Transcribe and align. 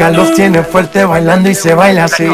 Música 0.00 0.10
los 0.10 0.34
tiene 0.34 0.62
fuerte 0.62 1.04
bailando 1.04 1.50
y 1.50 1.54
se 1.54 1.74
baila 1.74 2.04
así. 2.04 2.24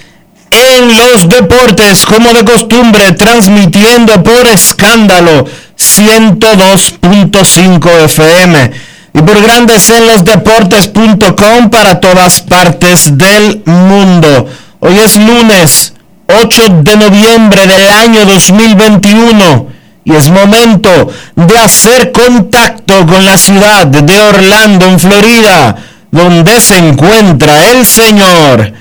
en 0.50 0.96
los 0.96 1.28
Deportes, 1.28 2.04
como 2.06 2.32
de 2.32 2.44
costumbre, 2.44 3.12
transmitiendo 3.12 4.20
por 4.22 4.48
escándalo 4.48 5.46
102.5 5.86 8.04
FM 8.04 8.70
y 9.14 9.22
por 9.22 9.40
Grandes 9.40 9.88
en 9.90 10.06
los 10.06 10.24
Deportes.com 10.24 11.70
para 11.70 12.00
todas 12.00 12.42
partes 12.42 13.16
del 13.16 13.62
mundo. 13.64 14.46
Hoy 14.80 14.98
es 14.98 15.16
lunes 15.16 15.94
8 16.26 16.62
de 16.82 16.96
noviembre 16.96 17.66
del 17.66 17.88
año 17.88 18.26
2021 18.26 19.68
y 20.04 20.14
es 20.14 20.28
momento 20.28 21.08
de 21.34 21.58
hacer 21.58 22.12
contacto 22.12 23.06
con 23.06 23.24
la 23.24 23.36
ciudad 23.36 23.86
de 23.86 24.20
Orlando, 24.20 24.86
en 24.86 25.00
Florida, 25.00 25.76
donde 26.10 26.60
se 26.60 26.78
encuentra 26.78 27.70
el 27.70 27.86
señor 27.86 28.72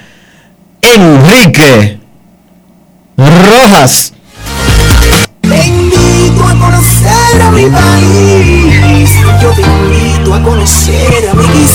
Enrique 0.81 1.99
Rojas. 3.17 4.14
Conocer 6.85 7.41
a 7.41 7.49
mi 7.49 7.65
país. 7.65 9.11
Yo 9.41 9.49
te 9.53 9.63
invito 9.63 10.35
a 10.35 10.43
conocer 10.43 11.29
a 11.29 11.33
mi 11.33 11.65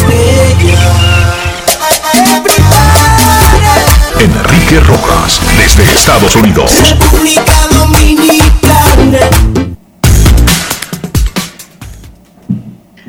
Enrique 4.21 4.79
Rojas, 4.79 5.41
desde 5.57 5.83
Estados 5.83 6.37
Unidos. 6.37 6.71
República 6.89 7.53
Dominicana. 7.73 9.19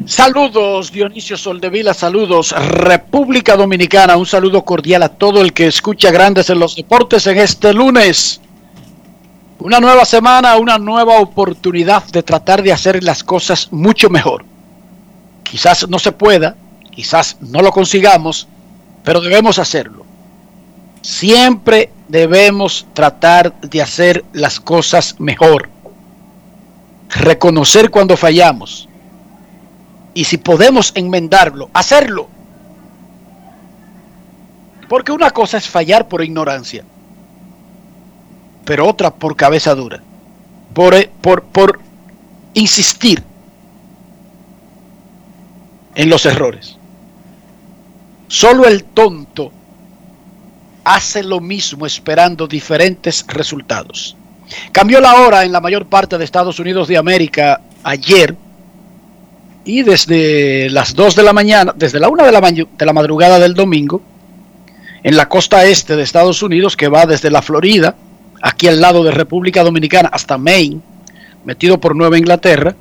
Saludos 0.08 0.92
Dionisio 0.92 1.38
Soldevila, 1.38 1.94
saludos 1.94 2.52
República 2.52 3.56
Dominicana, 3.56 4.18
un 4.18 4.26
saludo 4.26 4.66
cordial 4.66 5.04
a 5.04 5.10
todo 5.10 5.42
el 5.42 5.54
que 5.54 5.68
escucha 5.68 6.10
Grandes 6.10 6.50
en 6.50 6.58
los 6.58 6.76
Deportes 6.76 7.28
en 7.28 7.38
este 7.38 7.72
lunes. 7.74 8.42
Una 9.64 9.80
nueva 9.80 10.06
semana, 10.06 10.58
una 10.58 10.80
nueva 10.80 11.20
oportunidad 11.20 12.04
de 12.06 12.24
tratar 12.24 12.64
de 12.64 12.74
hacer 12.74 13.04
las 13.04 13.24
cosas 13.24 13.68
mucho 13.72 14.10
mejor. 14.10 14.44
Quizás 15.44 15.88
no 15.88 16.00
se 16.00 16.12
pueda, 16.12 16.56
quizás 16.90 17.38
no 17.42 17.62
lo 17.62 17.72
consigamos, 17.72 18.48
pero 19.04 19.22
debemos 19.22 19.60
hacerlo. 19.60 20.04
Siempre 21.04 21.92
debemos 22.08 22.88
tratar 22.94 23.54
de 23.62 23.84
hacer 23.84 24.26
las 24.34 24.60
cosas 24.60 25.20
mejor. 25.20 25.70
Reconocer 27.10 27.92
cuando 27.92 28.18
fallamos 28.18 28.90
y 30.16 30.24
si 30.24 30.40
podemos 30.40 30.92
enmendarlo, 30.96 31.70
hacerlo. 31.74 32.30
Porque 34.90 35.12
una 35.12 35.30
cosa 35.30 35.58
es 35.60 35.68
fallar 35.68 36.08
por 36.08 36.24
ignorancia, 36.24 36.84
pero 38.72 38.88
otra 38.88 39.14
por 39.14 39.36
cabeza 39.36 39.76
dura, 39.76 40.02
por, 40.74 40.94
eh, 40.94 41.10
por, 41.20 41.44
por 41.44 41.82
insistir 42.54 43.22
en 45.94 46.10
los 46.10 46.26
errores. 46.26 46.78
Solo 48.30 48.66
el 48.66 48.86
tonto 48.86 49.52
hace 50.86 51.22
lo 51.22 51.42
mismo 51.42 51.86
esperando 51.86 52.48
diferentes 52.48 53.26
resultados. 53.28 54.16
Cambió 54.72 55.02
la 55.02 55.16
hora 55.16 55.44
en 55.44 55.52
la 55.52 55.60
mayor 55.60 55.88
parte 55.88 56.18
de 56.18 56.24
Estados 56.24 56.58
Unidos 56.58 56.88
de 56.88 56.96
América 56.96 57.60
ayer 57.84 58.38
y 59.66 59.84
desde 59.84 60.70
las 60.70 60.96
2 60.96 61.18
de 61.18 61.24
la 61.24 61.34
mañana, 61.34 61.74
desde 61.76 62.00
la 62.00 62.08
1 62.08 62.24
de 62.24 62.68
de 62.78 62.86
la 62.86 62.94
madrugada 62.94 63.38
del 63.38 63.54
domingo, 63.54 64.02
en 65.04 65.18
la 65.18 65.28
costa 65.28 65.66
este 65.66 65.98
de 65.98 66.04
Estados 66.04 66.42
Unidos, 66.42 66.78
que 66.78 66.88
va 66.88 67.06
desde 67.06 67.30
la 67.30 67.42
Florida, 67.42 67.98
aquí 68.42 68.68
al 68.68 68.82
lado 68.82 69.04
de 69.04 69.12
República 69.12 69.64
Dominicana, 69.64 70.10
hasta 70.12 70.38
Maine, 70.38 70.82
metido 71.46 71.80
por 71.80 71.96
Nueva 71.96 72.18
Inglaterra, 72.18 72.76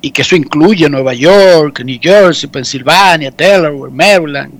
y 0.00 0.10
que 0.10 0.22
eso 0.22 0.36
incluye 0.36 0.88
Nueva 0.88 1.14
York, 1.14 1.80
New 1.84 1.98
Jersey, 2.00 2.48
Pensilvania, 2.48 3.30
Delaware, 3.30 3.90
Maryland, 3.90 4.52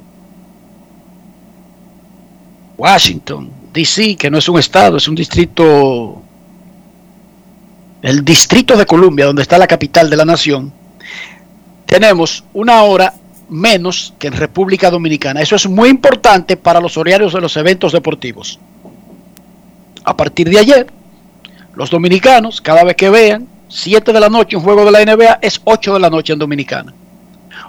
Washington, 2.76 3.50
DC, 3.72 4.16
que 4.16 4.31
no 4.31 4.38
es 4.38 4.48
un 4.48 4.59
estado, 4.59 4.97
es 4.97 5.06
un 5.06 5.14
distrito, 5.14 6.22
el 8.02 8.25
distrito 8.25 8.76
de 8.76 8.87
Columbia, 8.87 9.26
donde 9.26 9.43
está 9.43 9.58
la 9.58 9.67
capital 9.67 10.08
de 10.08 10.17
la 10.17 10.25
nación, 10.25 10.73
tenemos 11.87 12.44
una 12.55 12.82
hora 12.82 13.14
menos 13.49 14.14
que 14.19 14.29
en 14.29 14.32
República 14.32 14.90
Dominicana. 14.90 15.40
Eso 15.40 15.56
es 15.56 15.69
muy 15.69 15.88
importante 15.88 16.56
para 16.56 16.81
los 16.81 16.96
horarios 16.96 17.34
de 17.34 17.40
los 17.40 17.56
eventos 17.56 17.93
deportivos. 17.93 18.58
A 20.05 20.17
partir 20.17 20.49
de 20.51 20.59
ayer, 20.59 20.87
los 21.75 21.91
dominicanos, 21.91 22.61
cada 22.61 22.85
vez 22.85 22.95
que 22.97 23.11
vean 23.11 23.47
7 23.69 24.12
de 24.12 24.21
la 24.21 24.29
noche 24.29 24.56
un 24.56 24.62
juego 24.62 24.85
de 24.85 24.91
la 24.93 25.01
NBA, 25.05 25.39
es 25.43 25.61
8 25.65 25.95
de 25.95 26.01
la 26.01 26.11
noche 26.11 26.33
en 26.33 26.39
Dominicana. 26.39 26.93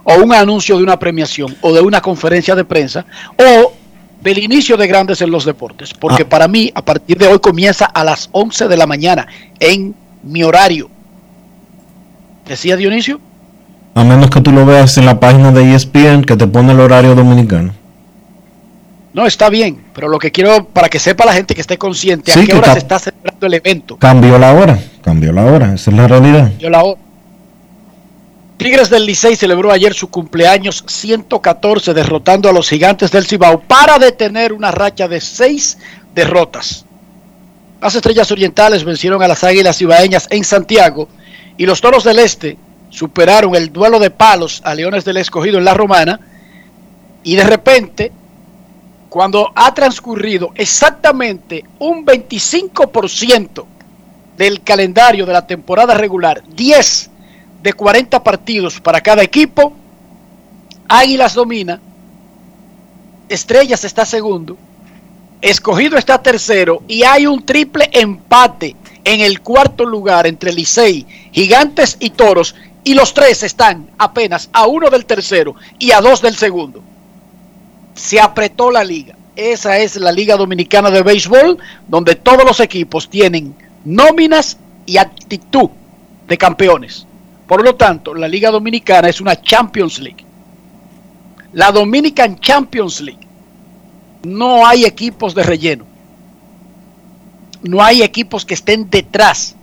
O 0.04 0.16
un 0.22 0.34
anuncio 0.34 0.78
de 0.78 0.84
una 0.84 1.00
premiación, 1.00 1.56
o 1.62 1.74
de 1.74 1.82
una 1.82 2.02
conferencia 2.02 2.54
de 2.56 2.64
prensa, 2.66 3.06
o 3.38 3.74
del 4.22 4.38
inicio 4.40 4.78
de 4.78 4.88
Grandes 4.88 5.22
en 5.22 5.32
los 5.32 5.46
Deportes. 5.46 5.94
Porque 5.94 6.24
Ah. 6.24 6.30
para 6.30 6.48
mí, 6.48 6.72
a 6.76 6.84
partir 6.84 7.18
de 7.18 7.28
hoy 7.28 7.40
comienza 7.40 7.86
a 7.86 8.04
las 8.04 8.30
11 8.32 8.68
de 8.68 8.78
la 8.78 8.86
mañana 8.86 9.28
en 9.60 9.96
mi 10.24 10.44
horario. 10.44 10.90
¿Decía 12.48 12.76
Dionisio? 12.76 13.20
A 13.96 14.04
menos 14.04 14.30
que 14.30 14.42
tú 14.42 14.52
lo 14.52 14.66
veas 14.66 14.98
en 14.98 15.06
la 15.06 15.20
página 15.20 15.52
de 15.52 15.74
ESPN 15.74 16.24
que 16.24 16.36
te 16.36 16.46
pone 16.48 16.74
el 16.74 16.80
horario 16.80 17.16
dominicano. 17.16 17.72
No, 19.16 19.26
está 19.26 19.50
bien, 19.50 19.82
pero 19.94 20.10
lo 20.10 20.20
que 20.20 20.30
quiero, 20.30 20.66
para 20.66 20.90
que 20.90 21.00
sepa 21.00 21.24
la 21.24 21.32
gente 21.32 21.56
que 21.56 21.62
esté 21.62 21.78
consciente, 21.78 22.34
Sí, 22.34 22.42
a 22.42 22.46
qué 22.46 22.54
hora 22.54 22.74
se 22.74 22.80
está 22.80 23.00
celebrando 23.00 23.48
el 23.48 23.54
evento. 23.54 23.96
Cambió 23.96 24.38
la 24.38 24.52
hora. 24.52 24.78
Cambió 25.02 25.32
la 25.32 25.46
hora, 25.46 25.74
esa 25.74 25.90
es 25.90 25.96
la 25.96 26.06
realidad. 26.06 26.50
Cambió 26.50 26.70
la 26.70 26.84
hora. 26.84 27.00
Tigres 28.58 28.90
del 28.90 29.06
Licey 29.06 29.38
celebró 29.38 29.72
ayer 29.72 29.94
su 29.94 30.10
cumpleaños 30.10 30.84
114 30.86 31.94
derrotando 31.94 32.50
a 32.50 32.52
los 32.52 32.68
gigantes 32.68 33.10
del 33.10 33.26
Cibao 33.26 33.62
para 33.62 34.00
detener 34.00 34.52
una 34.52 34.72
racha 34.72 35.08
de 35.08 35.22
seis 35.22 35.78
derrotas. 36.14 36.84
Las 37.82 37.96
estrellas 37.96 38.30
orientales 38.32 38.84
vencieron 38.84 39.24
a 39.24 39.30
las 39.30 39.46
águilas 39.46 39.78
cibaeñas 39.78 40.28
en 40.30 40.44
Santiago 40.44 41.08
y 41.56 41.66
los 41.66 41.80
toros 41.80 42.04
del 42.04 42.20
este 42.20 42.58
superaron 42.90 43.56
el 43.56 43.72
duelo 43.72 43.98
de 43.98 44.10
palos 44.10 44.62
a 44.66 44.76
Leones 44.76 45.06
del 45.06 45.18
Escogido 45.18 45.58
en 45.58 45.64
la 45.64 45.74
Romana 45.74 46.20
y 47.24 47.38
de 47.38 47.46
repente, 47.46 48.12
cuando 49.16 49.50
ha 49.56 49.74
transcurrido 49.74 50.52
exactamente 50.56 51.64
un 51.80 52.06
25% 52.06 53.64
del 54.36 54.62
calendario 54.62 55.26
de 55.26 55.32
la 55.32 55.48
temporada 55.48 55.94
regular, 55.94 56.44
10 56.46 57.10
de 57.64 57.72
40 57.72 58.22
partidos 58.22 58.82
para 58.82 59.00
cada 59.00 59.24
equipo, 59.24 59.72
Águilas 60.90 61.34
domina, 61.34 61.80
Estrellas 63.30 63.86
está 63.86 64.04
segundo, 64.04 64.58
Escogido 65.40 65.98
está 65.98 66.22
tercero 66.22 66.84
y 66.86 67.04
hay 67.04 67.26
un 67.26 67.46
triple 67.46 67.90
empate 67.94 68.76
en 69.06 69.22
el 69.22 69.40
cuarto 69.40 69.86
lugar 69.86 70.28
entre 70.28 70.52
Licey, 70.52 71.08
Gigantes 71.32 71.96
y 72.02 72.10
Toros 72.10 72.54
y 72.84 72.96
los 72.96 73.14
tres 73.14 73.44
están 73.44 73.92
apenas 73.98 74.50
a 74.52 74.68
uno 74.68 74.90
del 74.90 75.06
tercero 75.06 75.56
y 75.80 75.92
a 75.92 76.02
dos 76.02 76.22
del 76.22 76.36
segundo. 76.36 76.84
Se 77.96 78.20
apretó 78.20 78.70
la 78.70 78.84
liga. 78.84 79.16
Esa 79.36 79.80
es 79.80 79.98
la 79.98 80.12
Liga 80.12 80.38
Dominicana 80.38 80.90
de 80.90 81.04
Béisbol, 81.04 81.58
donde 81.88 82.16
todos 82.16 82.46
los 82.46 82.60
equipos 82.62 83.10
tienen 83.10 83.56
nóminas 83.84 84.58
y 84.86 84.98
actitud 84.98 85.70
de 86.28 86.38
campeones. 86.38 87.06
Por 87.48 87.64
lo 87.64 87.76
tanto, 87.76 88.14
la 88.14 88.28
Liga 88.28 88.50
Dominicana 88.50 89.10
es 89.10 89.20
una 89.20 89.42
Champions 89.42 90.00
League. 90.00 90.26
La 91.54 91.72
Dominican 91.72 92.40
Champions 92.40 93.02
League. 93.02 93.28
No 94.24 94.66
hay 94.66 94.86
equipos 94.86 95.36
de 95.36 95.44
relleno. 95.44 95.86
No 97.62 97.84
hay 97.84 98.04
equipos 98.04 98.46
que 98.46 98.54
estén 98.54 98.90
detrás. 98.90 99.56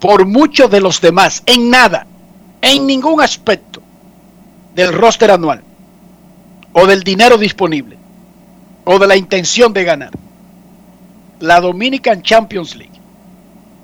Por 0.00 0.26
muchos 0.26 0.70
de 0.70 0.80
los 0.80 1.00
demás. 1.00 1.42
En 1.46 1.70
nada. 1.70 2.06
En 2.60 2.86
ningún 2.86 3.20
aspecto 3.20 3.80
del 4.74 4.92
roster 4.92 5.30
anual. 5.30 5.62
O 6.72 6.86
del 6.86 7.02
dinero 7.02 7.36
disponible. 7.38 7.96
O 8.84 8.98
de 8.98 9.06
la 9.06 9.16
intención 9.16 9.72
de 9.72 9.84
ganar. 9.84 10.10
La 11.40 11.60
Dominican 11.60 12.22
Champions 12.22 12.76
League 12.76 13.00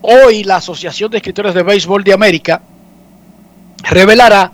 Hoy 0.08 0.44
la 0.44 0.56
Asociación 0.56 1.10
de 1.10 1.16
Escritores 1.16 1.52
de 1.52 1.64
Béisbol 1.64 2.04
de 2.04 2.12
América 2.12 2.62
revelará 3.82 4.52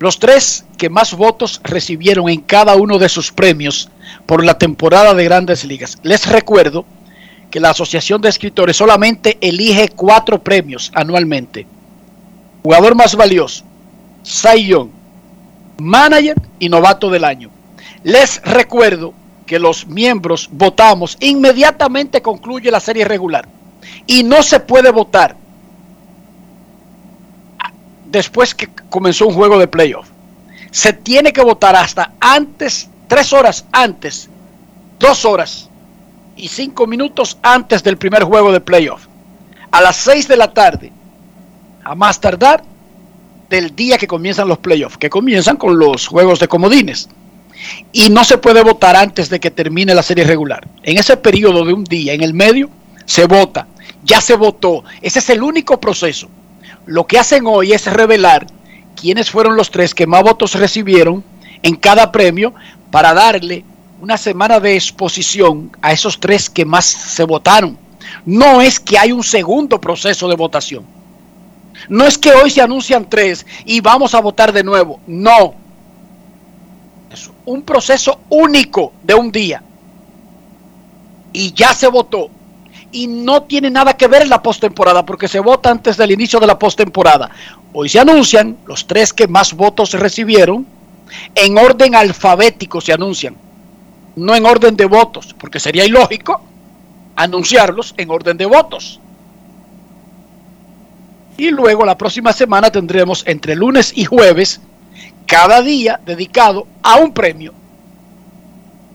los 0.00 0.18
tres 0.18 0.64
que 0.76 0.90
más 0.90 1.14
votos 1.14 1.60
recibieron 1.62 2.28
en 2.28 2.40
cada 2.40 2.74
uno 2.74 2.98
de 2.98 3.08
sus 3.08 3.30
premios 3.30 3.90
por 4.26 4.44
la 4.44 4.58
temporada 4.58 5.14
de 5.14 5.22
grandes 5.22 5.64
ligas. 5.64 5.98
Les 6.02 6.26
recuerdo 6.26 6.84
que 7.48 7.60
la 7.60 7.70
Asociación 7.70 8.20
de 8.20 8.28
Escritores 8.28 8.76
solamente 8.76 9.38
elige 9.40 9.88
cuatro 9.90 10.42
premios 10.42 10.90
anualmente. 10.96 11.68
Jugador 12.64 12.96
más 12.96 13.14
valioso, 13.14 13.62
Cy 14.24 14.66
Young, 14.66 14.88
Manager 15.80 16.36
y 16.58 16.68
Novato 16.68 17.08
del 17.08 17.24
Año. 17.24 17.50
Les 18.02 18.42
recuerdo 18.42 19.14
que 19.46 19.58
los 19.58 19.86
miembros 19.86 20.48
votamos 20.52 21.16
inmediatamente 21.20 22.20
concluye 22.20 22.70
la 22.70 22.80
serie 22.80 23.04
regular 23.04 23.48
y 24.06 24.22
no 24.22 24.42
se 24.42 24.60
puede 24.60 24.90
votar 24.90 25.36
después 28.06 28.54
que 28.54 28.68
comenzó 28.90 29.26
un 29.26 29.34
juego 29.34 29.58
de 29.58 29.68
playoff. 29.68 30.08
Se 30.70 30.92
tiene 30.92 31.32
que 31.32 31.42
votar 31.42 31.76
hasta 31.76 32.12
antes, 32.20 32.90
tres 33.06 33.32
horas 33.32 33.64
antes, 33.72 34.28
dos 34.98 35.24
horas 35.24 35.68
y 36.36 36.48
cinco 36.48 36.86
minutos 36.86 37.38
antes 37.42 37.82
del 37.82 37.96
primer 37.96 38.24
juego 38.24 38.52
de 38.52 38.60
playoff. 38.60 39.06
A 39.70 39.80
las 39.80 39.96
seis 39.96 40.26
de 40.26 40.36
la 40.36 40.52
tarde, 40.52 40.92
a 41.84 41.94
más 41.94 42.20
tardar 42.20 42.62
del 43.50 43.74
día 43.74 43.98
que 43.98 44.06
comienzan 44.06 44.48
los 44.48 44.58
playoffs, 44.58 44.98
que 44.98 45.10
comienzan 45.10 45.56
con 45.56 45.78
los 45.78 46.06
juegos 46.06 46.40
de 46.40 46.48
comodines. 46.48 47.08
Y 47.92 48.10
no 48.10 48.24
se 48.24 48.38
puede 48.38 48.62
votar 48.62 48.94
antes 48.94 49.30
de 49.30 49.40
que 49.40 49.50
termine 49.50 49.94
la 49.94 50.02
serie 50.02 50.24
regular. 50.24 50.66
En 50.82 50.96
ese 50.96 51.16
periodo 51.16 51.64
de 51.64 51.72
un 51.72 51.84
día, 51.84 52.12
en 52.12 52.22
el 52.22 52.34
medio, 52.34 52.70
se 53.04 53.26
vota 53.26 53.66
ya 54.04 54.20
se 54.20 54.34
votó. 54.34 54.84
Ese 55.02 55.18
es 55.18 55.30
el 55.30 55.42
único 55.42 55.80
proceso. 55.80 56.28
Lo 56.86 57.06
que 57.06 57.18
hacen 57.18 57.46
hoy 57.46 57.72
es 57.72 57.86
revelar 57.86 58.46
quiénes 58.96 59.30
fueron 59.30 59.56
los 59.56 59.70
tres 59.70 59.94
que 59.94 60.06
más 60.06 60.22
votos 60.22 60.54
recibieron 60.54 61.22
en 61.62 61.76
cada 61.76 62.10
premio 62.10 62.54
para 62.90 63.14
darle 63.14 63.64
una 64.00 64.16
semana 64.16 64.60
de 64.60 64.74
exposición 64.74 65.70
a 65.82 65.92
esos 65.92 66.18
tres 66.20 66.48
que 66.48 66.64
más 66.64 66.86
se 66.86 67.24
votaron. 67.24 67.78
No 68.24 68.62
es 68.62 68.80
que 68.80 68.98
hay 68.98 69.12
un 69.12 69.22
segundo 69.22 69.80
proceso 69.80 70.28
de 70.28 70.36
votación. 70.36 70.84
No 71.88 72.04
es 72.06 72.18
que 72.18 72.32
hoy 72.32 72.50
se 72.50 72.62
anuncian 72.62 73.08
tres 73.08 73.46
y 73.64 73.80
vamos 73.80 74.14
a 74.14 74.20
votar 74.20 74.52
de 74.52 74.64
nuevo. 74.64 75.00
No. 75.06 75.54
Es 77.12 77.30
un 77.44 77.62
proceso 77.62 78.20
único 78.28 78.92
de 79.02 79.14
un 79.14 79.32
día. 79.32 79.62
Y 81.32 81.52
ya 81.52 81.74
se 81.74 81.88
votó 81.88 82.30
y 82.90 83.06
no 83.06 83.42
tiene 83.42 83.70
nada 83.70 83.96
que 83.96 84.08
ver 84.08 84.22
en 84.22 84.30
la 84.30 84.42
postemporada 84.42 85.04
porque 85.04 85.28
se 85.28 85.40
vota 85.40 85.70
antes 85.70 85.96
del 85.96 86.10
inicio 86.10 86.40
de 86.40 86.46
la 86.46 86.58
postemporada. 86.58 87.30
Hoy 87.72 87.88
se 87.88 88.00
anuncian 88.00 88.56
los 88.66 88.86
tres 88.86 89.12
que 89.12 89.28
más 89.28 89.52
votos 89.52 89.92
recibieron 89.92 90.66
en 91.34 91.58
orden 91.58 91.94
alfabético 91.94 92.80
se 92.80 92.92
anuncian, 92.92 93.36
no 94.16 94.34
en 94.34 94.46
orden 94.46 94.76
de 94.76 94.86
votos, 94.86 95.34
porque 95.38 95.60
sería 95.60 95.84
ilógico 95.84 96.42
anunciarlos 97.16 97.94
en 97.96 98.10
orden 98.10 98.36
de 98.36 98.46
votos. 98.46 99.00
Y 101.38 101.52
luego 101.52 101.86
la 101.86 101.96
próxima 101.96 102.32
semana 102.32 102.68
tendremos 102.68 103.22
entre 103.24 103.54
lunes 103.54 103.92
y 103.94 104.04
jueves 104.04 104.60
cada 105.24 105.62
día 105.62 106.00
dedicado 106.04 106.66
a 106.82 106.96
un 106.96 107.12
premio. 107.12 107.54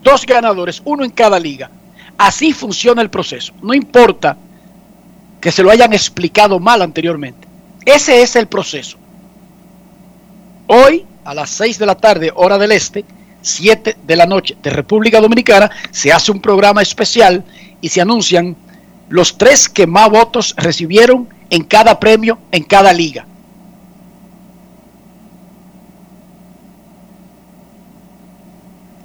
Dos 0.02 0.26
ganadores, 0.26 0.82
uno 0.84 1.04
en 1.04 1.10
cada 1.10 1.40
liga. 1.40 1.70
Así 2.18 2.52
funciona 2.52 3.00
el 3.00 3.08
proceso. 3.08 3.54
No 3.62 3.72
importa 3.72 4.36
que 5.40 5.50
se 5.50 5.62
lo 5.62 5.70
hayan 5.70 5.94
explicado 5.94 6.60
mal 6.60 6.82
anteriormente. 6.82 7.48
Ese 7.86 8.20
es 8.22 8.36
el 8.36 8.46
proceso. 8.46 8.98
Hoy, 10.66 11.06
a 11.24 11.32
las 11.32 11.48
6 11.48 11.78
de 11.78 11.86
la 11.86 11.94
tarde, 11.94 12.30
hora 12.34 12.58
del 12.58 12.72
este, 12.72 13.06
7 13.40 13.96
de 14.06 14.16
la 14.16 14.26
noche 14.26 14.54
de 14.62 14.68
República 14.68 15.18
Dominicana, 15.18 15.70
se 15.90 16.12
hace 16.12 16.30
un 16.30 16.42
programa 16.42 16.82
especial 16.82 17.42
y 17.80 17.88
se 17.88 18.02
anuncian 18.02 18.54
los 19.08 19.38
tres 19.38 19.66
que 19.66 19.86
más 19.86 20.10
votos 20.10 20.54
recibieron 20.58 21.28
en 21.50 21.64
cada 21.64 21.98
premio, 21.98 22.38
en 22.50 22.64
cada 22.64 22.92
liga. 22.92 23.26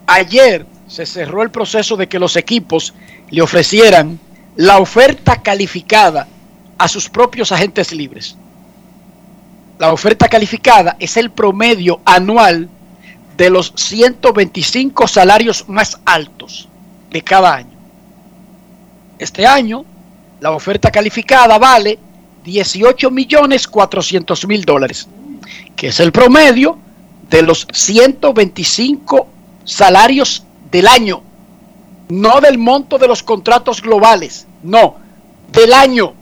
Ayer 0.08 0.65
se 0.88 1.05
cerró 1.05 1.43
el 1.43 1.51
proceso 1.51 1.96
de 1.96 2.08
que 2.08 2.17
los 2.17 2.36
equipos 2.36 2.93
le 3.29 3.41
ofrecieran 3.41 4.19
la 4.55 4.79
oferta 4.79 5.41
calificada 5.41 6.27
a 6.77 6.88
sus 6.88 7.10
propios 7.10 7.51
agentes 7.51 7.91
libres. 7.91 8.36
La 9.77 9.93
oferta 9.93 10.27
calificada 10.27 10.98
es 11.00 11.15
el 11.15 11.29
promedio 11.29 12.01
anual 12.05 12.67
de 13.38 13.50
los 13.50 13.72
125 13.75 15.08
salarios 15.08 15.69
más 15.69 16.00
altos 16.05 16.67
de 17.12 17.22
cada 17.22 17.55
año. 17.55 17.77
Este 19.19 19.46
año, 19.46 19.86
la 20.41 20.51
oferta 20.51 20.91
calificada 20.91 21.58
vale 21.58 22.00
18 22.43 23.12
millones 23.12 23.67
400 23.67 24.48
mil 24.48 24.63
dólares, 24.63 25.08
que 25.75 25.88
es 25.88 26.00
el 26.00 26.12
promedio 26.12 26.77
de 27.29 27.41
los 27.41 27.67
125 27.72 29.27
salarios 29.63 30.43
del 30.72 30.88
año, 30.88 31.22
no 32.10 32.41
del 32.41 32.58
monto 32.58 32.98
de 32.98 33.08
los 33.08 33.24
contratos 33.24 33.81
globales, 33.81 34.48
no, 34.63 34.96
del 35.51 35.74
año. 35.74 36.13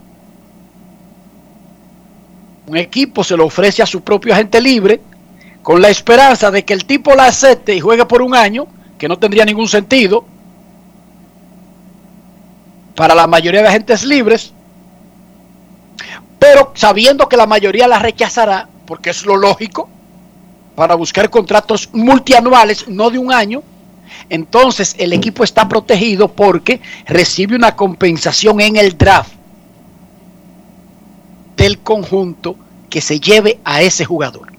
Un 2.67 2.77
equipo 2.77 3.23
se 3.23 3.37
lo 3.37 3.45
ofrece 3.45 3.81
a 3.81 3.85
su 3.85 4.01
propio 4.01 4.33
agente 4.33 4.59
libre 4.59 4.99
con 5.63 5.81
la 5.81 5.89
esperanza 5.89 6.51
de 6.51 6.63
que 6.65 6.73
el 6.73 6.85
tipo 6.85 7.15
la 7.15 7.27
acepte 7.27 7.75
y 7.75 7.79
juegue 7.79 8.05
por 8.05 8.21
un 8.21 8.35
año, 8.35 8.67
que 8.97 9.07
no 9.07 9.17
tendría 9.17 9.45
ningún 9.45 9.67
sentido 9.67 10.25
para 12.95 13.13
la 13.13 13.27
mayoría 13.27 13.61
de 13.61 13.67
agentes 13.67 14.03
libres, 14.03 14.53
pero 16.39 16.71
sabiendo 16.75 17.27
que 17.27 17.37
la 17.37 17.47
mayoría 17.47 17.87
la 17.87 17.99
rechazará, 17.99 18.67
porque 18.85 19.09
es 19.09 19.25
lo 19.25 19.35
lógico, 19.37 19.89
para 20.75 20.95
buscar 20.95 21.29
contratos 21.29 21.89
multianuales, 21.93 22.87
no 22.87 23.09
de 23.09 23.17
un 23.17 23.33
año, 23.33 23.63
entonces 24.29 24.95
el 24.99 25.13
equipo 25.13 25.43
está 25.43 25.67
protegido 25.67 26.27
porque 26.27 26.81
recibe 27.05 27.55
una 27.55 27.75
compensación 27.75 28.61
en 28.61 28.77
el 28.77 28.97
draft 28.97 29.31
del 31.55 31.79
conjunto 31.79 32.55
que 32.89 33.01
se 33.01 33.19
lleve 33.19 33.59
a 33.65 33.81
ese 33.81 34.05
jugador. 34.05 34.53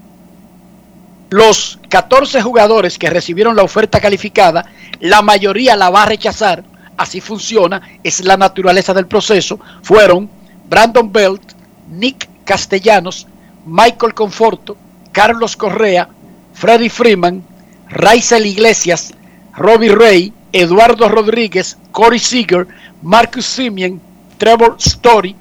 Los 1.29 1.79
14 1.89 2.41
jugadores 2.41 2.97
que 2.97 3.09
recibieron 3.09 3.55
la 3.55 3.63
oferta 3.63 3.99
calificada, 3.99 4.65
la 4.99 5.21
mayoría 5.21 5.75
la 5.75 5.89
va 5.89 6.03
a 6.03 6.07
rechazar, 6.07 6.63
así 6.97 7.21
funciona, 7.21 7.81
es 8.03 8.25
la 8.25 8.35
naturaleza 8.35 8.93
del 8.93 9.07
proceso, 9.07 9.59
fueron 9.83 10.29
Brandon 10.67 11.11
Belt, 11.11 11.58
Nick 11.89 12.29
Castellanos, 12.45 13.27
Michael 13.65 14.13
Conforto, 14.13 14.77
Carlos 15.11 15.55
Correa, 15.55 16.09
Freddy 16.53 16.89
Freeman, 16.89 17.43
Raizel 17.89 18.45
Iglesias, 18.45 19.13
Robbie 19.55 19.93
Ray, 19.93 20.33
Eduardo 20.51 21.07
Rodríguez, 21.09 21.77
Corey 21.91 22.19
Seager, 22.19 22.67
Marcus 23.01 23.45
Simeon, 23.45 24.01
Trevor 24.37 24.75
Story, 24.79 25.35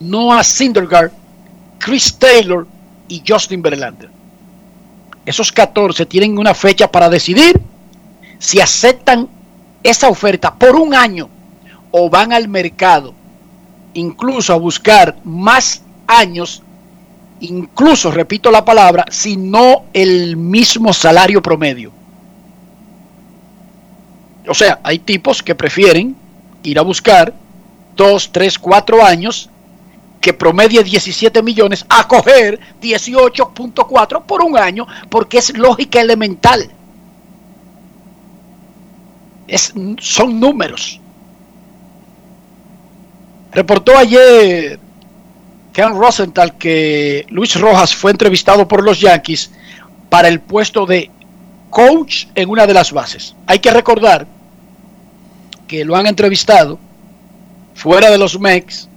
Noah 0.00 0.44
Syndergaard, 0.44 1.12
Chris 1.78 2.16
Taylor 2.16 2.66
y 3.08 3.22
Justin 3.26 3.62
Verlander. 3.62 4.10
Esos 5.26 5.52
14 5.52 6.06
tienen 6.06 6.38
una 6.38 6.54
fecha 6.54 6.90
para 6.90 7.10
decidir 7.10 7.60
si 8.38 8.60
aceptan 8.60 9.28
esa 9.82 10.08
oferta 10.08 10.54
por 10.54 10.76
un 10.76 10.94
año 10.94 11.28
o 11.90 12.08
van 12.08 12.32
al 12.32 12.48
mercado, 12.48 13.14
incluso 13.98 14.52
a 14.52 14.56
buscar 14.56 15.16
más 15.24 15.82
años, 16.06 16.62
incluso, 17.40 18.10
repito 18.10 18.50
la 18.50 18.64
palabra, 18.64 19.04
si 19.10 19.36
no 19.36 19.84
el 19.92 20.36
mismo 20.36 20.92
salario 20.92 21.42
promedio. 21.42 21.92
O 24.48 24.54
sea, 24.54 24.80
hay 24.82 25.00
tipos 25.00 25.42
que 25.42 25.54
prefieren 25.54 26.16
ir 26.62 26.78
a 26.78 26.82
buscar 26.82 27.34
2, 27.96 28.30
3, 28.32 28.58
4 28.58 29.04
años 29.04 29.50
que 30.20 30.32
promedie 30.32 30.82
17 30.82 31.42
millones 31.42 31.84
a 31.88 32.08
coger 32.08 32.58
18.4 32.80 34.22
por 34.24 34.42
un 34.42 34.56
año 34.56 34.86
porque 35.10 35.38
es 35.38 35.56
lógica 35.56 36.00
elemental. 36.00 36.70
Es, 39.46 39.72
son 39.98 40.40
números. 40.40 41.00
Reportó 43.52 43.96
ayer 43.96 44.78
Ken 45.72 45.94
Rosenthal 45.96 46.56
que 46.58 47.26
Luis 47.30 47.58
Rojas 47.58 47.94
fue 47.94 48.10
entrevistado 48.10 48.66
por 48.68 48.82
los 48.82 49.00
Yankees 49.00 49.50
para 50.08 50.28
el 50.28 50.40
puesto 50.40 50.86
de 50.86 51.10
coach 51.70 52.26
en 52.34 52.48
una 52.48 52.66
de 52.66 52.74
las 52.74 52.92
bases. 52.92 53.34
Hay 53.46 53.58
que 53.58 53.70
recordar 53.70 54.26
que 55.66 55.84
lo 55.84 55.96
han 55.96 56.06
entrevistado 56.06 56.78
fuera 57.74 58.10
de 58.10 58.18
los 58.18 58.38
Mex 58.40 58.88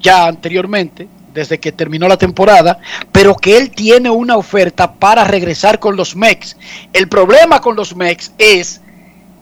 ya 0.00 0.26
anteriormente, 0.26 1.08
desde 1.34 1.58
que 1.58 1.72
terminó 1.72 2.08
la 2.08 2.16
temporada, 2.16 2.78
pero 3.12 3.34
que 3.34 3.58
él 3.58 3.70
tiene 3.70 4.08
una 4.08 4.36
oferta 4.36 4.94
para 4.94 5.24
regresar 5.24 5.78
con 5.78 5.96
los 5.96 6.16
Mex. 6.16 6.56
El 6.92 7.08
problema 7.08 7.60
con 7.60 7.76
los 7.76 7.94
Mex 7.94 8.32
es 8.38 8.80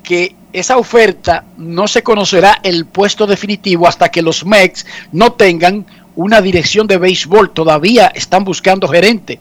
que 0.02 0.34
esa 0.54 0.78
oferta 0.78 1.44
no 1.58 1.88
se 1.88 2.04
conocerá 2.04 2.60
el 2.62 2.86
puesto 2.86 3.26
definitivo 3.26 3.88
hasta 3.88 4.08
que 4.08 4.22
los 4.22 4.46
Mex 4.46 4.86
no 5.10 5.32
tengan 5.32 5.84
una 6.14 6.40
dirección 6.40 6.86
de 6.86 6.96
béisbol. 6.96 7.50
Todavía 7.52 8.06
están 8.14 8.44
buscando 8.44 8.86
gerente, 8.86 9.40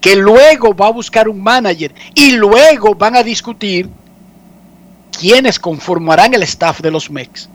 que 0.00 0.16
luego 0.16 0.74
va 0.74 0.86
a 0.86 0.92
buscar 0.92 1.28
un 1.28 1.42
manager 1.42 1.94
y 2.14 2.32
luego 2.32 2.94
van 2.94 3.16
a 3.16 3.22
discutir 3.22 3.90
quiénes 5.12 5.58
conformarán 5.58 6.32
el 6.32 6.42
staff 6.44 6.80
de 6.80 6.90
los 6.90 7.10
Mex. 7.10 7.50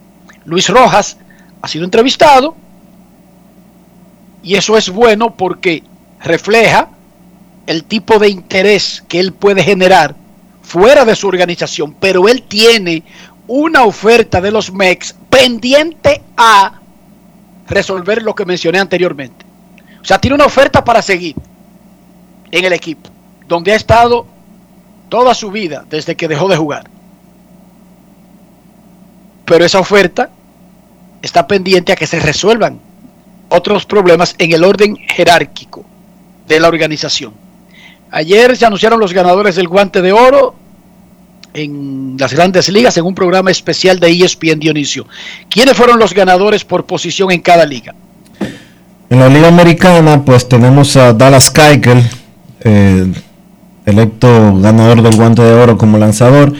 Luis 0.46 0.70
Rojas 0.70 1.18
ha 1.64 1.68
sido 1.68 1.86
entrevistado 1.86 2.56
y 4.44 4.54
eso 4.54 4.78
es 4.78 4.92
bueno 4.92 5.36
porque 5.36 5.82
refleja 6.22 6.90
el 7.66 7.84
tipo 7.84 8.20
de 8.20 8.30
interés 8.30 9.04
que 9.08 9.20
él 9.20 9.34
puede 9.34 9.64
generar 9.64 10.16
fuera 10.66 11.06
de 11.06 11.16
su 11.16 11.28
organización, 11.28 11.96
pero 12.00 12.28
él 12.28 12.44
tiene 12.44 13.04
una 13.48 13.84
oferta 13.84 14.42
de 14.42 14.52
los 14.52 14.74
MEX 14.74 15.16
pendiente 15.30 16.22
a 16.36 16.80
resolver 17.68 18.24
lo 18.24 18.34
que 18.34 18.46
mencioné 18.46 18.80
anteriormente. 18.80 19.46
O 20.02 20.06
sea, 20.06 20.20
tiene 20.20 20.36
una 20.36 20.46
oferta 20.46 20.84
para 20.84 21.02
seguir 21.02 21.36
en 22.52 22.66
el 22.66 22.74
equipo, 22.74 23.10
donde 23.48 23.74
ha 23.74 23.76
estado 23.76 24.26
toda 25.10 25.34
su 25.34 25.52
vida 25.52 25.86
desde 25.90 26.16
que 26.16 26.28
dejó 26.28 26.48
de 26.48 26.58
jugar. 26.58 26.90
Pero 29.46 29.64
esa 29.64 29.80
oferta 29.80 30.32
está 31.22 31.48
pendiente 31.48 31.92
a 31.92 31.96
que 31.96 32.08
se 32.08 32.20
resuelvan 32.20 32.80
otros 33.50 33.86
problemas 33.86 34.36
en 34.40 34.52
el 34.52 34.64
orden 34.64 34.96
jerárquico 34.96 35.86
de 36.48 36.60
la 36.60 36.68
organización. 36.68 37.45
Ayer 38.12 38.56
se 38.56 38.66
anunciaron 38.66 39.00
los 39.00 39.14
ganadores 39.14 39.56
del 39.56 39.68
guante 39.68 40.02
de 40.02 40.12
oro 40.12 40.56
en 41.54 42.16
las 42.20 42.34
grandes 42.34 42.70
ligas 42.70 42.98
en 42.98 43.06
un 43.06 43.16
programa 43.16 43.50
especial 43.50 44.00
de 44.00 44.12
ESPN 44.12 44.60
Dionisio. 44.60 45.08
¿Quiénes 45.50 45.76
fueron 45.76 46.00
los 46.00 46.14
ganadores 46.14 46.64
por 46.66 46.86
posición 46.86 47.32
en 47.32 47.42
cada 47.42 47.66
liga? 47.66 47.96
En 49.10 49.20
la 49.20 49.30
liga 49.30 49.48
americana 49.48 50.24
pues 50.24 50.48
tenemos 50.48 50.98
a 50.98 51.14
Dallas 51.14 51.50
Keuchel, 51.50 52.04
eh, 52.62 53.12
electo 53.86 54.58
ganador 54.60 55.02
del 55.02 55.16
guante 55.16 55.42
de 55.42 55.54
oro 55.54 55.78
como 55.78 55.98
lanzador, 55.98 56.54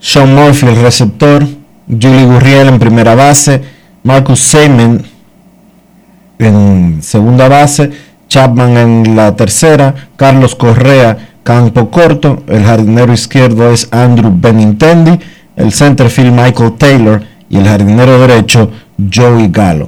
Sean 0.00 0.34
Murphy 0.34 0.66
el 0.66 0.80
receptor, 0.80 1.46
Julie 1.88 2.24
Gurriel 2.24 2.68
en 2.68 2.78
primera 2.78 3.14
base, 3.14 3.62
Marcus 4.02 4.40
Seaman 4.40 5.04
en 6.38 7.02
segunda 7.02 7.48
base, 7.48 7.90
Chapman 8.28 8.76
en 8.76 9.16
la 9.16 9.34
tercera, 9.34 9.94
Carlos 10.16 10.54
Correa, 10.54 11.16
campo 11.42 11.90
corto, 11.90 12.42
el 12.46 12.62
jardinero 12.62 13.12
izquierdo 13.12 13.70
es 13.70 13.88
Andrew 13.90 14.30
Benintendi, 14.34 15.18
el 15.56 15.72
centerfield 15.72 16.32
Michael 16.32 16.74
Taylor 16.76 17.22
y 17.48 17.56
el 17.56 17.66
jardinero 17.66 18.20
derecho 18.20 18.70
Joey 19.12 19.48
Gallo. 19.48 19.86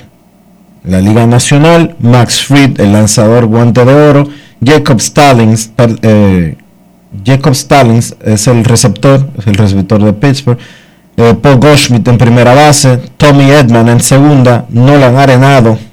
La 0.84 1.00
Liga 1.00 1.26
Nacional, 1.26 1.96
Max 2.00 2.42
Fried, 2.42 2.80
el 2.80 2.94
lanzador 2.94 3.44
guante 3.44 3.84
de 3.84 3.92
oro, 3.92 4.28
Jacob 4.64 5.00
Stallings, 5.00 5.70
eh, 5.76 6.56
Jacob 7.24 7.54
Stallings 7.54 8.16
es 8.24 8.46
el 8.46 8.64
receptor, 8.64 9.28
es 9.36 9.46
el 9.46 9.54
receptor 9.56 10.02
de 10.02 10.14
Pittsburgh, 10.14 10.58
eh, 11.18 11.34
Paul 11.34 11.56
Goldschmidt 11.56 12.08
en 12.08 12.16
primera 12.16 12.54
base, 12.54 12.96
Tommy 13.18 13.50
Edman 13.50 13.90
en 13.90 14.00
segunda, 14.00 14.64
Nolan 14.70 15.16
Arenado 15.16 15.89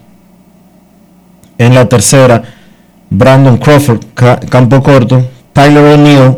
en 1.58 1.74
la 1.74 1.88
tercera, 1.88 2.44
Brandon 3.10 3.58
Crawford, 3.58 4.00
campo 4.50 4.84
corto, 4.84 5.26
Tyler 5.54 5.94
O'Neill, 5.96 6.38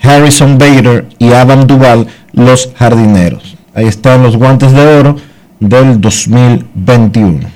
Harrison 0.00 0.58
Bader 0.58 1.06
y 1.18 1.32
Adam 1.32 1.66
Duval, 1.66 2.06
los 2.32 2.72
jardineros. 2.76 3.56
Ahí 3.74 3.86
están 3.86 4.22
los 4.22 4.36
guantes 4.36 4.72
de 4.72 4.86
oro 4.98 5.16
del 5.60 6.00
2021. 6.00 7.50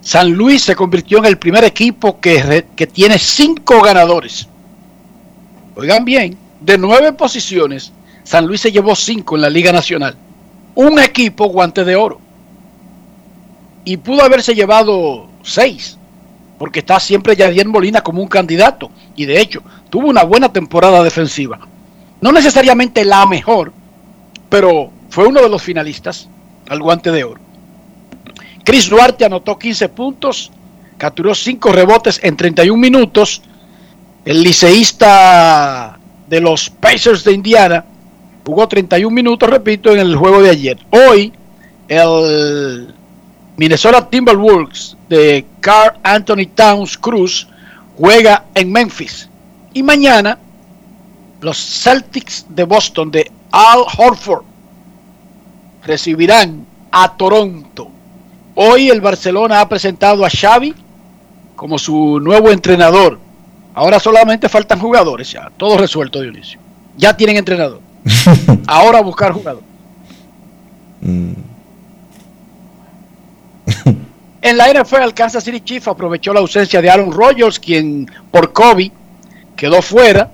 San 0.00 0.32
Luis 0.32 0.62
se 0.62 0.74
convirtió 0.74 1.18
en 1.18 1.26
el 1.26 1.38
primer 1.38 1.64
equipo 1.64 2.20
que, 2.20 2.66
que 2.74 2.86
tiene 2.86 3.18
cinco 3.18 3.80
ganadores. 3.82 4.48
Oigan 5.76 6.04
bien, 6.04 6.36
de 6.60 6.76
nueve 6.76 7.12
posiciones, 7.12 7.92
San 8.24 8.46
Luis 8.46 8.60
se 8.60 8.72
llevó 8.72 8.94
cinco 8.94 9.36
en 9.36 9.42
la 9.42 9.50
Liga 9.50 9.72
Nacional. 9.72 10.16
Un 10.74 10.98
equipo 10.98 11.46
guante 11.46 11.84
de 11.84 11.96
oro. 11.96 12.20
Y 13.84 13.96
pudo 13.96 14.22
haberse 14.22 14.54
llevado 14.54 15.28
seis, 15.42 15.98
porque 16.58 16.80
está 16.80 17.00
siempre 17.00 17.36
Yadier 17.36 17.66
Molina 17.66 18.02
como 18.02 18.22
un 18.22 18.28
candidato. 18.28 18.90
Y 19.16 19.24
de 19.26 19.40
hecho, 19.40 19.62
tuvo 19.90 20.08
una 20.08 20.24
buena 20.24 20.52
temporada 20.52 21.02
defensiva. 21.02 21.58
No 22.20 22.32
necesariamente 22.32 23.04
la 23.04 23.26
mejor, 23.26 23.72
pero 24.48 24.90
fue 25.10 25.26
uno 25.26 25.42
de 25.42 25.48
los 25.48 25.62
finalistas 25.62 26.28
al 26.68 26.80
guante 26.80 27.10
de 27.10 27.24
oro. 27.24 27.40
Chris 28.64 28.88
Duarte 28.88 29.24
anotó 29.24 29.58
15 29.58 29.88
puntos, 29.88 30.52
capturó 30.98 31.34
5 31.34 31.72
rebotes 31.72 32.20
en 32.22 32.36
31 32.36 32.80
minutos. 32.80 33.42
El 34.24 34.42
liceísta 34.42 35.98
de 36.28 36.40
los 36.40 36.70
Pacers 36.70 37.24
de 37.24 37.32
Indiana 37.32 37.84
jugó 38.46 38.68
31 38.68 39.12
minutos, 39.12 39.50
repito, 39.50 39.92
en 39.92 39.98
el 39.98 40.16
juego 40.16 40.42
de 40.42 40.50
ayer. 40.50 40.78
Hoy, 40.90 41.32
el 41.88 42.94
Minnesota 43.56 44.08
Timberwolves 44.08 44.96
de 45.08 45.44
Carl 45.60 45.98
Anthony 46.02 46.46
Towns 46.54 46.96
Cruz 46.96 47.48
juega 47.96 48.44
en 48.54 48.72
Memphis. 48.72 49.28
Y 49.74 49.82
mañana 49.82 50.38
los 51.40 51.58
Celtics 51.58 52.46
de 52.48 52.64
Boston 52.64 53.10
de 53.10 53.30
Al 53.50 53.80
Horford 53.98 54.44
recibirán 55.84 56.64
a 56.90 57.16
Toronto. 57.16 57.88
Hoy 58.54 58.90
el 58.90 59.00
Barcelona 59.00 59.60
ha 59.60 59.68
presentado 59.68 60.24
a 60.24 60.30
Xavi 60.30 60.74
como 61.56 61.78
su 61.78 62.20
nuevo 62.20 62.50
entrenador. 62.50 63.18
Ahora 63.74 63.98
solamente 63.98 64.48
faltan 64.48 64.78
jugadores, 64.78 65.32
ya 65.32 65.50
todo 65.56 65.78
resuelto, 65.78 66.20
Dionisio. 66.20 66.60
Ya 66.96 67.16
tienen 67.16 67.36
entrenador. 67.36 67.80
Ahora 68.66 69.00
buscar 69.00 69.32
jugador. 69.32 69.62
Mm. 71.00 71.51
En 74.42 74.56
la 74.56 74.72
NFL, 74.72 75.14
Kansas 75.14 75.44
City 75.44 75.60
Chiefs 75.60 75.86
aprovechó 75.86 76.34
la 76.34 76.40
ausencia 76.40 76.82
de 76.82 76.90
Aaron 76.90 77.12
Rodgers, 77.12 77.60
quien 77.60 78.10
por 78.32 78.52
COVID 78.52 78.90
quedó 79.56 79.80
fuera. 79.80 80.30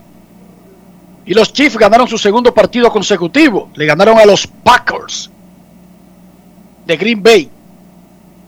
Y 1.27 1.35
los 1.35 1.53
Chiefs 1.53 1.77
ganaron 1.77 2.09
su 2.09 2.17
segundo 2.17 2.55
partido 2.55 2.91
consecutivo. 2.91 3.69
Le 3.75 3.85
ganaron 3.85 4.19
a 4.19 4.25
los 4.25 4.47
Packers 4.47 5.31
de 6.87 6.97
Green 6.97 7.23
Bay. 7.23 7.51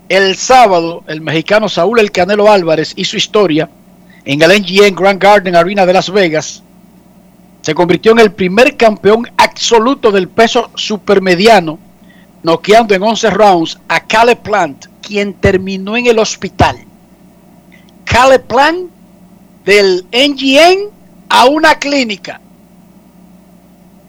El 0.09 0.35
sábado, 0.35 1.05
el 1.07 1.21
mexicano 1.21 1.69
Saúl 1.69 2.01
El 2.01 2.11
Canelo 2.11 2.51
Álvarez 2.51 2.95
hizo 2.97 3.19
historia 3.19 3.69
en 4.25 4.41
el 4.41 4.63
NGN 4.63 4.95
Grand 4.95 5.23
Garden 5.23 5.55
Arena 5.55 5.85
de 5.85 5.93
Las 5.93 6.11
Vegas. 6.11 6.63
Se 7.61 7.75
convirtió 7.75 8.13
en 8.13 8.21
el 8.21 8.33
primer 8.33 8.79
campeón 8.79 9.31
absoluto 9.37 10.11
del 10.11 10.29
peso 10.29 10.71
supermediano, 10.75 11.79
noqueando 12.43 12.95
en 12.95 13.03
11 13.03 13.31
rounds 13.31 13.79
a 13.89 14.01
Caleb 14.01 14.41
Plant, 14.41 14.87
quien 15.03 15.35
terminó 15.35 15.97
en 15.97 16.07
el 16.07 16.19
hospital. 16.19 16.79
Caleb 18.05 18.47
Plant 18.47 18.91
del 19.65 20.05
NGN 20.13 20.91
a 21.29 21.45
una 21.47 21.77
clínica. 21.77 22.41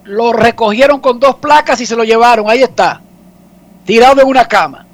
Lo 0.05 0.33
recogieron 0.33 0.99
con 0.99 1.19
dos 1.19 1.35
placas 1.35 1.79
y 1.81 1.85
se 1.85 1.95
lo 1.95 2.03
llevaron. 2.03 2.49
Ahí 2.49 2.63
está, 2.63 3.01
tirado 3.85 4.21
en 4.21 4.27
una 4.27 4.45
cama. 4.47 4.85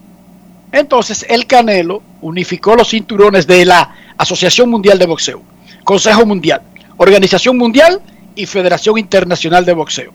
Entonces 0.71 1.25
el 1.29 1.47
Canelo 1.47 2.01
unificó 2.21 2.75
los 2.75 2.89
cinturones 2.89 3.47
de 3.47 3.65
la 3.65 3.95
Asociación 4.17 4.69
Mundial 4.69 4.99
de 4.99 5.05
Boxeo, 5.05 5.41
Consejo 5.83 6.25
Mundial, 6.25 6.61
Organización 6.97 7.57
Mundial 7.57 8.01
y 8.35 8.45
Federación 8.45 8.97
Internacional 8.97 9.65
de 9.65 9.73
Boxeo. 9.73 10.11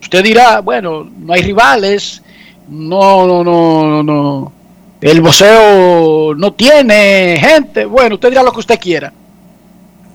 Usted 0.00 0.22
dirá, 0.22 0.60
bueno, 0.60 1.04
no 1.04 1.32
hay 1.32 1.42
rivales, 1.42 2.22
no, 2.68 3.26
no, 3.26 3.44
no, 3.44 4.02
no, 4.02 4.52
el 5.00 5.20
boxeo 5.20 6.34
no 6.34 6.52
tiene 6.54 7.38
gente, 7.40 7.84
bueno, 7.84 8.16
usted 8.16 8.30
dirá 8.30 8.42
lo 8.42 8.52
que 8.52 8.60
usted 8.60 8.78
quiera. 8.78 9.12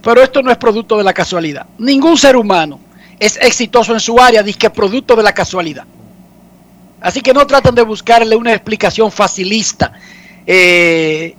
Pero 0.02 0.22
esto 0.22 0.42
no 0.42 0.52
es 0.52 0.58
producto 0.58 0.98
de 0.98 1.04
la 1.04 1.14
casualidad. 1.14 1.66
Ningún 1.78 2.18
ser 2.18 2.36
humano 2.36 2.80
es 3.20 3.38
exitoso 3.38 3.94
en 3.94 4.02
su 4.02 4.20
área, 4.20 4.44
dice 4.44 4.60
que 4.60 4.70
producto 4.70 5.16
de 5.16 5.24
la 5.24 5.34
casualidad. 5.34 5.86
Así 7.00 7.22
que 7.22 7.34
no 7.34 7.48
traten 7.48 7.76
de 7.76 7.82
buscarle 7.82 8.36
una 8.36 8.54
explicación 8.54 9.12
facilista, 9.12 9.94
eh, 10.46 11.36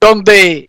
donde 0.00 0.68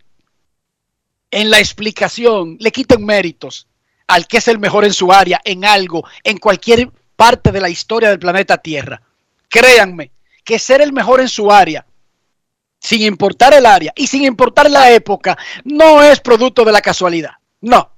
en 1.30 1.50
la 1.50 1.58
explicación 1.58 2.56
le 2.60 2.70
quiten 2.70 3.04
méritos 3.04 3.66
al 4.12 4.26
que 4.26 4.38
es 4.38 4.48
el 4.48 4.58
mejor 4.58 4.84
en 4.84 4.92
su 4.92 5.10
área, 5.10 5.40
en 5.42 5.64
algo, 5.64 6.04
en 6.22 6.36
cualquier 6.36 6.90
parte 7.16 7.50
de 7.50 7.62
la 7.62 7.70
historia 7.70 8.10
del 8.10 8.18
planeta 8.18 8.58
Tierra. 8.58 9.00
Créanme 9.48 10.10
que 10.44 10.58
ser 10.58 10.82
el 10.82 10.92
mejor 10.92 11.20
en 11.20 11.28
su 11.28 11.50
área, 11.50 11.86
sin 12.78 13.00
importar 13.02 13.54
el 13.54 13.64
área 13.64 13.92
y 13.96 14.06
sin 14.06 14.24
importar 14.24 14.70
la 14.70 14.90
época, 14.90 15.38
no 15.64 16.02
es 16.02 16.20
producto 16.20 16.62
de 16.62 16.72
la 16.72 16.82
casualidad. 16.82 17.32
No. 17.62 17.90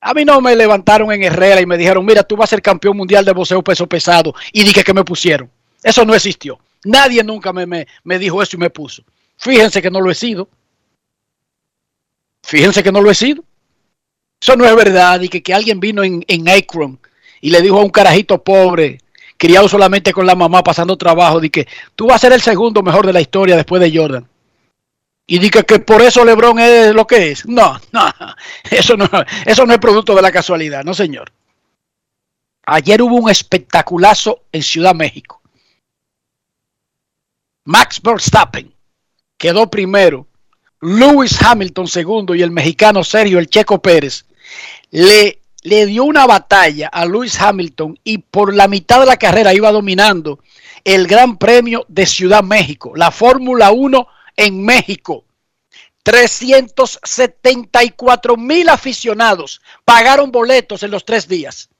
A 0.00 0.14
mí 0.14 0.24
no 0.24 0.40
me 0.40 0.56
levantaron 0.56 1.12
en 1.12 1.22
Herrera 1.22 1.60
y 1.60 1.66
me 1.66 1.76
dijeron, 1.76 2.04
mira, 2.04 2.24
tú 2.24 2.36
vas 2.36 2.48
a 2.48 2.50
ser 2.50 2.62
campeón 2.62 2.96
mundial 2.96 3.24
de 3.24 3.32
boxeo 3.32 3.62
peso 3.62 3.86
pesado. 3.86 4.34
Y 4.52 4.64
dije 4.64 4.82
que 4.82 4.92
me 4.92 5.04
pusieron. 5.04 5.50
Eso 5.82 6.04
no 6.04 6.14
existió. 6.14 6.58
Nadie 6.84 7.22
nunca 7.22 7.52
me, 7.52 7.66
me, 7.66 7.86
me 8.02 8.18
dijo 8.18 8.42
eso 8.42 8.56
y 8.56 8.58
me 8.58 8.68
puso. 8.68 9.04
Fíjense 9.36 9.80
que 9.80 9.90
no 9.90 10.00
lo 10.00 10.10
he 10.10 10.14
sido. 10.14 10.48
Fíjense 12.42 12.82
que 12.82 12.92
no 12.92 13.00
lo 13.00 13.10
he 13.10 13.14
sido. 13.14 13.44
Eso 14.44 14.56
no 14.56 14.66
es 14.66 14.76
verdad. 14.76 15.22
Y 15.22 15.30
que, 15.30 15.42
que 15.42 15.54
alguien 15.54 15.80
vino 15.80 16.04
en, 16.04 16.22
en 16.28 16.46
Akron 16.50 16.98
y 17.40 17.48
le 17.48 17.62
dijo 17.62 17.80
a 17.80 17.82
un 17.82 17.88
carajito 17.88 18.44
pobre, 18.44 19.00
criado 19.38 19.70
solamente 19.70 20.12
con 20.12 20.26
la 20.26 20.34
mamá, 20.34 20.62
pasando 20.62 20.98
trabajo, 20.98 21.40
de 21.40 21.48
que 21.48 21.66
tú 21.96 22.08
vas 22.08 22.16
a 22.16 22.18
ser 22.26 22.34
el 22.34 22.42
segundo 22.42 22.82
mejor 22.82 23.06
de 23.06 23.14
la 23.14 23.22
historia 23.22 23.56
después 23.56 23.80
de 23.80 23.96
Jordan 23.96 24.28
y 25.26 25.38
diga 25.38 25.62
que 25.62 25.78
por 25.78 26.02
eso 26.02 26.26
LeBron 26.26 26.58
es 26.58 26.94
lo 26.94 27.06
que 27.06 27.30
es. 27.30 27.46
No, 27.46 27.80
no, 27.90 28.12
eso 28.70 28.98
no, 28.98 29.08
eso 29.46 29.64
no 29.64 29.72
es 29.72 29.78
producto 29.78 30.14
de 30.14 30.20
la 30.20 30.30
casualidad, 30.30 30.84
no 30.84 30.92
señor. 30.92 31.32
Ayer 32.66 33.00
hubo 33.00 33.16
un 33.16 33.30
espectaculazo 33.30 34.42
en 34.52 34.62
Ciudad 34.62 34.94
México. 34.94 35.40
Max 37.64 37.98
Verstappen 38.02 38.74
quedó 39.38 39.70
primero, 39.70 40.26
Lewis 40.82 41.40
Hamilton 41.40 41.88
segundo 41.88 42.34
y 42.34 42.42
el 42.42 42.50
mexicano 42.50 43.02
Sergio 43.02 43.38
El 43.38 43.48
Checo 43.48 43.80
Pérez 43.80 44.26
le, 44.90 45.40
le 45.62 45.86
dio 45.86 46.04
una 46.04 46.26
batalla 46.26 46.88
a 46.88 47.06
Lewis 47.06 47.40
Hamilton 47.40 47.98
y 48.04 48.18
por 48.18 48.54
la 48.54 48.68
mitad 48.68 49.00
de 49.00 49.06
la 49.06 49.16
carrera 49.16 49.54
iba 49.54 49.72
dominando 49.72 50.40
el 50.84 51.06
Gran 51.06 51.38
Premio 51.38 51.86
de 51.88 52.04
Ciudad 52.06 52.42
México, 52.42 52.92
la 52.94 53.10
Fórmula 53.10 53.72
1 53.72 54.06
en 54.36 54.62
México. 54.64 55.24
374 56.02 58.36
mil 58.36 58.68
aficionados 58.68 59.62
pagaron 59.84 60.30
boletos 60.30 60.82
en 60.82 60.90
los 60.90 61.06
tres 61.06 61.26
días. 61.26 61.70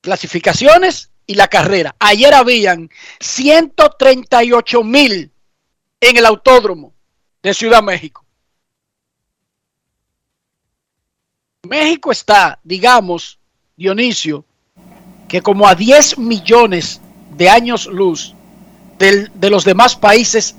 Clasificaciones 0.00 1.10
y 1.26 1.34
la 1.34 1.48
carrera. 1.48 1.96
Ayer 1.98 2.32
habían 2.32 2.88
138 3.18 4.84
mil 4.84 5.32
en 6.00 6.16
el 6.16 6.24
autódromo 6.24 6.94
de 7.42 7.52
Ciudad 7.52 7.82
México. 7.82 8.25
México 11.68 12.12
está, 12.12 12.58
digamos, 12.62 13.38
Dionisio, 13.76 14.44
que 15.28 15.42
como 15.42 15.66
a 15.66 15.74
10 15.74 16.18
millones 16.18 17.00
de 17.36 17.48
años 17.50 17.86
luz 17.86 18.34
del, 18.98 19.30
de 19.34 19.50
los 19.50 19.64
demás 19.64 19.96
países 19.96 20.56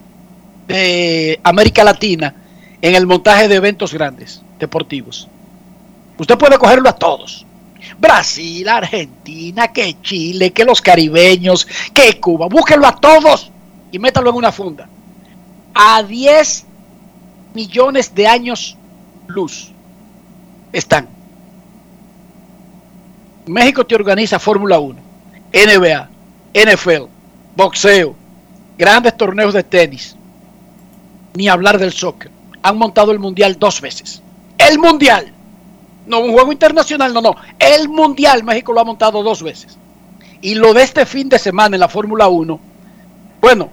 de 0.68 1.40
América 1.44 1.84
Latina 1.84 2.36
en 2.82 2.96
el 2.96 3.08
montaje 3.08 3.48
de 3.48 3.56
eventos 3.56 3.94
grandes, 3.94 4.42
deportivos. 4.60 5.28
Usted 6.18 6.38
puede 6.38 6.58
cogerlo 6.58 6.90
a 6.90 6.96
todos. 6.96 7.46
Brasil, 7.98 8.68
Argentina, 8.68 9.72
que 9.72 10.02
Chile, 10.02 10.52
que 10.52 10.66
los 10.66 10.82
caribeños, 10.82 11.66
que 11.94 12.20
Cuba. 12.20 12.48
Búsquenlo 12.48 12.88
a 12.88 12.96
todos 12.96 13.52
y 13.92 14.00
métalo 14.00 14.30
en 14.30 14.36
una 14.36 14.52
funda. 14.52 14.90
A 15.74 16.04
10 16.04 16.66
millones 17.54 18.14
de 18.14 18.28
años 18.28 18.78
luz 19.28 19.72
están. 20.72 21.08
México 23.46 23.86
te 23.86 23.96
organiza 23.96 24.40
Fórmula 24.40 24.80
1, 24.80 25.00
NBA, 25.54 26.10
NFL, 26.54 27.06
boxeo, 27.56 28.16
grandes 28.78 29.16
torneos 29.16 29.54
de 29.54 29.64
tenis, 29.64 30.16
ni 31.34 31.48
hablar 31.48 31.78
del 31.78 31.94
soccer. 31.94 32.32
Han 32.62 32.78
montado 32.78 33.12
el 33.12 33.20
mundial 33.20 33.58
dos 33.58 33.80
veces. 33.80 34.22
El 34.58 34.80
mundial. 34.80 35.32
No 36.06 36.20
un 36.20 36.32
juego 36.32 36.52
internacional, 36.52 37.14
no, 37.14 37.22
no. 37.22 37.36
El 37.60 37.90
mundial 37.90 38.44
México 38.44 38.74
lo 38.74 38.82
ha 38.82 38.86
montado 38.86 39.24
dos 39.24 39.44
veces. 39.44 39.78
Y 40.42 40.56
lo 40.56 40.74
de 40.74 40.84
este 40.84 41.06
fin 41.06 41.30
de 41.30 41.40
semana 41.40 41.76
en 41.76 41.80
la 41.80 41.90
Fórmula 41.90 42.28
1, 42.28 42.60
bueno, 43.42 43.70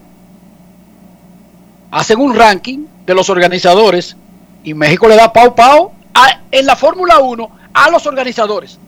hacen 1.90 2.20
un 2.20 2.34
ranking 2.34 2.86
de 3.06 3.14
los 3.14 3.28
organizadores 3.28 4.16
y 4.62 4.74
México 4.74 5.06
le 5.08 5.16
da 5.16 5.32
pau 5.32 5.54
pau 5.54 5.92
a, 6.14 6.40
en 6.50 6.66
la 6.66 6.76
Fórmula 6.76 7.18
1 7.18 7.50
a 7.74 7.90
los 7.90 8.06
organizadores 8.06 8.78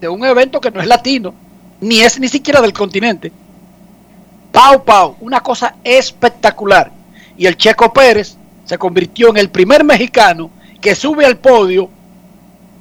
de 0.00 0.08
un 0.08 0.24
evento 0.24 0.60
que 0.60 0.70
no 0.70 0.80
es 0.80 0.86
latino, 0.86 1.34
ni 1.80 2.00
es 2.00 2.20
ni 2.20 2.28
siquiera 2.28 2.60
del 2.60 2.72
continente. 2.72 3.32
Pau 4.52 4.84
pau, 4.84 5.16
una 5.20 5.40
cosa 5.40 5.76
espectacular 5.82 6.92
y 7.36 7.46
el 7.46 7.56
Checo 7.56 7.92
Pérez 7.92 8.36
se 8.64 8.78
convirtió 8.78 9.30
en 9.30 9.38
el 9.38 9.50
primer 9.50 9.82
mexicano 9.82 10.50
que 10.80 10.94
sube 10.94 11.26
al 11.26 11.38
podio 11.38 11.88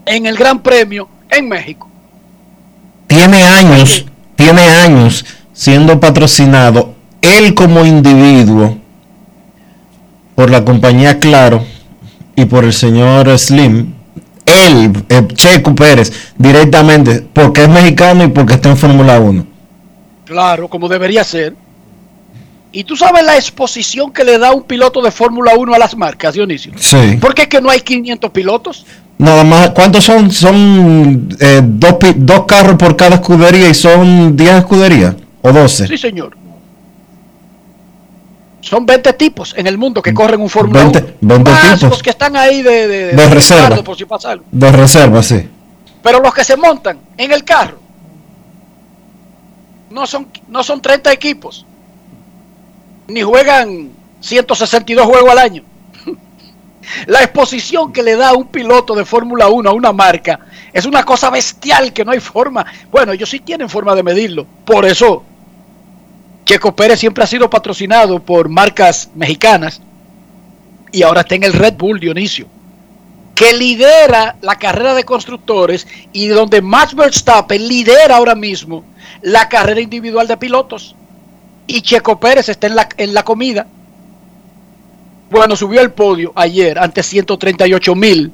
en 0.06 0.26
el 0.26 0.36
Gran 0.36 0.62
Premio 0.62 1.08
en 1.30 1.48
México. 1.48 1.90
Tiene 3.08 3.44
años, 3.44 4.06
tiene 4.36 4.62
años 4.62 5.26
siendo 5.54 6.00
patrocinado 6.00 6.96
él 7.22 7.54
como 7.56 7.86
individuo 7.86 8.78
por 10.36 10.50
la 10.50 10.66
compañía 10.66 11.20
Claro 11.20 11.64
y 12.36 12.46
por 12.46 12.64
el 12.64 12.74
señor 12.74 13.38
Slim, 13.38 13.94
él, 14.46 14.92
eh, 15.10 15.28
Checo 15.34 15.74
Pérez, 15.76 16.12
directamente, 16.38 17.26
porque 17.34 17.64
es 17.64 17.70
mexicano 17.70 18.24
y 18.24 18.28
porque 18.28 18.54
está 18.54 18.70
en 18.70 18.78
Fórmula 18.78 19.20
1. 19.20 19.46
Claro, 20.26 20.68
como 20.68 20.88
debería 20.88 21.24
ser. 21.24 21.56
Y 22.72 22.84
tú 22.84 22.96
sabes 22.96 23.24
la 23.24 23.36
exposición 23.36 24.12
que 24.12 24.24
le 24.24 24.40
da 24.40 24.52
un 24.52 24.64
piloto 24.64 25.02
de 25.02 25.12
Fórmula 25.12 25.54
1 25.56 25.76
a 25.76 25.78
las 25.78 25.96
marcas, 25.96 26.34
Dionisio. 26.34 26.72
Sí. 26.76 27.18
¿Por 27.22 27.36
qué 27.36 27.44
es 27.44 27.48
que 27.48 27.62
no 27.62 27.70
hay 27.70 27.82
500 27.82 28.32
pilotos? 28.32 28.86
Nada 29.20 29.44
más, 29.44 29.70
¿cuántos 29.70 30.04
son? 30.04 30.32
Son 30.32 31.30
eh, 31.40 31.62
dos, 31.64 31.96
dos, 32.16 32.46
carros 32.48 32.78
por 32.78 32.96
cada 32.96 33.16
escudería 33.16 33.70
y 33.70 33.76
son 33.76 34.36
10 34.36 34.56
escuderías 34.56 35.16
o 35.44 35.54
12. 35.54 35.88
Sí, 35.88 35.98
señor. 35.98 36.36
Son 38.64 38.86
20 38.86 39.12
tipos 39.14 39.54
en 39.58 39.68
el 39.68 39.78
mundo 39.78 40.02
que 40.02 40.14
corren 40.14 40.40
un 40.40 40.50
Fórmula 40.50 40.84
1. 40.86 40.92
20 41.20 41.52
Más 41.52 41.74
tipos. 41.76 41.90
los 41.90 42.02
que 42.04 42.12
están 42.12 42.36
ahí 42.38 42.62
de, 42.62 42.88
de, 42.88 43.06
de 43.14 43.30
reserva. 43.30 43.84
Por 43.84 43.98
si 43.98 44.06
pasa 44.06 44.32
algo. 44.32 44.46
De 44.52 44.72
reserva, 44.72 45.22
sí. 45.22 45.50
Pero 46.02 46.20
los 46.22 46.34
que 46.34 46.46
se 46.46 46.56
montan 46.56 46.98
en 47.18 47.32
el 47.34 47.44
carro 47.44 47.78
no 49.90 50.08
son, 50.08 50.28
no 50.48 50.64
son 50.64 50.82
30 50.82 51.12
equipos. 51.12 51.66
ni 53.08 53.22
juegan 53.22 53.90
162 54.22 55.06
juegos 55.06 55.30
al 55.32 55.38
año. 55.40 55.64
La 57.08 57.20
exposición 57.22 57.92
que 57.92 58.02
le 58.02 58.16
da 58.16 58.32
un 58.34 58.48
piloto 58.48 58.96
de 58.96 59.04
Fórmula 59.04 59.50
1 59.50 59.70
a 59.70 59.74
una 59.74 59.92
marca 59.92 60.40
es 60.72 60.86
una 60.86 61.04
cosa 61.04 61.30
bestial 61.30 61.92
que 61.92 62.06
no 62.06 62.12
hay 62.12 62.22
forma. 62.22 62.66
Bueno, 62.92 63.12
ellos 63.12 63.30
sí 63.30 63.40
tienen 63.42 63.68
forma 63.70 63.94
de 63.94 64.04
medirlo. 64.04 64.46
Por 64.66 64.86
eso, 64.86 65.24
Checo 66.46 66.76
Pérez 66.76 67.00
siempre 67.00 67.24
ha 67.24 67.28
sido 67.28 67.50
patrocinado 67.50 68.20
por 68.20 68.50
marcas 68.50 69.10
mexicanas 69.16 69.82
y 70.92 71.04
ahora 71.04 71.22
está 71.22 71.36
en 71.36 71.44
el 71.44 71.54
Red 71.54 71.76
Bull 71.76 72.00
Dionisio, 72.00 72.48
que 73.34 73.54
lidera 73.54 74.36
la 74.42 74.58
carrera 74.58 74.94
de 74.94 75.06
constructores 75.06 75.88
y 76.12 76.28
donde 76.28 76.62
Max 76.62 76.96
Verstappen 76.96 77.68
lidera 77.68 78.18
ahora 78.18 78.36
mismo 78.36 78.84
la 79.22 79.50
carrera 79.50 79.82
individual 79.82 80.28
de 80.28 80.38
pilotos. 80.38 80.96
Y 81.66 81.82
Checo 81.82 82.20
Pérez 82.20 82.50
está 82.50 82.68
en 82.68 82.76
la, 82.76 82.90
en 82.98 83.14
la 83.14 83.24
comida. 83.24 83.66
Bueno, 85.32 85.56
subió 85.56 85.80
al 85.82 85.94
podio 85.94 86.32
ayer 86.36 86.78
ante 86.78 87.02
138 87.02 87.96
mil 87.96 88.32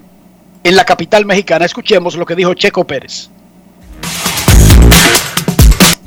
en 0.64 0.76
la 0.76 0.84
capital 0.84 1.26
mexicana. 1.26 1.66
Escuchemos 1.66 2.16
lo 2.16 2.26
que 2.26 2.36
dijo 2.36 2.54
Checo 2.56 2.86
Pérez. 2.86 3.30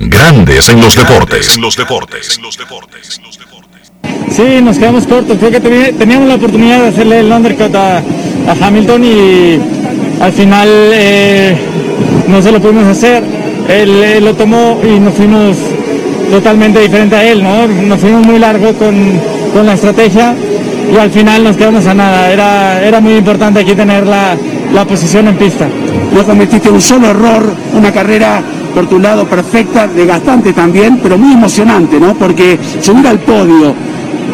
Grandes 0.05 0.69
en 0.69 0.81
los 0.81 0.95
deportes. 0.95 1.55
En 1.55 1.61
los 1.61 1.75
deportes. 1.75 2.37
En 2.37 2.43
los 2.43 2.57
deportes. 2.57 3.13
Sí, 4.29 4.61
nos 4.61 4.77
quedamos 4.77 5.05
cortos. 5.05 5.37
Creo 5.37 5.51
que 5.51 5.93
teníamos 5.93 6.27
la 6.27 6.35
oportunidad 6.35 6.81
de 6.81 6.87
hacerle 6.87 7.19
el 7.19 7.31
undercut 7.31 7.73
a, 7.75 7.97
a 7.97 8.67
Hamilton 8.67 9.03
y 9.03 9.59
al 10.21 10.31
final 10.33 10.69
eh, 10.93 11.55
no 12.27 12.41
se 12.41 12.51
lo 12.51 12.59
pudimos 12.59 12.85
hacer. 12.85 13.23
Él, 13.69 14.23
lo 14.23 14.33
tomó 14.33 14.79
y 14.83 14.99
nos 14.99 15.13
fuimos 15.13 15.55
totalmente 16.31 16.79
diferente 16.79 17.15
a 17.15 17.23
él, 17.31 17.43
¿no? 17.43 17.67
Nos 17.67 17.99
fuimos 17.99 18.25
muy 18.25 18.39
largo 18.39 18.73
con, 18.73 18.95
con 19.53 19.65
la 19.65 19.73
estrategia 19.73 20.35
y 20.93 20.97
al 20.97 21.11
final 21.11 21.43
nos 21.43 21.55
quedamos 21.55 21.85
a 21.85 21.93
nada. 21.93 22.31
Era, 22.31 22.83
era 22.83 22.99
muy 22.99 23.13
importante 23.15 23.61
aquí 23.61 23.73
tener 23.73 24.05
la, 24.05 24.35
la 24.73 24.85
posición 24.85 25.27
en 25.27 25.37
pista. 25.37 25.67
No 26.13 26.23
cometiste 26.23 26.69
un 26.69 26.81
solo 26.81 27.07
error, 27.09 27.43
una 27.73 27.91
carrera 27.91 28.41
por 28.73 28.87
tu 28.87 28.99
lado 28.99 29.25
perfecta, 29.25 29.87
desgastante 29.87 30.51
también, 30.53 30.99
pero 31.01 31.17
muy 31.17 31.33
emocionante, 31.33 31.99
¿no? 31.99 32.13
Porque 32.15 32.57
subir 32.81 33.07
al 33.07 33.19
podio, 33.19 33.73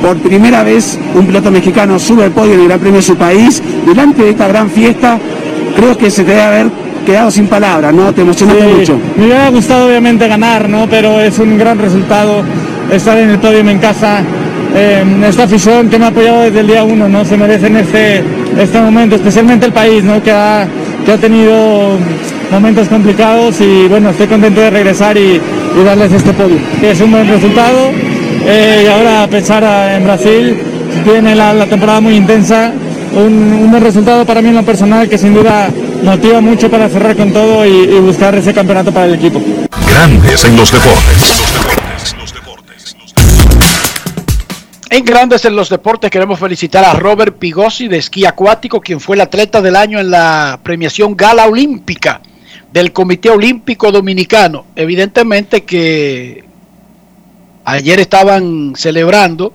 por 0.02 0.18
primera 0.18 0.64
vez 0.64 0.98
un 1.14 1.26
piloto 1.26 1.52
mexicano 1.52 2.00
sube 2.00 2.24
al 2.24 2.32
podio 2.32 2.54
en 2.54 2.62
el 2.62 2.68
Gran 2.68 2.80
Premio 2.80 2.98
de 2.98 3.06
su 3.06 3.16
país, 3.16 3.62
delante 3.86 4.24
de 4.24 4.30
esta 4.30 4.48
gran 4.48 4.70
fiesta, 4.70 5.20
creo 5.76 5.98
que 5.98 6.10
se 6.10 6.24
te 6.24 6.32
debe 6.32 6.42
haber 6.42 6.68
quedado 7.06 7.32
sin 7.32 7.48
palabras, 7.48 7.94
¿no? 7.94 8.14
Te 8.14 8.22
emocionaste 8.22 8.68
mucho. 8.68 9.00
Me 9.18 9.26
hubiera 9.26 9.50
gustado 9.50 9.88
obviamente 9.88 10.28
ganar, 10.28 10.70
¿no? 10.70 10.88
Pero 10.90 11.20
es 11.20 11.38
un 11.40 11.58
gran 11.58 11.78
resultado 11.78 12.44
estar 12.92 13.18
en 13.18 13.32
el 13.32 13.40
podio 13.40 13.60
en 13.60 13.80
casa. 13.80 14.22
Eh, 14.76 15.04
esta 15.28 15.44
afición 15.44 15.90
que 15.90 15.98
me 15.98 16.06
ha 16.06 16.08
apoyado 16.10 16.42
desde 16.42 16.60
el 16.60 16.68
día 16.68 16.84
uno, 16.84 17.10
¿no? 17.10 17.26
Se 17.26 17.36
merece 17.36 17.68
en 17.68 17.78
este, 17.78 18.24
este 18.58 18.80
momento, 18.80 19.16
especialmente 19.16 19.66
el 19.66 19.74
país, 19.74 20.04
¿no? 20.04 20.22
Que 20.22 20.32
ha, 20.32 20.68
que 21.06 21.12
ha 21.12 21.18
tenido 21.18 21.98
momentos 22.52 22.88
complicados 22.88 23.60
y 23.62 23.88
bueno, 23.88 24.10
estoy 24.10 24.28
contento 24.28 24.62
de 24.62 24.70
regresar 24.70 25.18
y, 25.18 25.40
darles 25.84 26.12
este 26.12 26.34
podio. 26.34 26.58
Es 26.82 27.00
un 27.00 27.12
buen 27.12 27.28
resultado 27.28 27.92
eh, 28.46 28.84
y 28.86 28.88
ahora 28.88 29.24
a 29.24 29.28
pensar 29.28 29.64
en 29.94 30.04
Brasil, 30.04 30.58
tiene 31.06 31.36
la, 31.36 31.66
temporada 31.68 32.02
muy 32.02 32.16
intensa, 32.16 32.74
un, 33.16 33.70
buen 33.70 33.84
resultado 33.84 34.26
para 34.26 34.42
mí 34.42 34.50
en 34.50 34.56
lo 34.56 34.64
personal 34.64 35.08
que 35.08 35.18
sin 35.18 35.34
duda 35.34 35.70
motiva 36.04 36.42
mucho 36.42 36.70
para 36.70 36.90
cerrar 36.90 37.16
con 37.16 37.32
todo 37.32 37.66
y, 37.66 37.70
y 37.70 38.00
buscar 38.00 38.36
ese 38.36 38.54
campeonato 38.54 38.92
para 38.92 39.06
el 39.06 39.14
equipo. 39.14 39.42
Grandes 39.88 40.44
en 40.46 40.58
los 40.58 40.72
deportes. 40.72 41.44
En 44.92 45.06
Grandes 45.06 45.46
en 45.46 45.56
los 45.56 45.70
Deportes 45.70 46.10
queremos 46.10 46.40
felicitar 46.40 46.84
a 46.84 46.94
Robert 46.94 47.38
Pigosi 47.38 47.88
de 47.88 47.98
esquí 47.98 48.26
acuático, 48.26 48.82
quien 48.82 49.00
fue 49.00 49.16
el 49.16 49.22
atleta 49.22 49.62
del 49.62 49.76
año 49.76 50.00
en 50.00 50.10
la 50.10 50.60
premiación 50.64 51.16
Gala 51.16 51.46
Olímpica 51.46 52.22
del 52.74 52.92
Comité 52.92 53.30
Olímpico 53.30 53.92
Dominicano. 53.92 54.66
Evidentemente 54.76 55.64
que 55.64 56.44
ayer 57.66 58.00
estaban 58.00 58.74
celebrando 58.76 59.54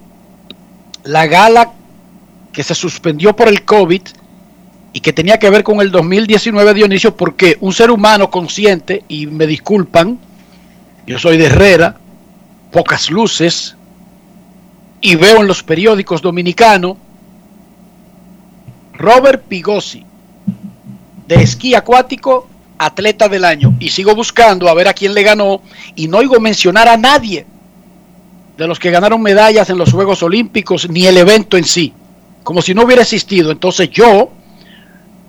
la 1.03 1.27
gala 1.27 1.73
que 2.53 2.63
se 2.63 2.77
suspendió 2.77 3.35
por 3.35 3.49
el 3.49 3.65
COVID 3.65 4.03
y 4.93 5.01
que 5.01 5.13
tenía 5.13 5.41
que 5.41 5.51
ver 5.51 5.65
con 5.65 5.81
el 5.81 5.91
2019 5.91 6.75
Dionisio, 6.75 7.17
porque 7.17 7.59
un 7.61 7.73
ser 7.73 7.91
humano 7.91 8.31
consciente, 8.31 9.03
y 9.09 9.27
me 9.27 9.49
disculpan, 9.49 10.21
yo 11.09 11.19
soy 11.19 11.39
de 11.39 11.47
Herrera, 11.47 11.97
pocas 12.71 13.11
luces, 13.11 13.77
y 15.05 15.17
veo 15.17 15.43
en 15.43 15.47
los 15.47 15.63
periódicos 15.63 16.23
dominicanos, 16.23 16.97
Robert 18.95 19.45
Pigosi, 19.47 20.03
de 21.29 21.35
esquí 21.35 21.75
acuático, 21.75 22.49
atleta 22.79 23.29
del 23.29 23.45
año. 23.45 23.75
Y 23.81 23.91
sigo 23.91 24.15
buscando 24.15 24.67
a 24.67 24.73
ver 24.73 24.89
a 24.89 24.95
quién 24.95 25.13
le 25.13 25.23
ganó 25.23 25.61
y 25.95 26.09
no 26.09 26.17
oigo 26.17 26.41
mencionar 26.41 26.89
a 26.89 26.97
nadie 26.97 27.45
de 28.57 28.67
los 28.67 28.79
que 28.79 28.91
ganaron 28.91 29.21
medallas 29.21 29.69
en 29.69 29.77
los 29.77 29.93
Juegos 29.93 30.23
Olímpicos 30.23 30.89
ni 30.89 31.05
el 31.05 31.19
evento 31.19 31.59
en 31.59 31.65
sí, 31.65 31.93
como 32.43 32.63
si 32.63 32.73
no 32.73 32.85
hubiera 32.85 33.03
existido. 33.03 33.51
Entonces 33.51 33.91
yo 33.91 34.31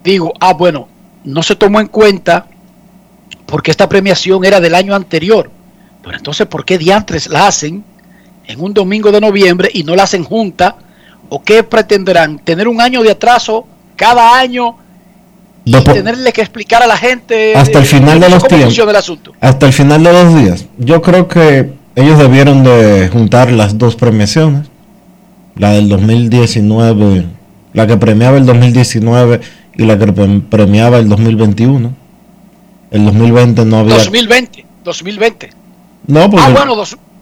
digo, 0.06 0.32
ah, 0.40 0.54
bueno, 0.54 0.88
no 1.26 1.44
se 1.44 1.58
tomó 1.58 1.82
en 1.82 1.88
cuenta 1.88 2.48
porque 3.46 3.72
esta 3.72 3.90
premiación 3.90 4.46
era 4.46 4.62
del 4.62 4.74
año 4.74 4.96
anterior. 4.96 5.52
Pero 6.02 6.16
entonces, 6.16 6.48
¿por 6.48 6.64
qué 6.64 6.78
diantres 6.78 7.28
la 7.28 7.48
hacen 7.48 7.84
en 8.48 8.62
un 8.62 8.74
domingo 8.74 9.12
de 9.12 9.22
noviembre 9.22 9.70
y 9.74 9.84
no 9.84 9.96
la 9.96 10.04
hacen 10.04 10.24
junta? 10.24 10.76
¿O 11.30 11.42
qué 11.42 11.64
pretenderán? 11.64 12.40
¿Tener 12.40 12.68
un 12.68 12.82
año 12.82 13.02
de 13.02 13.12
atraso 13.12 13.66
cada 13.96 14.38
año 14.38 14.78
y 15.66 15.72
tenerle 15.82 16.32
que 16.32 16.42
explicar 16.42 16.84
a 16.84 16.88
la 16.88 16.96
gente 16.96 17.56
hasta 17.56 17.80
el 17.80 17.86
final 17.86 18.20
de 18.20 18.30
los 18.30 18.48
tiempos 18.48 18.80
hasta 19.42 19.66
el 19.66 19.74
final 19.74 20.04
de 20.04 20.14
los 20.14 20.36
días 20.36 20.66
yo 20.78 21.02
creo 21.02 21.28
que 21.28 21.74
ellos 21.96 22.20
debieron 22.20 22.64
de 22.64 23.10
juntar 23.12 23.52
las 23.52 23.78
dos 23.78 23.96
premiaciones 23.96 24.68
la 25.56 25.72
del 25.72 25.90
2019 25.90 27.26
la 27.74 27.88
que 27.88 27.98
premiaba 27.98 28.38
el 28.38 28.46
2019 28.46 29.42
y 29.78 29.86
la 29.86 29.98
que 29.98 30.06
premiaba 30.50 31.00
el 31.00 31.10
2021 31.10 31.94
el 32.92 33.06
2020 33.06 33.66
no 33.66 33.78
había 33.80 33.96
2020 33.96 34.66
2020 34.84 35.50
no 36.08 36.30
porque 36.30 36.46
ah, 36.46 36.50
bueno, 36.54 36.76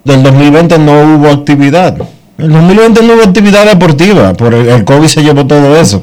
del 0.04 0.24
2020 0.24 0.80
no 0.80 1.16
hubo 1.16 1.30
actividad 1.30 1.98
el 2.38 2.52
2020 2.52 3.04
no 3.04 3.14
hubo 3.14 3.24
actividad 3.24 3.66
deportiva 3.66 4.34
por 4.34 4.54
el 4.54 4.84
COVID 4.84 5.08
se 5.08 5.24
llevó 5.24 5.46
todo 5.46 5.76
eso 5.78 6.02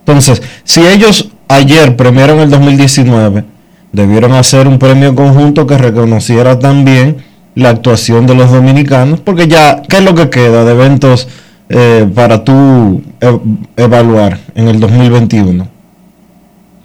entonces 0.00 0.42
si 0.64 0.86
ellos 0.86 1.30
ayer 1.48 1.96
premiaron 1.96 2.38
el 2.40 2.50
2019, 2.50 3.44
debieron 3.92 4.32
hacer 4.32 4.68
un 4.68 4.78
premio 4.78 5.14
conjunto 5.14 5.66
que 5.66 5.78
reconociera 5.78 6.58
también 6.58 7.18
la 7.54 7.70
actuación 7.70 8.26
de 8.26 8.34
los 8.34 8.52
dominicanos, 8.52 9.20
porque 9.20 9.48
ya, 9.48 9.82
¿qué 9.88 9.98
es 9.98 10.04
lo 10.04 10.14
que 10.14 10.30
queda 10.30 10.64
de 10.64 10.72
eventos 10.72 11.26
eh, 11.68 12.06
para 12.14 12.44
tú 12.44 13.02
e, 13.20 13.38
evaluar 13.76 14.38
en 14.54 14.68
el 14.68 14.78
2021? 14.78 15.66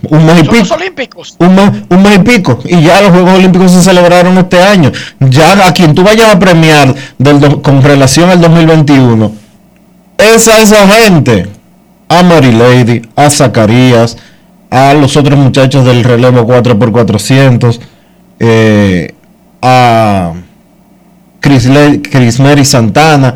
Un 0.10 0.26
mes 0.26 0.44
y 0.44 0.48
pico. 0.48 0.74
Olímpicos. 0.74 1.36
Un 1.40 1.56
mes, 1.56 1.72
un 1.90 2.04
mes 2.04 2.18
y 2.18 2.20
pico. 2.20 2.60
Y 2.66 2.82
ya 2.82 3.02
los 3.02 3.12
Juegos 3.12 3.36
Olímpicos 3.36 3.72
se 3.72 3.82
celebraron 3.82 4.38
este 4.38 4.62
año. 4.62 4.92
Ya 5.20 5.66
a 5.66 5.74
quien 5.74 5.96
tú 5.96 6.04
vayas 6.04 6.34
a 6.36 6.40
premiar 6.40 6.94
con 7.62 7.82
relación 7.82 8.30
al 8.30 8.42
2021, 8.42 9.32
es 10.18 10.48
a 10.48 10.60
esa 10.60 10.88
gente. 10.88 11.48
A 12.10 12.22
Mary 12.22 12.52
Lady, 12.52 13.02
a 13.16 13.30
Zacarías, 13.30 14.18
a 14.70 14.94
los 14.94 15.16
otros 15.16 15.40
muchachos 15.40 15.86
del 15.86 16.04
relevo 16.04 16.46
4x400, 16.46 17.80
eh, 18.40 19.16
a 19.62 20.34
Chris, 21.40 21.70
Chris 22.12 22.40
Mary 22.40 22.66
Santana, 22.66 23.36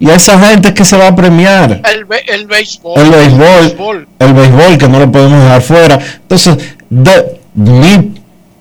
y 0.00 0.10
a 0.10 0.14
esa 0.14 0.38
gente 0.38 0.72
que 0.74 0.84
se 0.84 0.96
va 0.96 1.08
a 1.08 1.16
premiar. 1.16 1.82
El, 1.92 2.06
el 2.28 2.46
béisbol. 2.46 3.00
El 3.00 3.10
béisbol. 3.10 4.08
El 4.18 4.32
béisbol, 4.32 4.78
que 4.78 4.88
no 4.88 5.00
lo 5.00 5.10
podemos 5.10 5.42
dejar 5.42 5.62
fuera. 5.62 5.98
Entonces, 6.22 6.56
de, 6.88 7.40
mi, 7.54 8.14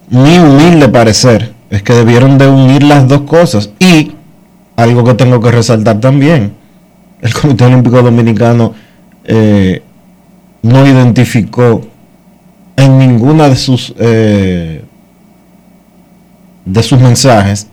mi 0.09 0.39
humilde 0.39 0.89
parecer 0.89 1.53
es 1.69 1.83
que 1.83 1.93
debieron 1.93 2.37
de 2.37 2.47
unir 2.47 2.83
las 2.83 3.07
dos 3.07 3.21
cosas. 3.21 3.69
Y 3.79 4.13
algo 4.75 5.03
que 5.03 5.13
tengo 5.13 5.39
que 5.39 5.51
resaltar 5.51 5.99
también, 5.99 6.53
el 7.21 7.33
Comité 7.33 7.65
Olímpico 7.65 8.01
Dominicano 8.01 8.73
eh, 9.25 9.81
no 10.63 10.87
identificó 10.87 11.81
en 12.75 12.97
ninguna 12.97 13.49
de 13.49 13.55
sus 13.55 13.93
eh, 13.97 14.83
de 16.65 16.83
sus 16.83 16.99
mensajes 16.99 17.67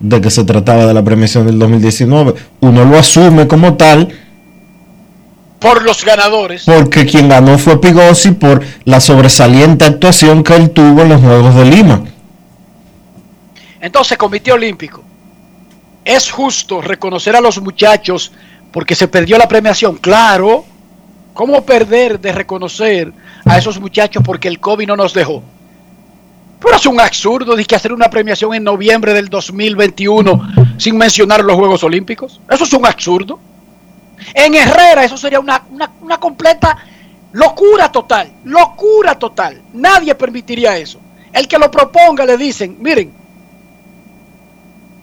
de 0.00 0.20
que 0.20 0.30
se 0.30 0.44
trataba 0.44 0.86
de 0.86 0.94
la 0.94 1.04
premiación 1.04 1.46
del 1.46 1.58
2019. 1.58 2.34
Uno 2.60 2.84
lo 2.84 2.98
asume 2.98 3.46
como 3.46 3.76
tal. 3.76 4.08
Por 5.60 5.82
los 5.82 6.04
ganadores. 6.04 6.64
Porque 6.64 7.06
quien 7.06 7.28
ganó 7.28 7.58
fue 7.58 7.80
Pigosi 7.80 8.32
por 8.32 8.62
la 8.84 9.00
sobresaliente 9.00 9.84
actuación 9.84 10.42
que 10.42 10.56
él 10.56 10.70
tuvo 10.70 11.02
en 11.02 11.10
los 11.10 11.20
Juegos 11.20 11.54
de 11.54 11.64
Lima. 11.66 12.02
Entonces, 13.80 14.18
Comité 14.18 14.52
Olímpico, 14.52 15.04
¿Es 16.04 16.30
justo 16.30 16.80
reconocer 16.80 17.36
a 17.36 17.40
los 17.40 17.60
muchachos 17.60 18.32
porque 18.72 18.94
se 18.94 19.08
perdió 19.08 19.36
la 19.38 19.48
premiación? 19.48 19.96
Claro. 19.96 20.64
¿Cómo 21.34 21.64
perder 21.64 22.18
de 22.20 22.32
reconocer 22.32 23.12
a 23.44 23.58
esos 23.58 23.80
muchachos 23.80 24.22
porque 24.24 24.48
el 24.48 24.58
COVID 24.58 24.88
no 24.88 24.96
nos 24.96 25.14
dejó? 25.14 25.42
Pero 26.60 26.76
es 26.76 26.86
un 26.86 27.00
absurdo 27.00 27.56
de 27.56 27.64
que 27.64 27.74
hacer 27.74 27.92
una 27.92 28.10
premiación 28.10 28.54
en 28.54 28.64
noviembre 28.64 29.14
del 29.14 29.28
2021 29.28 30.76
sin 30.76 30.96
mencionar 30.96 31.42
los 31.42 31.56
Juegos 31.56 31.82
Olímpicos. 31.82 32.40
Eso 32.50 32.64
es 32.64 32.72
un 32.72 32.86
absurdo. 32.86 33.38
En 34.34 34.54
Herrera 34.54 35.04
eso 35.04 35.16
sería 35.16 35.40
una, 35.40 35.62
una 36.02 36.18
completa 36.18 36.76
locura 37.32 37.90
total. 37.90 38.30
Locura 38.44 39.18
total. 39.18 39.62
Nadie 39.72 40.14
permitiría 40.14 40.76
eso. 40.76 41.00
El 41.32 41.48
que 41.48 41.58
lo 41.58 41.70
proponga 41.70 42.26
le 42.26 42.36
dicen, 42.36 42.76
miren, 42.80 43.12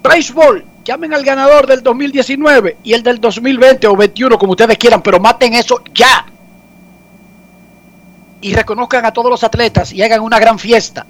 béisbol, 0.04 0.66
llamen 0.84 1.14
al 1.14 1.24
ganador 1.24 1.68
del 1.68 1.82
2019 1.82 2.78
y 2.84 2.94
el 2.94 3.04
del 3.04 3.20
2020 3.20 3.88
o 3.88 3.96
21, 3.96 4.38
como 4.38 4.52
ustedes 4.52 4.78
quieran, 4.78 5.02
pero 5.02 5.20
maten 5.20 5.54
eso 5.54 5.82
ya. 5.94 6.26
Y 8.42 8.54
reconozcan 8.54 9.06
a 9.06 9.12
todos 9.12 9.32
los 9.32 9.44
atletas 9.44 9.92
y 9.92 10.02
hagan 10.02 10.22
una 10.22 10.40
gran 10.40 10.60
fiesta. 10.60 11.06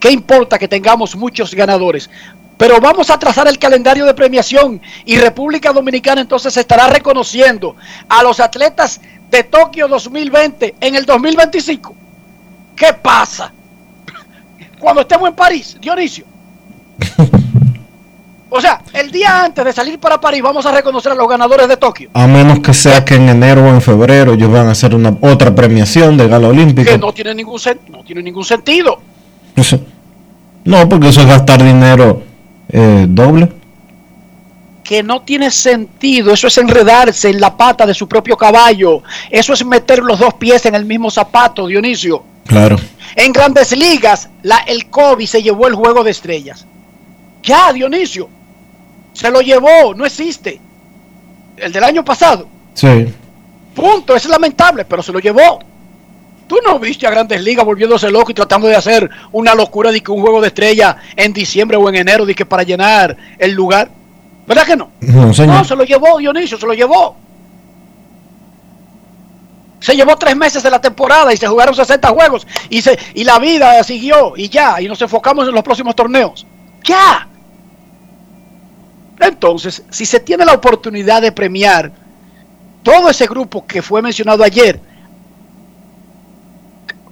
¿Qué 0.00 0.10
importa 0.10 0.58
que 0.58 0.68
tengamos 0.68 1.16
muchos 1.16 1.54
ganadores? 1.54 2.08
Pero 2.56 2.80
vamos 2.80 3.08
a 3.10 3.18
trazar 3.18 3.46
el 3.46 3.58
calendario 3.58 4.04
de 4.04 4.14
premiación 4.14 4.80
y 5.04 5.16
República 5.16 5.72
Dominicana 5.72 6.20
entonces 6.20 6.56
estará 6.56 6.88
reconociendo 6.88 7.76
a 8.08 8.22
los 8.22 8.40
atletas 8.40 9.00
de 9.30 9.44
Tokio 9.44 9.86
2020 9.86 10.74
en 10.80 10.94
el 10.96 11.06
2025. 11.06 11.94
¿Qué 12.74 12.92
pasa? 12.94 13.52
Cuando 14.78 15.02
estemos 15.02 15.28
en 15.28 15.34
París, 15.34 15.76
Dionisio. 15.80 16.24
O 18.50 18.62
sea, 18.62 18.80
el 18.94 19.10
día 19.10 19.44
antes 19.44 19.62
de 19.62 19.72
salir 19.74 19.98
para 19.98 20.18
París 20.18 20.42
vamos 20.42 20.64
a 20.64 20.72
reconocer 20.72 21.12
a 21.12 21.14
los 21.14 21.28
ganadores 21.28 21.68
de 21.68 21.76
Tokio. 21.76 22.08
A 22.14 22.26
menos 22.26 22.60
que 22.60 22.72
sea 22.72 23.04
que 23.04 23.16
en 23.16 23.28
enero 23.28 23.64
o 23.64 23.68
en 23.68 23.82
febrero 23.82 24.32
ellos 24.32 24.50
van 24.50 24.68
a 24.68 24.70
hacer 24.70 24.94
una 24.94 25.14
otra 25.20 25.54
premiación 25.54 26.16
de 26.16 26.28
gala 26.28 26.48
olímpica. 26.48 26.92
Que 26.92 26.98
no 26.98 27.12
tiene 27.12 27.34
ningún, 27.34 27.60
no 27.90 28.02
tiene 28.04 28.22
ningún 28.22 28.44
sentido. 28.46 29.02
No, 30.64 30.88
porque 30.88 31.08
eso 31.08 31.22
es 31.22 31.26
gastar 31.26 31.62
dinero 31.62 32.22
eh, 32.68 33.06
doble. 33.08 33.50
Que 34.84 35.02
no 35.02 35.22
tiene 35.22 35.50
sentido, 35.50 36.32
eso 36.32 36.46
es 36.46 36.58
enredarse 36.58 37.28
en 37.30 37.40
la 37.40 37.56
pata 37.56 37.86
de 37.86 37.94
su 37.94 38.08
propio 38.08 38.36
caballo. 38.36 39.02
Eso 39.30 39.52
es 39.52 39.64
meter 39.64 39.98
los 40.00 40.18
dos 40.18 40.34
pies 40.34 40.64
en 40.66 40.74
el 40.74 40.84
mismo 40.84 41.10
zapato, 41.10 41.66
Dionisio. 41.66 42.22
Claro. 42.46 42.76
En 43.14 43.32
grandes 43.32 43.76
ligas, 43.76 44.30
la, 44.42 44.58
el 44.58 44.86
COVID 44.86 45.26
se 45.26 45.42
llevó 45.42 45.66
el 45.66 45.74
juego 45.74 46.02
de 46.04 46.10
estrellas. 46.10 46.66
Ya, 47.42 47.72
Dionisio. 47.72 48.28
Se 49.12 49.30
lo 49.30 49.40
llevó, 49.40 49.94
no 49.94 50.06
existe. 50.06 50.60
El 51.56 51.72
del 51.72 51.84
año 51.84 52.04
pasado. 52.04 52.48
Sí. 52.74 53.06
Punto, 53.74 54.14
es 54.14 54.26
lamentable, 54.26 54.84
pero 54.84 55.02
se 55.02 55.12
lo 55.12 55.18
llevó. 55.18 55.58
¿Tú 56.48 56.56
no 56.64 56.78
viste 56.78 57.06
a 57.06 57.10
Grandes 57.10 57.42
Ligas 57.42 57.64
volviéndose 57.64 58.10
loco 58.10 58.30
y 58.30 58.34
tratando 58.34 58.66
de 58.66 58.74
hacer 58.74 59.08
una 59.32 59.54
locura 59.54 59.92
de 59.92 60.00
que 60.00 60.10
un 60.10 60.22
juego 60.22 60.40
de 60.40 60.48
estrella 60.48 60.96
en 61.14 61.34
diciembre 61.34 61.76
o 61.76 61.88
en 61.90 61.96
enero 61.96 62.24
de 62.24 62.34
que 62.34 62.46
para 62.46 62.62
llenar 62.62 63.16
el 63.38 63.52
lugar? 63.52 63.90
¿Verdad 64.46 64.64
que 64.64 64.76
no? 64.76 64.90
No, 65.00 65.34
señor. 65.34 65.56
No, 65.56 65.64
se 65.64 65.76
lo 65.76 65.84
llevó 65.84 66.18
Dionisio, 66.18 66.58
se 66.58 66.66
lo 66.66 66.72
llevó. 66.72 67.14
Se 69.78 69.94
llevó 69.94 70.16
tres 70.16 70.34
meses 70.36 70.62
de 70.62 70.70
la 70.70 70.80
temporada 70.80 71.32
y 71.34 71.36
se 71.36 71.46
jugaron 71.46 71.74
60 71.74 72.08
juegos 72.08 72.46
y, 72.70 72.80
se, 72.80 72.98
y 73.14 73.24
la 73.24 73.38
vida 73.38 73.84
siguió 73.84 74.34
y 74.34 74.48
ya, 74.48 74.80
y 74.80 74.88
nos 74.88 75.00
enfocamos 75.02 75.46
en 75.46 75.54
los 75.54 75.62
próximos 75.62 75.94
torneos. 75.94 76.46
Ya. 76.82 77.28
Entonces, 79.20 79.82
si 79.90 80.06
se 80.06 80.20
tiene 80.20 80.46
la 80.46 80.54
oportunidad 80.54 81.20
de 81.20 81.30
premiar 81.30 81.92
todo 82.82 83.10
ese 83.10 83.26
grupo 83.26 83.66
que 83.66 83.82
fue 83.82 84.00
mencionado 84.00 84.42
ayer, 84.42 84.80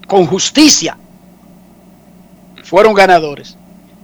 con 0.07 0.27
justicia, 0.27 0.97
fueron 2.63 2.95
ganadores, 2.95 3.57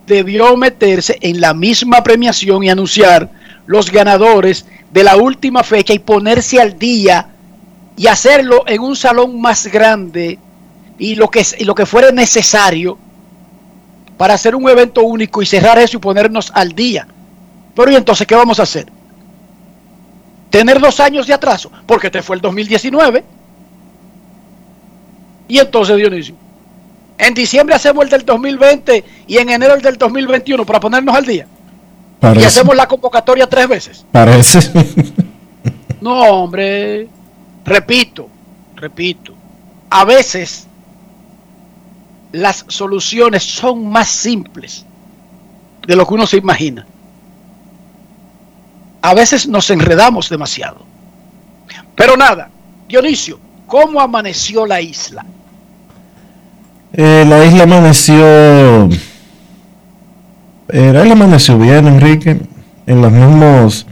debió 0.07 0.57
meterse 0.57 1.19
en 1.21 1.41
la 1.41 1.55
misma 1.55 2.03
premiación 2.03 2.63
y 2.63 2.71
anunciar 2.71 3.31
los 3.67 3.91
ganadores 3.91 4.67
de 4.93 5.05
la 5.05 5.17
última 5.17 5.63
fecha 5.63 5.93
y 5.93 5.99
ponerse 5.99 6.61
al 6.61 6.79
día 6.79 7.29
y 7.97 8.07
hacerlo 8.07 8.65
en 8.67 8.81
un 8.81 8.97
salón 8.97 9.41
más 9.41 9.67
grande 9.67 10.39
y 10.99 11.15
lo 11.15 11.29
que, 11.29 11.45
y 11.59 11.65
lo 11.65 11.75
que 11.75 11.87
fuera 11.87 12.11
necesario 12.11 12.99
para 14.17 14.35
hacer 14.35 14.55
un 14.55 14.69
evento 14.69 15.03
único 15.03 15.43
y 15.43 15.47
cerrar 15.47 15.79
eso 15.79 15.97
y 15.97 16.01
ponernos 16.01 16.53
al 16.55 16.73
día. 16.73 17.07
Pero 17.75 17.91
¿y 17.91 17.97
entonces 17.97 18.27
qué 18.27 18.35
vamos 18.35 18.61
a 18.61 18.65
hacer? 18.65 18.87
Tener 20.51 20.79
dos 20.79 21.01
años 21.01 21.27
de 21.27 21.35
atraso, 21.35 21.73
porque 21.87 22.11
te 22.11 22.23
fue 22.23 22.37
el 22.37 22.43
2019. 22.43 23.25
Y 25.53 25.59
entonces, 25.59 25.99
Dionisio, 25.99 26.35
en 27.19 27.35
diciembre 27.35 27.75
hacemos 27.75 28.05
el 28.05 28.09
del 28.09 28.25
2020 28.25 29.05
y 29.27 29.37
en 29.37 29.51
enero 29.51 29.75
el 29.75 29.83
del 29.83 29.99
2021 29.99 30.65
para 30.65 30.81
ponernos 30.81 31.15
al 31.15 31.27
día. 31.27 31.47
Parece. 32.19 32.43
Y 32.43 32.47
hacemos 32.47 32.75
la 32.75 32.89
convocatoria 32.89 33.47
tres 33.47 33.69
veces. 33.69 34.07
Parece. 34.11 34.61
No, 36.01 36.21
hombre. 36.21 37.07
Repito, 37.67 38.29
repito. 38.75 39.35
A 39.91 40.07
veces 40.07 40.67
las 42.33 42.65
soluciones 42.67 43.45
son 43.45 43.87
más 43.89 44.09
simples 44.09 44.87
de 45.87 45.95
lo 45.95 46.07
que 46.07 46.15
uno 46.15 46.27
se 46.27 46.39
imagina. 46.39 46.87
A 49.03 49.13
veces 49.13 49.47
nos 49.47 49.69
enredamos 49.69 50.31
demasiado. 50.31 50.79
Pero 51.95 52.17
nada, 52.17 52.51
Dionisio, 52.89 53.39
¿cómo 53.69 54.01
amaneció 54.01 54.67
la 54.67 54.81
isla? 54.81 55.25
Eh, 56.95 57.25
la 57.27 57.45
isla 57.45 57.65
amaneció. 57.65 58.89
La 60.69 61.03
isla 61.03 61.13
amaneció 61.13 61.59
bien, 61.59 61.87
Enrique. 61.87 62.39
En 62.87 63.01
los 63.01 63.13
mismos 63.13 63.87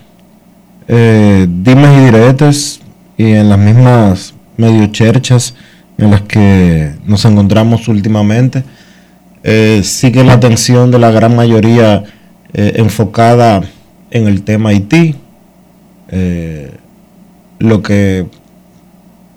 eh, 0.92 1.46
dimes 1.48 1.96
y 1.96 2.04
diretes 2.06 2.80
y 3.16 3.30
en 3.30 3.48
las 3.48 3.60
mismas 3.60 4.34
medio 4.56 4.88
cherchas 4.88 5.54
en 5.98 6.10
las 6.10 6.22
que 6.22 6.90
nos 7.06 7.24
encontramos 7.24 7.86
últimamente. 7.86 8.64
Eh, 9.44 9.82
sigue 9.84 10.24
la 10.24 10.32
atención 10.32 10.90
de 10.90 10.98
la 10.98 11.12
gran 11.12 11.36
mayoría 11.36 12.02
eh, 12.52 12.72
enfocada 12.74 13.60
en 14.10 14.26
el 14.26 14.42
tema 14.42 14.70
Haití, 14.70 15.14
lo 17.60 17.82
que 17.82 18.26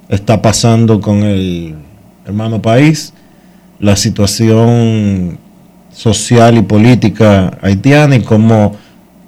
está 0.10 0.42
pasando 0.42 1.00
con 1.02 1.22
el 1.22 1.76
hermano 2.26 2.64
país, 2.64 3.14
la 3.84 3.98
situación 3.98 5.38
social 5.92 6.58
y 6.58 6.62
política 6.62 7.58
haitiana 7.62 8.16
y 8.16 8.22
cómo 8.22 8.78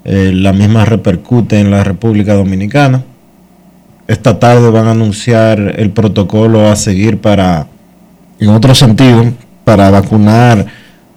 eh, 0.05 0.31
la 0.33 0.53
misma 0.53 0.85
repercute 0.85 1.59
en 1.59 1.71
la 1.71 1.83
República 1.83 2.35
Dominicana. 2.35 3.03
Esta 4.07 4.39
tarde 4.39 4.69
van 4.71 4.87
a 4.87 4.91
anunciar 4.91 5.59
el 5.77 5.91
protocolo 5.91 6.69
a 6.69 6.77
seguir 6.77 7.19
para, 7.19 7.67
en 8.39 8.47
otro 8.47 8.73
sentido, 8.73 9.25
para 9.65 9.89
vacunar 9.89 10.67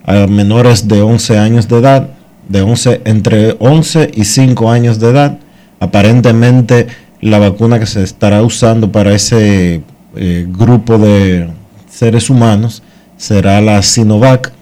a 0.05 0.27
menores 0.27 0.89
de 0.89 1.01
11 1.01 1.39
años 1.39 1.69
de 1.69 1.79
edad, 1.79 2.09
de 2.49 2.63
11, 2.63 3.03
entre 3.05 3.55
11 3.61 4.11
y 4.15 4.25
5 4.25 4.69
años 4.69 4.99
de 4.99 5.11
edad. 5.11 5.39
Aparentemente 5.79 6.89
la 7.21 7.39
vacuna 7.39 7.79
que 7.79 7.87
se 7.87 8.03
estará 8.03 8.43
usando 8.43 8.91
para 8.91 9.15
ese 9.15 9.83
eh, 10.17 10.47
grupo 10.49 10.99
de 10.99 11.51
seres 11.89 12.31
humanos 12.31 12.83
será 13.19 13.61
la 13.61 13.83
Sinovac, 13.83 14.53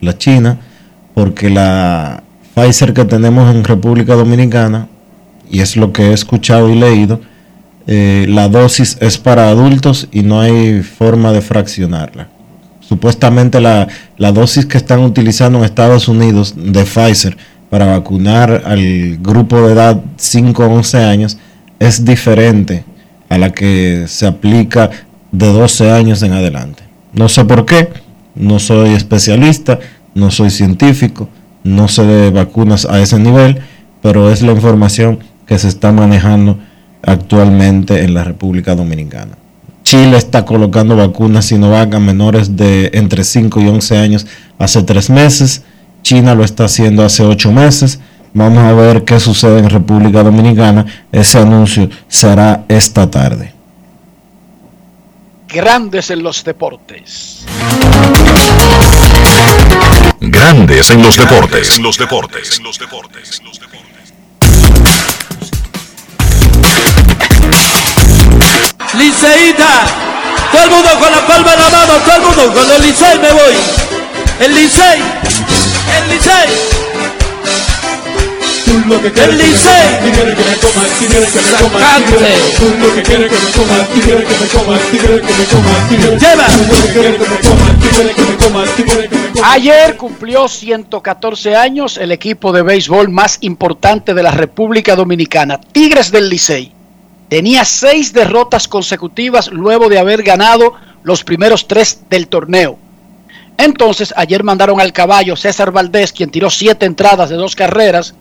la 0.00 0.16
China, 0.16 0.58
porque 1.14 1.50
la 1.50 2.22
Pfizer 2.54 2.94
que 2.94 3.04
tenemos 3.04 3.54
en 3.54 3.64
República 3.64 4.14
Dominicana, 4.14 4.88
y 5.50 5.60
es 5.60 5.76
lo 5.76 5.92
que 5.92 6.10
he 6.10 6.12
escuchado 6.12 6.70
y 6.70 6.76
leído, 6.76 7.20
eh, 7.86 8.26
la 8.28 8.48
dosis 8.48 8.96
es 9.00 9.18
para 9.18 9.48
adultos 9.48 10.08
y 10.12 10.22
no 10.22 10.40
hay 10.40 10.82
forma 10.82 11.32
de 11.32 11.40
fraccionarla. 11.40 12.28
Supuestamente 12.80 13.60
la, 13.60 13.88
la 14.16 14.32
dosis 14.32 14.66
que 14.66 14.78
están 14.78 15.00
utilizando 15.00 15.58
en 15.58 15.64
Estados 15.64 16.08
Unidos 16.08 16.54
de 16.56 16.84
Pfizer 16.84 17.36
para 17.70 17.86
vacunar 17.86 18.62
al 18.64 19.18
grupo 19.18 19.60
de 19.66 19.72
edad 19.72 20.00
5 20.16 20.62
a 20.62 20.66
11 20.66 20.98
años 21.04 21.38
es 21.78 22.04
diferente 22.04 22.84
a 23.28 23.38
la 23.38 23.52
que 23.52 24.04
se 24.06 24.26
aplica 24.26 24.90
de 25.32 25.46
12 25.46 25.90
años 25.90 26.22
en 26.22 26.32
adelante. 26.32 26.87
No 27.12 27.28
sé 27.28 27.44
por 27.44 27.64
qué, 27.64 27.90
no 28.34 28.58
soy 28.58 28.90
especialista, 28.90 29.78
no 30.14 30.30
soy 30.30 30.50
científico, 30.50 31.28
no 31.64 31.88
sé 31.88 32.04
de 32.04 32.30
vacunas 32.30 32.84
a 32.86 33.00
ese 33.00 33.18
nivel, 33.18 33.60
pero 34.02 34.30
es 34.30 34.42
la 34.42 34.52
información 34.52 35.18
que 35.46 35.58
se 35.58 35.68
está 35.68 35.92
manejando 35.92 36.58
actualmente 37.02 38.02
en 38.04 38.14
la 38.14 38.24
República 38.24 38.74
Dominicana. 38.74 39.36
Chile 39.82 40.18
está 40.18 40.44
colocando 40.44 40.96
vacunas 40.96 41.46
Sinovac 41.46 41.94
a 41.94 41.98
menores 41.98 42.56
de 42.56 42.90
entre 42.92 43.24
5 43.24 43.60
y 43.60 43.68
11 43.68 43.96
años 43.96 44.26
hace 44.58 44.82
tres 44.82 45.08
meses. 45.08 45.62
China 46.02 46.34
lo 46.34 46.44
está 46.44 46.66
haciendo 46.66 47.04
hace 47.04 47.22
ocho 47.24 47.52
meses. 47.52 47.98
Vamos 48.34 48.58
a 48.58 48.72
ver 48.72 49.04
qué 49.04 49.18
sucede 49.18 49.58
en 49.58 49.70
República 49.70 50.22
Dominicana. 50.22 50.84
Ese 51.10 51.38
anuncio 51.38 51.88
será 52.06 52.64
esta 52.68 53.10
tarde. 53.10 53.57
Grandes 55.48 56.10
en 56.10 56.22
los 56.22 56.44
deportes. 56.44 57.46
Grandes 60.20 60.90
en 60.90 61.02
los 61.02 61.16
deportes. 61.16 61.76
En 61.78 61.82
los 61.82 61.96
deportes. 61.96 62.58
En 62.58 62.64
los 62.64 62.78
deportes. 62.78 63.42
Liceíta, 68.92 69.86
todo 70.52 70.64
el 70.64 70.70
mundo 70.70 70.90
con 71.00 71.10
la 71.12 71.26
palma 71.26 71.54
en 71.54 71.60
la 71.60 71.70
mano, 71.70 71.92
todo 72.04 72.16
el 72.16 72.22
mundo 72.22 72.52
con 72.52 72.70
el 72.70 72.82
Licey 72.82 73.18
me 73.18 73.32
voy. 73.32 73.54
El 74.40 74.54
Licey, 74.54 75.02
el 75.96 76.08
Licey. 76.10 76.87
Tú 78.68 78.74
lo 78.86 79.00
que 79.00 79.10
quieres 79.10 79.36
que 79.36 79.48
me 79.48 80.56
comas, 80.60 80.88
quieres 80.98 81.32
que 81.32 81.40
me 81.40 81.58
comas. 81.58 82.04
Tú 82.58 82.68
lo 82.78 82.94
que 82.94 83.02
quieres 83.02 83.30
que 83.32 83.38
me 83.38 83.50
comas, 83.52 83.88
quieres 83.88 84.24
que 84.26 84.34
me 84.38 84.46
comas, 84.48 84.80
si 84.90 84.98
quieres 84.98 85.20
que 85.22 85.32
me 85.32 85.44
comas. 85.46 85.88
Tú 85.88 85.96
que 85.96 86.92
quieres 86.92 87.16
que 87.16 87.28
me 87.28 87.38
comas, 87.40 87.76
quieres 87.80 88.14
que 88.14 88.22
me 88.22 88.36
comas, 88.36 88.70
quieres 88.76 89.08
que 89.08 89.16
me 89.16 89.28
comas. 89.32 89.50
Ayer 89.50 89.96
cumplió 89.96 90.48
114 90.48 91.56
años 91.56 91.96
el 91.96 92.12
equipo 92.12 92.52
de 92.52 92.60
béisbol 92.60 93.08
más 93.08 93.38
importante 93.40 94.12
de 94.12 94.22
la 94.22 94.32
República 94.32 94.94
Dominicana, 94.94 95.58
Tigres 95.60 96.10
del 96.10 96.28
Licey. 96.28 96.72
Tenía 97.30 97.64
seis 97.64 98.12
derrotas 98.12 98.68
consecutivas 98.68 99.50
luego 99.50 99.88
de 99.88 99.98
haber 99.98 100.22
ganado 100.22 100.74
los 101.02 101.24
primeros 101.24 101.68
tres 101.68 102.02
del 102.10 102.28
torneo. 102.28 102.78
Entonces, 103.56 104.12
ayer 104.16 104.44
mandaron 104.44 104.78
al 104.80 104.92
caballo 104.92 105.36
César 105.36 105.72
Valdés, 105.72 106.12
quien 106.12 106.30
tiró 106.30 106.50
siete 106.50 106.86
entradas 106.86 107.30
de 107.30 107.36
dos 107.36 107.56
carreras. 107.56 108.14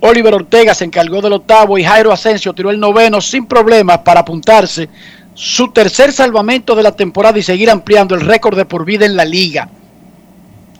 Oliver 0.00 0.34
Ortega 0.34 0.74
se 0.74 0.84
encargó 0.84 1.22
del 1.22 1.32
octavo 1.32 1.78
y 1.78 1.84
Jairo 1.84 2.12
Asensio 2.12 2.52
tiró 2.52 2.70
el 2.70 2.78
noveno 2.78 3.20
sin 3.20 3.46
problemas 3.46 3.98
para 3.98 4.20
apuntarse 4.20 4.88
su 5.34 5.68
tercer 5.68 6.12
salvamento 6.12 6.74
de 6.74 6.82
la 6.82 6.92
temporada 6.92 7.38
y 7.38 7.42
seguir 7.42 7.70
ampliando 7.70 8.14
el 8.14 8.22
récord 8.22 8.56
de 8.56 8.64
por 8.64 8.84
vida 8.84 9.06
en 9.06 9.16
la 9.16 9.24
liga. 9.24 9.68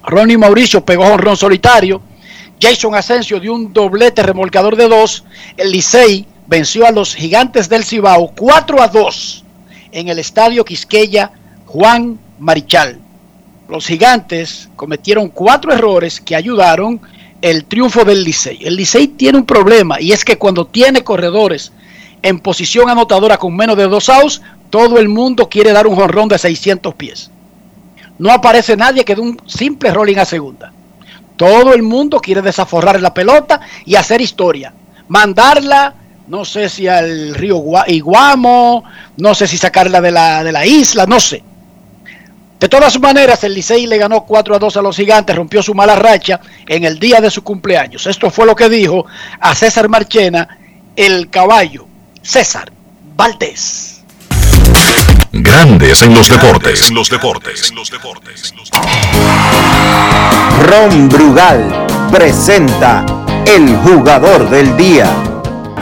Ronnie 0.05 0.39
Mauricio 0.39 0.85
pegó 0.85 1.05
honrón 1.05 1.37
solitario. 1.37 2.01
Jason 2.61 2.95
Asensio 2.95 3.41
dio 3.41 3.53
un 3.53 3.73
doblete 3.73 4.23
remolcador 4.23 4.77
de 4.77 4.89
dos. 4.89 5.25
El 5.57 5.73
Licey 5.73 6.27
venció 6.47 6.87
a 6.87 6.91
los 6.91 7.15
gigantes 7.15 7.69
del 7.69 7.85
Cibao 7.85 8.33
4 8.37 8.81
a 8.81 8.89
2 8.89 9.45
en 9.93 10.09
el 10.09 10.19
estadio 10.19 10.65
Quisqueya 10.65 11.33
Juan 11.67 12.19
Marichal. 12.39 13.01
Los 13.69 13.87
gigantes 13.87 14.69
cometieron 14.77 15.29
cuatro 15.29 15.73
errores 15.73 16.21
que 16.21 16.37
ayudaron 16.37 17.01
el 17.43 17.65
triunfo 17.65 18.05
del 18.05 18.25
Licey. 18.25 18.61
El 18.63 18.77
Licey 18.77 19.09
tiene 19.09 19.39
un 19.39 19.47
problema 19.47 20.01
y 20.01 20.13
es 20.13 20.25
que 20.25 20.39
cuando 20.39 20.67
tiene 20.67 21.05
corredores 21.05 21.73
en 22.23 22.41
posición 22.41 22.89
anotadora 22.89 23.39
con 23.39 23.55
menos 23.55 23.77
de 23.77 23.89
dos 23.89 24.09
outs, 24.09 24.43
todo 24.71 24.99
el 24.99 25.09
mundo 25.09 25.49
quiere 25.49 25.73
dar 25.73 25.87
un 25.87 25.97
jonrón 25.97 26.29
de 26.29 26.39
600 26.39 26.95
pies. 26.95 27.31
No 28.19 28.33
aparece 28.33 28.77
nadie 28.77 29.05
que 29.05 29.15
dé 29.15 29.21
un 29.21 29.41
simple 29.47 29.93
rolling 29.93 30.17
a 30.17 30.25
segunda. 30.25 30.73
Todo 31.37 31.75
el 31.75 31.83
mundo 31.83 32.19
quiere 32.21 32.41
desaforrar 32.41 33.01
la 33.01 33.13
pelota 33.13 33.61
y 33.85 33.95
hacer 33.95 34.21
historia. 34.21 34.73
Mandarla 35.09 35.95
no 36.29 36.45
sé 36.45 36.69
si 36.69 36.89
al 36.89 37.35
río 37.35 37.63
Iguamo, 37.87 38.85
no 39.17 39.35
sé 39.35 39.47
si 39.47 39.57
sacarla 39.57 40.01
de 40.01 40.11
la, 40.11 40.43
de 40.43 40.53
la 40.53 40.67
isla, 40.67 41.07
no 41.07 41.21
sé. 41.21 41.43
De 42.59 42.71
todas 42.71 42.99
maneras, 42.99 43.45
el 43.45 43.53
Licey 43.53 43.87
le 43.87 43.99
ganó 43.99 44.25
4 44.25 44.57
a 44.57 44.59
2 44.59 44.77
a 44.79 44.83
los 44.83 44.97
gigantes, 44.97 45.37
rompió 45.37 45.63
su 45.63 45.75
mala 45.75 45.95
racha 45.95 46.41
en 46.67 46.85
el 46.85 46.99
día 46.99 47.21
de 47.21 47.31
su 47.31 47.45
cumpleaños. 47.45 48.07
Esto 48.07 48.31
fue 48.31 48.47
lo 48.47 48.57
que 48.57 48.71
dijo 48.71 49.05
a 49.41 49.55
César 49.55 49.91
Marchena, 49.91 50.49
el 50.97 51.29
caballo, 51.29 51.87
César 52.23 52.73
Valdés. 53.15 54.01
Grandes 55.33 56.01
en 56.01 56.15
los 56.15 56.31
deportes. 56.31 56.89
En 56.89 56.95
los 56.95 57.11
deportes. 57.11 57.69
En 57.71 57.77
los 57.77 57.91
deportes. 57.91 58.55
Ron 60.67 61.11
Brugal 61.11 61.87
presenta 62.11 63.05
el 63.45 63.77
jugador 63.77 64.49
del 64.49 64.75
día. 64.79 65.11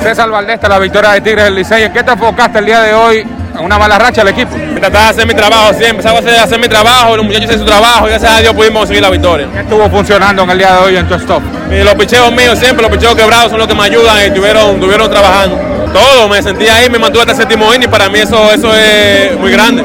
César 0.02 0.28
Valdés, 0.28 0.58
la 0.60 0.80
victoria 0.80 1.12
de 1.12 1.20
Tigres 1.20 1.44
del 1.44 1.54
Licey. 1.54 1.84
¿En 1.84 1.92
qué 1.92 2.02
te 2.02 2.10
enfocaste 2.10 2.58
el 2.58 2.66
día 2.66 2.80
de 2.80 2.94
hoy? 2.94 3.24
Una 3.60 3.78
mala 3.78 3.98
racha 3.98 4.24
del 4.24 4.34
equipo. 4.34 4.54
Trataba 4.78 5.04
de 5.04 5.10
hacer 5.10 5.26
mi 5.26 5.34
trabajo 5.34 5.72
siempre, 5.74 6.08
a 6.08 6.18
hacer, 6.18 6.38
hacer 6.38 6.58
mi 6.58 6.68
trabajo, 6.68 7.16
los 7.16 7.24
muchachos 7.24 7.46
hacen 7.46 7.60
su 7.60 7.66
trabajo 7.66 8.06
y 8.06 8.10
gracias 8.10 8.32
a 8.32 8.40
Dios 8.40 8.54
pudimos 8.54 8.80
conseguir 8.80 9.02
la 9.02 9.10
victoria. 9.10 9.48
¿Qué 9.52 9.60
estuvo 9.60 9.88
funcionando 9.88 10.42
en 10.42 10.50
el 10.50 10.58
día 10.58 10.72
de 10.72 10.78
hoy 10.78 10.96
en 10.96 11.08
tu 11.08 11.14
stop? 11.14 11.42
Y 11.70 11.82
los 11.82 11.94
picheos 11.94 12.32
míos 12.32 12.58
siempre, 12.58 12.82
los 12.82 12.90
picheos 12.90 13.14
quebrados 13.14 13.50
son 13.50 13.58
los 13.58 13.68
que 13.68 13.74
me 13.74 13.84
ayudan 13.84 14.16
y 14.18 14.24
estuvieron, 14.24 14.74
estuvieron 14.74 15.10
trabajando. 15.10 15.56
Todo, 15.92 16.28
me 16.28 16.42
sentí 16.42 16.66
ahí, 16.66 16.90
me 16.90 16.98
mantuve 16.98 17.20
hasta 17.22 17.32
el 17.32 17.38
séptimo 17.38 17.72
inning 17.72 17.88
y 17.88 17.90
para 17.90 18.08
mí 18.08 18.18
eso, 18.18 18.52
eso 18.52 18.74
es 18.74 19.38
muy 19.38 19.52
grande. 19.52 19.84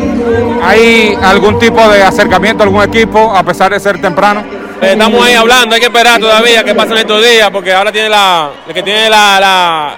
¿Hay 0.63 1.15
algún 1.21 1.60
tipo 1.60 1.88
de 1.89 2.03
acercamiento 2.03 2.63
a 2.63 2.65
algún 2.65 2.84
equipo 2.84 3.36
a 3.36 3.43
pesar 3.43 3.71
de 3.71 3.79
ser 3.79 4.01
temprano? 4.01 4.43
Eh, 4.82 4.93
estamos 4.93 5.23
ahí 5.25 5.36
hablando, 5.36 5.75
hay 5.75 5.82
que 5.82 5.88
esperar 5.88 6.19
todavía 6.19 6.63
que 6.63 6.73
pasen 6.73 6.97
estos 6.97 7.23
días 7.23 7.49
porque 7.51 7.73
ahora 7.73 7.91
tiene 7.91 8.10
la, 8.10 8.49
el 8.67 8.73
que 8.73 8.82
tiene 8.82 9.10
la, 9.10 9.39
la 9.39 9.95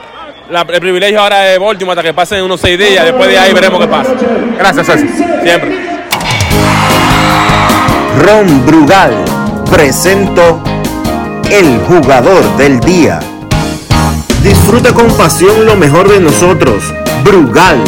la, 0.52 0.62
el 0.62 0.82
privilegio 0.82 1.22
ahora 1.22 1.40
de 1.40 1.58
Baltimore 1.58 1.98
hasta 1.98 2.08
que 2.08 2.14
pasen 2.14 2.44
unos 2.44 2.60
seis 2.60 2.78
días. 2.78 3.06
Después 3.06 3.30
de 3.30 3.40
ahí 3.40 3.54
veremos 3.54 3.80
qué 3.80 3.88
pasa. 3.88 4.12
Gracias, 4.58 4.86
César. 4.86 5.08
Siempre. 5.44 5.92
Ron 8.20 8.66
Brugal 8.66 9.14
presento 9.72 10.62
el 11.50 11.80
jugador 11.88 12.58
del 12.58 12.80
día. 12.82 13.20
Disfruta 14.44 14.94
con 14.94 15.08
pasión 15.16 15.66
lo 15.66 15.76
mejor 15.76 16.10
de 16.12 16.20
nosotros. 16.20 16.84
Brugal, 17.24 17.82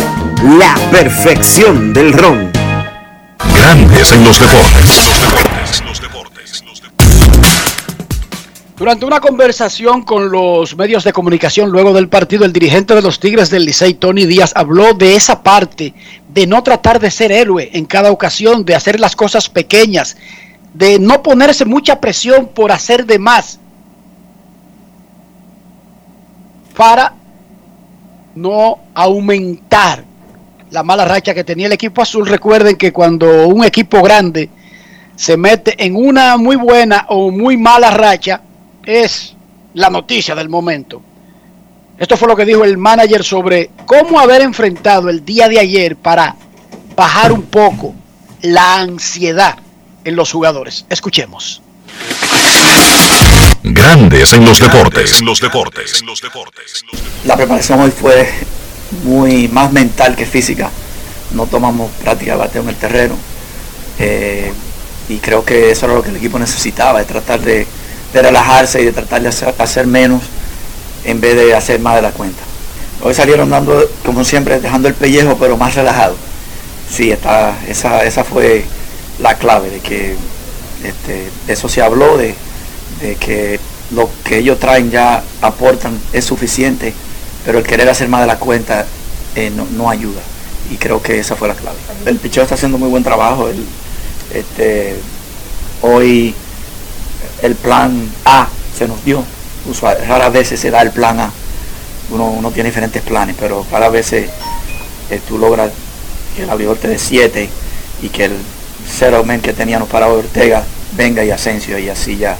la 0.57 0.75
perfección 0.91 1.93
del 1.93 2.13
ron. 2.13 2.51
Grandes 3.55 4.11
en 4.13 4.23
los 4.23 4.39
deportes. 4.39 5.11
Durante 8.75 9.05
una 9.05 9.19
conversación 9.19 10.01
con 10.01 10.31
los 10.31 10.75
medios 10.75 11.03
de 11.03 11.13
comunicación 11.13 11.69
luego 11.69 11.93
del 11.93 12.09
partido, 12.09 12.43
el 12.43 12.51
dirigente 12.51 12.95
de 12.95 13.03
los 13.03 13.19
Tigres 13.19 13.51
del 13.51 13.65
Licey, 13.65 13.93
Tony 13.93 14.25
Díaz, 14.25 14.51
habló 14.55 14.95
de 14.95 15.15
esa 15.15 15.43
parte, 15.43 15.93
de 16.33 16.47
no 16.47 16.63
tratar 16.63 16.99
de 16.99 17.11
ser 17.11 17.31
héroe 17.31 17.69
en 17.73 17.85
cada 17.85 18.11
ocasión, 18.11 18.65
de 18.65 18.73
hacer 18.73 18.99
las 18.99 19.15
cosas 19.15 19.47
pequeñas, 19.47 20.17
de 20.73 20.97
no 20.97 21.21
ponerse 21.21 21.65
mucha 21.65 22.01
presión 22.01 22.47
por 22.47 22.71
hacer 22.71 23.05
de 23.05 23.19
más 23.19 23.59
para 26.75 27.13
no 28.33 28.79
aumentar 28.95 30.03
la 30.71 30.81
mala 30.81 31.05
racha 31.05 31.35
que 31.35 31.43
tenía 31.43 31.67
el 31.67 31.73
equipo 31.73 32.01
azul. 32.01 32.25
Recuerden 32.25 32.75
que 32.75 32.91
cuando 32.91 33.47
un 33.47 33.63
equipo 33.63 34.01
grande 34.01 34.49
se 35.15 35.37
mete 35.37 35.75
en 35.85 35.95
una 35.95 36.37
muy 36.37 36.55
buena 36.55 37.05
o 37.09 37.29
muy 37.29 37.55
mala 37.55 37.91
racha, 37.91 38.41
es 38.85 39.35
la 39.73 39.89
noticia 39.89 40.35
del 40.35 40.49
momento. 40.49 41.01
Esto 41.97 42.17
fue 42.17 42.27
lo 42.27 42.35
que 42.35 42.45
dijo 42.45 42.63
el 42.63 42.77
manager 42.77 43.23
sobre 43.23 43.69
cómo 43.85 44.19
haber 44.19 44.41
enfrentado 44.41 45.09
el 45.09 45.23
día 45.23 45.47
de 45.47 45.59
ayer 45.59 45.95
para 45.95 46.35
bajar 46.95 47.31
un 47.31 47.43
poco 47.43 47.93
la 48.41 48.79
ansiedad 48.79 49.57
en 50.03 50.15
los 50.15 50.31
jugadores. 50.31 50.85
Escuchemos. 50.89 51.61
Grandes 53.63 54.33
en 54.33 54.43
los 54.43 54.59
deportes. 54.59 55.19
En 55.19 55.25
los 55.25 55.39
deportes. 55.39 56.01
En 56.01 56.07
los 56.07 56.21
deportes. 56.21 56.83
La 57.25 57.37
preparación 57.37 57.79
hoy 57.79 57.91
fue 57.91 58.29
muy 59.03 59.47
más 59.47 59.71
mental 59.71 60.15
que 60.15 60.25
física. 60.25 60.69
No 61.31 61.45
tomamos 61.45 61.91
práctica 62.03 62.33
de 62.33 62.37
bateo 62.37 62.63
en 62.63 62.69
el 62.69 62.75
terreno. 62.75 63.15
Eh, 63.99 64.51
y 65.09 65.17
creo 65.17 65.45
que 65.45 65.71
eso 65.71 65.85
era 65.85 65.95
lo 65.95 66.03
que 66.03 66.09
el 66.09 66.17
equipo 66.17 66.39
necesitaba, 66.39 66.99
de 66.99 67.05
tratar 67.05 67.41
de, 67.41 67.67
de 68.13 68.21
relajarse 68.21 68.81
y 68.81 68.85
de 68.85 68.91
tratar 68.93 69.21
de 69.21 69.29
hacer, 69.29 69.87
menos 69.87 70.21
en 71.03 71.19
vez 71.19 71.35
de 71.35 71.55
hacer 71.55 71.79
más 71.79 71.95
de 71.95 72.03
la 72.03 72.11
cuenta. 72.11 72.41
Hoy 73.01 73.13
salieron 73.13 73.49
dando, 73.49 73.89
como 74.05 74.23
siempre, 74.23 74.59
dejando 74.59 74.87
el 74.87 74.93
pellejo, 74.93 75.37
pero 75.37 75.57
más 75.57 75.75
relajado. 75.75 76.15
Sí, 76.89 77.11
está, 77.11 77.57
esa, 77.67 78.03
esa 78.03 78.23
fue 78.23 78.65
la 79.19 79.37
clave, 79.37 79.69
de 79.69 79.79
que 79.79 80.15
este, 80.83 81.29
eso 81.47 81.67
se 81.67 81.81
habló, 81.81 82.17
de, 82.17 82.35
de 83.01 83.15
que 83.15 83.59
lo 83.91 84.09
que 84.23 84.37
ellos 84.37 84.59
traen 84.59 84.91
ya 84.91 85.23
aportan 85.41 85.99
es 86.13 86.23
suficiente, 86.23 86.93
pero 87.45 87.59
el 87.59 87.65
querer 87.65 87.89
hacer 87.89 88.07
más 88.07 88.21
de 88.21 88.27
la 88.27 88.37
cuenta 88.37 88.85
eh, 89.35 89.51
no, 89.55 89.65
no, 89.75 89.89
ayuda. 89.89 90.21
Y 90.71 90.77
creo 90.77 91.01
que 91.01 91.19
esa 91.19 91.35
fue 91.35 91.47
la 91.47 91.55
clave. 91.55 91.77
El 92.05 92.17
picheo 92.17 92.43
está 92.43 92.55
haciendo 92.55 92.77
muy 92.77 92.89
buen 92.89 93.03
trabajo. 93.03 93.49
El, 93.49 93.65
este, 94.33 94.95
hoy 95.81 96.33
el 97.43 97.55
plan 97.55 98.09
A 98.25 98.47
se 98.75 98.87
nos 98.87 99.03
dio. 99.05 99.23
Usual, 99.69 99.97
raras 100.07 100.33
veces 100.33 100.59
se 100.59 100.71
da 100.71 100.81
el 100.81 100.91
plan 100.91 101.19
A. 101.19 101.31
Uno, 102.09 102.25
uno 102.25 102.51
tiene 102.51 102.69
diferentes 102.69 103.01
planes, 103.01 103.35
pero 103.39 103.65
raras 103.71 103.91
veces 103.91 104.29
eh, 105.09 105.21
tú 105.27 105.37
logras 105.37 105.71
que 106.35 106.43
el 106.43 106.49
abridor 106.49 106.77
te 106.77 106.87
dé 106.87 106.97
7 106.97 107.49
y 108.01 108.09
que 108.09 108.25
el 108.25 108.33
cero 108.89 109.23
men 109.23 109.39
que 109.39 109.53
teníamos 109.53 109.87
para 109.87 110.07
Ortega 110.07 110.63
venga 110.97 111.23
y 111.23 111.31
Asensio 111.31 111.77
y 111.79 111.89
así 111.89 112.17
ya 112.17 112.35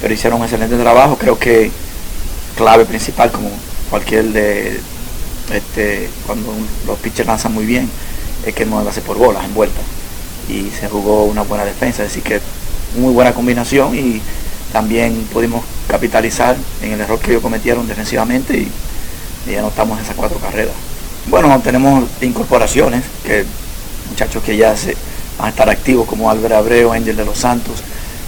pero 0.00 0.12
hicieron 0.12 0.40
un 0.40 0.44
excelente 0.44 0.76
trabajo. 0.76 1.16
Creo 1.16 1.38
que 1.38 1.70
clave 2.56 2.84
principal, 2.84 3.30
como 3.30 3.50
cualquier 3.90 4.26
de 4.26 4.80
este, 5.52 6.10
cuando 6.26 6.52
los 6.86 6.98
pitchers 6.98 7.28
lanzan 7.28 7.54
muy 7.54 7.64
bien, 7.64 7.88
es 8.44 8.54
que 8.54 8.66
no 8.66 8.78
hace 8.80 9.00
por 9.00 9.16
bolas 9.16 9.44
en 9.44 9.54
vuelta. 9.54 9.80
Y 10.48 10.70
se 10.78 10.88
jugó 10.88 11.24
una 11.24 11.42
buena 11.42 11.64
defensa, 11.64 12.04
así 12.04 12.20
que 12.20 12.40
muy 12.96 13.12
buena 13.12 13.34
combinación 13.34 13.94
y 13.94 14.20
también 14.76 15.26
pudimos 15.32 15.64
capitalizar 15.88 16.54
en 16.82 16.92
el 16.92 17.00
error 17.00 17.18
que 17.18 17.30
ellos 17.30 17.42
cometieron 17.42 17.88
defensivamente 17.88 18.58
y, 18.58 18.68
y 19.50 19.54
anotamos 19.54 19.98
esas 20.02 20.14
cuatro 20.14 20.38
carreras. 20.38 20.74
Bueno, 21.28 21.58
tenemos 21.64 22.04
incorporaciones, 22.20 23.02
que 23.24 23.46
muchachos 24.10 24.42
que 24.44 24.54
ya 24.54 24.76
se, 24.76 24.94
van 25.38 25.46
a 25.46 25.48
estar 25.48 25.70
activos 25.70 26.06
como 26.06 26.30
Álvaro 26.30 26.58
Abreu, 26.58 26.92
Ángel 26.92 27.16
de 27.16 27.24
los 27.24 27.38
Santos, 27.38 27.76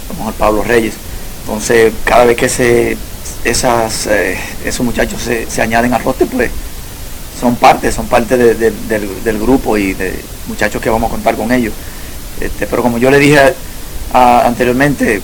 a 0.09 0.13
lo 0.15 0.19
mejor 0.21 0.33
Pablo 0.35 0.63
Reyes. 0.65 0.95
Entonces, 1.43 1.93
cada 2.07 2.25
vez 2.25 2.39
que 2.39 2.49
se, 2.49 2.97
esas, 3.45 4.07
eh, 4.07 4.39
esos 4.65 4.87
muchachos 4.87 5.21
se, 5.21 5.51
se 5.51 5.61
añaden 5.61 5.93
al 5.93 6.03
roster, 6.03 6.29
pues 6.29 6.51
son 7.39 7.57
parte, 7.57 7.93
son 7.93 8.07
parte 8.07 8.39
de- 8.39 8.55
de- 8.55 8.73
del, 9.23 9.39
grupo 9.39 9.77
y 9.77 9.93
de 9.93 10.19
muchachos 10.47 10.81
que 10.81 10.89
vamos 10.89 11.09
a 11.09 11.13
contar 11.13 11.37
con 11.37 11.53
ellos. 11.53 11.75
Este, 12.41 12.67
pero 12.67 12.83
como 12.83 12.97
yo 12.97 13.11
le 13.11 13.19
dije 13.19 13.39
anteriormente, 14.15 15.21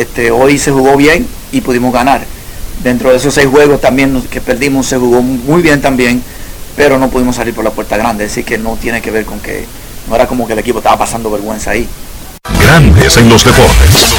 este, 0.00 0.30
hoy 0.30 0.58
se 0.58 0.70
jugó 0.70 0.96
bien 0.96 1.26
y 1.52 1.60
pudimos 1.60 1.92
ganar. 1.92 2.24
Dentro 2.82 3.10
de 3.10 3.16
esos 3.16 3.34
seis 3.34 3.48
juegos 3.48 3.80
también 3.80 4.22
que 4.30 4.40
perdimos 4.40 4.86
se 4.86 4.96
jugó 4.96 5.22
muy 5.22 5.60
bien 5.62 5.80
también, 5.80 6.22
pero 6.76 6.98
no 6.98 7.10
pudimos 7.10 7.34
salir 7.36 7.52
por 7.54 7.64
la 7.64 7.70
puerta 7.70 7.96
grande. 7.96 8.26
Así 8.26 8.44
que 8.44 8.58
no 8.58 8.76
tiene 8.76 9.02
que 9.02 9.10
ver 9.10 9.24
con 9.24 9.40
que 9.40 9.66
no 10.08 10.14
era 10.14 10.26
como 10.26 10.46
que 10.46 10.52
el 10.52 10.60
equipo 10.60 10.78
estaba 10.78 10.98
pasando 10.98 11.30
vergüenza 11.30 11.72
ahí. 11.72 11.88
Grandes 12.60 13.16
en 13.16 13.28
los 13.28 13.44
deportes. 13.44 14.14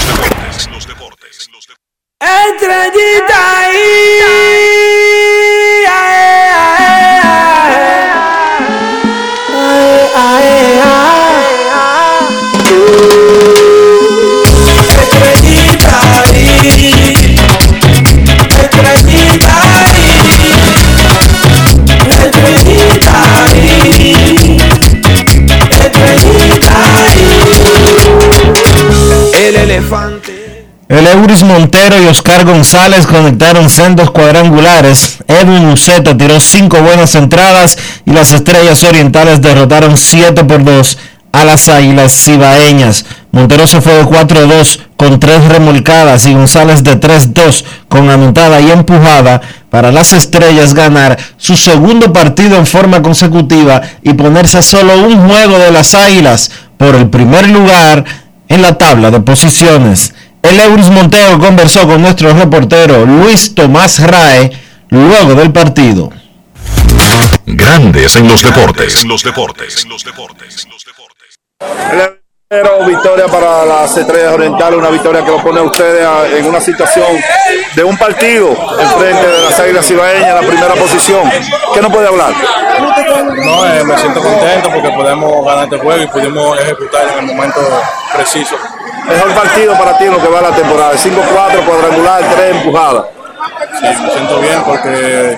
Estrellita 2.20 3.62
ahí. 3.62 5.09
El 30.90 31.06
Euris 31.06 31.44
Montero 31.44 32.02
y 32.02 32.08
Oscar 32.08 32.46
González 32.46 33.06
conectaron 33.06 33.70
sendos 33.70 34.10
cuadrangulares. 34.10 35.20
Edwin 35.28 35.68
Uceta 35.68 36.18
tiró 36.18 36.40
cinco 36.40 36.82
buenas 36.82 37.14
entradas 37.14 37.78
y 38.06 38.12
las 38.12 38.32
Estrellas 38.32 38.84
Orientales 38.84 39.42
derrotaron 39.42 39.98
7 39.98 40.44
por 40.46 40.64
2 40.64 40.98
a 41.32 41.46
las 41.46 41.70
Águilas 41.70 42.12
Cibaeñas. 42.26 43.06
Montero 43.32 43.68
se 43.68 43.82
fue 43.82 43.94
de 43.94 44.04
4-2 44.04 44.80
con 44.98 45.20
3 45.20 45.46
remolcadas 45.50 46.26
y 46.26 46.34
González 46.34 46.84
de 46.84 47.00
3-2 47.00 47.64
con 47.88 48.10
anotada 48.10 48.60
y 48.60 48.72
empujada 48.72 49.42
para 49.70 49.92
las 49.92 50.12
Estrellas 50.14 50.74
ganar 50.74 51.20
su 51.38 51.56
segundo 51.56 52.12
partido 52.12 52.58
en 52.58 52.66
forma 52.66 53.04
consecutiva 53.04 53.82
y 54.02 54.14
ponerse 54.14 54.58
a 54.58 54.62
solo 54.64 54.98
un 55.04 55.30
juego 55.30 55.60
de 55.60 55.72
las 55.72 55.94
Águilas 55.94 56.50
por 56.78 56.96
el 56.96 57.10
primer 57.10 57.48
lugar 57.50 58.04
en 58.50 58.62
la 58.62 58.78
tabla 58.78 59.12
de 59.12 59.22
posiciones. 59.22 60.14
El 60.41 60.60
Euris 60.60 60.89
Montero 60.89 61.39
conversó 61.39 61.88
con 61.88 62.02
nuestro 62.02 62.34
reportero 62.34 63.06
Luis 63.06 63.56
Tomás 63.56 64.00
Rae 64.00 64.52
luego 64.89 65.36
del 65.36 65.52
partido. 65.52 66.12
Grandes 67.45 68.16
en 68.16 68.28
los 68.28 68.41
deportes. 68.41 69.04
En 69.04 69.10
los 69.10 69.24
deportes. 69.24 69.86
Pero 72.52 72.84
victoria 72.84 73.28
para 73.28 73.64
las 73.64 73.95
Estrellas 73.95 74.34
Orientales, 74.34 74.80
una 74.80 74.89
victoria 74.89 75.24
que 75.24 75.30
lo 75.30 75.38
pone 75.38 75.60
a 75.60 75.62
ustedes 75.62 76.04
en 76.36 76.47
una 76.47 76.60
situación 76.60 77.06
de 77.76 77.84
un 77.84 77.95
partido 77.95 78.50
enfrente 78.50 79.28
de 79.28 79.41
las 79.43 79.60
Águilas 79.60 79.86
Cibaeñas 79.86 80.30
en 80.30 80.34
la 80.34 80.41
primera 80.41 80.74
posición. 80.74 81.30
¿Qué 81.76 81.80
no 81.80 81.91
puede 81.91 82.08
hablar? 82.08 82.34
No, 83.45 83.68
eh, 83.68 83.84
me 83.84 83.95
siento 84.00 84.20
contento 84.20 84.72
porque 84.74 84.89
podemos 84.89 85.45
ganar 85.45 85.66
este 85.66 85.78
juego 85.78 86.02
y 86.02 86.08
pudimos 86.08 86.60
ejecutar 86.60 87.08
en 87.10 87.20
el 87.20 87.36
momento 87.36 87.60
preciso. 88.16 88.56
Mejor 89.08 89.32
partido 89.36 89.78
para 89.78 89.95
ti 90.00 90.06
en 90.06 90.14
lo 90.14 90.20
que 90.20 90.30
va 90.30 90.41
la 90.41 90.56
temporada. 90.56 90.93
5-4, 90.93 91.66
cuadrangular, 91.68 92.24
3 92.36 92.56
empujadas. 92.56 93.06
Sí, 93.80 93.86
me 94.02 94.12
siento 94.12 94.39
bien 94.39 94.64
porque 94.66 95.38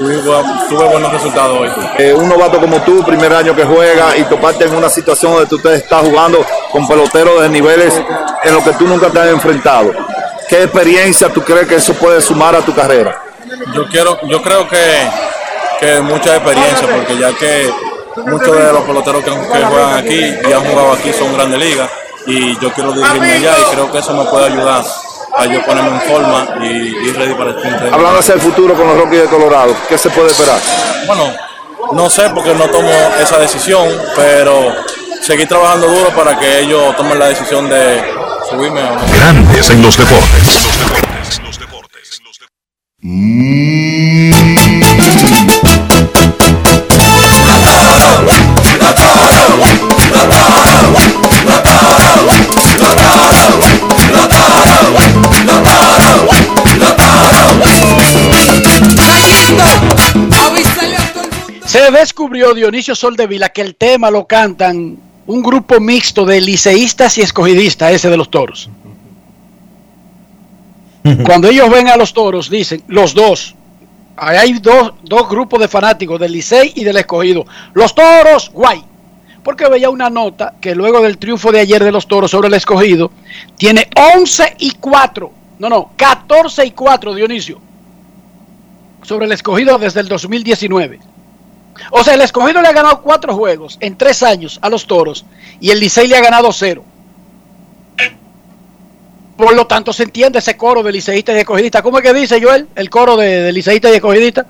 tuve, 0.00 0.16
bu- 0.22 0.68
tuve 0.68 0.88
buenos 0.88 1.12
resultados 1.12 1.60
hoy. 1.60 1.70
Eh, 1.98 2.12
un 2.14 2.28
novato 2.28 2.58
como 2.60 2.80
tú, 2.82 3.04
primer 3.04 3.32
año 3.34 3.54
que 3.54 3.64
juega 3.64 4.16
y 4.16 4.24
toparte 4.24 4.64
en 4.64 4.74
una 4.74 4.88
situación 4.88 5.32
donde 5.32 5.46
tú 5.46 5.58
te 5.58 5.74
estás 5.74 6.00
jugando 6.02 6.44
con 6.72 6.88
peloteros 6.88 7.42
de 7.42 7.48
niveles 7.50 7.94
en 8.42 8.54
los 8.54 8.64
que 8.64 8.72
tú 8.72 8.86
nunca 8.88 9.08
te 9.10 9.20
has 9.20 9.28
enfrentado. 9.28 9.92
¿Qué 10.48 10.62
experiencia 10.64 11.28
tú 11.28 11.42
crees 11.42 11.68
que 11.68 11.76
eso 11.76 11.92
puede 11.94 12.20
sumar 12.20 12.56
a 12.56 12.60
tu 12.62 12.74
carrera? 12.74 13.22
Yo 13.74 13.86
quiero, 13.88 14.18
yo 14.26 14.42
creo 14.42 14.66
que, 14.68 15.08
que 15.78 16.00
mucha 16.00 16.36
experiencia 16.36 16.88
porque 16.88 17.18
ya 17.18 17.32
que 17.34 17.70
muchos 18.26 18.56
de 18.56 18.72
los 18.72 18.82
peloteros 18.82 19.22
que, 19.22 19.30
que 19.30 19.64
juegan 19.64 19.94
aquí 19.98 20.34
y 20.48 20.52
han 20.52 20.64
jugado 20.64 20.92
aquí 20.94 21.12
son 21.12 21.32
grandes 21.34 21.60
ligas 21.60 21.88
y 22.26 22.58
yo 22.58 22.72
quiero 22.72 22.92
dirigirme 22.92 23.32
allá 23.34 23.54
y 23.60 23.74
creo 23.74 23.92
que 23.92 23.98
eso 23.98 24.12
me 24.14 24.24
puede 24.24 24.46
ayudar 24.46 24.82
a 25.36 25.46
yo 25.46 25.64
ponerme 25.64 25.90
en 25.90 26.00
forma 26.02 26.46
y 26.62 27.08
ir 27.08 27.16
ready 27.16 27.34
para 27.34 27.50
el 27.50 27.56
sprint. 27.56 27.92
Hablando 27.92 28.18
hacia 28.18 28.34
el 28.34 28.40
futuro 28.40 28.74
con 28.74 28.86
los 28.86 28.96
Rockies 28.96 29.22
de 29.22 29.28
Colorado, 29.28 29.74
¿qué 29.88 29.96
se 29.98 30.10
puede 30.10 30.28
esperar? 30.28 30.58
Bueno, 31.06 31.32
no 31.92 32.10
sé 32.10 32.30
porque 32.30 32.54
no 32.54 32.66
tomo 32.66 32.90
esa 33.20 33.38
decisión, 33.38 33.88
pero 34.16 34.74
seguir 35.22 35.48
trabajando 35.48 35.88
duro 35.88 36.10
para 36.10 36.38
que 36.38 36.60
ellos 36.60 36.96
tomen 36.96 37.18
la 37.18 37.28
decisión 37.28 37.68
de 37.68 38.02
subirme 38.48 38.82
o 38.82 38.94
no. 38.94 39.00
Grandes 39.12 39.70
en 39.70 39.82
los 39.82 39.96
deportes. 39.96 40.70
Se 61.90 61.98
descubrió 61.98 62.54
Dionisio 62.54 62.94
Soldevila 62.94 63.48
que 63.48 63.62
el 63.62 63.74
tema 63.74 64.12
lo 64.12 64.24
cantan 64.24 64.96
un 65.26 65.42
grupo 65.42 65.80
mixto 65.80 66.24
de 66.24 66.40
liceístas 66.40 67.18
y 67.18 67.22
escogidistas, 67.22 67.90
ese 67.90 68.08
de 68.08 68.16
los 68.16 68.30
toros. 68.30 68.70
Cuando 71.24 71.48
ellos 71.48 71.68
ven 71.68 71.88
a 71.88 71.96
los 71.96 72.12
toros, 72.12 72.48
dicen, 72.48 72.84
los 72.86 73.12
dos, 73.12 73.56
hay 74.16 74.52
dos, 74.60 74.94
dos 75.02 75.28
grupos 75.28 75.58
de 75.58 75.66
fanáticos, 75.66 76.20
del 76.20 76.30
Licey 76.30 76.74
y 76.76 76.84
del 76.84 76.96
escogido. 76.96 77.44
Los 77.74 77.92
toros, 77.92 78.52
guay. 78.52 78.84
Porque 79.42 79.68
veía 79.68 79.90
una 79.90 80.10
nota 80.10 80.54
que 80.60 80.76
luego 80.76 81.00
del 81.00 81.18
triunfo 81.18 81.50
de 81.50 81.58
ayer 81.58 81.82
de 81.82 81.90
los 81.90 82.06
toros 82.06 82.30
sobre 82.30 82.46
el 82.46 82.54
escogido, 82.54 83.10
tiene 83.56 83.88
11 84.14 84.58
y 84.60 84.70
4, 84.78 85.32
no, 85.58 85.68
no, 85.68 85.90
14 85.96 86.66
y 86.66 86.70
4, 86.70 87.14
Dionisio, 87.16 87.60
sobre 89.02 89.26
el 89.26 89.32
escogido 89.32 89.76
desde 89.76 89.98
el 89.98 90.06
2019. 90.06 91.09
O 91.90 92.04
sea, 92.04 92.14
el 92.14 92.20
escogido 92.20 92.60
le 92.60 92.68
ha 92.68 92.72
ganado 92.72 93.02
cuatro 93.02 93.34
juegos 93.34 93.78
en 93.80 93.96
tres 93.96 94.22
años 94.22 94.58
a 94.62 94.68
los 94.68 94.86
toros 94.86 95.24
y 95.60 95.70
el 95.70 95.80
Licey 95.80 96.06
le 96.06 96.16
ha 96.16 96.20
ganado 96.20 96.52
cero. 96.52 96.84
Por 99.36 99.54
lo 99.54 99.66
tanto, 99.66 99.92
se 99.92 100.02
entiende 100.02 100.38
ese 100.38 100.56
coro 100.56 100.82
de 100.82 100.92
liceístas 100.92 101.34
y 101.34 101.38
escogidistas. 101.38 101.82
¿Cómo 101.82 101.98
es 101.98 102.04
que 102.04 102.12
dice 102.12 102.42
Joel? 102.42 102.68
El 102.74 102.90
coro 102.90 103.16
de, 103.16 103.42
de 103.42 103.52
liceístas 103.52 103.90
y 103.92 103.94
escogidistas. 103.94 104.46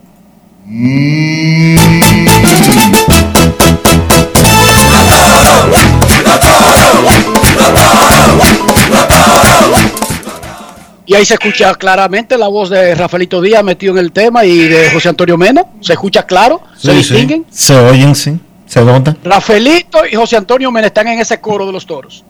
Y 11.10 11.14
ahí 11.16 11.24
se 11.26 11.34
escucha 11.34 11.74
claramente 11.74 12.38
la 12.38 12.46
voz 12.46 12.70
de 12.70 12.94
Rafaelito 12.94 13.40
Díaz 13.40 13.64
metido 13.64 13.94
en 13.94 13.98
el 13.98 14.12
tema 14.12 14.44
y 14.44 14.68
de 14.68 14.90
José 14.90 15.08
Antonio 15.08 15.36
Mena. 15.36 15.66
Se 15.80 15.94
escucha 15.94 16.24
claro, 16.24 16.62
se 16.76 16.92
sí. 16.92 16.98
distinguen. 16.98 17.46
Se 17.50 17.76
oyen, 17.76 18.14
sí. 18.14 18.38
Se 18.64 18.80
nota. 18.84 19.16
Rafaelito 19.24 20.06
y 20.06 20.14
José 20.14 20.36
Antonio 20.36 20.70
Mena 20.70 20.86
están 20.86 21.08
en 21.08 21.18
ese 21.18 21.40
coro 21.40 21.66
de 21.66 21.72
los 21.72 21.84
toros. 21.84 22.22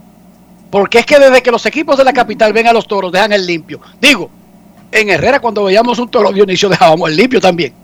Porque 0.70 1.00
es 1.00 1.04
que 1.04 1.18
desde 1.18 1.42
que 1.42 1.50
los 1.50 1.66
equipos 1.66 1.98
de 1.98 2.04
la 2.04 2.14
capital 2.14 2.54
ven 2.54 2.68
a 2.68 2.72
los 2.72 2.88
toros, 2.88 3.12
dejan 3.12 3.34
el 3.34 3.44
limpio. 3.44 3.82
Digo, 4.00 4.30
en 4.90 5.10
Herrera 5.10 5.40
cuando 5.40 5.64
veíamos 5.64 5.98
un 5.98 6.08
toro 6.08 6.32
Dionisio 6.32 6.70
dejábamos 6.70 7.10
el 7.10 7.16
limpio 7.16 7.38
también. 7.38 7.74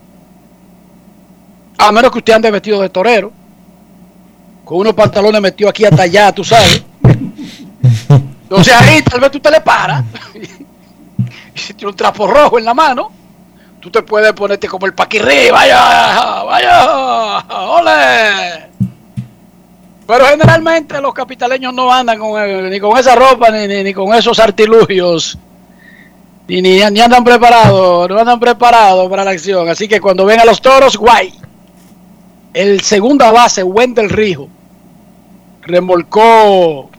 A 1.76 1.92
menos 1.92 2.10
que 2.10 2.18
usted 2.20 2.32
ande 2.32 2.50
vestido 2.50 2.80
de 2.80 2.88
torero. 2.88 3.30
Con 4.64 4.78
unos 4.78 4.94
pantalones 4.94 5.42
metidos 5.42 5.68
aquí 5.68 5.84
hasta 5.84 6.04
allá, 6.04 6.32
tú 6.32 6.42
sabes. 6.42 6.82
Entonces 8.08 8.72
ahí 8.72 9.02
tal 9.02 9.20
vez 9.20 9.30
tú 9.30 9.40
te 9.40 9.50
le 9.50 9.60
paras. 9.60 10.02
Y 11.56 11.58
si 11.58 11.72
tiene 11.72 11.90
un 11.90 11.96
trapo 11.96 12.26
rojo 12.26 12.58
en 12.58 12.66
la 12.66 12.74
mano, 12.74 13.10
tú 13.80 13.90
te 13.90 14.02
puedes 14.02 14.30
ponerte 14.34 14.68
como 14.68 14.84
el 14.84 14.92
paquirri, 14.92 15.50
vaya, 15.50 16.42
vaya, 16.42 17.38
ole. 17.48 18.68
Pero 20.06 20.26
generalmente 20.26 21.00
los 21.00 21.14
capitaleños 21.14 21.72
no 21.72 21.90
andan 21.90 22.18
con, 22.18 22.38
eh, 22.38 22.68
ni 22.68 22.78
con 22.78 22.98
esa 22.98 23.14
ropa 23.14 23.50
ni, 23.50 23.66
ni, 23.66 23.82
ni 23.82 23.94
con 23.94 24.14
esos 24.14 24.38
artilugios. 24.38 25.38
Ni, 26.46 26.60
ni, 26.60 26.78
ni 26.90 27.00
andan 27.00 27.24
preparados, 27.24 28.10
no 28.10 28.18
andan 28.18 28.38
preparados 28.38 29.08
para 29.08 29.24
la 29.24 29.30
acción. 29.30 29.66
Así 29.70 29.88
que 29.88 29.98
cuando 29.98 30.26
ven 30.26 30.38
a 30.38 30.44
los 30.44 30.60
toros, 30.60 30.98
guay. 30.98 31.32
El 32.52 32.82
segunda 32.82 33.32
base, 33.32 33.62
Wendell 33.62 34.10
Rijo, 34.10 34.48
remolcó 35.62 36.90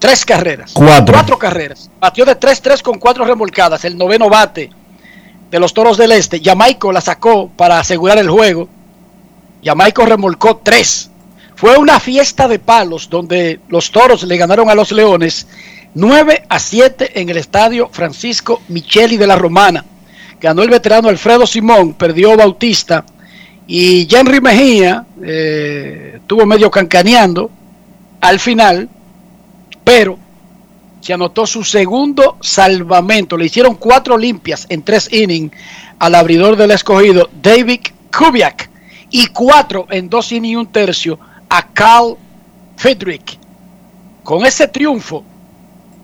tres 0.00 0.24
carreras. 0.24 0.72
Cuatro. 0.74 1.14
Cuatro 1.14 1.38
carreras. 1.38 1.88
Batió 2.00 2.24
de 2.24 2.38
3-3 2.38 2.82
con 2.82 2.98
cuatro 2.98 3.24
remolcadas. 3.24 3.84
El 3.84 3.96
noveno 3.96 4.28
bate 4.28 4.70
de 5.48 5.60
los 5.60 5.72
toros 5.72 5.96
del 5.96 6.10
este. 6.10 6.40
Jamaico 6.42 6.90
la 6.90 7.00
sacó 7.00 7.48
para 7.48 7.78
asegurar 7.78 8.18
el 8.18 8.28
juego. 8.28 8.68
Jamaico 9.62 10.04
remolcó 10.04 10.56
tres. 10.56 11.10
Fue 11.54 11.76
una 11.76 12.00
fiesta 12.00 12.48
de 12.48 12.58
palos 12.58 13.08
donde 13.10 13.60
los 13.68 13.92
toros 13.92 14.22
le 14.22 14.36
ganaron 14.38 14.70
a 14.70 14.74
los 14.74 14.90
leones 14.92 15.46
9 15.94 16.44
a 16.48 16.58
7 16.58 17.20
en 17.20 17.28
el 17.28 17.36
estadio 17.36 17.90
Francisco 17.92 18.62
Micheli 18.68 19.16
de 19.16 19.26
la 19.26 19.36
Romana. 19.36 19.84
Ganó 20.40 20.62
el 20.62 20.70
veterano 20.70 21.08
Alfredo 21.08 21.46
Simón, 21.46 21.92
perdió 21.94 22.36
Bautista 22.36 23.04
y 23.66 24.08
Henry 24.10 24.40
Mejía 24.40 25.04
eh, 25.22 26.14
estuvo 26.16 26.46
medio 26.46 26.70
cancaneando 26.70 27.50
al 28.20 28.38
final, 28.38 28.88
pero 29.84 30.18
se 31.00 31.12
anotó 31.12 31.46
su 31.46 31.64
segundo 31.64 32.36
salvamento. 32.40 33.36
Le 33.36 33.46
hicieron 33.46 33.74
cuatro 33.74 34.16
limpias 34.16 34.66
en 34.68 34.82
tres 34.82 35.12
innings 35.12 35.52
al 35.98 36.14
abridor 36.14 36.56
del 36.56 36.70
escogido, 36.70 37.28
David 37.42 37.80
Kubiak, 38.16 38.68
y 39.10 39.26
cuatro 39.28 39.86
en 39.90 40.08
dos 40.08 40.30
innings 40.32 40.52
y 40.52 40.56
un 40.56 40.66
tercio 40.66 41.18
a 41.48 41.66
Carl 41.68 42.16
Friedrich. 42.76 43.38
Con 44.22 44.46
ese 44.46 44.68
triunfo, 44.68 45.24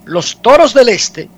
los 0.05 0.41
Toros 0.41 0.75
del 0.75 0.89
Este 0.89 1.29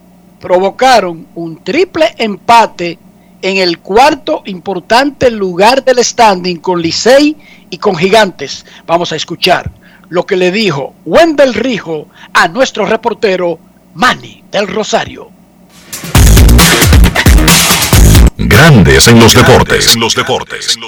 provocaron 0.41 1.27
un 1.35 1.63
triple 1.63 2.15
empate 2.17 2.99
en 3.43 3.57
el 3.57 3.79
cuarto 3.79 4.43
importante 4.47 5.31
lugar 5.31 5.85
del 5.85 6.03
standing 6.05 6.57
con 6.57 6.81
Licey 6.81 7.37
y 7.71 7.79
con 7.79 7.97
Gigantes. 7.97 8.65
Vamos 8.87 9.13
a 9.13 9.17
escuchar 9.17 9.71
lo 10.11 10.25
que 10.27 10.37
le 10.37 10.51
dijo 10.51 10.95
Wendell 11.05 11.55
Rijo 11.55 12.07
a 12.33 12.49
nuestro 12.49 12.87
reportero 12.87 13.59
Manny 13.95 14.45
del 14.51 14.69
Rosario. 14.69 15.31
Grandes 18.37 19.09
en 19.09 19.19
los 19.21 19.35
deportes. 19.35 19.95
En 19.95 20.01
los 20.01 20.15
deportes. 20.15 20.79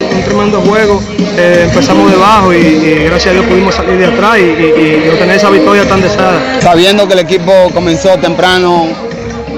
Un 0.00 0.22
tremendo 0.24 0.60
juego, 0.62 1.02
eh, 1.36 1.64
empezamos 1.68 2.10
debajo 2.10 2.52
y, 2.52 2.56
y 2.58 2.94
gracias 3.04 3.26
a 3.28 3.32
Dios 3.32 3.46
pudimos 3.46 3.74
salir 3.74 3.98
de 3.98 4.06
atrás 4.06 4.38
y, 4.38 4.42
y- 4.42 5.02
y 5.04 5.08
obtener 5.08 5.36
esa 5.36 5.50
victoria 5.50 5.86
tan 5.88 6.00
deseada. 6.00 6.60
Sabiendo 6.60 7.06
que 7.06 7.14
el 7.14 7.20
equipo 7.20 7.52
comenzó 7.74 8.16
temprano, 8.18 8.86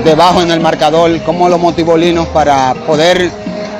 debajo 0.04 0.42
en 0.42 0.50
el 0.50 0.60
marcador, 0.60 1.20
¿cómo 1.24 1.48
lo 1.48 1.58
motivó 1.58 1.96
Linos 1.96 2.26
para 2.28 2.74
poder 2.74 3.30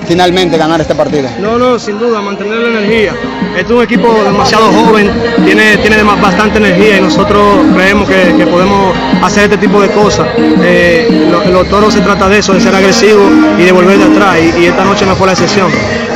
finalmente 0.07 0.57
ganar 0.57 0.81
este 0.81 0.95
partido? 0.95 1.29
No, 1.41 1.59
no, 1.59 1.79
sin 1.79 1.99
duda, 1.99 2.21
mantener 2.21 2.59
la 2.59 2.79
energía. 2.79 3.15
Este 3.57 3.63
es 3.63 3.71
un 3.71 3.83
equipo 3.83 4.13
demasiado 4.25 4.67
joven, 4.73 5.11
tiene, 5.45 5.77
tiene 5.79 6.03
bastante 6.03 6.59
energía 6.59 6.99
y 6.99 7.01
nosotros 7.01 7.43
creemos 7.75 8.09
que, 8.09 8.35
que 8.37 8.47
podemos 8.47 8.95
hacer 9.23 9.45
este 9.45 9.59
tipo 9.59 9.81
de 9.81 9.89
cosas. 9.91 10.29
Eh, 10.63 11.29
lo- 11.31 11.45
los 11.51 11.69
toros 11.69 11.93
se 11.95 12.01
trata 12.01 12.29
de 12.29 12.39
eso, 12.39 12.53
de 12.55 12.61
ser 12.61 12.75
agresivos 12.75 13.31
y 13.59 13.63
de 13.63 13.73
volver 13.73 13.99
de 13.99 14.05
atrás 14.05 14.37
y, 14.41 14.61
y 14.63 14.67
esta 14.67 14.85
noche 14.85 15.05
no 15.07 15.17
fue 15.17 15.27
la 15.27 15.33
excepción. 15.33 15.71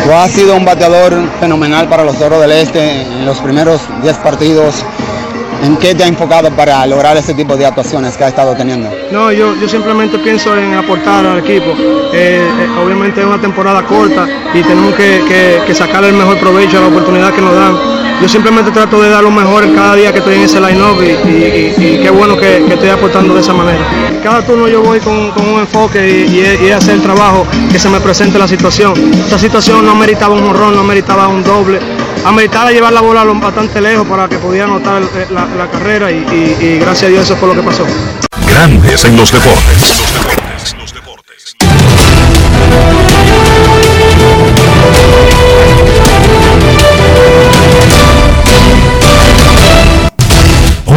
Tú 0.05 0.13
has 0.13 0.31
sido 0.31 0.55
un 0.55 0.65
bateador 0.65 1.15
fenomenal 1.41 1.89
para 1.89 2.05
los 2.05 2.19
Toros 2.19 2.41
del 2.41 2.53
Este 2.53 3.03
en 3.03 3.25
los 3.25 3.39
primeros 3.39 3.81
10 4.03 4.17
partidos. 4.19 4.85
¿En 5.65 5.79
qué 5.79 5.95
te 5.95 6.05
ha 6.05 6.07
enfocado 6.07 6.51
para 6.51 6.87
lograr 6.87 7.17
este 7.17 7.33
tipo 7.33 7.57
de 7.57 7.65
actuaciones 7.65 8.19
que 8.19 8.25
ha 8.25 8.29
estado 8.29 8.55
teniendo? 8.55 8.91
No, 9.11 9.33
yo, 9.33 9.55
yo 9.59 9.67
simplemente 9.67 10.19
pienso 10.19 10.55
en 10.59 10.75
aportar 10.75 11.25
al 11.25 11.39
equipo. 11.39 11.71
Eh, 12.13 12.13
eh, 12.13 12.69
obviamente 12.85 13.23
es 13.23 13.27
una 13.27 13.41
temporada 13.41 13.83
corta 13.87 14.29
y 14.53 14.63
tenemos 14.63 14.95
que, 14.95 15.25
que, 15.27 15.63
que 15.67 15.75
sacar 15.75 16.05
el 16.05 16.13
mejor 16.13 16.39
provecho 16.39 16.77
a 16.77 16.81
la 16.83 16.89
oportunidad 16.89 17.33
que 17.33 17.41
nos 17.41 17.55
dan. 17.55 18.04
Yo 18.23 18.29
simplemente 18.29 18.71
trato 18.71 19.01
de 19.03 19.11
dar 19.11 19.23
lo 19.23 19.31
mejor 19.31 19.71
cada 19.75 19.95
día 19.95 20.13
que 20.13 20.19
estoy 20.21 20.37
en 20.37 20.43
ese 20.43 20.61
line-up 20.61 21.03
y, 21.03 21.09
y- 21.29 21.99
qué 22.03 22.11
bueno 22.11 22.37
que, 22.37 22.65
que 22.67 22.75
estoy 22.75 22.89
aportando 22.89 23.35
de 23.35 23.41
esa 23.41 23.53
manera. 23.53 23.85
Cada 24.23 24.41
turno 24.47 24.67
yo 24.69 24.81
voy 24.83 24.99
con, 25.01 25.31
con 25.33 25.47
un 25.47 25.61
enfoque 25.61 26.27
y, 26.27 26.41
es, 26.41 26.73
hacer 26.75 26.95
el 26.95 27.03
trabajo 27.03 27.47
que 27.71 27.79
se 27.79 27.89
me 27.91 28.01
presente 28.01 28.39
la 28.39 28.49
situación. 28.49 28.95
Esta 29.15 29.39
situación 29.39 29.85
no 29.85 29.95
meritaba 29.95 30.35
un 30.35 30.47
jorrón, 30.47 30.75
no 30.75 30.85
meritaba 30.85 31.29
un 31.29 31.45
doble. 31.45 31.79
Ameritaba 32.25 32.71
llevar 32.71 32.93
la 32.93 33.03
bola 33.03 33.25
bastante 33.25 33.81
lejos 33.83 34.07
para 34.07 34.29
que 34.29 34.39
pudiera 34.39 34.65
anotar 34.67 35.03
eh, 35.03 35.27
la, 35.31 35.47
la 35.59 35.71
carrera 35.71 36.11
y 36.11 36.79
gracias 36.81 37.05
a 37.05 37.09
Dios 37.09 37.25
eso 37.25 37.37
fue 37.37 37.49
lo 37.49 37.55
que 37.55 37.63
pasó. 37.63 37.85
Grandes 38.49 39.05
en 39.05 39.17
los 39.17 39.31
deportes. 39.31 40.03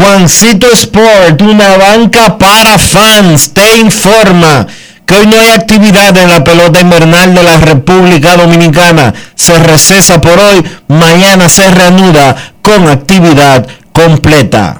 Juancito 0.07 0.71
Sport, 0.71 1.41
una 1.41 1.75
banca 1.75 2.37
para 2.37 2.79
fans, 2.79 3.53
te 3.53 3.77
informa 3.77 4.65
que 5.05 5.15
hoy 5.15 5.27
no 5.27 5.37
hay 5.37 5.49
actividad 5.49 6.17
en 6.17 6.29
la 6.29 6.45
pelota 6.45 6.79
invernal 6.79 7.35
de 7.35 7.43
la 7.43 7.57
República 7.57 8.37
Dominicana. 8.37 9.13
Se 9.35 9.59
recesa 9.59 10.21
por 10.21 10.39
hoy, 10.39 10.63
mañana 10.87 11.49
se 11.49 11.69
reanuda 11.71 12.53
con 12.61 12.87
actividad 12.87 13.67
completa. 13.91 14.79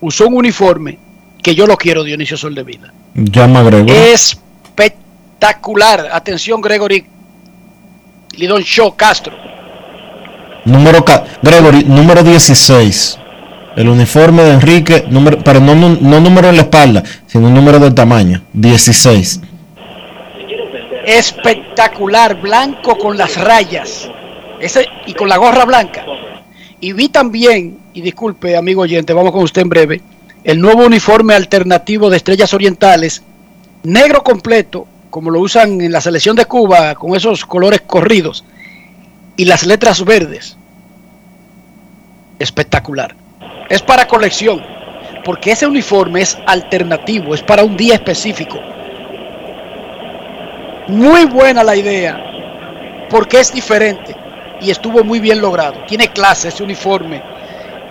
usó 0.00 0.26
un 0.26 0.34
uniforme 0.34 0.98
que 1.42 1.54
yo 1.54 1.66
lo 1.66 1.76
quiero, 1.76 2.02
Dionisio 2.02 2.36
Soldevila. 2.36 2.92
Llama 3.14 3.60
a 3.60 3.64
Gregory. 3.64 3.92
Espectacular. 3.92 6.08
Atención, 6.12 6.60
Gregory. 6.60 7.06
Lidon 8.32 8.62
Shaw 8.62 8.96
Castro. 8.96 9.34
Número 10.64 11.04
Gregory, 11.42 11.84
número 11.84 12.22
16. 12.22 13.18
El 13.78 13.88
uniforme 13.88 14.42
de 14.42 14.54
Enrique, 14.54 15.04
número, 15.08 15.38
pero 15.38 15.60
no, 15.60 15.72
no, 15.76 16.20
número 16.20 16.48
en 16.48 16.56
la 16.56 16.62
espalda, 16.62 17.04
sino 17.28 17.48
número 17.48 17.78
del 17.78 17.94
tamaño. 17.94 18.42
16. 18.52 19.40
Espectacular. 21.06 22.40
Blanco 22.40 22.98
con 22.98 23.16
las 23.16 23.36
rayas. 23.36 24.10
Ese, 24.58 24.84
y 25.06 25.14
con 25.14 25.28
la 25.28 25.36
gorra 25.36 25.64
blanca. 25.64 26.04
Y 26.80 26.92
vi 26.92 27.08
también, 27.08 27.78
y 27.94 28.00
disculpe, 28.00 28.56
amigo 28.56 28.82
oyente, 28.82 29.12
vamos 29.12 29.30
con 29.30 29.44
usted 29.44 29.62
en 29.62 29.68
breve, 29.68 30.02
el 30.42 30.60
nuevo 30.60 30.84
uniforme 30.84 31.34
alternativo 31.34 32.10
de 32.10 32.16
Estrellas 32.16 32.52
Orientales, 32.52 33.22
negro 33.84 34.24
completo, 34.24 34.88
como 35.08 35.30
lo 35.30 35.38
usan 35.38 35.80
en 35.80 35.92
la 35.92 36.00
selección 36.00 36.34
de 36.34 36.46
Cuba, 36.46 36.96
con 36.96 37.14
esos 37.14 37.46
colores 37.46 37.82
corridos, 37.82 38.44
y 39.36 39.44
las 39.44 39.64
letras 39.64 40.04
verdes. 40.04 40.56
Espectacular. 42.40 43.14
Es 43.68 43.82
para 43.82 44.06
colección, 44.06 44.64
porque 45.24 45.52
ese 45.52 45.66
uniforme 45.66 46.22
es 46.22 46.38
alternativo, 46.46 47.34
es 47.34 47.42
para 47.42 47.64
un 47.64 47.76
día 47.76 47.94
específico. 47.94 48.58
Muy 50.88 51.26
buena 51.26 51.62
la 51.62 51.76
idea, 51.76 52.18
porque 53.10 53.40
es 53.40 53.52
diferente 53.52 54.16
y 54.60 54.70
estuvo 54.70 55.04
muy 55.04 55.20
bien 55.20 55.40
logrado. 55.40 55.84
Tiene 55.86 56.08
clase 56.08 56.48
ese 56.48 56.62
uniforme 56.62 57.22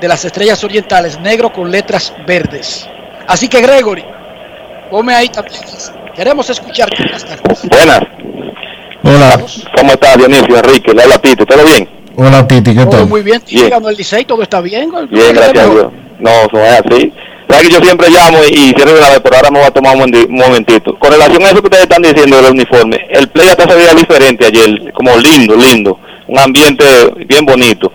de 0.01 0.07
las 0.07 0.25
estrellas 0.25 0.63
orientales, 0.63 1.19
negro 1.19 1.51
con 1.53 1.69
letras 1.69 2.13
verdes. 2.25 2.89
Así 3.28 3.47
que 3.47 3.61
Gregory, 3.61 4.03
ponme 4.89 5.13
ahí 5.13 5.30
también. 5.30 5.61
Queremos 6.15 6.49
escucharte. 6.49 7.03
Buenas 7.03 7.25
tardes. 7.25 7.69
Buenas. 7.69 7.99
Hola. 9.03 9.45
¿Cómo 9.75 9.91
está 9.91 10.17
Dionisio, 10.17 10.57
Enrique? 10.57 10.93
Le 10.93 11.03
habla 11.03 11.19
Tito, 11.19 11.45
¿todo 11.45 11.63
bien? 11.63 11.97
Hola 12.20 12.47
Titi, 12.47 12.74
¿qué 12.74 12.82
Todo 12.82 12.89
tal? 12.89 13.07
muy 13.07 13.22
bien. 13.22 13.41
Bien. 13.47 13.65
Díganos 13.65 13.91
el 13.91 13.97
Licey, 13.97 14.26
todo 14.26 14.41
está 14.41 14.59
bien. 14.59 14.91
Bien, 15.11 15.34
gracias 15.36 15.68
a 15.68 15.70
Dios. 15.70 15.88
No, 16.20 16.30
eso 16.32 16.57
es 16.63 16.82
así. 16.84 17.13
Sabes 17.47 17.68
que 17.68 17.74
yo 17.76 17.80
siempre 17.80 18.09
llamo 18.09 18.39
y 18.43 18.74
cierro 18.76 18.93
de 18.95 19.01
la 19.01 19.09
vez, 19.11 19.20
pero 19.24 19.36
ahora 19.36 19.51
me 19.51 19.59
voy 19.59 19.68
a 19.68 19.72
tomar 19.72 19.95
un 19.95 20.01
momen- 20.01 20.28
un 20.28 20.36
momentito. 20.36 20.97
Con 20.97 21.11
relación 21.11 21.43
a 21.43 21.49
eso 21.51 21.61
que 21.61 21.68
ustedes 21.68 21.84
están 21.84 22.01
diciendo 22.01 22.38
del 22.41 22.51
uniforme, 22.53 23.05
el 23.11 23.28
play 23.30 23.49
hasta 23.49 23.70
se 23.70 23.76
veía 23.76 23.93
diferente 23.93 24.47
ayer, 24.47 24.91
como 24.93 25.15
lindo, 25.18 25.55
lindo, 25.55 25.99
un 26.28 26.39
ambiente 26.39 26.84
bien 27.28 27.45
bonito. 27.45 27.91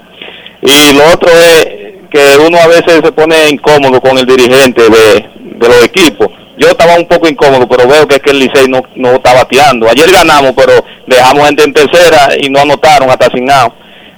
Y 0.63 0.95
lo 0.95 1.05
otro 1.13 1.29
es 1.29 1.67
que 2.11 2.21
uno 2.47 2.59
a 2.59 2.69
veces 2.69 3.01
se 3.03 3.11
pone 3.13 3.51
incómodo 3.51 4.01
con 4.01 4.17
el 4.19 4.25
dirigente 4.25 4.83
de, 4.89 5.29
de 5.59 5.69
los 5.69 5.85
equipos. 5.85 6.29
Yo 6.57 6.69
estaba 6.69 6.95
un 6.95 7.09
poco 7.09 7.27
incómodo, 7.29 7.69
pero 7.69 7.89
veo 7.89 8.07
que 8.07 8.15
es 8.17 8.23
que 8.23 8.31
el 8.31 8.39
Licey 8.39 8.69
no, 8.69 8.83
no 8.95 9.15
está 9.15 9.35
bateando. 9.35 9.89
Ayer 9.91 10.09
ganamos, 10.13 10.53
pero 10.57 10.73
dejamos 11.09 11.45
gente 11.47 11.65
en 11.65 11.73
tercera 11.73 12.29
y 12.41 12.49
no 12.49 12.61
anotaron 12.61 13.11
hasta. 13.11 13.27
Eh, 13.27 13.73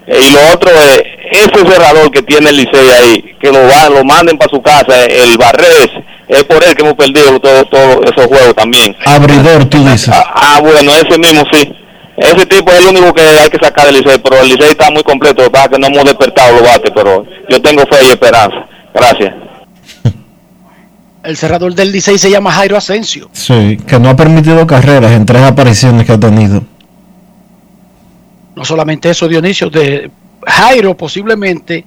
y 0.07 0.33
lo 0.33 0.53
otro 0.53 0.71
es 0.71 1.03
ese 1.31 1.67
cerrador 1.67 2.11
que 2.11 2.23
tiene 2.23 2.51
el 2.51 2.57
Licey 2.57 2.91
ahí, 2.91 3.37
que 3.41 3.51
lo 3.51 3.67
va, 3.67 3.89
lo 3.89 4.05
manden 4.05 4.37
para 4.37 4.51
su 4.51 4.61
casa, 4.61 5.05
eh, 5.05 5.23
el 5.23 5.39
Barrés, 5.39 5.89
es 6.29 6.45
por 6.45 6.63
él 6.63 6.75
que 6.75 6.83
hemos 6.83 6.95
perdido 6.95 7.39
todos 7.41 7.69
todo 7.71 8.03
esos 8.03 8.27
juegos 8.27 8.55
también. 8.55 8.95
Abridor, 9.05 9.65
tú 9.67 9.79
dices. 9.85 10.11
Ah, 10.13 10.61
bueno, 10.63 10.93
ese 10.93 11.19
mismo 11.19 11.43
sí. 11.53 11.75
Ese 12.17 12.47
tipo 12.47 12.71
es 12.71 12.81
el 12.81 12.97
único 12.97 13.13
que 13.13 13.23
hay 13.23 13.51
que 13.51 13.59
sacar 13.59 13.87
del 13.87 13.97
Licey, 13.97 14.19
pero 14.19 14.41
el 14.41 14.49
Licey 14.49 14.71
está 14.71 14.91
muy 14.91 15.03
completo, 15.03 15.51
para 15.51 15.69
que 15.69 15.79
no 15.79 15.87
hemos 15.89 16.05
despertado 16.05 16.53
los 16.53 16.63
bates, 16.63 16.93
pero 16.95 17.25
yo 17.49 17.61
tengo 17.61 17.83
fe 17.83 17.97
y 18.07 18.11
esperanza. 18.11 18.67
Gracias. 18.95 19.35
El 21.25 21.39
cerrador 21.39 21.75
del 21.75 21.91
Licey 21.91 22.19
se 22.19 22.31
llama 22.31 22.53
Jairo 22.53 22.77
Asensio. 22.77 23.31
Sí, 23.33 23.79
que 23.87 23.99
no 23.99 24.11
ha 24.11 24.17
permitido 24.17 24.67
carreras 24.67 25.13
en 25.13 25.25
tres 25.25 25.43
apariciones 25.43 26.05
que 26.05 26.13
ha 26.13 26.21
tenido. 26.21 26.63
No 28.57 28.65
solamente 28.65 29.11
eso, 29.11 29.27
Dionisio, 29.29 29.69
de 29.71 30.11
Jairo 30.47 30.97
posiblemente 30.97 31.85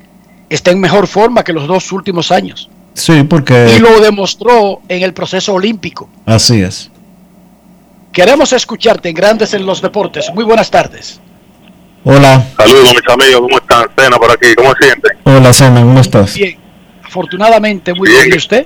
está 0.50 0.72
en 0.72 0.80
mejor 0.80 1.08
forma 1.08 1.44
que 1.44 1.54
los 1.54 1.68
dos 1.68 1.92
últimos 1.92 2.32
años. 2.32 2.70
Sí, 2.94 3.24
porque 3.24 3.76
Y 3.76 3.80
lo 3.80 4.00
demostró 4.00 4.82
en 4.88 5.04
el 5.04 5.14
proceso 5.14 5.54
olímpico. 5.54 6.10
así 6.26 6.62
es. 6.62 6.90
Queremos 8.12 8.52
escucharte 8.54 9.10
en 9.10 9.16
Grandes 9.16 9.54
en 9.54 9.66
los 9.66 9.82
Deportes. 9.82 10.26
Muy 10.34 10.44
buenas 10.44 10.72
tardes. 10.72 11.22
Hola, 12.04 12.44
Saludos, 12.58 12.94
mis 12.96 13.14
amigos, 13.14 13.42
¿cómo 13.42 13.58
están? 13.58 13.86
Cena 13.98 14.18
por 14.18 14.32
aquí, 14.32 14.56
¿cómo 14.56 14.74
se 14.80 14.86
sienten? 14.86 15.12
hola 15.26 15.54
Sena, 15.54 15.82
¿cómo 15.82 16.00
estás? 16.00 16.36
Bien. 16.36 16.58
Afortunadamente, 17.04 17.94
muy 17.94 18.10
bien. 18.10 18.30
¿Y 18.34 18.38
usted? 18.38 18.66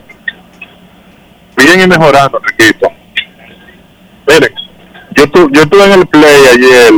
Bien 1.58 1.82
y 1.82 1.88
mejorando, 1.88 2.40
Riquito. 2.40 2.88
Miren, 4.28 4.54
yo, 5.16 5.30
tu- 5.32 5.50
yo 5.52 5.62
estuve 5.64 5.84
en 5.86 5.92
el 5.92 6.08
play 6.08 6.46
ayer, 6.54 6.94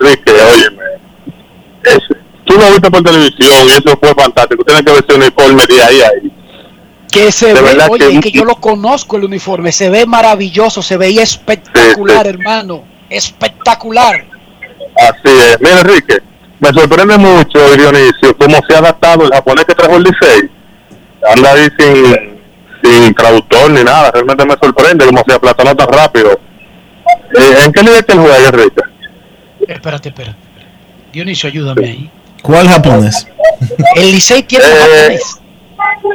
Enrique, 0.00 0.30
óyeme. 0.32 0.82
Ese, 1.84 2.20
tú 2.44 2.54
lo 2.58 2.66
viste 2.72 2.90
por 2.90 3.02
televisión 3.02 3.66
y 3.66 3.70
eso 3.70 3.98
fue 4.00 4.14
fantástico. 4.14 4.64
Tienes 4.64 4.82
que 4.84 4.92
ver 4.92 5.04
ese 5.08 5.16
uniforme 5.18 5.62
de 5.66 5.82
ahí 5.82 6.00
a 6.02 6.06
ahí. 6.08 6.32
Que 7.10 7.32
se 7.32 7.54
De 7.54 7.62
ve, 7.62 7.78
oye, 7.88 8.08
que- 8.08 8.14
es 8.16 8.20
que 8.20 8.30
yo 8.32 8.44
lo 8.44 8.56
conozco 8.56 9.16
el 9.16 9.24
uniforme, 9.24 9.72
se 9.72 9.88
ve 9.88 10.04
maravilloso, 10.04 10.82
se 10.82 10.96
veía 10.98 11.22
espectacular, 11.22 12.26
hermano, 12.26 12.84
espectacular. 13.08 14.26
Así 14.96 15.20
es. 15.24 15.58
Mira, 15.60 15.80
Enrique, 15.80 16.18
me 16.60 16.68
sorprende 16.70 17.16
mucho, 17.16 17.76
Dionisio, 17.76 18.36
cómo 18.36 18.58
se 18.68 18.74
ha 18.74 18.78
adaptado 18.78 19.24
el 19.24 19.30
japonés 19.30 19.64
que 19.64 19.74
trajo 19.74 19.96
el 19.96 20.02
Licey. 20.02 20.50
Anda 21.34 21.52
ahí 21.52 21.68
sin, 21.78 22.38
sin 22.82 23.14
traductor 23.14 23.70
ni 23.70 23.82
nada. 23.84 24.10
Realmente 24.12 24.44
me 24.44 24.54
sorprende 24.62 25.06
cómo 25.06 25.22
se 25.26 25.34
aplatanó 25.34 25.74
tan 25.74 25.88
rápido. 25.88 26.38
Eh, 27.38 27.56
¿En 27.64 27.72
qué 27.72 27.82
nivel 27.82 28.04
que 28.04 28.12
él 28.12 28.18
juega, 28.18 28.48
Enrique? 28.48 28.82
Espérate, 29.68 30.08
espérate. 30.08 30.38
Dionisio, 31.12 31.48
ayúdame 31.48 31.86
ahí. 31.86 32.10
¿Cuál 32.42 32.68
japonés? 32.68 33.26
El 33.96 34.10
Licey 34.12 34.42
tiene 34.42 34.64
un 34.64 34.70
Eh, 34.72 34.78
japonés. 34.80 35.40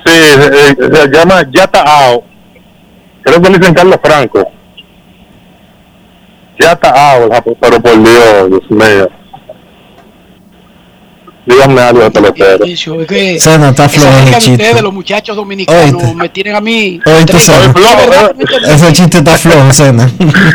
Sí, 0.06 0.12
eh, 0.12 0.76
se 0.92 1.08
llama 1.10 1.44
Yata 1.52 1.82
Ao. 1.82 2.24
Creo 3.22 3.42
que 3.42 3.50
le 3.50 3.58
dicen 3.60 3.74
Carlos 3.74 3.98
Franco. 4.04 4.52
Yata 6.60 6.90
Ao, 6.90 7.24
el 7.26 7.30
japo- 7.32 7.58
pero 7.60 7.80
por 7.82 7.92
Dios, 8.04 8.50
Dios 8.50 8.72
mío. 8.72 9.10
Díganme 11.46 11.82
algo 11.82 12.00
de 12.02 12.12
pelotero. 12.12 12.58
Dionisio, 12.60 13.02
es 13.02 13.08
que 13.08 13.40
Sena, 13.40 13.70
está 13.70 13.86
ese 13.86 14.00
de 14.00 14.32
chiste. 14.38 14.52
ustedes, 14.54 14.82
los 14.82 14.94
muchachos 14.94 15.36
dominicanos, 15.36 16.02
Oíste. 16.02 16.16
me 16.16 16.30
tienen 16.30 16.56
a 16.56 16.62
mí. 16.62 17.02
Oíste, 17.06 17.40
Sena. 17.40 17.74
Ese 18.68 18.94
chiste 18.94 19.18
está 19.18 19.38
flojo, 19.38 19.74
Sena. 19.74 20.06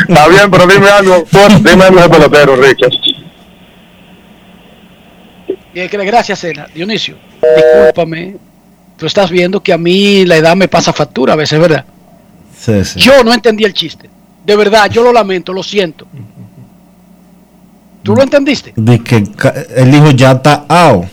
Está 0.07 0.27
bien, 0.27 0.49
pero 0.49 0.65
dime 0.65 0.89
algo, 0.89 1.25
por- 1.25 1.61
dime 1.61 1.83
algo 1.83 2.01
de 2.01 2.09
pelotero, 2.09 2.55
Richard. 2.55 2.91
Bien, 5.73 5.87
que- 5.89 5.97
Gracias, 5.97 6.39
Sena. 6.39 6.67
Dionisio, 6.73 7.15
discúlpame. 7.41 8.37
Tú 8.97 9.05
estás 9.05 9.29
viendo 9.29 9.61
que 9.61 9.71
a 9.71 9.77
mí 9.77 10.25
la 10.25 10.37
edad 10.37 10.55
me 10.55 10.67
pasa 10.67 10.91
factura 10.91 11.33
a 11.33 11.35
veces, 11.35 11.59
¿verdad? 11.59 11.85
Sí, 12.59 12.83
sí. 12.83 12.99
Yo 12.99 13.23
no 13.23 13.33
entendí 13.33 13.63
el 13.63 13.73
chiste. 13.73 14.09
De 14.45 14.55
verdad, 14.55 14.89
yo 14.89 15.03
lo 15.03 15.13
lamento, 15.13 15.53
lo 15.53 15.61
siento. 15.63 16.07
¿Tú 18.03 18.15
lo 18.15 18.23
entendiste? 18.23 18.73
De 18.75 18.99
que 18.99 19.23
el 19.75 19.93
hijo 19.93 20.11
ya 20.11 20.31
está 20.31 20.65
out. 20.67 21.05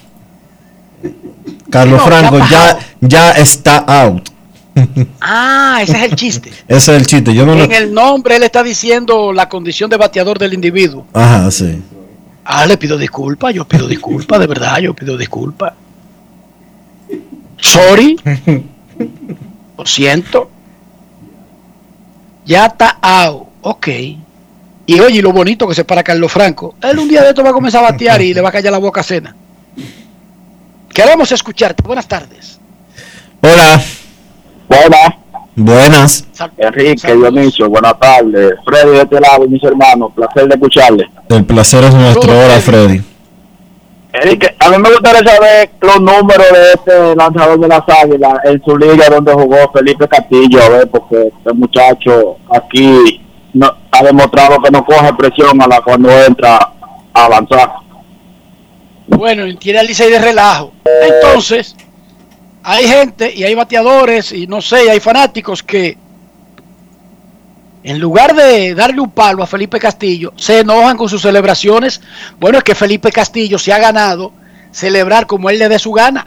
Carlos 1.70 2.00
No, 2.00 2.06
Franco 2.06 2.38
ya 2.48 2.78
ya, 3.00 3.30
está 3.32 3.78
out. 3.78 4.28
Ah, 5.20 5.80
ese 5.82 5.96
es 5.96 6.02
el 6.02 6.16
chiste. 6.16 6.50
Ese 6.68 6.94
es 6.94 7.00
el 7.00 7.06
chiste. 7.06 7.34
Yo 7.34 7.46
no 7.46 7.54
lo... 7.54 7.64
En 7.64 7.72
el 7.72 7.92
nombre 7.92 8.36
él 8.36 8.42
está 8.42 8.62
diciendo 8.62 9.32
la 9.32 9.48
condición 9.48 9.88
de 9.88 9.96
bateador 9.96 10.38
del 10.38 10.52
individuo. 10.52 11.06
Ajá, 11.14 11.50
sí. 11.50 11.82
Ah, 12.44 12.66
le 12.66 12.76
pido 12.76 12.96
disculpas, 12.96 13.54
yo 13.54 13.66
pido 13.66 13.88
disculpas, 13.88 14.38
de 14.38 14.46
verdad, 14.46 14.78
yo 14.78 14.94
pido 14.94 15.16
disculpas. 15.16 15.72
Sorry. 17.58 18.16
Lo 19.78 19.86
siento. 19.86 20.50
Ya 22.44 22.66
está 22.66 22.98
out. 23.02 23.48
Ok. 23.62 23.88
Y 24.86 25.00
oye, 25.00 25.18
y 25.18 25.22
lo 25.22 25.32
bonito 25.32 25.66
que 25.66 25.74
se 25.74 25.84
para 25.84 26.04
Carlos 26.04 26.30
Franco. 26.30 26.76
Él 26.80 26.98
un 26.98 27.08
día 27.08 27.22
de 27.22 27.30
esto 27.30 27.42
va 27.42 27.50
a 27.50 27.52
comenzar 27.52 27.84
a 27.84 27.90
batear 27.90 28.22
y 28.22 28.32
le 28.32 28.40
va 28.40 28.50
a 28.50 28.52
callar 28.52 28.72
la 28.72 28.78
boca 28.78 29.00
a 29.00 29.04
cena. 29.04 29.34
Queremos 30.94 31.30
escucharte. 31.32 31.82
Buenas 31.82 32.06
tardes. 32.06 32.60
Hola. 33.42 33.82
Buenas. 34.68 35.26
Buenas. 35.56 36.26
Enrique, 36.58 37.14
Dionisio, 37.14 37.68
buenas 37.68 37.98
tardes. 37.98 38.52
Freddy 38.64 38.90
de 38.90 39.02
este 39.02 39.20
lado, 39.20 39.48
mis 39.48 39.62
hermanos, 39.64 40.12
placer 40.14 40.46
de 40.46 40.54
escucharle. 40.54 41.10
El 41.30 41.44
placer 41.44 41.82
es 41.84 41.94
nuestro. 41.94 42.30
Hola, 42.30 42.60
Freddy. 42.60 43.02
Enrique, 44.12 44.54
a 44.58 44.70
mí 44.70 44.78
me 44.78 44.90
gustaría 44.90 45.32
saber 45.32 45.70
los 45.80 46.00
números 46.00 46.46
de 46.52 46.72
este 46.74 47.16
lanzador 47.16 47.58
de 47.58 47.68
las 47.68 47.82
águilas 47.88 48.34
en 48.44 48.62
su 48.64 48.76
liga 48.76 49.08
donde 49.08 49.32
jugó 49.32 49.56
Felipe 49.72 50.06
Castillo, 50.08 50.62
a 50.62 50.68
ver, 50.68 50.90
porque 50.90 51.32
este 51.36 51.52
muchacho 51.54 52.36
aquí 52.50 53.25
ha 53.98 54.02
demostrado 54.02 54.60
que 54.60 54.70
no 54.70 54.84
coge 54.84 55.12
presión 55.14 55.60
a 55.60 55.66
la 55.66 55.80
cuando 55.80 56.10
entra 56.10 56.72
a 57.12 57.28
lanzar. 57.28 57.72
Bueno, 59.08 59.44
tiene 59.58 59.78
al 59.78 59.86
Licey 59.86 60.10
de 60.10 60.18
relajo. 60.18 60.72
Entonces, 61.02 61.76
hay 62.62 62.86
gente 62.86 63.32
y 63.34 63.44
hay 63.44 63.54
bateadores 63.54 64.32
y 64.32 64.46
no 64.46 64.60
sé, 64.60 64.90
hay 64.90 65.00
fanáticos 65.00 65.62
que 65.62 65.96
en 67.86 68.00
lugar 68.00 68.34
de 68.34 68.74
darle 68.74 69.00
un 69.00 69.12
palo 69.12 69.44
a 69.44 69.46
Felipe 69.46 69.78
Castillo, 69.78 70.32
se 70.36 70.58
enojan 70.58 70.96
con 70.96 71.08
sus 71.08 71.22
celebraciones. 71.22 72.00
Bueno, 72.40 72.58
es 72.58 72.64
que 72.64 72.74
Felipe 72.74 73.12
Castillo 73.12 73.60
se 73.60 73.72
ha 73.72 73.78
ganado 73.78 74.32
celebrar 74.72 75.28
como 75.28 75.48
él 75.50 75.60
le 75.60 75.68
dé 75.68 75.78
su 75.78 75.92
gana, 75.92 76.26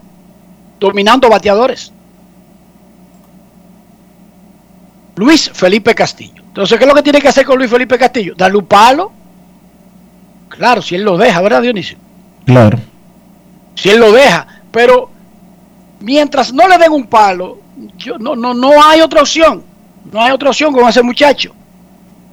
dominando 0.79 1.27
bateadores. 1.27 1.91
Luis 5.17 5.51
Felipe 5.53 5.93
Castillo. 5.93 6.38
Entonces, 6.59 6.77
¿qué 6.77 6.83
es 6.83 6.89
lo 6.89 6.95
que 6.95 7.03
tiene 7.03 7.21
que 7.21 7.29
hacer 7.29 7.45
con 7.45 7.57
Luis 7.57 7.71
Felipe 7.71 7.97
Castillo? 7.97 8.33
Darle 8.35 8.57
un 8.57 8.65
palo. 8.65 9.13
Claro, 10.49 10.81
si 10.81 10.95
él 10.95 11.03
lo 11.03 11.17
deja, 11.17 11.39
¿verdad, 11.39 11.61
Dionisio? 11.61 11.97
Claro. 12.43 12.77
Si 13.75 13.89
él 13.89 13.97
lo 13.97 14.11
deja. 14.11 14.45
Pero 14.69 15.09
mientras 16.01 16.51
no 16.51 16.67
le 16.67 16.77
den 16.77 16.91
un 16.91 17.07
palo, 17.07 17.59
yo, 17.97 18.17
no, 18.17 18.35
no, 18.35 18.53
no 18.53 18.83
hay 18.83 18.99
otra 18.99 19.21
opción. 19.21 19.63
No 20.11 20.21
hay 20.21 20.31
otra 20.31 20.49
opción 20.49 20.73
con 20.73 20.85
ese 20.89 21.01
muchacho. 21.01 21.55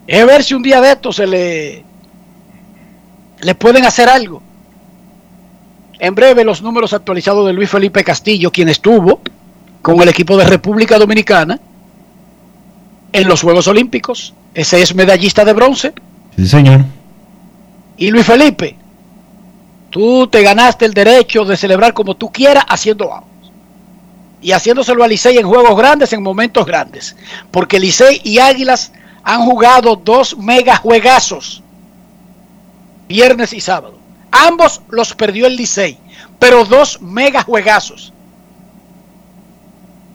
Es 0.09 0.27
ver 0.27 0.43
si 0.43 0.55
un 0.55 0.63
día 0.65 0.81
de 0.81 0.91
estos 0.91 1.15
se 1.15 1.27
le, 1.29 1.85
le 3.43 3.55
pueden 3.55 3.85
hacer 3.85 4.09
algo. 4.09 4.43
En 6.01 6.17
breve 6.17 6.43
los 6.43 6.63
números 6.63 6.93
actualizados 6.93 7.47
de 7.47 7.53
Luis 7.53 7.71
Felipe 7.71 8.03
Castillo, 8.03 8.51
quien 8.51 8.71
estuvo 8.71 9.21
con 9.83 10.01
el 10.01 10.09
equipo 10.09 10.37
de 10.37 10.47
República 10.47 10.99
Dominicana 10.99 11.61
en 13.17 13.29
los 13.29 13.41
Juegos 13.41 13.67
Olímpicos. 13.67 14.35
Ese 14.53 14.83
es 14.83 14.95
medallista 14.95 15.45
de 15.45 15.55
bronce. 15.55 15.95
Sí, 16.37 16.47
señor. 16.47 16.85
Y 17.97 18.11
Luis 18.11 18.27
Felipe, 18.27 18.77
tú 19.89 20.27
te 20.27 20.43
ganaste 20.43 20.85
el 20.85 20.93
derecho 20.93 21.47
de 21.47 21.57
celebrar 21.57 21.95
como 21.95 22.15
tú 22.15 22.31
quieras 22.31 22.65
haciendo 22.69 23.13
algo. 23.13 23.27
Y 24.43 24.53
haciéndoselo 24.53 25.03
a 25.03 25.09
Licey 25.09 25.39
en 25.39 25.49
juegos 25.49 25.77
grandes, 25.79 26.13
en 26.13 26.23
momentos 26.23 26.67
grandes. 26.67 27.17
Porque 27.51 27.81
Licey 27.81 28.21
y 28.23 28.39
Águilas 28.39 28.93
han 29.25 29.41
jugado 29.47 29.97
dos 29.97 30.37
mega 30.37 30.77
juegazos. 30.77 31.63
Viernes 33.09 33.55
y 33.55 33.61
sábado. 33.63 33.99
Ambos 34.31 34.83
los 34.91 35.15
perdió 35.15 35.47
el 35.47 35.57
Licey. 35.57 35.97
Pero 36.39 36.67
dos 36.67 37.01
mega 37.01 37.43
juegazos. 37.43 38.13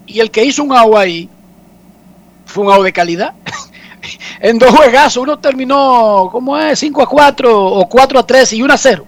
Y 0.06 0.20
el 0.20 0.30
que 0.30 0.46
hizo 0.46 0.62
un 0.62 0.74
agua 0.74 1.02
ahí 1.02 1.28
fue 2.52 2.66
un 2.66 2.72
agua 2.72 2.86
de 2.86 2.94
calidad. 2.94 3.34
en 4.40 4.60
dos 4.60 4.70
juegazos, 4.72 5.24
uno 5.24 5.40
terminó, 5.40 6.30
¿cómo 6.32 6.58
es? 6.58 6.80
5 6.80 7.02
a 7.02 7.08
4 7.08 7.66
o 7.66 7.90
4 7.90 8.20
a 8.20 8.28
3 8.28 8.54
y 8.54 8.62
1 8.62 8.74
a 8.74 8.78
0. 8.78 9.06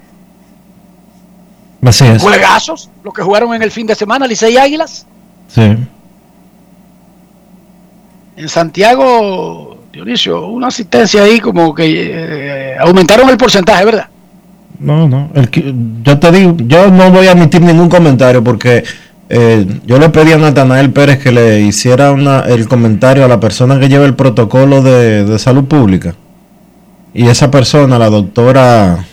Así 1.86 2.06
es. 2.06 2.22
Juegazos, 2.22 2.90
los 3.04 3.14
que 3.14 3.22
jugaron 3.22 3.54
en 3.54 3.62
el 3.62 3.72
fin 3.72 3.86
de 3.86 3.96
semana, 3.96 4.26
Licey 4.26 4.54
y 4.54 4.58
Águilas. 4.58 5.06
Sí. 5.48 5.76
En 8.36 8.50
Santiago, 8.50 9.78
Dionisio, 9.92 10.48
una 10.48 10.68
asistencia 10.68 11.24
ahí 11.24 11.40
como 11.40 11.76
que 11.76 12.74
eh, 12.74 12.78
aumentaron 12.80 13.30
el 13.30 13.38
porcentaje, 13.38 13.86
¿verdad? 13.86 14.08
No, 14.80 15.08
no. 15.08 15.30
El, 15.36 15.50
yo 16.04 16.18
te 16.20 16.32
digo, 16.32 16.56
yo 16.58 16.90
no 16.90 17.12
voy 17.12 17.28
a 17.28 17.32
emitir 17.32 17.62
ningún 17.62 17.90
comentario 17.90 18.44
porque 18.44 18.84
eh, 19.30 19.66
yo 19.86 20.00
le 20.00 20.10
pedí 20.10 20.32
a 20.32 20.38
Natanael 20.38 20.92
Pérez 20.92 21.20
que 21.20 21.32
le 21.32 21.62
hiciera 21.62 22.10
el 22.48 22.68
comentario 22.68 23.26
a 23.26 23.28
la 23.28 23.40
persona 23.40 23.80
que 23.80 23.90
lleva 23.90 24.06
el 24.06 24.16
protocolo 24.16 24.82
de, 24.82 25.38
salud 25.40 25.66
pública. 25.66 26.16
Y 27.14 27.28
esa 27.28 27.50
persona, 27.50 28.00
la 28.00 28.10
doctora, 28.10 29.06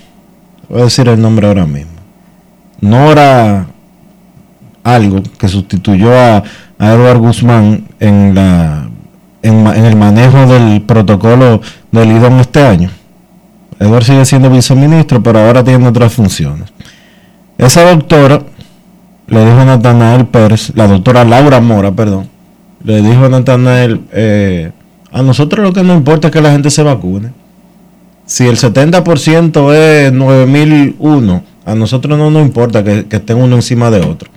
voy 0.68 0.80
a 0.80 0.84
decir 0.84 1.08
el 1.08 1.20
nombre 1.20 1.46
ahora 1.46 1.66
mismo, 1.66 1.92
Nora 2.80 3.66
algo 4.82 5.22
que 5.38 5.48
sustituyó 5.48 6.18
a, 6.18 6.42
a 6.78 6.92
Edward 6.92 7.18
Guzmán 7.18 7.84
en, 8.00 8.36
en 9.42 9.66
el 9.66 9.96
manejo 9.96 10.46
del 10.46 10.80
protocolo 10.82 11.61
del 11.92 12.12
IDOM 12.12 12.40
este 12.40 12.62
año. 12.62 12.90
Edward 13.78 14.04
sigue 14.04 14.24
siendo 14.24 14.50
viceministro, 14.50 15.22
pero 15.22 15.40
ahora 15.40 15.62
tiene 15.64 15.86
otras 15.86 16.12
funciones. 16.12 16.70
Esa 17.58 17.90
doctora 17.90 18.42
le 19.31 19.45
dijo 19.45 19.59
a 19.61 19.64
Natanael 19.64 20.26
Pérez, 20.26 20.72
la 20.74 20.87
doctora 20.87 21.24
Laura 21.24 21.61
Mora, 21.61 21.93
perdón, 21.93 22.28
le 22.85 23.01
dijo 23.03 23.24
a 23.24 23.28
Natanael, 23.28 24.01
eh, 24.12 24.70
a 25.12 25.22
nosotros 25.22 25.64
lo 25.64 25.72
que 25.72 25.83
nos 25.83 25.97
importa 25.97 26.28
es 26.28 26.33
que 26.33 26.41
la 26.41 26.51
gente 26.53 26.70
se 26.70 26.83
vacune. 26.83 27.33
Si 28.26 28.47
el 28.47 28.57
70% 28.57 29.72
es 29.74 30.12
9001, 30.12 31.43
a 31.64 31.74
nosotros 31.74 32.16
no 32.18 32.31
nos 32.31 32.43
importa 32.43 32.85
que, 32.85 33.07
que 33.07 33.16
estén 33.16 33.39
uno 33.39 33.57
encima 33.57 33.91
de 33.91 34.01
otro. 34.01 34.31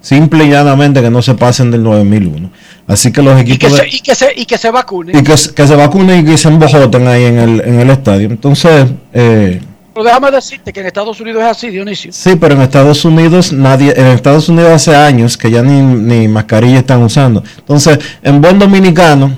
Simple 0.00 0.44
y 0.44 0.50
llanamente 0.50 1.00
que 1.00 1.10
no 1.10 1.22
se 1.22 1.34
pasen 1.34 1.70
del 1.70 1.82
9001. 1.82 2.50
Así 2.88 3.12
que 3.12 3.22
los 3.22 3.40
Y 3.40 3.44
que, 3.44 3.52
equipos... 3.54 3.72
de- 3.72 3.78
se, 3.78 3.96
y, 3.96 4.00
que 4.00 4.14
se, 4.14 4.32
y 4.36 4.44
que 4.46 4.58
se 4.58 4.70
vacunen. 4.70 5.16
y 5.16 5.22
que, 5.22 5.34
que 5.54 5.66
se 5.66 5.76
vacunen 5.76 6.20
y 6.20 6.30
que 6.30 6.36
se 6.38 6.48
embojoten 6.48 7.06
ahí 7.06 7.24
en 7.24 7.38
el, 7.38 7.60
en 7.60 7.80
el 7.80 7.90
estadio. 7.90 8.26
Entonces, 8.28 8.86
eh, 9.12 9.60
Pero 9.94 10.04
déjame 10.04 10.30
decirte 10.30 10.72
que 10.72 10.80
en 10.80 10.86
Estados 10.86 11.20
Unidos 11.20 11.42
es 11.42 11.48
así, 11.48 11.68
Dionisio. 11.70 12.12
sí, 12.12 12.36
pero 12.36 12.54
en 12.54 12.62
Estados 12.62 13.04
Unidos 13.04 13.52
nadie, 13.52 13.92
en 13.96 14.06
Estados 14.06 14.48
Unidos 14.48 14.70
hace 14.72 14.96
años 14.96 15.36
que 15.36 15.50
ya 15.50 15.62
ni, 15.62 15.80
ni 15.80 16.28
mascarilla 16.28 16.78
están 16.78 17.02
usando. 17.02 17.42
Entonces, 17.58 17.98
en 18.22 18.40
buen 18.40 18.58
dominicano, 18.58 19.32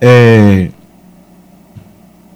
eh, 0.00 0.72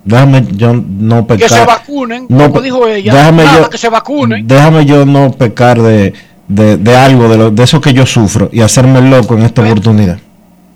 déjame 0.05 0.45
yo 0.53 0.73
no 0.75 1.27
pecar. 1.27 1.49
Que 1.49 1.55
se 1.55 1.65
vacunen, 1.65 2.27
no 2.29 2.49
como 2.49 2.61
dijo 2.61 2.87
ella. 2.87 3.13
déjame 3.15 3.45
Nada, 3.45 3.63
yo- 3.63 3.71
que 3.71 3.79
se 3.79 3.89
vacunen. 3.89 4.47
Déjame 4.47 4.85
yo 4.87 5.05
no 5.05 5.33
pecar 5.33 5.81
de, 5.83 6.13
de, 6.49 6.77
de 6.77 6.97
algo, 6.97 7.29
de, 7.29 7.37
lo, 7.39 7.51
de 7.51 7.63
eso 7.65 7.81
que 7.81 7.93
yo 7.93 8.07
sufro 8.07 8.51
y 8.53 8.61
hacerme 8.61 9.01
loco 9.09 9.35
en 9.37 9.43
esta 9.43 9.63
oportunidad. 9.63 10.19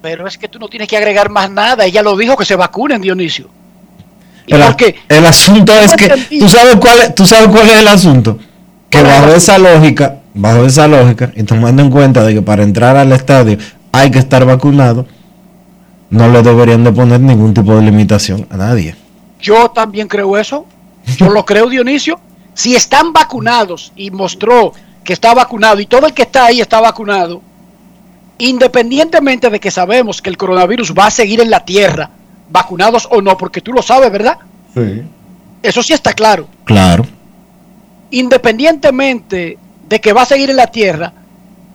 Pero 0.03 0.27
es 0.27 0.39
que 0.39 0.49
tú 0.49 0.59
no 0.59 0.69
tienes 0.69 0.89
que 0.89 0.97
agregar 0.97 1.31
más 1.31 1.51
nada. 1.51 1.85
Ella 1.85 2.03
lo 2.03 2.17
dijo 2.17 2.37
que 2.37 2.45
se 2.45 2.55
vacunen, 2.57 3.01
Dionisio. 3.03 3.49
¿Y 4.47 4.55
El, 4.55 5.27
asunto 5.27 5.73
es 5.73 5.93
que 5.95 6.09
tú 6.39 6.49
sabes 6.49 6.77
cuál 6.77 6.99
es, 7.01 7.15
tú 7.15 7.27
sabes 7.27 7.49
cuál 7.49 7.69
es 7.69 7.81
el 7.81 7.89
asunto. 7.89 8.39
Que 8.89 9.01
¿Cuál 9.01 9.07
es 9.07 9.17
el 9.17 9.23
bajo 9.23 9.37
esa 9.37 9.59
lógica, 9.59 10.17
bajo 10.35 10.65
esa 10.65 10.87
lógica, 10.87 11.33
y 11.35 11.43
tomando 11.43 11.83
en 11.83 11.91
cuenta 11.91 12.25
de 12.25 12.35
que 12.35 12.43
para 12.43 12.63
entrar 12.63 12.97
al 12.97 13.13
estadio 13.13 13.59
hay 13.93 14.11
que 14.11 14.19
estar 14.19 14.45
vacunado, 14.45 15.07
no 16.11 16.29
le 16.29 16.43
deberían 16.43 16.85
de 16.85 16.93
poner 16.93 17.21
ningún 17.21 17.55
tipo 17.55 17.75
de 17.75 17.83
limitación 17.83 18.47
a 18.51 18.57
nadie. 18.57 18.95
Yo 19.41 19.71
también 19.71 20.07
creo 20.07 20.37
eso. 20.37 20.67
Yo 21.17 21.31
lo 21.31 21.45
creo, 21.45 21.69
Dionisio. 21.69 22.21
Si 22.55 22.75
están 22.75 23.13
vacunados 23.13 23.93
y 23.97 24.11
mostró 24.11 24.73
que 25.05 25.13
está 25.13 25.35
vacunado 25.35 25.81
y 25.81 25.87
todo 25.87 26.07
el 26.07 26.15
que 26.15 26.23
está 26.23 26.47
ahí 26.47 26.61
está 26.61 26.81
vacunado, 26.81 27.43
independientemente 28.39 29.51
de 29.51 29.61
que 29.61 29.71
sabemos 29.71 30.23
que 30.23 30.31
el 30.31 30.37
coronavirus 30.37 30.93
va 30.93 31.07
a 31.07 31.11
seguir 31.11 31.41
en 31.41 31.51
la 31.51 31.65
tierra, 31.65 32.11
vacunados 32.51 33.09
o 33.11 33.21
no, 33.21 33.37
porque 33.37 33.61
tú 33.61 33.73
lo 33.73 33.83
sabes, 33.83 34.11
¿verdad? 34.11 34.39
Sí. 34.75 35.03
Eso 35.63 35.83
sí 35.83 35.93
está 35.93 36.13
claro. 36.13 36.47
Claro. 36.65 37.05
Independientemente 38.11 39.59
de 39.89 40.01
que 40.01 40.13
va 40.13 40.23
a 40.23 40.27
seguir 40.27 40.51
en 40.51 40.57
la 40.57 40.69
tierra, 40.69 41.13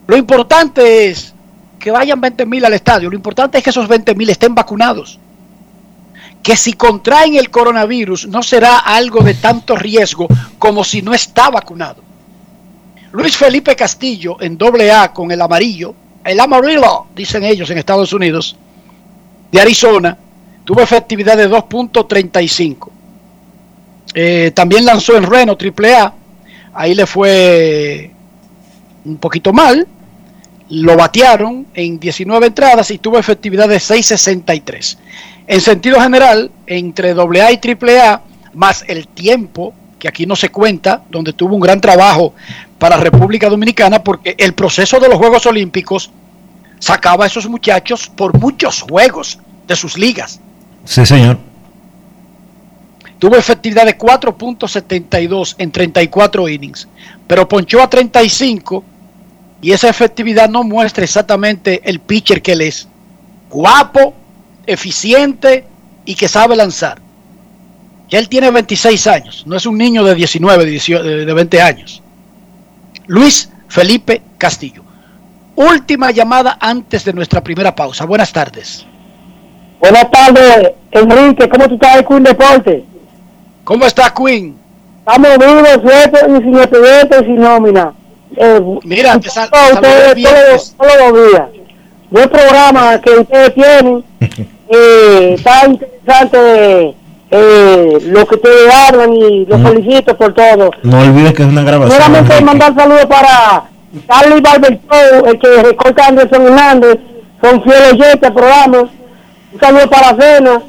lo 0.07 0.17
importante 0.17 1.07
es 1.07 1.33
que 1.79 1.91
vayan 1.91 2.21
20 2.21 2.45
mil 2.45 2.63
al 2.63 2.73
estadio. 2.73 3.09
Lo 3.09 3.15
importante 3.15 3.57
es 3.57 3.63
que 3.63 3.71
esos 3.71 3.87
20 3.87 4.15
mil 4.15 4.29
estén 4.29 4.55
vacunados. 4.55 5.19
Que 6.41 6.55
si 6.55 6.73
contraen 6.73 7.35
el 7.35 7.49
coronavirus 7.49 8.27
no 8.27 8.41
será 8.43 8.79
algo 8.79 9.21
de 9.23 9.33
tanto 9.33 9.75
riesgo 9.75 10.27
como 10.57 10.83
si 10.83 11.01
no 11.01 11.13
está 11.13 11.49
vacunado. 11.49 12.01
Luis 13.11 13.35
Felipe 13.35 13.75
Castillo 13.75 14.37
en 14.41 14.57
doble 14.57 14.91
A 14.91 15.11
con 15.11 15.31
el 15.31 15.41
amarillo, 15.41 15.93
el 16.23 16.39
amarillo, 16.39 17.07
dicen 17.13 17.43
ellos 17.43 17.69
en 17.69 17.77
Estados 17.77 18.13
Unidos, 18.13 18.55
de 19.51 19.59
Arizona, 19.59 20.17
tuvo 20.71 20.83
efectividad 20.83 21.35
de 21.35 21.49
2.35. 21.49 22.89
Eh, 24.13 24.51
también 24.55 24.85
lanzó 24.85 25.17
en 25.17 25.23
Reno 25.23 25.57
AAA, 25.59 26.13
ahí 26.73 26.95
le 26.95 27.05
fue 27.05 28.09
un 29.03 29.17
poquito 29.17 29.51
mal, 29.51 29.85
lo 30.69 30.95
batearon 30.95 31.67
en 31.73 31.99
19 31.99 32.47
entradas 32.47 32.89
y 32.89 32.99
tuvo 32.99 33.19
efectividad 33.19 33.67
de 33.67 33.79
6.63. 33.79 34.97
En 35.45 35.59
sentido 35.59 35.99
general, 35.99 36.49
entre 36.67 37.11
AA 37.11 37.51
y 37.51 37.59
AAA, 37.59 38.21
más 38.53 38.85
el 38.87 39.09
tiempo, 39.09 39.73
que 39.99 40.07
aquí 40.07 40.25
no 40.25 40.37
se 40.37 40.47
cuenta, 40.47 41.03
donde 41.09 41.33
tuvo 41.33 41.55
un 41.55 41.61
gran 41.61 41.81
trabajo 41.81 42.33
para 42.79 42.95
República 42.95 43.49
Dominicana, 43.49 44.01
porque 44.01 44.35
el 44.37 44.53
proceso 44.53 45.01
de 45.01 45.09
los 45.09 45.17
Juegos 45.17 45.45
Olímpicos 45.47 46.11
sacaba 46.79 47.25
a 47.25 47.27
esos 47.27 47.49
muchachos 47.49 48.07
por 48.07 48.39
muchos 48.39 48.83
juegos 48.83 49.37
de 49.67 49.75
sus 49.75 49.97
ligas. 49.97 50.39
Sí, 50.85 51.05
señor. 51.05 51.37
Tuvo 53.19 53.35
efectividad 53.35 53.85
de 53.85 53.97
4.72 53.97 55.55
en 55.59 55.71
34 55.71 56.49
innings, 56.49 56.87
pero 57.27 57.47
ponchó 57.47 57.81
a 57.81 57.89
35 57.89 58.83
y 59.61 59.71
esa 59.71 59.89
efectividad 59.89 60.49
no 60.49 60.63
muestra 60.63 61.03
exactamente 61.03 61.81
el 61.87 61.99
pitcher 61.99 62.41
que 62.41 62.53
él 62.53 62.61
es. 62.61 62.87
Guapo, 63.49 64.15
eficiente 64.65 65.65
y 66.03 66.15
que 66.15 66.27
sabe 66.27 66.55
lanzar. 66.55 66.99
Ya 68.09 68.17
él 68.17 68.27
tiene 68.27 68.49
26 68.49 69.07
años, 69.07 69.43
no 69.45 69.55
es 69.55 69.65
un 69.67 69.77
niño 69.77 70.03
de 70.03 70.15
19, 70.15 70.65
de 70.65 70.71
18, 70.71 71.03
de 71.03 71.33
20 71.33 71.61
años. 71.61 72.01
Luis 73.05 73.49
Felipe 73.67 74.21
Castillo. 74.37 74.83
Última 75.55 76.11
llamada 76.11 76.57
antes 76.59 77.05
de 77.05 77.13
nuestra 77.13 77.43
primera 77.43 77.75
pausa. 77.75 78.05
Buenas 78.05 78.33
tardes. 78.33 78.85
Buenas 79.81 80.11
tardes, 80.11 80.71
Enrique. 80.91 81.49
¿Cómo 81.49 81.67
tú 81.67 81.73
estás, 81.75 82.03
Queen 82.07 82.23
Deporte? 82.23 82.83
¿Cómo 83.63 83.85
está, 83.85 84.13
Queen? 84.13 84.55
Estamos 84.99 85.37
vivos, 85.39 85.69
sueltos 85.83 86.21
y 86.29 86.43
sin 86.43 86.55
estudiantes 86.59 87.21
y 87.21 87.25
sin 87.25 87.35
nómina. 87.41 87.93
Eh, 88.37 88.61
Mira, 88.83 89.19
te 89.19 89.29
sal- 89.29 89.49
ustedes 89.73 90.15
bien, 90.15 90.29
todos, 90.49 90.75
todos 90.77 90.93
los 91.11 91.31
días. 91.31 91.43
Buen 92.11 92.29
programa 92.29 93.01
que 93.01 93.09
ustedes 93.11 93.53
tienen. 93.55 94.03
eh, 94.69 95.35
está 95.37 95.65
interesante 95.67 96.95
eh, 97.31 97.97
lo 98.05 98.25
que 98.27 98.35
ustedes 98.35 98.73
hablan 98.87 99.13
y 99.13 99.45
los 99.45 99.61
felicito 99.61 100.15
por 100.15 100.33
todo. 100.33 100.71
No 100.83 100.99
olvides 100.99 101.33
que 101.33 101.41
es 101.43 101.49
una 101.49 101.63
grabación. 101.63 101.99
Solamente 101.99 102.41
mandar 102.41 102.75
saludos 102.75 103.05
para 103.07 103.63
Carly 104.07 104.41
Barber 104.41 104.79
Show, 104.89 105.25
el 105.25 105.39
que 105.39 105.63
recorta 105.63 106.05
Anderson 106.07 106.43
Hernández, 106.45 106.97
son 107.41 107.63
fieles 107.63 107.93
oyentes 107.93 108.23
al 108.23 108.33
programa. 108.33 108.89
Un 109.53 109.59
saludo 109.59 109.89
para 109.89 110.15
Cena, 110.15 110.61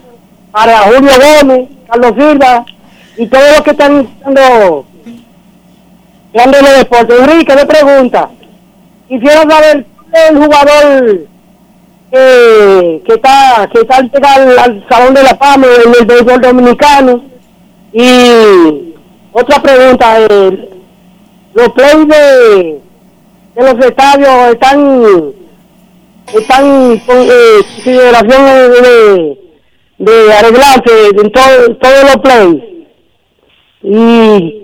para 0.50 0.78
Julio 0.78 1.12
Gómez, 1.40 1.68
Carlos 1.88 2.12
Silva 2.16 2.64
y 3.16 3.26
todos 3.26 3.50
los 3.52 3.60
que 3.62 3.70
están 3.70 4.08
dando 4.24 4.84
grandes 6.32 6.62
los 6.62 6.78
deportes. 6.78 7.20
Enrique, 7.20 7.54
le 7.54 7.66
pregunta, 7.66 8.30
quisiera 9.08 9.42
saber 9.42 9.86
el 10.12 10.36
jugador 10.36 11.26
que, 12.10 13.02
que 13.06 13.14
está 13.14 13.68
que 13.72 13.80
está 13.80 13.96
al 13.96 14.10
al, 14.24 14.58
al 14.58 14.86
Salón 14.88 15.14
de 15.14 15.22
la 15.22 15.36
Fama 15.36 15.66
en 15.66 15.94
el 16.00 16.06
béisbol 16.06 16.40
dominicano. 16.40 17.22
Y 17.92 18.94
otra 19.32 19.62
pregunta, 19.62 20.20
eh, 20.20 20.70
los 21.54 21.68
plays 21.70 22.08
de, 22.08 22.80
de 23.54 23.72
los 23.72 23.86
estadios 23.86 24.52
están 24.52 25.41
están 26.34 26.98
con 27.00 27.16
eh, 27.18 27.60
consideración 27.74 28.44
de, 28.46 29.38
de 29.98 30.32
arreglarse 30.32 31.08
en 31.20 31.30
todo- 31.32 31.76
todos 31.76 32.02
los 32.04 32.16
plays 32.22 32.62
y 33.82 34.62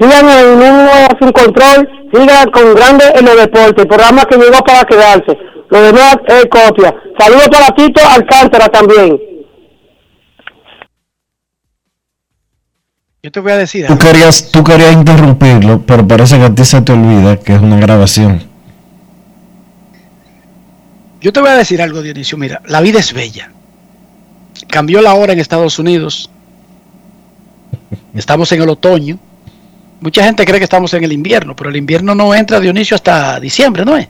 sigan 0.00 0.28
en 0.28 0.48
un 0.62 0.88
sin 1.20 1.32
control 1.32 1.88
sigan 2.12 2.50
con 2.50 2.74
grande 2.74 3.04
en 3.14 3.24
los 3.24 3.36
deportes 3.36 3.86
programa 3.86 4.24
que 4.24 4.36
llegó 4.36 4.58
para 4.64 4.84
quedarse 4.84 5.36
lo 5.70 5.80
demás 5.82 6.16
es 6.28 6.46
copia 6.46 6.94
saludos 7.18 7.48
para 7.48 7.74
Tito 7.74 8.00
Alcántara 8.08 8.68
también 8.68 9.18
Yo 13.24 13.30
te 13.30 13.38
voy 13.38 13.52
a 13.52 13.56
decir. 13.58 13.86
Tú 13.86 13.96
querías, 13.96 14.50
tú 14.50 14.64
querías 14.64 14.94
interrumpirlo, 14.94 15.80
pero 15.86 16.04
parece 16.08 16.38
que 16.38 16.44
a 16.46 16.52
ti 16.52 16.64
se 16.64 16.82
te 16.82 16.90
olvida 16.92 17.36
que 17.38 17.54
es 17.54 17.60
una 17.62 17.78
grabación. 17.78 18.42
Yo 21.22 21.32
te 21.32 21.40
voy 21.40 21.50
a 21.50 21.54
decir 21.54 21.80
algo, 21.80 22.02
Dionisio. 22.02 22.36
Mira, 22.36 22.60
la 22.66 22.80
vida 22.80 22.98
es 22.98 23.12
bella. 23.12 23.50
Cambió 24.68 25.00
la 25.00 25.14
hora 25.14 25.32
en 25.32 25.38
Estados 25.38 25.78
Unidos. 25.78 26.28
Estamos 28.14 28.50
en 28.52 28.62
el 28.62 28.68
otoño. 28.68 29.18
Mucha 30.00 30.24
gente 30.24 30.44
cree 30.44 30.58
que 30.58 30.64
estamos 30.64 30.92
en 30.94 31.04
el 31.04 31.12
invierno, 31.12 31.54
pero 31.54 31.70
el 31.70 31.76
invierno 31.76 32.14
no 32.14 32.34
entra, 32.34 32.58
Dionisio, 32.58 32.96
hasta 32.96 33.38
diciembre, 33.38 33.84
¿no 33.84 33.96
es? 33.96 34.08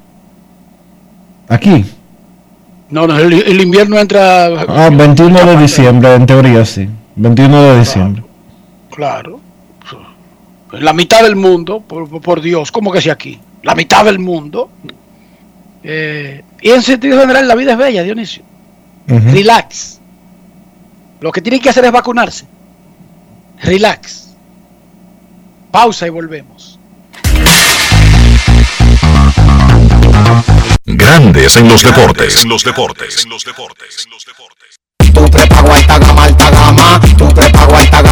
Aquí. 1.49 1.85
No, 2.89 3.07
no, 3.07 3.19
el, 3.19 3.33
el 3.33 3.61
invierno 3.61 3.99
entra. 3.99 4.47
Ah, 4.69 4.89
21 4.91 5.45
de 5.45 5.57
diciembre, 5.59 6.15
en 6.15 6.27
teoría 6.27 6.65
sí. 6.65 6.89
21 7.17 7.63
de 7.63 7.79
diciembre. 7.79 8.23
Claro. 8.91 9.41
La 10.73 10.95
mitad 10.95 11.23
del 11.23 11.37
mundo, 11.37 11.83
por, 11.87 12.23
por 12.23 12.41
Dios, 12.41 12.73
¿cómo 12.73 12.91
que 12.91 13.03
sea 13.03 13.13
aquí? 13.13 13.39
La 13.63 13.75
mitad 13.75 14.07
del 14.07 14.19
mundo. 14.19 14.71
Eh, 15.85 16.43
y 16.61 16.71
en 16.71 16.83
sentido 16.83 17.21
general, 17.21 17.49
la 17.49 17.55
vida 17.55 17.73
es 17.73 17.79
bella, 17.79 18.03
Dionisio. 18.03 18.45
Relax. 19.07 20.01
Lo 21.21 21.33
que 21.33 21.41
tienen 21.41 21.61
que 21.61 21.71
hacer 21.71 21.85
es 21.85 21.93
vacunarse. 21.93 22.47
Relax. 23.63 24.35
Pausa 25.71 26.07
y 26.07 26.11
volvemos. 26.11 26.79
Grandes 30.85 31.57
en 31.57 31.69
los 31.69 31.83
deportes. 31.83 32.43
En 32.43 32.49
los 32.49 32.65
deportes. 32.65 33.25
En 33.25 33.31
los 33.31 33.45
deportes. 33.45 34.07
Tu 35.15 35.31
prepago 35.31 35.73
alta 35.73 35.99
gama, 35.99 36.25
alta 36.25 36.51
gama. 36.51 37.01
Tu 37.17 37.29
prepago 37.29 37.77
alta 37.77 38.03
gama, 38.03 38.12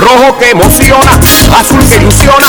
Rojo 0.00 0.38
que 0.38 0.50
emociona, 0.50 1.12
azul 1.60 1.84
que 1.86 1.96
ilusiona, 1.96 2.46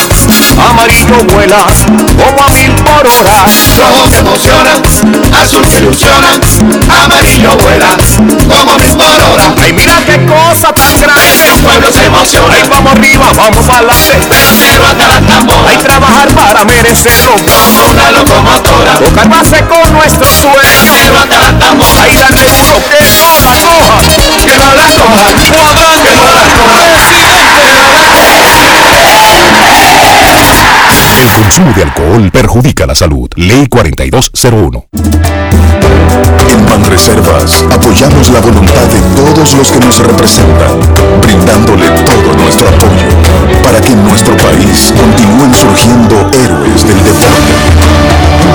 amarillo 0.70 1.18
vuela 1.26 1.58
como 1.58 2.44
a 2.48 2.50
mil 2.52 2.72
por 2.76 3.06
hora. 3.06 3.46
Rojo 3.78 4.10
que 4.10 4.18
emociona, 4.20 4.72
azul 5.42 5.68
que 5.68 5.78
ilusiona, 5.80 6.40
amarillo 7.04 7.58
vuela 7.58 7.98
como 8.48 8.72
a 8.72 8.78
mil 8.78 8.96
por 8.96 9.20
hora. 9.20 9.54
Ay, 9.62 9.74
mira 9.74 10.00
qué 10.06 10.26
cosa 10.26 10.72
tan 10.74 10.98
grande, 11.00 11.48
el 11.50 11.64
pueblo 11.64 11.92
se 11.92 12.06
emociona. 12.06 12.56
Ay, 12.56 12.64
vamos 12.70 12.92
arriba, 12.94 13.32
vamos 13.36 13.70
adelante, 13.70 14.20
pero 14.30 14.50
cero 14.58 14.84
hasta 14.90 15.08
la 15.08 15.20
tambora. 15.22 15.70
Hay 15.70 15.78
trabajar 15.78 16.30
para 16.30 16.66
merecerlo, 16.66 17.34
como 17.34 17.92
una 17.92 18.12
locomotora. 18.12 18.94
Tocar 18.94 19.28
base 19.30 19.64
con 19.66 19.94
nuestro 19.94 20.28
sueño, 20.32 20.80
cero 20.96 21.16
hasta 21.20 21.38
la 21.38 21.60
tambora. 21.60 22.04
Ay, 22.04 22.16
darle 22.16 22.48
duro 22.48 22.76
que 22.88 23.02
no 23.20 23.40
la 23.44 23.56
coja, 23.60 24.00
que 24.46 24.58
no 24.58 24.74
la 24.74 24.88
coja, 24.88 25.28
cuadrante, 25.52 26.10
que 26.10 26.16
no 26.16 26.32
la 26.34 26.46
coja. 26.56 27.01
El 31.22 31.30
consumo 31.34 31.72
de 31.76 31.84
alcohol 31.84 32.32
perjudica 32.32 32.88
la 32.88 32.96
salud. 32.96 33.30
Ley 33.36 33.68
4201. 33.68 34.86
En 36.50 36.66
Banreservas 36.66 37.64
apoyamos 37.72 38.32
la 38.32 38.40
voluntad 38.40 38.88
de 38.88 39.00
todos 39.16 39.54
los 39.54 39.72
que 39.72 39.80
nos 39.86 40.00
representan, 40.00 40.80
brindándole 41.22 41.90
todo 42.06 42.34
nuestro 42.38 42.68
apoyo 42.70 43.62
para 43.62 43.80
que 43.82 43.92
en 43.92 44.04
nuestro 44.04 44.36
país 44.38 44.92
continúen 44.98 45.54
surgiendo 45.54 46.28
héroes 46.34 46.88
del 46.88 46.98
deporte. 47.04 47.54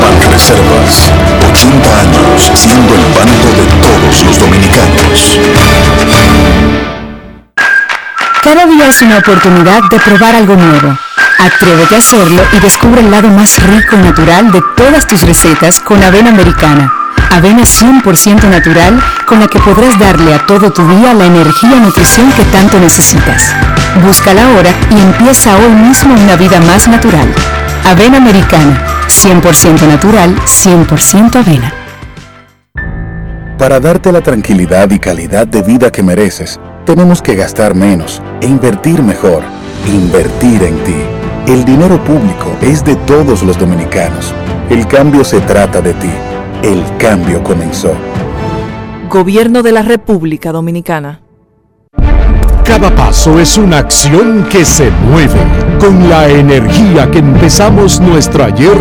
Banreservas, 0.02 1.12
80 1.48 2.00
años 2.00 2.50
siendo 2.52 2.94
el 2.94 3.04
banco 3.14 3.48
de 3.54 3.66
todos 3.80 4.24
los 4.24 4.40
dominicanos. 4.40 5.38
Cada 8.42 8.66
día 8.66 8.88
es 8.88 9.02
una 9.02 9.18
oportunidad 9.18 9.82
de 9.88 10.00
probar 10.00 10.34
algo 10.34 10.56
nuevo. 10.56 11.05
Atrévete 11.38 11.94
a 11.94 11.98
hacerlo 11.98 12.42
y 12.56 12.60
descubre 12.60 13.00
el 13.00 13.10
lado 13.10 13.28
más 13.28 13.62
rico 13.62 13.96
y 13.96 13.98
natural 13.98 14.50
de 14.52 14.62
todas 14.76 15.06
tus 15.06 15.22
recetas 15.22 15.80
con 15.80 16.02
avena 16.02 16.30
americana. 16.30 16.92
Avena 17.30 17.62
100% 17.62 18.48
natural 18.48 18.98
con 19.26 19.40
la 19.40 19.46
que 19.46 19.58
podrás 19.58 19.98
darle 19.98 20.34
a 20.34 20.46
todo 20.46 20.72
tu 20.72 20.86
día 20.88 21.12
la 21.12 21.26
energía 21.26 21.76
y 21.76 21.80
nutrición 21.80 22.32
que 22.32 22.44
tanto 22.44 22.80
necesitas. 22.80 23.54
Búscala 24.02 24.44
ahora 24.44 24.70
y 24.90 25.00
empieza 25.00 25.56
hoy 25.56 25.72
mismo 25.72 26.14
una 26.14 26.36
vida 26.36 26.60
más 26.60 26.88
natural. 26.88 27.28
Avena 27.84 28.16
americana, 28.16 28.82
100% 29.08 29.86
natural, 29.86 30.34
100% 30.46 31.36
avena. 31.36 31.72
Para 33.58 33.80
darte 33.80 34.12
la 34.12 34.20
tranquilidad 34.20 34.90
y 34.90 34.98
calidad 34.98 35.46
de 35.46 35.62
vida 35.62 35.92
que 35.92 36.02
mereces, 36.02 36.58
tenemos 36.84 37.20
que 37.20 37.34
gastar 37.34 37.74
menos 37.74 38.22
e 38.40 38.46
invertir 38.46 39.02
mejor. 39.02 39.42
Invertir 39.86 40.62
en 40.62 40.82
ti. 40.84 41.15
El 41.46 41.64
dinero 41.64 42.02
público 42.02 42.56
es 42.60 42.84
de 42.84 42.96
todos 42.96 43.44
los 43.44 43.56
dominicanos. 43.56 44.34
El 44.68 44.84
cambio 44.88 45.22
se 45.22 45.40
trata 45.42 45.80
de 45.80 45.94
ti. 45.94 46.10
El 46.60 46.82
cambio 46.98 47.40
comenzó. 47.44 47.92
Gobierno 49.08 49.62
de 49.62 49.70
la 49.70 49.82
República 49.82 50.50
Dominicana. 50.50 51.20
Cada 52.64 52.92
paso 52.92 53.38
es 53.38 53.58
una 53.58 53.78
acción 53.78 54.48
que 54.50 54.64
se 54.64 54.90
mueve 54.90 55.38
con 55.78 56.10
la 56.10 56.28
energía 56.28 57.08
que 57.12 57.18
empezamos 57.18 58.00
nuestro 58.00 58.42
ayer 58.42 58.76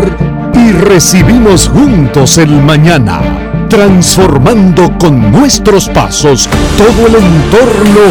y 0.55 0.72
recibimos 0.72 1.70
juntos 1.70 2.39
el 2.39 2.49
mañana, 2.49 3.22
transformando 3.70 4.97
con 4.97 5.32
nuestros 5.32 5.88
pasos 5.89 6.49
todo 6.80 7.05
el 7.05 7.13
entorno 7.13 8.01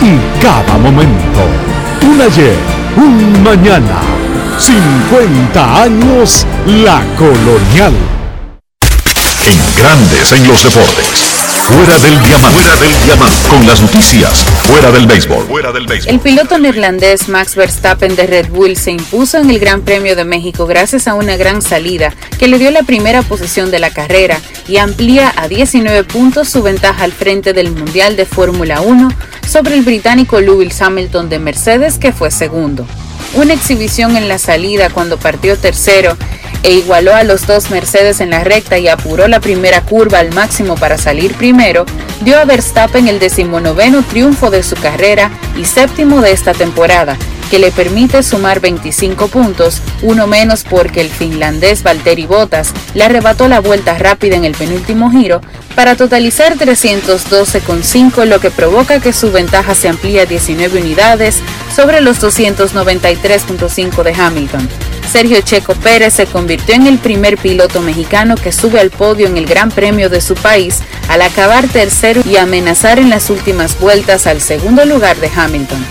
y 0.00 0.40
cada 0.40 0.78
momento. 0.78 1.40
Un 2.06 2.20
ayer, 2.20 2.83
un 2.96 3.42
mañana, 3.42 4.00
50 4.56 5.82
años, 5.82 6.46
la 6.66 7.02
colonial. 7.18 7.92
En 9.46 9.82
grandes 9.82 10.32
en 10.32 10.46
los 10.46 10.62
deportes. 10.62 11.33
Fuera 11.68 11.98
del 11.98 12.20
diamante. 12.22 12.60
Fuera 12.60 12.76
del 12.76 13.02
diamante. 13.04 13.48
Con 13.48 13.66
las 13.66 13.80
noticias. 13.80 14.44
Fuera 14.64 14.90
del 14.92 15.06
béisbol. 15.06 15.46
Fuera 15.46 15.72
del 15.72 15.86
béisbol. 15.86 16.12
El 16.12 16.20
piloto 16.20 16.58
neerlandés 16.58 17.28
Max 17.28 17.54
Verstappen 17.54 18.14
de 18.16 18.26
Red 18.26 18.50
Bull 18.50 18.76
se 18.76 18.90
impuso 18.90 19.38
en 19.38 19.48
el 19.48 19.58
Gran 19.58 19.80
Premio 19.80 20.14
de 20.14 20.26
México 20.26 20.66
gracias 20.66 21.08
a 21.08 21.14
una 21.14 21.36
gran 21.36 21.62
salida 21.62 22.12
que 22.38 22.48
le 22.48 22.58
dio 22.58 22.70
la 22.70 22.82
primera 22.82 23.22
posición 23.22 23.70
de 23.70 23.78
la 23.78 23.88
carrera 23.88 24.38
y 24.68 24.76
amplía 24.76 25.32
a 25.36 25.48
19 25.48 26.04
puntos 26.04 26.50
su 26.50 26.62
ventaja 26.62 27.02
al 27.02 27.12
frente 27.12 27.54
del 27.54 27.70
Mundial 27.70 28.16
de 28.16 28.26
Fórmula 28.26 28.82
1 28.82 29.08
sobre 29.48 29.74
el 29.74 29.82
británico 29.82 30.40
Lewis 30.42 30.82
Hamilton 30.82 31.30
de 31.30 31.38
Mercedes 31.38 31.98
que 31.98 32.12
fue 32.12 32.30
segundo. 32.30 32.86
Una 33.32 33.54
exhibición 33.54 34.18
en 34.18 34.28
la 34.28 34.38
salida 34.38 34.90
cuando 34.90 35.16
partió 35.16 35.56
tercero 35.56 36.16
e 36.64 36.72
igualó 36.72 37.14
a 37.14 37.24
los 37.24 37.46
dos 37.46 37.70
Mercedes 37.70 38.20
en 38.20 38.30
la 38.30 38.42
recta 38.42 38.78
y 38.78 38.88
apuró 38.88 39.28
la 39.28 39.38
primera 39.38 39.82
curva 39.82 40.18
al 40.18 40.32
máximo 40.32 40.74
para 40.76 40.96
salir 40.96 41.34
primero, 41.34 41.84
dio 42.22 42.38
a 42.38 42.46
Verstappen 42.46 43.06
el 43.06 43.18
decimonoveno 43.18 44.02
triunfo 44.02 44.50
de 44.50 44.62
su 44.62 44.74
carrera 44.74 45.30
y 45.58 45.66
séptimo 45.66 46.22
de 46.22 46.32
esta 46.32 46.54
temporada, 46.54 47.18
que 47.50 47.58
le 47.58 47.70
permite 47.70 48.22
sumar 48.22 48.60
25 48.60 49.28
puntos, 49.28 49.82
uno 50.00 50.26
menos 50.26 50.64
porque 50.64 51.02
el 51.02 51.10
finlandés 51.10 51.82
Valtteri 51.82 52.24
Bottas 52.24 52.72
le 52.94 53.04
arrebató 53.04 53.46
la 53.46 53.60
vuelta 53.60 53.98
rápida 53.98 54.36
en 54.36 54.44
el 54.44 54.54
penúltimo 54.54 55.10
giro, 55.10 55.42
para 55.76 55.96
totalizar 55.96 56.56
312,5 56.56 58.24
lo 58.24 58.40
que 58.40 58.50
provoca 58.50 59.00
que 59.00 59.12
su 59.12 59.30
ventaja 59.30 59.74
se 59.74 59.88
amplíe 59.88 60.22
a 60.22 60.26
19 60.26 60.80
unidades 60.80 61.40
sobre 61.76 62.00
los 62.00 62.22
293.5 62.22 64.02
de 64.02 64.14
Hamilton. 64.14 64.68
Sergio 65.10 65.40
Checo 65.40 65.74
Pérez 65.74 66.14
se 66.14 66.26
convirtió 66.26 66.74
en 66.74 66.86
el 66.86 66.98
primer 66.98 67.38
piloto 67.38 67.80
mexicano 67.80 68.34
que 68.34 68.52
sube 68.52 68.80
al 68.80 68.90
podio 68.90 69.26
en 69.26 69.36
el 69.36 69.46
Gran 69.46 69.70
Premio 69.70 70.08
de 70.08 70.20
su 70.20 70.34
país 70.34 70.80
al 71.08 71.22
acabar 71.22 71.68
tercero 71.68 72.22
y 72.28 72.36
amenazar 72.36 72.98
en 72.98 73.10
las 73.10 73.30
últimas 73.30 73.78
vueltas 73.78 74.26
al 74.26 74.40
segundo 74.40 74.84
lugar 74.84 75.16
de 75.18 75.30
Hamilton. 75.34 75.84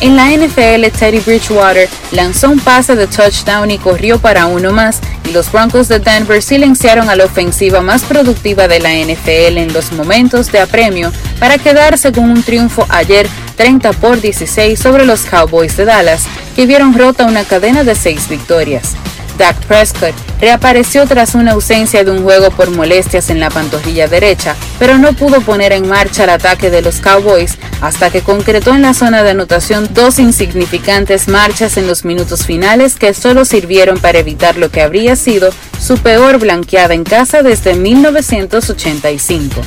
En 0.00 0.16
la 0.16 0.30
NFL, 0.30 0.86
Teddy 0.98 1.20
Bridgewater 1.20 1.88
lanzó 2.10 2.50
un 2.50 2.60
pase 2.60 2.94
de 2.94 3.06
touchdown 3.06 3.70
y 3.70 3.78
corrió 3.78 4.18
para 4.18 4.46
uno 4.46 4.72
más, 4.72 5.00
y 5.24 5.32
los 5.32 5.50
Broncos 5.50 5.88
de 5.88 5.98
Denver 5.98 6.42
silenciaron 6.42 7.08
a 7.08 7.16
la 7.16 7.24
ofensiva 7.24 7.80
más 7.80 8.02
productiva 8.02 8.68
de 8.68 8.80
la 8.80 8.90
NFL 8.92 9.58
en 9.58 9.72
los 9.72 9.92
momentos 9.92 10.52
de 10.52 10.60
apremio 10.60 11.12
para 11.40 11.58
quedarse 11.58 12.12
con 12.12 12.24
un 12.24 12.42
triunfo 12.42 12.86
ayer 12.90 13.28
30 13.56 13.92
por 13.94 14.20
16 14.20 14.78
sobre 14.78 15.06
los 15.06 15.22
Cowboys 15.22 15.76
de 15.76 15.84
Dallas, 15.84 16.24
que 16.54 16.66
vieron 16.66 16.96
rota 16.96 17.24
una 17.24 17.44
cadena 17.44 17.84
de 17.84 17.94
seis 17.94 18.28
victorias. 18.28 18.94
Dak 19.38 19.56
Prescott 19.66 20.14
reapareció 20.40 21.06
tras 21.06 21.34
una 21.34 21.52
ausencia 21.52 22.04
de 22.04 22.10
un 22.10 22.22
juego 22.22 22.50
por 22.50 22.70
molestias 22.70 23.30
en 23.30 23.40
la 23.40 23.50
pantorrilla 23.50 24.08
derecha, 24.08 24.56
pero 24.78 24.98
no 24.98 25.12
pudo 25.12 25.40
poner 25.40 25.72
en 25.72 25.88
marcha 25.88 26.24
el 26.24 26.30
ataque 26.30 26.70
de 26.70 26.82
los 26.82 26.96
Cowboys 27.00 27.56
hasta 27.80 28.10
que 28.10 28.22
concretó 28.22 28.74
en 28.74 28.82
la 28.82 28.94
zona 28.94 29.22
de 29.22 29.30
anotación 29.30 29.88
dos 29.92 30.18
insignificantes 30.18 31.28
marchas 31.28 31.76
en 31.76 31.86
los 31.86 32.04
minutos 32.04 32.46
finales 32.46 32.96
que 32.96 33.14
solo 33.14 33.44
sirvieron 33.44 33.98
para 33.98 34.18
evitar 34.18 34.56
lo 34.56 34.70
que 34.70 34.82
habría 34.82 35.16
sido 35.16 35.50
su 35.80 35.98
peor 35.98 36.38
blanqueada 36.38 36.94
en 36.94 37.04
casa 37.04 37.42
desde 37.42 37.74
1985. 37.74 39.60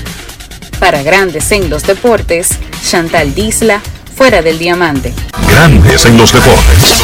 Para 0.80 1.02
Grandes 1.04 1.52
en 1.52 1.70
los 1.70 1.84
Deportes, 1.84 2.50
Chantal 2.88 3.34
Disla, 3.34 3.82
fuera 4.16 4.42
del 4.42 4.58
diamante. 4.60 5.14
Grandes 5.50 6.06
en 6.06 6.18
los 6.18 6.34
deportes. 6.34 7.04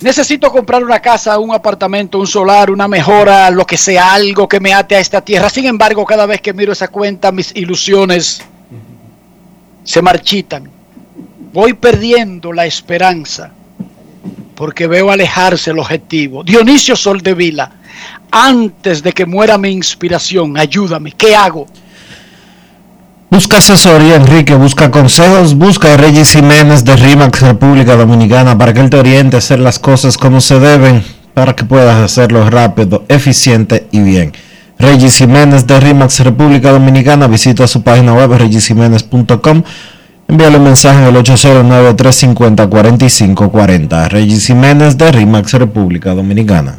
Necesito 0.00 0.50
comprar 0.52 0.84
una 0.84 1.00
casa, 1.00 1.38
un 1.38 1.52
apartamento, 1.52 2.18
un 2.18 2.26
solar, 2.26 2.70
una 2.70 2.86
mejora, 2.86 3.50
lo 3.50 3.64
que 3.64 3.76
sea, 3.76 4.14
algo 4.14 4.48
que 4.48 4.60
me 4.60 4.72
ate 4.72 4.94
a 4.94 5.00
esta 5.00 5.20
tierra. 5.20 5.50
Sin 5.50 5.66
embargo, 5.66 6.04
cada 6.04 6.24
vez 6.24 6.40
que 6.40 6.52
miro 6.52 6.72
esa 6.72 6.88
cuenta, 6.88 7.32
mis 7.32 7.54
ilusiones 7.56 8.40
se 9.82 10.02
marchitan. 10.02 10.70
Voy 11.52 11.72
perdiendo 11.74 12.52
la 12.52 12.66
esperanza 12.66 13.50
porque 14.54 14.86
veo 14.86 15.10
alejarse 15.10 15.70
el 15.70 15.78
objetivo. 15.78 16.44
Dionisio 16.44 16.94
Soldevila, 16.94 17.72
antes 18.30 19.02
de 19.02 19.12
que 19.12 19.26
muera 19.26 19.58
mi 19.58 19.70
inspiración, 19.70 20.56
ayúdame. 20.58 21.12
¿Qué 21.12 21.34
hago? 21.34 21.66
Busca 23.30 23.58
asesoría, 23.58 24.16
Enrique, 24.16 24.54
busca 24.54 24.90
consejos, 24.90 25.54
busca 25.54 25.92
a 25.92 25.98
Regis 25.98 26.32
Jiménez 26.32 26.82
de 26.82 26.96
RIMAX 26.96 27.42
República 27.42 27.94
Dominicana 27.94 28.56
para 28.56 28.72
que 28.72 28.80
él 28.80 28.88
te 28.88 28.96
oriente 28.96 29.36
a 29.36 29.40
hacer 29.40 29.58
las 29.58 29.78
cosas 29.78 30.16
como 30.16 30.40
se 30.40 30.58
deben, 30.58 31.04
para 31.34 31.54
que 31.54 31.64
puedas 31.64 31.96
hacerlo 31.96 32.48
rápido, 32.48 33.04
eficiente 33.08 33.86
y 33.92 34.00
bien. 34.00 34.32
Regis 34.78 35.18
Jiménez 35.18 35.66
de 35.66 35.78
RIMAX 35.78 36.20
República 36.20 36.70
Dominicana, 36.70 37.26
visita 37.26 37.66
su 37.66 37.82
página 37.82 38.14
web 38.14 38.32
regisjiménez.com, 38.32 39.62
envíale 40.26 40.56
un 40.56 40.64
mensaje 40.64 41.04
al 41.04 41.14
809-350-4540. 41.16 44.08
Regis 44.08 44.46
Jiménez 44.46 44.96
de 44.96 45.12
RIMAX 45.12 45.52
República 45.52 46.14
Dominicana. 46.14 46.78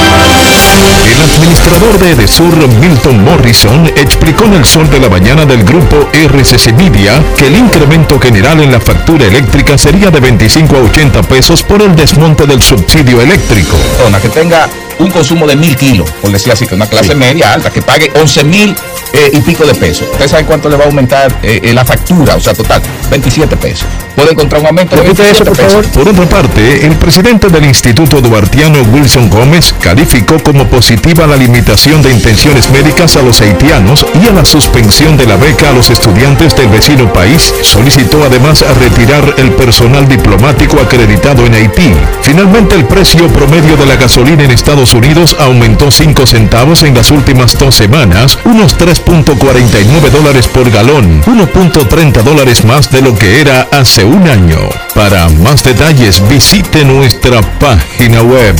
El 0.71 1.31
administrador 1.35 1.99
de 1.99 2.11
Edesur, 2.11 2.55
Milton 2.79 3.23
Morrison, 3.23 3.87
explicó 3.97 4.45
en 4.45 4.53
el 4.53 4.65
sol 4.65 4.89
de 4.89 4.99
la 4.99 5.09
mañana 5.09 5.45
del 5.45 5.63
grupo 5.63 6.09
RCC 6.13 6.73
Media 6.73 7.21
que 7.37 7.47
el 7.47 7.57
incremento 7.57 8.19
general 8.19 8.61
en 8.61 8.71
la 8.71 8.79
factura 8.79 9.25
eléctrica 9.25 9.77
sería 9.77 10.09
de 10.09 10.19
25 10.19 10.75
a 10.75 10.79
80 10.79 11.23
pesos 11.23 11.63
por 11.63 11.81
el 11.81 11.95
desmonte 11.95 12.45
del 12.45 12.61
subsidio 12.61 13.21
eléctrico. 13.21 13.75
persona 13.97 14.21
que 14.21 14.29
tenga 14.29 14.69
un 14.99 15.09
consumo 15.09 15.47
de 15.47 15.55
mil 15.55 15.75
kilos, 15.75 16.09
por 16.21 16.31
decir 16.31 16.53
así, 16.53 16.67
que 16.67 16.75
una 16.75 16.87
clase 16.87 17.15
media 17.15 17.53
alta, 17.53 17.69
que 17.69 17.81
pague 17.81 18.11
11 18.15 18.43
mil 18.43 18.75
eh, 19.13 19.31
y 19.33 19.41
pico 19.41 19.65
de 19.65 19.73
pesos. 19.73 20.07
¿Ustedes 20.11 20.31
saben 20.31 20.45
cuánto 20.45 20.69
le 20.69 20.77
va 20.77 20.83
a 20.83 20.87
aumentar 20.87 21.39
eh, 21.43 21.59
eh, 21.63 21.73
la 21.73 21.83
factura? 21.83 22.35
O 22.35 22.39
sea, 22.39 22.53
total, 22.53 22.81
27 23.09 23.57
pesos. 23.57 23.87
Puede 24.15 24.31
encontrar 24.31 24.61
un 24.61 24.67
aumento 24.67 24.95
de 24.95 25.01
27 25.03 25.51
pesos. 25.51 25.87
Por 25.87 26.07
otra 26.07 26.25
parte, 26.25 26.85
el 26.85 26.95
presidente 26.95 27.49
del 27.49 27.65
Instituto 27.65 28.21
Duartiano, 28.21 28.81
Wilson 28.93 29.29
Gómez, 29.29 29.73
calificó 29.81 30.37
como 30.39 30.60
positiva 30.69 31.27
la 31.27 31.35
limitación 31.35 32.01
de 32.01 32.11
intenciones 32.11 32.69
médicas 32.69 33.15
a 33.15 33.21
los 33.21 33.41
haitianos 33.41 34.05
y 34.21 34.27
a 34.27 34.31
la 34.31 34.45
suspensión 34.45 35.17
de 35.17 35.25
la 35.25 35.37
beca 35.37 35.69
a 35.69 35.73
los 35.73 35.89
estudiantes 35.89 36.55
del 36.55 36.69
vecino 36.69 37.11
país. 37.11 37.53
Solicitó 37.61 38.23
además 38.23 38.63
a 38.63 38.73
retirar 38.73 39.35
el 39.37 39.51
personal 39.51 40.07
diplomático 40.07 40.79
acreditado 40.79 41.45
en 41.45 41.55
Haití. 41.55 41.93
Finalmente, 42.21 42.75
el 42.75 42.85
precio 42.85 43.27
promedio 43.29 43.77
de 43.77 43.85
la 43.85 43.95
gasolina 43.95 44.43
en 44.43 44.51
Estados 44.51 44.93
Unidos 44.93 45.35
aumentó 45.39 45.91
5 45.91 46.25
centavos 46.25 46.83
en 46.83 46.95
las 46.95 47.11
últimas 47.11 47.57
dos 47.57 47.75
semanas, 47.75 48.37
unos 48.45 48.77
3.49 48.77 50.09
dólares 50.11 50.47
por 50.47 50.69
galón, 50.69 51.21
1.30 51.23 52.23
dólares 52.23 52.63
más 52.65 52.91
de 52.91 53.01
lo 53.01 53.15
que 53.15 53.41
era 53.41 53.67
hace 53.71 54.03
un 54.03 54.27
año. 54.27 54.57
Para 54.93 55.29
más 55.29 55.63
detalles 55.63 56.21
visite 56.29 56.83
nuestra 56.85 57.41
página 57.59 58.21
web 58.21 58.55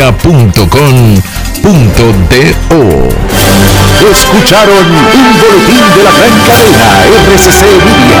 rccmedia.com.do. 0.00 1.20
Escucharon 4.10 4.86
un 4.86 5.38
boletín 5.38 5.84
de 5.94 6.02
la 6.02 6.12
gran 6.12 6.34
cadena 6.46 6.86
RCC 7.34 7.60
Media. 7.84 8.20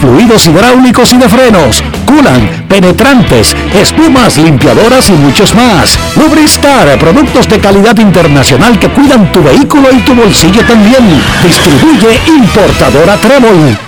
fluidos 0.00 0.46
hidráulicos 0.46 1.12
y 1.12 1.18
de 1.18 1.28
frenos, 1.28 1.82
culan, 2.06 2.66
penetrantes, 2.68 3.56
espumas, 3.74 4.36
limpiadoras 4.38 5.08
y 5.10 5.12
muchos 5.12 5.54
más. 5.54 5.98
Lubristar, 6.16 6.98
productos 6.98 7.48
de 7.48 7.58
calidad 7.58 7.96
internacional 7.98 8.78
que 8.78 8.88
cuidan 8.88 9.30
tu 9.32 9.42
vehículo 9.42 9.92
y 9.92 10.00
tu 10.00 10.14
bolsillo 10.14 10.64
también. 10.66 11.04
Distribuye 11.42 12.20
importadora 12.26 13.16
Trébol. 13.16 13.78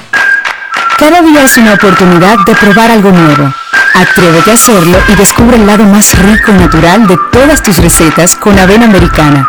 Cada 0.98 1.22
día 1.22 1.44
es 1.44 1.56
una 1.56 1.74
oportunidad 1.74 2.36
de 2.46 2.54
probar 2.54 2.90
algo 2.90 3.10
nuevo. 3.10 3.52
Atrévete 3.94 4.50
a 4.50 4.54
hacerlo 4.54 4.98
y 5.08 5.14
descubre 5.14 5.56
el 5.56 5.66
lado 5.66 5.84
más 5.84 6.18
rico 6.18 6.52
y 6.52 6.54
natural 6.54 7.06
de 7.06 7.16
todas 7.30 7.62
tus 7.62 7.78
recetas 7.78 8.34
con 8.36 8.58
avena 8.58 8.86
americana. 8.86 9.48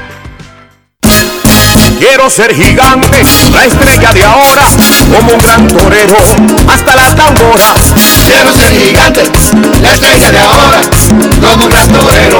Quiero 2.01 2.31
ser 2.31 2.55
gigante, 2.55 3.23
la 3.51 3.63
estrella 3.63 4.11
de 4.11 4.23
ahora, 4.25 4.63
como 5.15 5.33
un 5.33 5.37
gran 5.37 5.67
torero, 5.67 6.17
hasta 6.67 6.95
la 6.95 7.13
tambora. 7.13 7.75
Quiero 8.25 8.51
ser 8.51 8.71
gigante, 8.73 9.21
la 9.83 9.91
estrella 9.93 10.31
de 10.31 10.39
ahora, 10.39 10.81
como 11.39 11.63
un 11.63 11.69
gran 11.69 11.87
torero, 11.89 12.39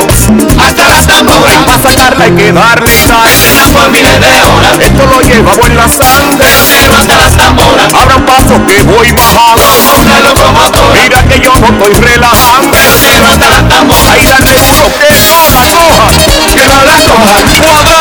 hasta 0.66 0.90
la 0.90 1.02
tambora. 1.04 1.64
Para 1.68 1.80
sacarla 1.80 2.26
hay 2.26 2.32
que 2.32 2.52
darle 2.52 2.92
sal, 2.98 3.30
por 3.72 3.92
miles 3.92 4.20
de 4.20 4.42
horas. 4.42 4.80
Esto 4.80 5.06
lo 5.06 5.22
llevamos 5.22 5.68
en 5.68 5.78
la 5.78 5.88
sangre, 5.88 6.48
pero 6.82 6.96
hasta 6.96 7.18
las 7.18 7.38
tamboras. 7.38 7.94
Abran 7.94 8.26
paso 8.26 8.66
que 8.66 8.82
voy 8.82 9.12
bajando, 9.12 9.62
una 10.02 10.20
locomotora. 10.22 11.02
Mira 11.04 11.24
que 11.26 11.40
yo 11.40 11.54
no 11.60 11.68
estoy 11.68 11.94
relajando, 12.02 12.78
pero 13.06 13.28
hasta 13.28 13.48
las 13.48 13.70
tamboras. 13.70 14.10
Ahí 14.10 14.26
dale 14.26 14.58
duro 14.58 14.90
que 14.98 15.14
no 15.14 15.54
la 15.54 15.70
coja, 15.70 16.10
que 16.56 16.66
no 16.66 16.82
la 16.82 16.98
coja, 17.06 18.01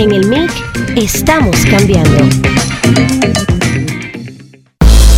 En 0.00 0.12
el 0.12 0.28
MIC 0.28 0.50
estamos 0.96 1.54
cambiando. 1.70 2.26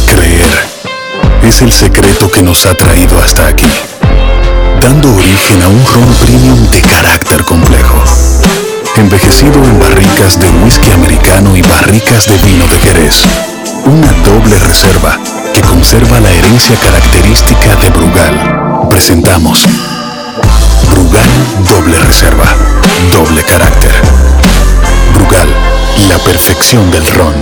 Creer 0.07 0.51
es 1.45 1.63
el 1.63 1.71
secreto 1.71 2.29
que 2.29 2.43
nos 2.43 2.67
ha 2.67 2.75
traído 2.75 3.17
hasta 3.23 3.47
aquí, 3.47 3.71
dando 4.81 5.15
origen 5.15 5.63
a 5.63 5.69
un 5.69 5.87
ron 5.87 6.13
premium 6.27 6.69
de 6.71 6.81
carácter 6.81 7.45
complejo, 7.45 8.03
envejecido 8.97 9.63
en 9.63 9.79
barricas 9.79 10.41
de 10.41 10.49
whisky 10.65 10.91
americano 10.91 11.57
y 11.57 11.63
barricas 11.63 12.27
de 12.27 12.39
vino 12.39 12.67
de 12.67 12.79
Jerez. 12.81 13.23
Una 13.85 14.11
doble 14.25 14.59
reserva 14.59 15.17
que 15.55 15.61
conserva 15.61 16.19
la 16.19 16.33
herencia 16.33 16.75
característica 16.75 17.77
de 17.77 17.89
Brugal. 17.91 18.89
Presentamos 18.91 19.65
Brugal 20.91 21.31
Doble 21.71 22.01
Reserva, 22.01 22.47
doble 23.13 23.45
carácter. 23.45 24.52
Brugal, 25.33 25.49
la 26.11 26.19
perfección 26.19 26.91
del 26.91 27.07
ron. 27.07 27.33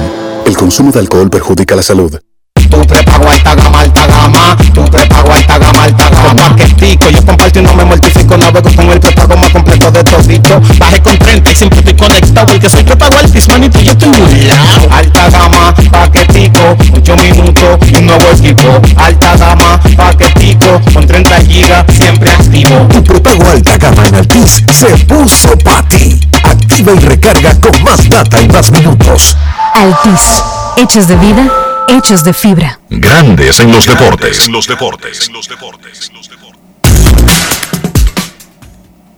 El 0.46 0.56
consumo 0.56 0.92
de 0.92 1.00
alcohol 1.00 1.28
perjudica 1.28 1.74
la 1.74 1.82
salud. 1.82 2.20
Tu 2.54 2.86
prepago 2.86 3.28
alta 3.28 3.54
gama, 3.56 3.80
alta 3.80 4.06
gama. 4.06 4.56
Tu 4.72 4.84
prepago 4.84 5.32
alta 5.32 5.58
gama, 5.58 5.82
alta 5.82 6.08
gama. 6.10 6.50
Paquetico, 6.50 7.10
yo 7.10 7.26
comparto 7.26 7.58
y 7.58 7.62
no 7.62 7.74
me 7.74 7.84
mortifico. 7.84 8.36
Navego 8.36 8.70
con 8.76 8.90
el 8.90 9.00
prepago 9.00 9.36
más 9.36 9.50
completo 9.50 9.90
de 9.90 10.04
todito. 10.04 10.60
Bajé 10.78 11.02
con 11.02 11.18
30 11.18 11.50
y 11.50 11.54
siempre 11.56 11.78
estoy 11.80 11.94
conectado. 11.94 12.46
Porque 12.46 12.70
soy 12.70 12.84
prepago 12.84 13.16
altis, 13.18 13.48
manito, 13.48 13.80
yo 13.80 13.90
estoy 13.90 14.08
muy 14.08 14.40
lado. 14.42 14.88
Alta 14.92 15.30
gama, 15.30 15.74
paquetico. 15.90 16.76
8 16.94 17.16
minutos 17.16 17.78
y 17.90 17.96
un 17.96 18.06
nuevo 18.06 18.24
equipo. 18.30 18.80
Alta 18.96 19.36
gama, 19.36 19.80
paquetico. 19.96 20.80
Con 20.94 21.06
30 21.08 21.40
gigas, 21.40 21.84
siempre 21.92 22.30
activo. 22.30 22.86
Tu 22.86 23.02
prepago 23.02 23.50
alta 23.50 23.76
gama 23.78 24.06
en 24.06 24.14
Altis 24.14 24.62
se 24.72 24.96
puso 25.06 25.58
para 25.58 25.88
ti. 25.88 26.20
Activa 26.50 26.92
y 26.94 26.98
recarga 26.98 27.58
con 27.60 27.82
más 27.84 28.08
data 28.10 28.42
y 28.42 28.48
más 28.48 28.72
minutos. 28.72 29.36
Altis, 29.74 30.42
hechos 30.76 31.06
de 31.06 31.16
vida, 31.16 31.48
hechos 31.88 32.24
de 32.24 32.34
fibra. 32.34 32.80
Grandes 32.90 33.60
en 33.60 33.70
los 33.70 33.86
deportes. 33.86 34.46
En 34.46 34.52
los 34.52 34.66
deportes. 34.66 35.30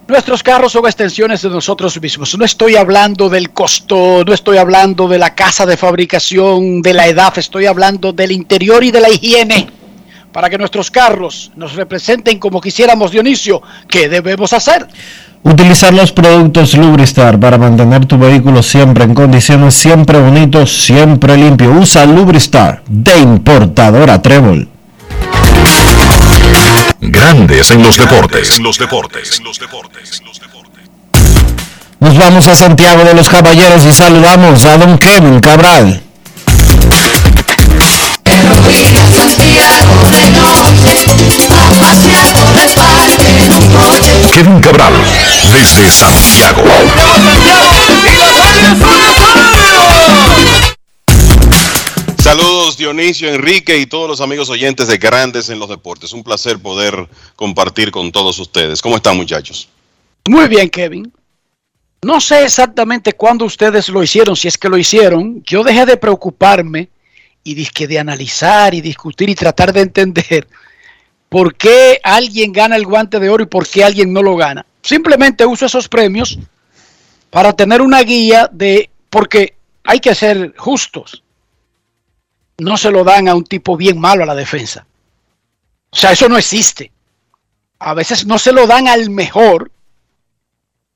Nuestros 0.07 0.43
carros 0.43 0.73
son 0.73 0.85
extensiones 0.85 1.41
de 1.41 1.49
nosotros 1.49 1.99
mismos. 2.03 2.37
No 2.37 2.45
estoy 2.45 2.77
hablando 2.77 3.31
del 3.31 3.51
costo, 3.51 4.25
no 4.27 4.35
estoy 4.35 4.59
hablando 4.59 5.09
de 5.09 5.19
la 5.19 5.35
casa 5.35 5.65
de 5.65 5.79
fabricación, 5.79 6.83
de 6.83 6.93
la 6.93 7.07
edad, 7.07 7.33
estoy 7.39 7.65
hablando 7.65 8.13
del 8.13 8.33
interior 8.33 8.85
y 8.85 8.91
de 8.91 9.01
la 9.01 9.09
higiene. 9.09 9.71
Para 10.31 10.51
que 10.51 10.59
nuestros 10.59 10.91
carros 10.91 11.51
nos 11.57 11.73
representen 11.75 12.39
como 12.39 12.61
quisiéramos, 12.61 13.11
Dionisio, 13.11 13.63
¿qué 13.89 14.11
debemos 14.11 14.53
hacer? 14.53 14.87
Utilizar 15.45 15.93
los 15.93 16.13
productos 16.13 16.75
Lubristar 16.75 17.39
para 17.39 17.59
mantener 17.59 18.07
tu 18.07 18.17
vehículo 18.17 18.63
siempre 18.63 19.05
en 19.05 19.15
condiciones, 19.15 19.75
siempre 19.75 20.21
bonito, 20.21 20.67
siempre 20.67 21.37
limpio. 21.37 21.73
Usa 21.73 22.07
Lubristar 22.07 22.83
de 22.89 23.19
importadora 23.19 24.23
Trébol. 24.23 24.69
Grandes 27.01 27.71
en 27.73 27.83
los 27.83 27.97
deportes. 27.97 28.57
En 28.57 28.63
los 28.63 28.79
deportes. 28.79 29.43
Nos 31.99 32.17
vamos 32.17 32.47
a 32.49 32.55
Santiago 32.55 33.05
de 33.05 33.15
los 33.15 33.29
Caballeros 33.29 33.85
y 33.85 33.93
saludamos 33.93 34.65
a 34.65 34.77
don 34.77 34.99
Kevin 34.99 35.41
Cabral. 35.41 36.03
Kevin 44.33 44.61
Cabral, 44.61 44.93
desde 45.51 45.91
Santiago. 45.91 46.63
Saludos 52.19 52.77
Dionisio, 52.77 53.29
Enrique 53.29 53.79
y 53.79 53.87
todos 53.87 54.09
los 54.09 54.21
amigos 54.21 54.49
oyentes 54.49 54.87
de 54.89 54.99
Grandes 54.99 55.49
en 55.49 55.59
los 55.59 55.69
Deportes. 55.69 56.13
Un 56.13 56.23
placer 56.23 56.59
poder 56.59 57.09
compartir 57.35 57.91
con 57.91 58.13
todos 58.13 58.39
ustedes. 58.39 58.81
¿Cómo 58.81 58.97
están 58.97 59.17
muchachos? 59.17 59.69
Muy 60.29 60.49
bien, 60.49 60.71
Kevin. 60.71 61.13
No 62.03 62.21
sé 62.21 62.45
exactamente 62.45 63.13
cuándo 63.13 63.45
ustedes 63.45 63.89
lo 63.89 64.03
hicieron, 64.03 64.37
si 64.37 64.49
es 64.49 64.59
que 64.59 64.69
lo 64.69 64.77
hicieron. 64.77 65.43
Yo 65.45 65.63
dejé 65.63 65.87
de 65.87 65.97
preocuparme 65.97 66.89
y 67.45 67.55
disque 67.55 67.87
de 67.87 67.99
analizar 67.99 68.75
y 68.75 68.81
discutir 68.81 69.29
y 69.29 69.35
tratar 69.35 69.73
de 69.73 69.81
entender 69.81 70.47
por 71.29 71.55
qué 71.55 72.01
alguien 72.03 72.53
gana 72.53 72.77
el 72.77 72.85
guante 72.85 73.19
de 73.19 73.31
oro 73.31 73.45
y 73.45 73.47
por 73.47 73.67
qué 73.67 73.85
alguien 73.85 74.13
no 74.13 74.23
lo 74.23 74.37
gana. 74.37 74.67
Simplemente 74.83 75.47
uso 75.47 75.67
esos 75.67 75.89
premios 75.89 76.39
para 77.31 77.53
tener 77.55 77.81
una 77.81 78.03
guía 78.03 78.49
de, 78.53 78.91
porque 79.09 79.55
hay 79.85 80.01
que 80.01 80.15
ser 80.15 80.55
justos. 80.57 81.23
No 82.59 82.77
se 82.77 82.91
lo 82.91 83.05
dan 83.05 83.29
a 83.29 83.35
un 83.35 83.45
tipo 83.45 83.77
bien 83.77 83.99
malo 83.99 84.25
a 84.25 84.27
la 84.27 84.35
defensa. 84.35 84.87
O 85.91 85.97
sea, 85.97 86.13
eso 86.13 86.29
no 86.29 86.37
existe. 86.37 86.93
A 87.79 87.95
veces 87.95 88.27
no 88.27 88.39
se 88.39 88.53
lo 88.53 88.67
dan 88.67 88.89
al 88.89 89.11
mejor, 89.11 89.71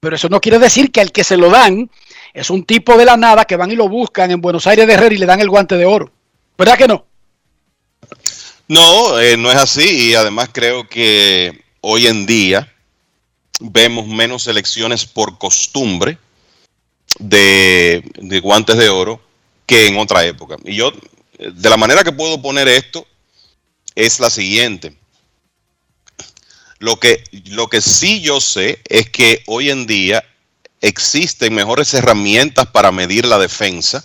pero 0.01 0.17
eso 0.17 0.29
no 0.29 0.41
quiere 0.41 0.59
decir 0.59 0.93
que 0.93 1.01
al 1.01 1.13
que 1.13 1.25
se 1.25 1.37
lo 1.37 1.51
dan 1.51 1.91
es 2.33 2.51
un 2.51 2.65
tipo 2.65 2.97
de 2.97 3.05
la 3.05 3.17
nada 3.17 3.45
que 3.45 3.57
van 3.57 3.71
y 3.71 3.77
lo 3.77 3.89
buscan 3.89 4.31
en 4.31 4.41
Buenos 4.41 4.67
Aires 4.67 4.87
de 4.87 4.93
Herrera 4.93 5.15
y 5.15 5.19
le 5.19 5.27
dan 5.27 5.41
el 5.41 5.49
guante 5.49 5.77
de 5.77 5.87
oro. 5.87 6.13
¿Verdad 6.59 6.77
que 6.77 6.87
no? 6.87 7.07
No, 8.69 9.19
eh, 9.19 9.37
no 9.37 9.51
es 9.51 9.57
así 9.57 10.11
y 10.11 10.15
además 10.15 10.51
creo 10.53 10.89
que 10.89 11.65
hoy 11.81 12.07
en 12.07 12.27
día 12.27 12.76
vemos 13.61 14.07
menos 14.07 14.45
selecciones 14.45 15.07
por 15.07 15.39
costumbre 15.39 16.19
de, 17.19 18.03
de 18.17 18.41
guantes 18.41 18.77
de 18.77 18.89
oro 18.89 19.21
que 19.67 19.87
en 19.87 19.99
otra 19.99 20.25
época. 20.25 20.57
Y 20.65 20.77
yo, 20.77 20.93
de 21.39 21.71
la 21.71 21.77
manera 21.77 22.05
que 22.05 22.13
puedo 22.13 22.41
poner 22.41 22.69
esto, 22.69 23.07
es 23.95 24.21
la 24.21 24.31
siguiente. 24.31 24.97
Lo 26.79 27.01
que, 27.01 27.25
lo 27.47 27.69
que 27.69 27.81
sí 27.81 28.21
yo 28.21 28.41
sé 28.41 28.81
es 28.89 29.09
que 29.11 29.43
hoy 29.47 29.71
en 29.71 29.87
día 29.87 30.23
existen 30.81 31.55
mejores 31.55 31.95
herramientas 31.95 32.67
para 32.67 32.93
medir 32.93 33.25
la 33.27 33.39
defensa 33.39 34.05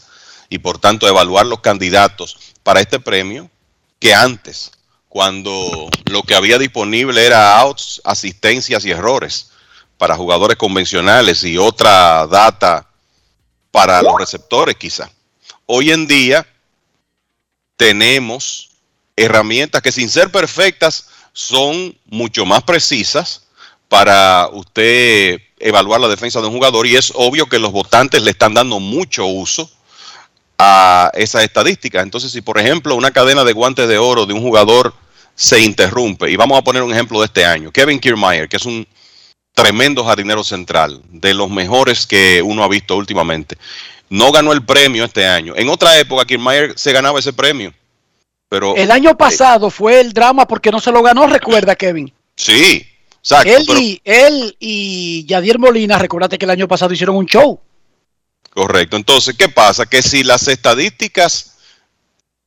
y 0.49 0.59
por 0.59 0.79
tanto 0.79 1.07
evaluar 1.07 1.45
los 1.45 1.59
candidatos 1.59 2.37
para 2.63 2.79
este 2.79 2.99
premio 2.99 3.49
que 3.99 4.13
antes, 4.13 4.71
cuando 5.11 5.89
lo 6.05 6.23
que 6.23 6.35
había 6.35 6.57
disponible 6.57 7.25
era 7.25 7.57
outs, 7.59 8.01
asistencias 8.05 8.85
y 8.85 8.91
errores 8.91 9.51
para 9.97 10.15
jugadores 10.15 10.55
convencionales 10.55 11.43
y 11.43 11.57
otra 11.57 12.25
data 12.27 12.87
para 13.71 14.01
los 14.01 14.17
receptores 14.17 14.77
quizá. 14.77 15.11
Hoy 15.65 15.91
en 15.91 16.07
día 16.07 16.47
tenemos 17.75 18.69
herramientas 19.17 19.81
que 19.81 19.91
sin 19.91 20.09
ser 20.09 20.31
perfectas 20.31 21.09
son 21.33 21.93
mucho 22.05 22.45
más 22.45 22.63
precisas 22.63 23.47
para 23.89 24.47
usted 24.53 25.41
evaluar 25.59 25.99
la 25.99 26.07
defensa 26.07 26.39
de 26.39 26.47
un 26.47 26.53
jugador 26.53 26.87
y 26.87 26.95
es 26.95 27.11
obvio 27.15 27.47
que 27.47 27.59
los 27.59 27.73
votantes 27.73 28.23
le 28.23 28.31
están 28.31 28.53
dando 28.53 28.79
mucho 28.79 29.25
uso 29.25 29.69
a 30.63 31.09
esas 31.15 31.43
estadísticas. 31.43 32.03
Entonces, 32.03 32.31
si 32.31 32.41
por 32.41 32.59
ejemplo 32.59 32.95
una 32.95 33.09
cadena 33.11 33.43
de 33.43 33.53
guantes 33.53 33.87
de 33.87 33.97
oro 33.97 34.27
de 34.27 34.33
un 34.33 34.41
jugador 34.41 34.93
se 35.33 35.59
interrumpe, 35.59 36.29
y 36.29 36.35
vamos 36.35 36.57
a 36.57 36.61
poner 36.61 36.83
un 36.83 36.91
ejemplo 36.91 37.19
de 37.19 37.25
este 37.25 37.43
año, 37.45 37.71
Kevin 37.71 37.99
Kiermaier, 37.99 38.47
que 38.47 38.57
es 38.57 38.65
un 38.65 38.87
tremendo 39.55 40.03
jardinero 40.03 40.43
central, 40.43 41.01
de 41.09 41.33
los 41.33 41.49
mejores 41.49 42.05
que 42.05 42.41
uno 42.43 42.63
ha 42.63 42.67
visto 42.67 42.95
últimamente, 42.95 43.57
no 44.09 44.31
ganó 44.31 44.51
el 44.53 44.63
premio 44.63 45.03
este 45.03 45.25
año. 45.25 45.53
En 45.55 45.67
otra 45.69 45.97
época, 45.97 46.25
Kiermaier 46.25 46.73
se 46.77 46.91
ganaba 46.91 47.19
ese 47.19 47.33
premio. 47.33 47.73
Pero, 48.47 48.75
El 48.75 48.91
año 48.91 49.17
pasado 49.17 49.69
fue 49.69 49.99
el 49.99 50.13
drama 50.13 50.45
porque 50.45 50.69
no 50.69 50.79
se 50.79 50.91
lo 50.91 51.01
ganó, 51.01 51.25
recuerda, 51.25 51.75
Kevin. 51.75 52.13
Sí, 52.35 52.85
exacto. 53.17 53.49
él, 53.49 53.63
pero- 53.65 53.79
y, 53.79 54.01
él 54.03 54.55
y 54.59 55.25
Yadier 55.25 55.57
Molina, 55.57 55.97
recuérdate 55.97 56.37
que 56.37 56.45
el 56.45 56.51
año 56.51 56.67
pasado 56.67 56.93
hicieron 56.93 57.15
un 57.15 57.25
show. 57.25 57.59
Correcto. 58.53 58.97
Entonces, 58.97 59.35
¿qué 59.37 59.49
pasa? 59.49 59.85
Que 59.85 60.01
si 60.01 60.23
las 60.23 60.47
estadísticas 60.47 61.51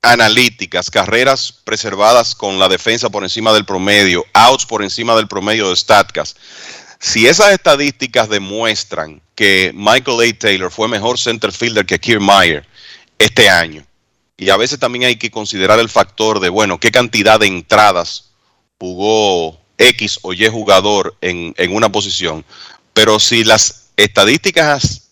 analíticas, 0.03 0.91
carreras 0.91 1.53
preservadas 1.65 2.35
con 2.35 2.59
la 2.59 2.69
defensa 2.69 3.09
por 3.09 3.23
encima 3.23 3.55
del 3.55 3.65
promedio, 3.65 4.25
outs 4.35 4.67
por 4.67 4.83
encima 4.83 5.17
del 5.17 5.29
promedio 5.29 5.71
de 5.71 5.77
Statcast, 5.77 6.37
si 7.01 7.27
esas 7.27 7.53
estadísticas 7.53 8.29
demuestran 8.29 9.23
que 9.35 9.73
Michael 9.75 10.21
A. 10.21 10.39
Taylor 10.39 10.71
fue 10.71 10.89
mejor 10.89 11.19
center 11.19 11.53
fielder 11.53 11.87
que 11.87 11.99
Kiermaier 11.99 12.67
este 13.19 13.49
año, 13.49 13.85
y 14.37 14.51
a 14.51 14.57
veces 14.57 14.79
también 14.79 15.05
hay 15.05 15.17
que 15.17 15.31
considerar 15.31 15.79
el 15.79 15.89
factor 15.89 16.39
de, 16.41 16.51
bueno, 16.51 16.79
qué 16.79 16.91
cantidad 16.91 17.41
de 17.41 17.47
entradas 17.47 18.31
jugó 18.79 19.59
X 19.79 20.19
o 20.23 20.35
Y 20.35 20.47
jugador 20.49 21.17
en, 21.23 21.55
en 21.57 21.75
una 21.75 21.91
posición, 21.91 22.45
pero 22.93 23.19
si 23.19 23.43
las 23.43 23.91
estadísticas 23.97 25.04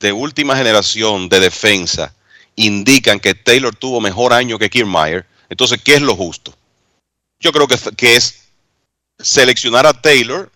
de 0.00 0.12
última 0.12 0.56
generación 0.56 1.28
de 1.28 1.40
defensa 1.40 2.14
indican 2.54 3.20
que 3.20 3.34
Taylor 3.34 3.74
tuvo 3.74 4.00
mejor 4.00 4.32
año 4.32 4.58
que 4.58 4.70
Kiermaier, 4.70 5.26
entonces, 5.48 5.80
¿qué 5.82 5.94
es 5.94 6.02
lo 6.02 6.16
justo? 6.16 6.54
Yo 7.38 7.52
creo 7.52 7.68
que, 7.68 7.76
que 7.96 8.16
es 8.16 8.46
seleccionar 9.18 9.86
a 9.86 10.00
Taylor 10.00 10.50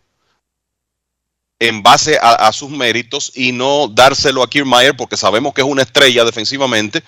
en 1.58 1.82
base 1.82 2.18
a, 2.20 2.50
sus 2.52 2.70
méritos 2.70 3.32
y 3.34 3.52
no 3.52 3.86
dárselo 3.86 4.42
a 4.42 4.48
Kiermaier 4.48 4.96
porque 4.96 5.18
sabemos 5.18 5.52
que 5.52 5.60
es 5.60 5.66
una 5.66 5.82
estrella 5.82 6.24
defensivamente 6.24 7.04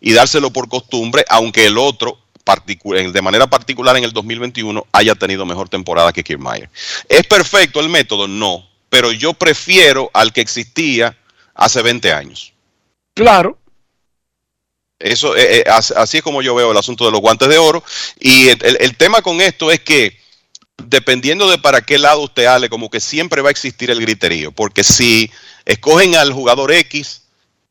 y 0.00 0.12
dárselo 0.12 0.52
por 0.52 0.68
costumbre, 0.68 1.24
aunque 1.28 1.66
el 1.66 1.78
otro 1.78 2.18
de 2.84 3.22
manera 3.22 3.46
particular 3.46 3.96
en 3.96 4.02
el 4.02 4.12
2021 4.12 4.84
haya 4.90 5.14
tenido 5.14 5.46
mejor 5.46 5.68
temporada 5.68 6.12
que 6.12 6.24
Kiermaier. 6.24 6.68
¿Es 7.08 7.24
perfecto 7.24 7.78
el 7.78 7.88
método? 7.88 8.26
No, 8.26 8.68
pero 8.88 9.12
yo 9.12 9.32
prefiero 9.32 10.10
al 10.12 10.32
que 10.32 10.40
existía 10.40 11.16
hace 11.64 11.82
20 11.82 12.12
años. 12.12 12.52
Claro. 13.14 13.58
Eso, 14.98 15.36
eh, 15.36 15.58
eh, 15.58 15.64
as- 15.68 15.90
así 15.90 16.18
es 16.18 16.22
como 16.22 16.42
yo 16.42 16.54
veo 16.54 16.70
el 16.70 16.76
asunto 16.78 17.04
de 17.04 17.10
los 17.10 17.20
guantes 17.20 17.48
de 17.48 17.58
oro. 17.58 17.82
Y 18.20 18.48
el, 18.48 18.58
el- 18.64 18.76
el 18.80 18.96
tema 18.96 19.20
con 19.22 19.40
esto 19.40 19.70
es 19.70 19.80
que, 19.80 20.16
dependiendo 20.84 21.50
de 21.50 21.58
para 21.58 21.80
qué 21.82 21.98
lado 21.98 22.20
usted 22.20 22.44
hable, 22.46 22.68
como 22.68 22.88
que 22.90 23.00
siempre 23.00 23.42
va 23.42 23.48
a 23.48 23.50
existir 23.52 23.90
el 23.90 24.00
griterío. 24.00 24.52
Porque 24.52 24.84
si 24.84 25.30
escogen 25.64 26.14
al 26.16 26.32
jugador 26.32 26.72
X 26.72 27.22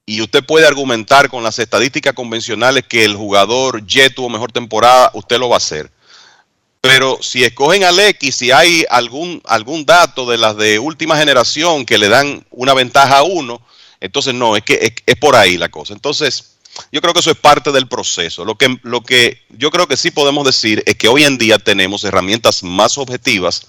y 0.05 0.21
usted 0.21 0.43
puede 0.43 0.67
argumentar 0.67 1.29
con 1.29 1.43
las 1.43 1.57
estadísticas 1.59 2.13
convencionales 2.13 2.83
que 2.87 3.05
el 3.05 3.15
jugador 3.15 3.81
Y 3.87 4.09
tuvo 4.09 4.29
mejor 4.29 4.51
temporada, 4.51 5.11
usted 5.13 5.37
lo 5.39 5.47
va 5.49 5.55
a 5.55 5.57
hacer. 5.57 5.89
Pero 6.81 7.19
si 7.21 7.43
escogen 7.43 7.83
al 7.83 7.99
X, 7.99 8.35
si 8.35 8.51
hay 8.51 8.85
algún, 8.89 9.41
algún 9.45 9.85
dato 9.85 10.29
de 10.29 10.37
las 10.37 10.57
de 10.57 10.79
última 10.79 11.15
generación 11.15 11.85
que 11.85 11.97
le 11.99 12.09
dan 12.09 12.43
una 12.49 12.73
ventaja 12.73 13.19
a 13.19 13.23
uno, 13.23 13.61
entonces 14.01 14.33
no, 14.33 14.57
es 14.57 14.63
que 14.63 14.93
es, 15.05 15.15
por 15.15 15.35
ahí 15.35 15.57
la 15.57 15.69
cosa. 15.69 15.93
Entonces, 15.93 16.57
yo 16.91 17.01
creo 17.01 17.13
que 17.13 17.21
eso 17.21 17.31
es 17.31 17.37
parte 17.37 17.71
del 17.71 17.87
proceso. 17.87 18.43
Lo 18.43 18.55
que, 18.55 18.77
lo 18.83 19.01
que 19.01 19.41
yo 19.49 19.71
creo 19.71 19.87
que 19.87 19.97
sí 19.97 20.11
podemos 20.11 20.45
decir 20.45 20.83
es 20.85 20.95
que 20.95 21.07
hoy 21.07 21.23
en 21.23 21.37
día 21.37 21.57
tenemos 21.57 22.03
herramientas 22.03 22.63
más 22.63 22.97
objetivas 22.97 23.67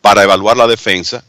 para 0.00 0.22
evaluar 0.22 0.56
la 0.56 0.66
defensa 0.66 1.24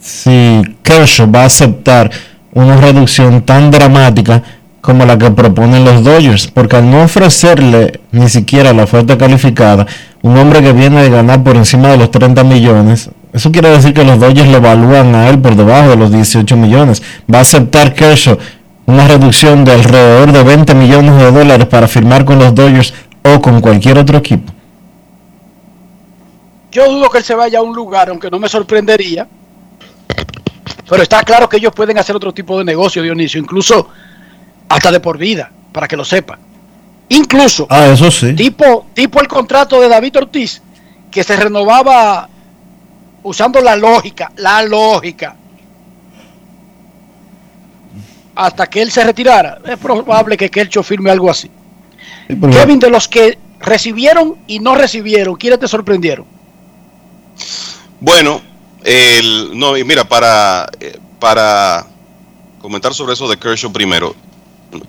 si 0.00 0.62
Kershaw 0.82 1.30
va 1.30 1.42
a 1.42 1.46
aceptar 1.46 2.10
una 2.52 2.76
reducción 2.76 3.42
tan 3.42 3.70
dramática 3.70 4.42
como 4.80 5.04
la 5.04 5.18
que 5.18 5.30
proponen 5.30 5.84
los 5.84 6.02
Dodgers, 6.02 6.46
porque 6.48 6.76
al 6.76 6.90
no 6.90 7.02
ofrecerle 7.02 8.00
ni 8.12 8.28
siquiera 8.28 8.72
la 8.72 8.84
oferta 8.84 9.18
calificada, 9.18 9.86
un 10.22 10.36
hombre 10.36 10.62
que 10.62 10.72
viene 10.72 11.02
de 11.02 11.10
ganar 11.10 11.42
por 11.42 11.56
encima 11.56 11.88
de 11.88 11.98
los 11.98 12.10
30 12.10 12.42
millones, 12.44 13.10
eso 13.32 13.52
quiere 13.52 13.68
decir 13.68 13.92
que 13.92 14.04
los 14.04 14.18
Dodgers 14.18 14.48
le 14.48 14.56
evalúan 14.56 15.14
a 15.14 15.28
él 15.28 15.38
por 15.38 15.54
debajo 15.54 15.90
de 15.90 15.96
los 15.96 16.10
18 16.10 16.56
millones. 16.56 17.02
Va 17.32 17.38
a 17.38 17.42
aceptar 17.42 17.94
Kershaw 17.94 18.38
una 18.88 19.06
reducción 19.06 19.66
de 19.66 19.72
alrededor 19.72 20.32
de 20.32 20.42
20 20.42 20.74
millones 20.74 21.14
de 21.18 21.30
dólares 21.30 21.66
para 21.66 21.86
firmar 21.86 22.24
con 22.24 22.38
los 22.38 22.54
Dodgers 22.54 22.94
o 23.22 23.38
con 23.42 23.60
cualquier 23.60 23.98
otro 23.98 24.16
equipo. 24.16 24.50
Yo 26.72 26.90
dudo 26.90 27.10
que 27.10 27.18
él 27.18 27.24
se 27.24 27.34
vaya 27.34 27.58
a 27.58 27.62
un 27.62 27.76
lugar, 27.76 28.08
aunque 28.08 28.30
no 28.30 28.38
me 28.38 28.48
sorprendería. 28.48 29.26
Pero 30.88 31.02
está 31.02 31.22
claro 31.22 31.50
que 31.50 31.58
ellos 31.58 31.72
pueden 31.74 31.98
hacer 31.98 32.16
otro 32.16 32.32
tipo 32.32 32.56
de 32.58 32.64
negocio, 32.64 33.02
Dionisio, 33.02 33.38
incluso 33.38 33.88
hasta 34.70 34.90
de 34.90 35.00
por 35.00 35.18
vida, 35.18 35.50
para 35.70 35.86
que 35.86 35.96
lo 35.96 36.04
sepan. 36.04 36.38
Incluso, 37.10 37.66
Ah, 37.68 37.88
eso 37.92 38.10
sí. 38.10 38.32
tipo, 38.34 38.86
tipo 38.94 39.20
el 39.20 39.28
contrato 39.28 39.78
de 39.82 39.88
David 39.90 40.16
Ortiz, 40.16 40.62
que 41.10 41.22
se 41.22 41.36
renovaba 41.36 42.26
usando 43.22 43.60
la 43.60 43.76
lógica, 43.76 44.32
la 44.36 44.62
lógica, 44.62 45.36
hasta 48.38 48.68
que 48.68 48.80
él 48.80 48.90
se 48.92 49.02
retirara. 49.02 49.58
Es 49.66 49.76
probable 49.78 50.36
que 50.36 50.48
Kelcho 50.48 50.82
firme 50.84 51.10
algo 51.10 51.28
así. 51.28 51.50
Kevin, 52.52 52.78
de 52.78 52.88
los 52.88 53.08
que 53.08 53.36
recibieron 53.58 54.36
y 54.46 54.60
no 54.60 54.76
recibieron, 54.76 55.34
¿quiénes 55.34 55.58
te 55.58 55.66
sorprendieron? 55.66 56.24
Bueno, 58.00 58.40
el, 58.84 59.58
no, 59.58 59.76
y 59.76 59.82
mira, 59.82 60.04
para, 60.08 60.68
eh, 60.78 60.98
para 61.18 61.86
comentar 62.60 62.94
sobre 62.94 63.14
eso 63.14 63.28
de 63.28 63.36
Kershaw 63.36 63.72
primero, 63.72 64.14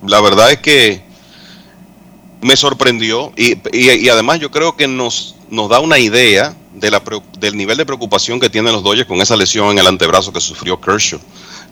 la 0.06 0.20
verdad 0.20 0.52
es 0.52 0.58
que 0.58 1.02
me 2.42 2.56
sorprendió 2.56 3.32
y, 3.36 3.54
y- 3.76 3.90
y 4.04 4.08
además 4.08 4.38
yo 4.38 4.50
creo 4.52 4.76
que 4.76 4.86
nos, 4.86 5.34
nos 5.50 5.68
da 5.68 5.80
una 5.80 5.98
idea 5.98 6.54
del 6.72 7.56
nivel 7.56 7.76
de 7.76 7.86
preocupación 7.86 8.38
que 8.38 8.50
tienen 8.50 8.72
los 8.72 8.82
Dodgers 8.82 9.08
con 9.08 9.20
esa 9.20 9.36
lesión 9.36 9.70
en 9.70 9.78
el 9.78 9.86
antebrazo 9.86 10.32
que 10.32 10.40
sufrió 10.40 10.80
Kershaw 10.80 11.20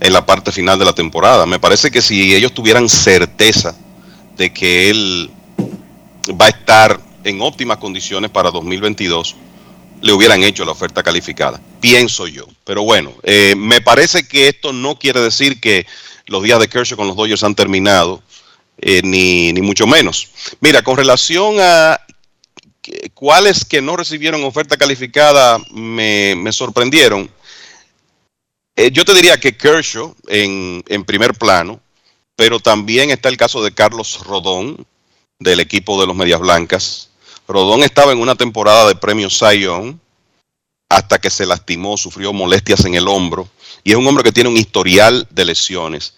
en 0.00 0.12
la 0.12 0.26
parte 0.26 0.52
final 0.52 0.78
de 0.78 0.84
la 0.84 0.92
temporada. 0.92 1.46
Me 1.46 1.60
parece 1.60 1.90
que 1.90 2.02
si 2.02 2.34
ellos 2.34 2.52
tuvieran 2.52 2.88
certeza 2.88 3.74
de 4.36 4.52
que 4.52 4.90
él 4.90 5.30
va 6.40 6.46
a 6.46 6.48
estar 6.48 7.00
en 7.24 7.40
óptimas 7.40 7.78
condiciones 7.78 8.30
para 8.30 8.50
2022, 8.50 9.36
le 10.00 10.12
hubieran 10.12 10.42
hecho 10.44 10.64
la 10.64 10.72
oferta 10.72 11.02
calificada. 11.02 11.60
Pienso 11.80 12.26
yo. 12.26 12.46
Pero 12.64 12.82
bueno, 12.82 13.12
eh, 13.22 13.54
me 13.56 13.80
parece 13.80 14.26
que 14.26 14.48
esto 14.48 14.72
no 14.72 14.98
quiere 14.98 15.20
decir 15.20 15.60
que 15.60 15.86
los 16.26 16.42
días 16.42 16.60
de 16.60 16.68
Kershaw 16.68 16.96
con 16.96 17.08
los 17.08 17.16
Dodgers 17.16 17.42
han 17.42 17.54
terminado, 17.54 18.22
eh, 18.80 19.00
ni, 19.02 19.52
ni 19.52 19.60
mucho 19.60 19.86
menos. 19.86 20.28
Mira, 20.60 20.82
con 20.82 20.96
relación 20.96 21.56
a 21.60 22.00
cuáles 23.14 23.64
que 23.64 23.82
no 23.82 23.96
recibieron 23.96 24.44
oferta 24.44 24.76
calificada 24.76 25.58
me, 25.72 26.52
sorprendieron. 26.52 27.30
Eh, 28.76 28.90
yo 28.92 29.04
te 29.04 29.14
diría 29.14 29.38
que 29.38 29.56
Kershaw 29.56 30.14
en, 30.28 31.04
primer 31.04 31.34
plano, 31.34 31.80
pero 32.36 32.60
también 32.60 33.10
está 33.10 33.28
el 33.28 33.36
caso 33.36 33.62
de 33.62 33.72
Carlos 33.72 34.20
Rodón, 34.24 34.86
del 35.38 35.60
equipo 35.60 36.00
de 36.00 36.06
los 36.06 36.16
Medias 36.16 36.40
Blancas. 36.40 37.10
Rodón 37.46 37.82
estaba 37.82 38.12
en 38.12 38.18
una 38.18 38.34
temporada 38.34 38.88
de 38.88 38.94
premio 38.94 39.28
Young 39.28 39.96
hasta 40.88 41.18
que 41.18 41.30
se 41.30 41.46
lastimó, 41.46 41.96
sufrió 41.96 42.32
molestias 42.32 42.84
en 42.84 42.94
el 42.94 43.08
hombro 43.08 43.48
y 43.84 43.92
es 43.92 43.96
un 43.96 44.06
hombre 44.06 44.24
que 44.24 44.32
tiene 44.32 44.50
un 44.50 44.56
historial 44.56 45.26
de 45.30 45.44
lesiones. 45.44 46.14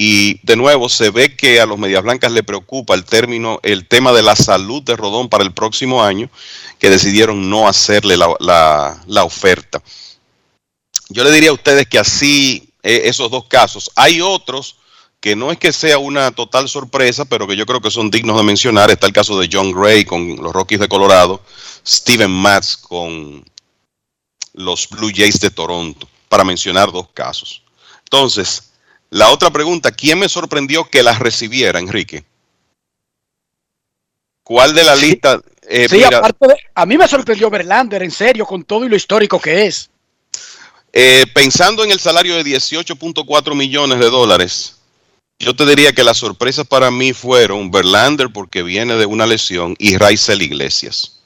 Y 0.00 0.38
de 0.46 0.54
nuevo 0.54 0.88
se 0.88 1.10
ve 1.10 1.34
que 1.34 1.60
a 1.60 1.66
los 1.66 1.76
Medias 1.76 2.04
Blancas 2.04 2.30
le 2.30 2.44
preocupa 2.44 2.94
el 2.94 3.04
término, 3.04 3.58
el 3.64 3.88
tema 3.88 4.12
de 4.12 4.22
la 4.22 4.36
salud 4.36 4.80
de 4.84 4.94
Rodón 4.94 5.28
para 5.28 5.42
el 5.42 5.52
próximo 5.52 6.04
año, 6.04 6.30
que 6.78 6.88
decidieron 6.88 7.50
no 7.50 7.66
hacerle 7.66 8.16
la, 8.16 8.32
la- 8.38 9.24
oferta. 9.24 9.82
Yo 11.08 11.24
le 11.24 11.32
diría 11.32 11.50
a 11.50 11.54
ustedes 11.54 11.88
que 11.88 11.98
así, 11.98 12.72
eh, 12.84 13.02
esos 13.06 13.28
dos 13.28 13.46
casos, 13.48 13.90
hay 13.96 14.20
otros 14.20 14.76
que 15.18 15.34
no 15.34 15.50
es 15.50 15.58
que 15.58 15.72
sea 15.72 15.98
una 15.98 16.30
total 16.30 16.68
sorpresa, 16.68 17.24
pero 17.24 17.48
que 17.48 17.56
yo 17.56 17.66
creo 17.66 17.80
que 17.80 17.90
son 17.90 18.08
dignos 18.08 18.36
de 18.36 18.44
mencionar. 18.44 18.92
Está 18.92 19.08
el 19.08 19.12
caso 19.12 19.36
de 19.40 19.48
John 19.52 19.72
Gray 19.72 20.04
con 20.04 20.36
los 20.36 20.52
Rockies 20.52 20.78
de 20.78 20.86
Colorado, 20.88 21.42
Steven 21.84 22.30
Matz 22.30 22.76
con 22.76 23.44
los 24.52 24.88
Blue 24.90 25.10
Jays 25.12 25.40
de 25.40 25.50
Toronto, 25.50 26.08
para 26.28 26.44
mencionar 26.44 26.92
dos 26.92 27.08
casos. 27.12 27.62
Entonces, 28.04 28.67
la 29.10 29.30
otra 29.30 29.50
pregunta, 29.50 29.92
¿quién 29.92 30.18
me 30.18 30.28
sorprendió 30.28 30.84
que 30.90 31.02
las 31.02 31.18
recibiera, 31.18 31.78
Enrique? 31.78 32.24
¿Cuál 34.42 34.74
de 34.74 34.84
la 34.84 34.96
lista? 34.96 35.40
eh, 35.62 35.88
sí, 35.88 36.02
aparte 36.04 36.46
de, 36.48 36.56
a 36.74 36.86
mí 36.86 36.96
me 36.98 37.06
sorprendió 37.08 37.50
Verlander, 37.50 38.02
en 38.02 38.10
serio, 38.10 38.46
con 38.46 38.64
todo 38.64 38.84
y 38.84 38.88
lo 38.88 38.96
histórico 38.96 39.40
que 39.40 39.66
es. 39.66 39.90
eh, 40.92 41.26
pensando 41.34 41.84
en 41.84 41.90
el 41.90 42.00
salario 42.00 42.34
de 42.36 42.44
18.4 42.44 43.54
millones 43.54 43.98
de 43.98 44.10
dólares, 44.10 44.76
yo 45.38 45.54
te 45.54 45.66
diría 45.66 45.92
que 45.92 46.02
las 46.04 46.18
sorpresas 46.18 46.66
para 46.66 46.90
mí 46.90 47.12
fueron 47.12 47.70
Verlander 47.70 48.30
porque 48.32 48.62
viene 48.62 48.96
de 48.96 49.06
una 49.06 49.26
lesión 49.26 49.76
y 49.78 49.96
Raizel 49.96 50.42
Iglesias, 50.42 51.20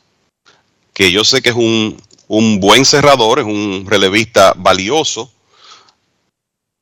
que 0.93 1.11
yo 1.13 1.25
sé 1.25 1.41
que 1.43 1.51
es 1.51 1.55
un, 1.55 2.01
un 2.29 2.61
buen 2.61 2.85
cerrador, 2.85 3.39
es 3.39 3.47
un 3.47 3.87
relevista 3.89 4.53
valioso, 4.57 5.33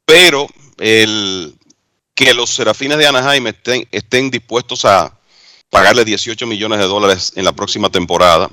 pero 0.07 0.49
el, 0.81 1.55
que 2.15 2.35
los 2.35 2.51
Serafines 2.51 2.99
de 2.99 3.07
Anaheim 3.07 3.47
estén, 3.47 3.87
estén 3.93 4.31
dispuestos 4.31 4.85
a 4.85 5.17
pagarle 5.71 6.05
18 6.05 6.47
millones 6.47 6.79
de 6.81 6.87
dólares 6.87 7.33
en 7.37 7.45
la 7.45 7.53
próxima 7.53 7.89
temporada, 7.91 8.51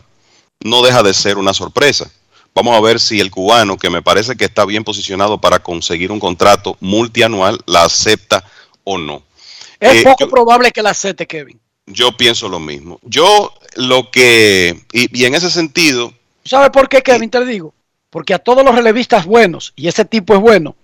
no 0.59 0.83
deja 0.83 1.01
de 1.01 1.13
ser 1.13 1.37
una 1.37 1.53
sorpresa. 1.53 2.11
Vamos 2.53 2.75
a 2.75 2.81
ver 2.81 2.99
si 2.99 3.19
el 3.19 3.31
cubano, 3.31 3.77
que 3.77 3.89
me 3.89 4.01
parece 4.01 4.35
que 4.35 4.45
está 4.45 4.65
bien 4.65 4.83
posicionado 4.83 5.39
para 5.39 5.59
conseguir 5.59 6.11
un 6.11 6.19
contrato 6.19 6.75
multianual, 6.79 7.59
la 7.65 7.83
acepta 7.83 8.43
o 8.83 8.97
no. 8.97 9.23
Es 9.79 9.97
Eh, 9.97 10.03
poco 10.03 10.25
yo- 10.25 10.29
probable 10.29 10.71
que 10.71 10.81
la 10.81 10.89
acepte, 10.91 11.25
Kevin. 11.27 11.59
Yo 11.85 12.11
pienso 12.17 12.49
lo 12.49 12.59
mismo. 12.59 12.99
Yo 13.03 13.53
lo 13.75 14.11
que, 14.11 14.83
y, 14.91 15.21
y 15.21 15.25
en 15.25 15.35
ese 15.35 15.49
sentido, 15.49 16.13
¿Sabe 16.43 16.69
por 16.71 16.87
qué, 16.89 17.01
Kevin? 17.01 17.29
Te 17.29 17.43
digo. 17.45 17.73
Porque 18.09 18.33
a 18.33 18.39
todos 18.39 18.63
los 18.63 18.73
relevistas 18.73 19.25
buenos, 19.25 19.73
y 19.75 19.87
ese 19.89 20.05
tipo 20.05 20.33
es 20.33 20.39
bueno, 20.39 20.75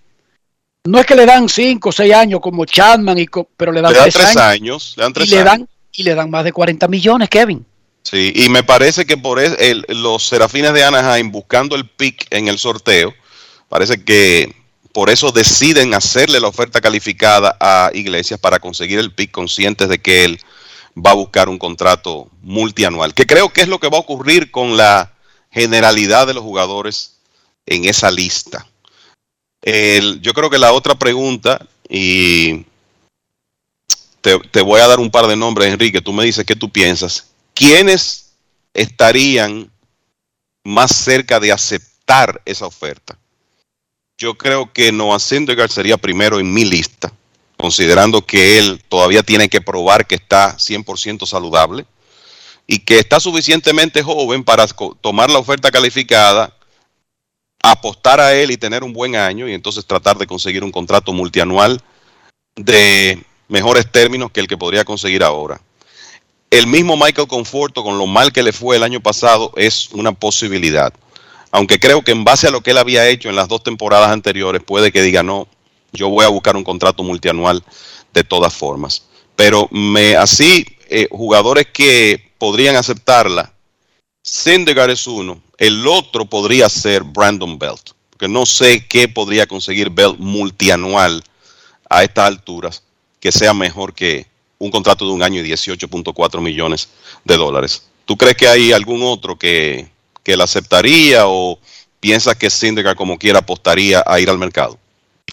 no 0.86 1.00
es 1.00 1.06
que 1.06 1.16
le 1.16 1.26
dan 1.26 1.48
5 1.48 1.90
o 1.90 1.92
6 1.92 2.14
años 2.14 2.40
como 2.42 2.66
Chapman, 2.66 3.18
y 3.18 3.26
co- 3.28 3.48
pero 3.56 3.72
le 3.72 3.82
dan 3.82 3.92
le 3.94 4.00
dan 4.00 4.10
3 4.10 4.14
tres 4.16 4.38
años. 4.38 4.44
años, 4.62 4.94
le 4.98 5.04
dan 5.04 5.14
tres 5.14 5.28
y, 5.28 5.32
le 5.32 5.38
años. 5.38 5.46
dan, 5.52 5.70
y 5.94 6.04
le 6.04 6.16
dan 6.16 6.30
más 6.30 6.44
de 6.44 6.52
40 6.52 6.88
millones, 6.88 7.30
Kevin. 7.30 7.66
Sí, 8.04 8.34
y 8.36 8.50
me 8.50 8.64
parece 8.64 9.06
que 9.06 9.16
por 9.16 9.40
el- 9.40 9.86
los 9.88 10.28
Serafines 10.28 10.74
de 10.74 10.84
Anaheim 10.84 11.32
buscando 11.32 11.76
el 11.76 11.88
pick 11.88 12.28
en 12.32 12.50
el 12.50 12.60
sorteo, 12.60 13.14
parece 13.70 14.04
que 14.04 14.54
por 14.92 15.10
eso 15.10 15.32
deciden 15.32 15.94
hacerle 15.94 16.40
la 16.42 16.50
oferta 16.50 16.82
calificada 16.82 17.56
a 17.60 17.90
Iglesias 17.94 18.40
para 18.40 18.60
conseguir 18.60 19.00
el 19.00 19.14
pick 19.14 19.32
conscientes 19.32 19.88
de 19.90 20.00
que 20.00 20.26
él 20.26 20.40
va 20.96 21.12
a 21.12 21.16
buscar 21.16 21.48
un 21.50 21.58
contrato 21.58 22.28
multianual, 22.42 23.14
que 23.14 23.26
creo 23.26 23.50
que 23.50 23.62
es 23.62 23.68
lo 23.70 23.80
que 23.80 23.90
va 23.90 23.98
a 23.98 24.02
ocurrir 24.02 24.52
con 24.52 24.76
la 24.78 25.14
generalidad 25.50 26.28
de 26.28 26.34
los 26.34 26.44
jugadores 26.44 27.16
en 27.66 27.86
esa 27.86 28.12
lista. 28.12 28.68
Yo 29.64 30.34
creo 30.34 30.50
que 30.50 30.58
la 30.58 30.74
otra 30.74 30.96
pregunta, 30.96 31.66
y 31.88 32.66
te, 34.22 34.62
voy 34.62 34.82
a 34.82 34.88
dar 34.88 35.00
un 35.00 35.10
par 35.10 35.28
de 35.28 35.36
nombres, 35.36 35.72
Enrique, 35.72 36.02
tú 36.02 36.12
me 36.14 36.26
dices 36.26 36.46
qué 36.46 36.56
tú 36.56 36.70
piensas. 36.70 37.28
¿Quiénes 37.54 38.34
estarían 38.74 39.72
más 40.64 40.96
cerca 40.96 41.40
de 41.40 41.52
aceptar 41.52 42.42
esa 42.46 42.66
oferta? 42.66 43.18
Yo 44.18 44.38
creo 44.38 44.72
que 44.72 44.92
Noah 44.92 45.20
Syndergaard 45.20 45.72
sería 45.72 45.98
primero 45.98 46.40
en 46.40 46.54
mi 46.54 46.66
lista, 46.66 47.12
considerando 47.58 48.26
que 48.26 48.58
él 48.58 48.84
todavía 48.90 49.24
tiene 49.24 49.50
que 49.50 49.62
probar 49.62 50.08
que 50.08 50.16
está 50.16 50.58
100% 50.58 51.26
saludable 51.26 51.86
y 52.68 52.80
que 52.80 53.00
está 53.00 53.20
suficientemente 53.20 54.04
joven 54.04 54.44
para 54.44 54.68
tomar 55.02 55.30
la 55.30 55.40
oferta 55.40 55.72
calificada, 55.72 56.56
apostar 57.64 58.20
a 58.20 58.36
él 58.36 58.52
y 58.52 58.58
tener 58.58 58.84
un 58.84 58.94
buen 58.94 59.16
año 59.16 59.48
y 59.48 59.54
entonces 59.54 59.86
tratar 59.86 60.18
de 60.18 60.28
conseguir 60.28 60.64
un 60.64 60.72
contrato 60.72 61.14
multianual 61.14 61.82
de 62.56 63.24
mejores 63.48 63.90
términos 63.92 64.32
que 64.32 64.42
el 64.42 64.48
que 64.48 64.58
podría 64.58 64.84
conseguir 64.84 65.24
ahora. 65.24 65.60
El 66.52 66.68
mismo 66.68 66.98
Michael 66.98 67.28
Conforto, 67.28 67.82
con 67.82 67.98
lo 67.98 68.06
mal 68.06 68.32
que 68.32 68.44
le 68.44 68.52
fue 68.52 68.76
el 68.76 68.84
año 68.84 69.02
pasado, 69.02 69.54
es 69.56 69.90
una 69.92 70.12
posibilidad. 70.12 70.94
Aunque 71.52 71.80
creo 71.80 72.04
que 72.04 72.12
en 72.12 72.24
base 72.24 72.48
a 72.48 72.52
lo 72.52 72.62
que 72.62 72.72
él 72.72 72.78
había 72.78 73.08
hecho 73.08 73.30
en 73.30 73.36
las 73.36 73.48
dos 73.48 73.64
temporadas 73.64 74.10
anteriores, 74.10 74.62
puede 74.62 74.92
que 74.92 75.02
diga, 75.02 75.24
no, 75.24 75.48
yo 75.94 76.10
voy 76.10 76.26
a 76.26 76.30
buscar 76.30 76.56
un 76.56 76.64
contrato 76.64 77.02
multianual 77.02 77.64
de 78.14 78.24
todas 78.24 78.54
formas. 78.54 79.04
Pero 79.36 79.68
me, 79.72 80.16
así, 80.16 80.66
eh, 80.90 81.08
jugadores 81.10 81.68
que 81.74 82.34
podrían 82.38 82.76
aceptarla, 82.76 83.53
Syndergaard 84.24 84.92
es 84.92 85.06
uno, 85.06 85.42
el 85.58 85.86
otro 85.86 86.24
podría 86.26 86.70
ser 86.70 87.04
Brandon 87.04 87.60
Belt, 87.60 87.90
porque 88.10 88.30
no 88.30 88.46
sé 88.46 88.86
qué 88.88 89.10
podría 89.10 89.46
conseguir 89.48 89.90
Belt 89.90 90.18
multianual 90.18 91.22
a 91.90 92.04
estas 92.04 92.28
alturas 92.28 92.84
que 93.20 93.34
sea 93.34 93.54
mejor 93.54 93.94
que 93.94 94.26
un 94.60 94.72
contrato 94.72 95.06
de 95.06 95.12
un 95.12 95.22
año 95.24 95.42
y 95.44 95.50
18.4 95.52 96.40
millones 96.42 96.88
de 97.26 97.36
dólares. 97.36 97.84
¿Tú 98.06 98.16
crees 98.16 98.36
que 98.38 98.48
hay 98.48 98.72
algún 98.72 99.04
otro 99.04 99.38
que, 99.38 99.88
que 100.24 100.38
la 100.38 100.46
aceptaría 100.46 101.28
o 101.28 101.60
piensas 102.00 102.36
que 102.38 102.50
Syndergaard 102.50 102.96
como 102.96 103.18
quiera 103.18 103.40
apostaría 103.40 104.04
a 104.08 104.22
ir 104.22 104.30
al 104.30 104.38
mercado? 104.38 104.80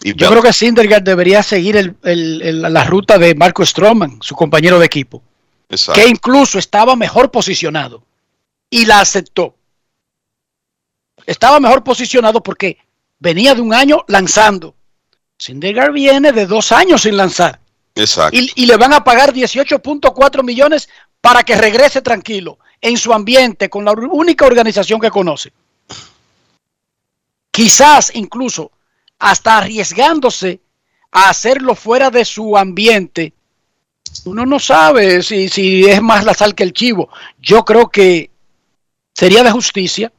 Y 0.03 0.15
Yo 0.17 0.31
creo 0.31 0.43
que 0.43 0.53
Syndergaard 0.53 1.03
debería 1.05 1.45
seguir 1.45 1.77
el- 1.77 1.95
el- 2.03 2.43
el- 2.43 2.63
la 2.63 2.85
ruta 2.85 3.19
de 3.19 3.37
Marco 3.37 3.65
Stroman, 3.65 4.19
su 4.21 4.35
compañero 4.35 4.81
de 4.81 4.87
equipo, 4.87 5.23
Exacto. 5.69 6.01
que 6.01 6.09
incluso 6.09 6.59
estaba 6.59 6.97
mejor 6.97 7.31
posicionado 7.31 8.03
y 8.71 8.87
la 8.87 9.01
aceptó. 9.01 9.57
Estaba 11.27 11.61
mejor 11.61 11.85
posicionado 11.85 12.43
porque 12.43 12.79
venía 13.19 13.55
de 13.55 13.61
un 13.61 13.75
año 13.75 14.05
lanzando. 14.09 14.75
Syndergaard 15.39 15.93
viene 15.93 16.33
de 16.33 16.47
dos 16.47 16.71
años 16.73 17.03
sin 17.03 17.17
lanzar 17.17 17.61
Exacto. 17.95 18.37
y, 18.39 18.51
y 18.55 18.67
le 18.67 18.77
van 18.77 18.93
a 18.93 19.03
pagar 19.03 19.33
18.4 19.33 20.43
millones 20.43 20.89
para 21.21 21.43
que 21.43 21.57
regrese 21.57 22.03
tranquilo 22.03 22.59
en 22.81 22.97
su 22.97 23.13
ambiente 23.13 23.69
con 23.69 23.85
la 23.85 23.93
única 23.93 24.47
organización 24.47 25.01
que 25.01 25.11
conoce. 25.11 25.53
Quizás 27.51 28.13
incluso 28.15 28.71
hasta 29.19 29.59
arriesgándose 29.59 30.61
a 31.13 31.29
hacerlo 31.29 31.75
fuera 31.75 32.11
de 32.11 32.25
su 32.25 32.57
ambiente. 32.57 33.33
Uno 34.25 34.47
no 34.47 34.59
sabe 34.59 35.23
si, 35.23 35.49
si 35.49 35.85
es 35.85 36.01
más 36.01 36.25
la 36.25 36.35
sal 36.35 36.55
que 36.55 36.63
el 36.63 36.73
chivo. 36.73 37.11
Yo 37.39 37.65
creo 37.65 37.89
que 37.89 38.30
sería 39.21 39.43
de 39.43 39.51
justicia 39.51 40.11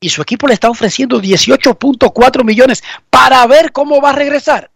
y 0.00 0.08
su 0.08 0.22
equipo 0.22 0.46
le 0.46 0.54
está 0.54 0.70
ofreciendo 0.70 1.20
18.4 1.20 2.42
millones 2.42 2.82
para 3.10 3.46
ver 3.46 3.70
cómo 3.70 4.00
va 4.00 4.10
a 4.10 4.14
regresar. 4.14 4.70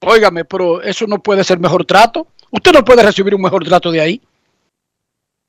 Óigame, 0.00 0.46
pero 0.46 0.80
eso 0.80 1.06
no 1.06 1.22
puede 1.22 1.44
ser 1.44 1.58
mejor 1.58 1.84
trato. 1.84 2.28
Usted 2.50 2.72
no 2.72 2.82
puede 2.82 3.02
recibir 3.02 3.34
un 3.34 3.42
mejor 3.42 3.62
trato 3.62 3.90
de 3.90 4.00
ahí. 4.00 4.22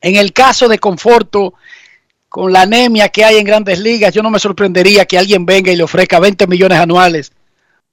En 0.01 0.17
el 0.17 0.33
caso 0.33 0.67
de 0.67 0.79
Conforto, 0.79 1.53
con 2.27 2.51
la 2.51 2.63
anemia 2.63 3.07
que 3.07 3.23
hay 3.23 3.37
en 3.37 3.45
grandes 3.45 3.79
ligas, 3.79 4.13
yo 4.13 4.21
no 4.21 4.29
me 4.29 4.39
sorprendería 4.39 5.05
que 5.05 5.17
alguien 5.17 5.45
venga 5.45 5.71
y 5.71 5.77
le 5.77 5.83
ofrezca 5.83 6.19
20 6.19 6.45
millones 6.47 6.77
anuales 6.77 7.31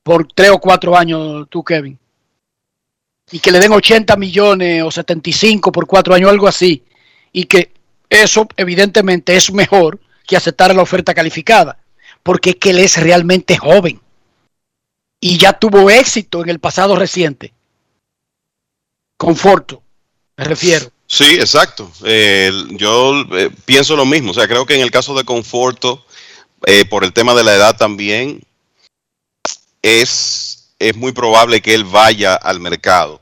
por 0.02 0.26
3 0.26 0.50
o 0.50 0.58
4 0.58 0.96
años, 0.96 1.46
tú, 1.48 1.62
Kevin. 1.62 1.96
Y 3.30 3.38
que 3.38 3.52
le 3.52 3.60
den 3.60 3.70
80 3.70 4.16
millones 4.16 4.82
o 4.82 4.90
75 4.90 5.70
por 5.70 5.86
4 5.86 6.16
años, 6.16 6.30
algo 6.30 6.48
así. 6.48 6.82
Y 7.32 7.44
que 7.44 7.73
eso, 8.22 8.46
evidentemente, 8.56 9.36
es 9.36 9.52
mejor 9.52 10.00
que 10.26 10.36
aceptar 10.36 10.74
la 10.74 10.82
oferta 10.82 11.14
calificada. 11.14 11.78
Porque 12.22 12.50
es 12.50 12.56
que 12.56 12.70
él 12.70 12.78
es 12.78 12.96
realmente 12.96 13.56
joven. 13.56 14.00
Y 15.20 15.38
ya 15.38 15.52
tuvo 15.52 15.90
éxito 15.90 16.42
en 16.42 16.50
el 16.50 16.58
pasado 16.58 16.96
reciente. 16.96 17.52
Conforto, 19.16 19.82
me 20.36 20.44
refiero. 20.44 20.90
Sí, 21.06 21.24
exacto. 21.34 21.90
Eh, 22.04 22.50
yo 22.70 23.24
eh, 23.32 23.50
pienso 23.64 23.96
lo 23.96 24.06
mismo. 24.06 24.30
O 24.30 24.34
sea, 24.34 24.48
creo 24.48 24.66
que 24.66 24.74
en 24.74 24.80
el 24.80 24.90
caso 24.90 25.14
de 25.14 25.24
Conforto, 25.24 26.04
eh, 26.66 26.84
por 26.84 27.04
el 27.04 27.12
tema 27.12 27.34
de 27.34 27.44
la 27.44 27.54
edad 27.54 27.76
también, 27.76 28.42
es, 29.82 30.72
es 30.78 30.96
muy 30.96 31.12
probable 31.12 31.60
que 31.60 31.74
él 31.74 31.84
vaya 31.84 32.34
al 32.34 32.60
mercado. 32.60 33.20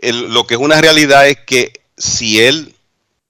Lo 0.00 0.46
que 0.46 0.54
es 0.54 0.60
una 0.60 0.80
realidad 0.80 1.28
es 1.28 1.38
que 1.40 1.80
si 1.96 2.40
él 2.40 2.74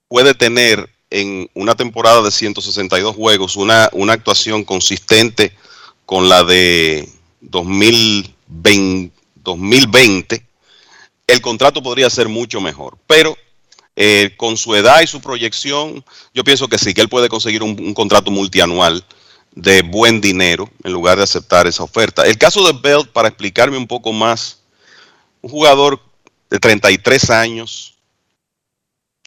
puede 0.09 0.33
tener 0.33 0.89
en 1.09 1.49
una 1.53 1.75
temporada 1.75 2.21
de 2.21 2.31
162 2.31 3.15
juegos 3.15 3.55
una, 3.55 3.89
una 3.93 4.11
actuación 4.13 4.65
consistente 4.65 5.53
con 6.05 6.27
la 6.27 6.43
de 6.43 7.07
2020, 7.39 9.13
2020 9.35 10.49
el 11.27 11.41
contrato 11.41 11.81
podría 11.83 12.09
ser 12.09 12.27
mucho 12.27 12.59
mejor. 12.59 12.97
Pero 13.05 13.37
eh, 13.95 14.33
con 14.35 14.57
su 14.57 14.75
edad 14.75 15.01
y 15.01 15.07
su 15.07 15.21
proyección, 15.21 16.03
yo 16.33 16.43
pienso 16.43 16.67
que 16.67 16.79
sí, 16.79 16.93
que 16.93 17.01
él 17.01 17.09
puede 17.09 17.29
conseguir 17.29 17.61
un, 17.61 17.79
un 17.79 17.93
contrato 17.93 18.31
multianual 18.31 19.05
de 19.51 19.83
buen 19.83 20.21
dinero 20.21 20.69
en 20.83 20.91
lugar 20.91 21.17
de 21.17 21.23
aceptar 21.23 21.67
esa 21.67 21.83
oferta. 21.83 22.23
El 22.23 22.37
caso 22.37 22.65
de 22.65 22.79
Belt, 22.79 23.11
para 23.11 23.27
explicarme 23.27 23.77
un 23.77 23.87
poco 23.87 24.11
más, 24.11 24.61
un 25.41 25.51
jugador 25.51 26.01
de 26.49 26.59
33 26.59 27.29
años 27.29 27.98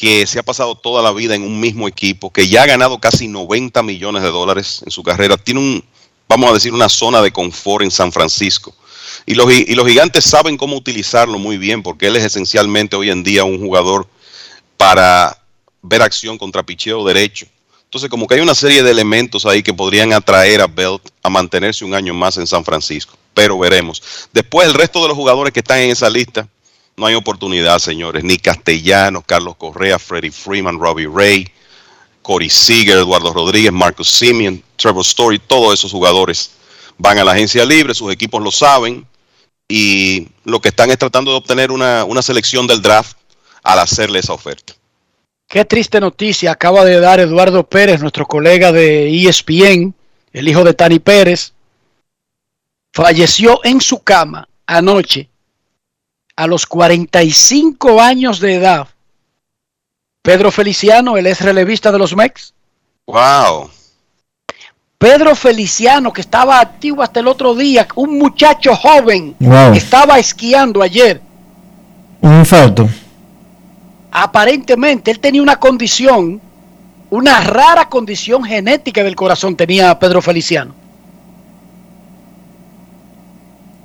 que 0.03 0.27
se 0.27 0.41
ha 0.41 0.43
pasado 0.43 0.74
toda 0.74 1.01
la 1.01 1.12
vida 1.12 1.37
en 1.37 1.43
un 1.45 1.61
mismo 1.61 1.87
equipo, 1.87 2.33
que 2.33 2.49
ya 2.49 2.65
ha 2.65 2.66
ganado 2.66 2.99
casi 2.99 3.29
90 3.29 3.85
millones 3.85 4.24
de 4.24 4.31
dólares 4.31 4.83
en 4.85 4.91
su 4.91 5.05
carrera, 5.05 5.37
tiene 5.37 5.61
un, 5.61 5.85
vamos 6.29 6.51
a 6.51 6.55
decir, 6.55 6.74
una 6.74 6.89
zona 6.89 7.23
de 7.23 7.31
confort 7.31 7.85
en 7.85 7.91
San 7.93 8.11
Francisco. 8.11 8.74
Y 9.27 9.37
los, 9.37 9.49
y 9.53 9.73
los 9.77 9.87
gigantes 9.87 10.24
saben 10.24 10.57
cómo 10.57 10.77
utilizarlo 10.77 11.39
muy 11.39 11.57
bien, 11.57 11.85
porque 11.85 12.09
él 12.09 12.16
es 12.16 12.24
esencialmente 12.24 12.97
hoy 12.97 13.11
en 13.11 13.23
día 13.23 13.45
un 13.45 13.61
jugador 13.61 14.09
para 14.77 15.39
ver 15.83 16.03
acción 16.03 16.37
contra 16.37 16.65
picheo 16.65 17.07
derecho. 17.07 17.47
Entonces, 17.85 18.11
como 18.11 18.27
que 18.27 18.35
hay 18.35 18.41
una 18.41 18.57
serie 18.57 18.83
de 18.83 18.91
elementos 18.91 19.47
ahí 19.47 19.62
que 19.62 19.73
podrían 19.73 20.12
atraer 20.12 20.62
a 20.62 20.66
Belt 20.66 21.11
a 21.23 21.31
mantenerse 21.31 21.85
un 21.85 21.95
año 21.95 22.12
más 22.12 22.37
en 22.39 22.49
San 22.49 22.65
Francisco. 22.65 23.16
Pero 23.35 23.57
veremos. 23.57 24.03
Después, 24.33 24.66
el 24.66 24.74
resto 24.74 25.01
de 25.01 25.07
los 25.07 25.16
jugadores 25.16 25.53
que 25.53 25.61
están 25.61 25.79
en 25.79 25.91
esa 25.91 26.11
lista, 26.11 26.49
no 26.97 27.06
hay 27.06 27.14
oportunidad, 27.14 27.78
señores. 27.78 28.24
Ni 28.24 28.39
Castellanos, 28.39 29.24
Carlos 29.27 29.56
Correa, 29.56 29.98
Freddie 29.98 30.31
Freeman, 30.31 30.78
Robbie 30.78 31.09
Ray, 31.12 31.48
Corey 32.23 32.48
Seager, 32.48 32.98
Eduardo 32.98 33.32
Rodríguez, 33.32 33.73
Marcus 33.73 34.09
Simeon, 34.09 34.62
Trevor 34.77 35.02
Story, 35.02 35.39
todos 35.39 35.74
esos 35.74 35.90
jugadores 35.90 36.52
van 36.98 37.19
a 37.19 37.24
la 37.24 37.32
agencia 37.32 37.64
libre, 37.64 37.94
sus 37.94 38.12
equipos 38.12 38.43
lo 38.43 38.51
saben 38.51 39.06
y 39.69 40.28
lo 40.44 40.60
que 40.60 40.69
están 40.69 40.90
es 40.90 40.98
tratando 40.98 41.31
de 41.31 41.39
obtener 41.39 41.70
una, 41.70 42.05
una 42.05 42.23
selección 42.23 42.66
del 42.66 42.82
draft 42.82 43.16
al 43.62 43.78
hacerle 43.78 44.19
esa 44.19 44.32
oferta. 44.32 44.74
Qué 45.48 45.64
triste 45.64 46.01
noticia 46.01 46.52
acaba 46.52 46.85
de 46.85 47.01
dar 47.01 47.20
Eduardo 47.20 47.66
Pérez, 47.66 48.01
nuestro 48.01 48.27
colega 48.27 48.73
de 48.73 49.09
ESPN, 49.27 49.94
el 50.32 50.48
hijo 50.48 50.64
de 50.64 50.74
Tani 50.74 50.98
Pérez. 50.98 51.52
Falleció 52.93 53.60
en 53.64 53.81
su 53.81 54.01
cama 54.01 54.48
anoche 54.66 55.28
a 56.36 56.46
los 56.46 56.66
45 56.66 58.00
años 58.00 58.40
de 58.40 58.54
edad. 58.54 58.88
Pedro 60.22 60.50
Feliciano, 60.50 61.16
el 61.16 61.26
ex 61.26 61.40
relevista 61.40 61.90
de 61.90 61.98
los 61.98 62.14
Mex. 62.14 62.54
¡Wow! 63.06 63.70
Pedro 64.98 65.34
Feliciano, 65.34 66.12
que 66.12 66.20
estaba 66.20 66.60
activo 66.60 67.02
hasta 67.02 67.18
el 67.20 67.26
otro 67.26 67.54
día, 67.56 67.88
un 67.96 68.18
muchacho 68.18 68.76
joven, 68.76 69.34
Wow. 69.40 69.72
estaba 69.74 70.18
esquiando 70.18 70.80
ayer. 70.80 71.20
Un 72.20 72.38
infarto. 72.38 72.88
Aparentemente 74.12 75.10
él 75.10 75.18
tenía 75.18 75.42
una 75.42 75.59
condición, 75.59 76.40
una 77.10 77.40
rara 77.40 77.88
condición 77.88 78.44
genética 78.44 79.02
del 79.02 79.16
corazón 79.16 79.56
tenía 79.56 79.98
Pedro 79.98 80.22
Feliciano. 80.22 80.72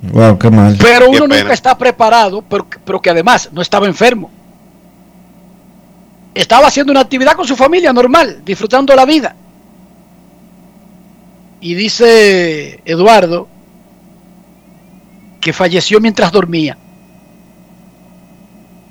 Wow, 0.02 0.38
qué 0.38 0.50
mal. 0.50 0.76
Pero 0.80 1.08
uno 1.08 1.26
nunca 1.26 1.52
está 1.52 1.76
preparado, 1.76 2.42
pero, 2.42 2.66
pero 2.84 3.00
que 3.00 3.10
además 3.10 3.48
no 3.52 3.60
estaba 3.60 3.86
enfermo. 3.86 4.30
Estaba 6.34 6.68
haciendo 6.68 6.92
una 6.92 7.00
actividad 7.00 7.34
con 7.34 7.46
su 7.46 7.56
familia 7.56 7.92
normal, 7.92 8.42
disfrutando 8.44 8.94
la 8.94 9.04
vida. 9.04 9.34
Y 11.60 11.74
dice 11.74 12.80
Eduardo 12.84 13.48
que 15.40 15.52
falleció 15.52 16.00
mientras 16.00 16.30
dormía. 16.30 16.76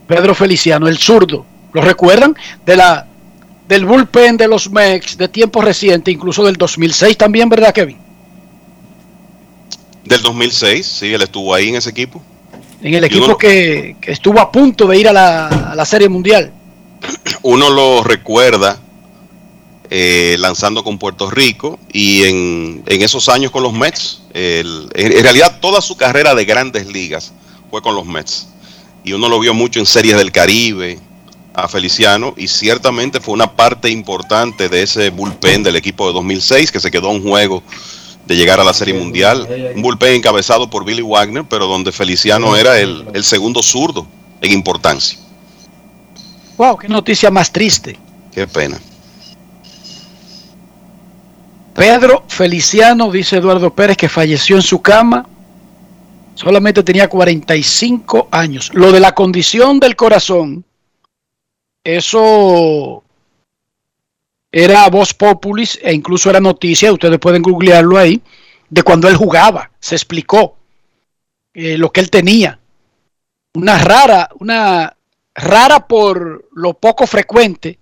Pedro 0.08 0.34
Feliciano, 0.34 0.88
el 0.88 0.98
zurdo. 0.98 1.46
¿Lo 1.74 1.82
recuerdan? 1.82 2.36
De 2.66 2.76
la, 2.76 3.06
del 3.68 3.86
bullpen 3.86 4.38
de 4.38 4.48
los 4.48 4.72
Mex 4.72 5.18
de 5.18 5.28
tiempo 5.28 5.62
reciente, 5.62 6.12
incluso 6.12 6.46
del 6.46 6.56
2006 6.56 7.18
también, 7.18 7.50
¿verdad, 7.50 7.74
Kevin? 7.74 8.07
Del 10.08 10.22
2006, 10.22 10.86
sí, 10.86 11.14
él 11.14 11.22
estuvo 11.22 11.54
ahí 11.54 11.70
en 11.70 11.76
ese 11.76 11.90
equipo. 11.90 12.22
En 12.82 12.94
el 12.94 13.04
equipo 13.04 13.26
uno- 13.26 13.38
que, 13.38 13.96
que 14.00 14.12
estuvo 14.12 14.40
a 14.40 14.52
punto 14.52 14.88
de 14.88 14.98
ir 15.00 15.08
a 15.08 15.14
la, 15.14 15.48
a 15.48 15.76
la 15.76 15.86
Serie 15.86 16.10
Mundial. 16.10 16.52
Uno 17.44 17.70
lo 17.70 18.04
recuerda 18.04 18.80
eh, 19.90 20.36
lanzando 20.40 20.84
con 20.84 20.98
Puerto 20.98 21.30
Rico 21.30 21.80
y 21.94 22.24
en, 22.24 22.84
en 22.86 23.02
esos 23.02 23.30
años 23.30 23.52
con 23.52 23.64
los 23.64 23.74
Mets. 23.74 24.22
el- 24.34 24.90
en, 24.94 25.24
realidad 25.24 25.60
toda 25.62 25.82
su 25.82 25.96
carrera 25.98 26.36
de 26.36 26.46
grandes 26.46 26.88
ligas 26.88 27.34
fue 27.70 27.82
con 27.82 27.96
los 27.96 28.06
Mets. 28.06 28.48
Y 29.04 29.14
uno 29.14 29.30
lo 29.30 29.40
vio 29.40 29.54
mucho 29.54 29.80
en 29.80 29.86
series 29.86 30.18
del 30.18 30.32
Caribe 30.32 31.00
a 31.54 31.68
Feliciano 31.68 32.34
y 32.38 32.48
ciertamente 32.50 33.20
fue 33.22 33.34
una 33.34 33.56
parte 33.56 33.90
importante 33.90 34.70
de 34.70 34.84
ese 34.84 35.10
bullpen 35.10 35.64
del 35.64 35.76
equipo 35.78 36.06
de 36.08 36.14
2006 36.14 36.72
que 36.72 36.80
se 36.80 36.92
quedó 36.92 37.10
un 37.10 37.24
juego 37.24 37.64
de 38.28 38.36
llegar 38.36 38.60
a 38.60 38.64
la 38.64 38.74
Serie 38.74 38.94
Mundial. 38.94 39.48
Un 39.76 39.82
bullpen 39.82 40.16
encabezado 40.16 40.70
por 40.70 40.86
Billy 40.86 41.02
Wagner, 41.02 41.46
pero 41.50 41.68
donde 41.68 41.92
Feliciano 41.92 42.56
era 42.56 42.80
el, 42.80 43.06
el 43.14 43.24
segundo 43.24 43.64
zurdo 43.64 44.06
en 44.42 44.52
importancia. 44.52 45.18
Wow, 46.58 46.78
qué 46.78 46.88
noticia 46.88 47.32
más 47.32 47.52
triste. 47.52 47.98
Qué 48.34 48.48
pena. 48.48 48.80
Pedro 51.74 52.24
Feliciano, 52.28 53.12
dice 53.12 53.38
Eduardo 53.38 53.74
Pérez, 53.74 53.98
que 53.98 54.10
falleció 54.10 54.56
en 54.56 54.64
su 54.64 54.82
cama. 54.82 55.28
Solamente 56.34 56.84
tenía 56.84 57.08
45 57.08 58.30
años. 58.32 58.72
Lo 58.74 58.92
de 58.92 59.00
la 59.00 59.14
condición 59.14 59.80
del 59.80 59.96
corazón, 59.96 60.66
eso 61.84 63.04
era 64.64 64.90
voz 64.90 65.14
populis 65.14 65.78
e 65.84 65.94
incluso 65.94 66.32
era 66.32 66.40
noticia, 66.40 66.92
ustedes 66.92 67.20
pueden 67.20 67.44
googlearlo 67.44 67.96
ahí, 67.96 68.20
de 68.68 68.82
cuando 68.82 69.08
él 69.08 69.16
jugaba. 69.16 69.70
Se 69.80 69.94
explicó 69.94 70.58
eh, 71.54 71.78
lo 71.78 71.92
que 71.92 72.02
él 72.02 72.10
tenía. 72.10 72.60
Una 73.54 73.78
rara, 73.78 74.30
una 74.40 74.98
rara 75.36 75.88
por 75.88 76.50
lo 76.54 76.74
poco 76.74 77.06
frecuente 77.06 77.78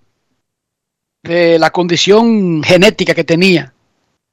de 1.22 1.58
la 1.58 1.70
condición 1.70 2.62
genética 2.62 3.14
que 3.14 3.24
tenía 3.24 3.72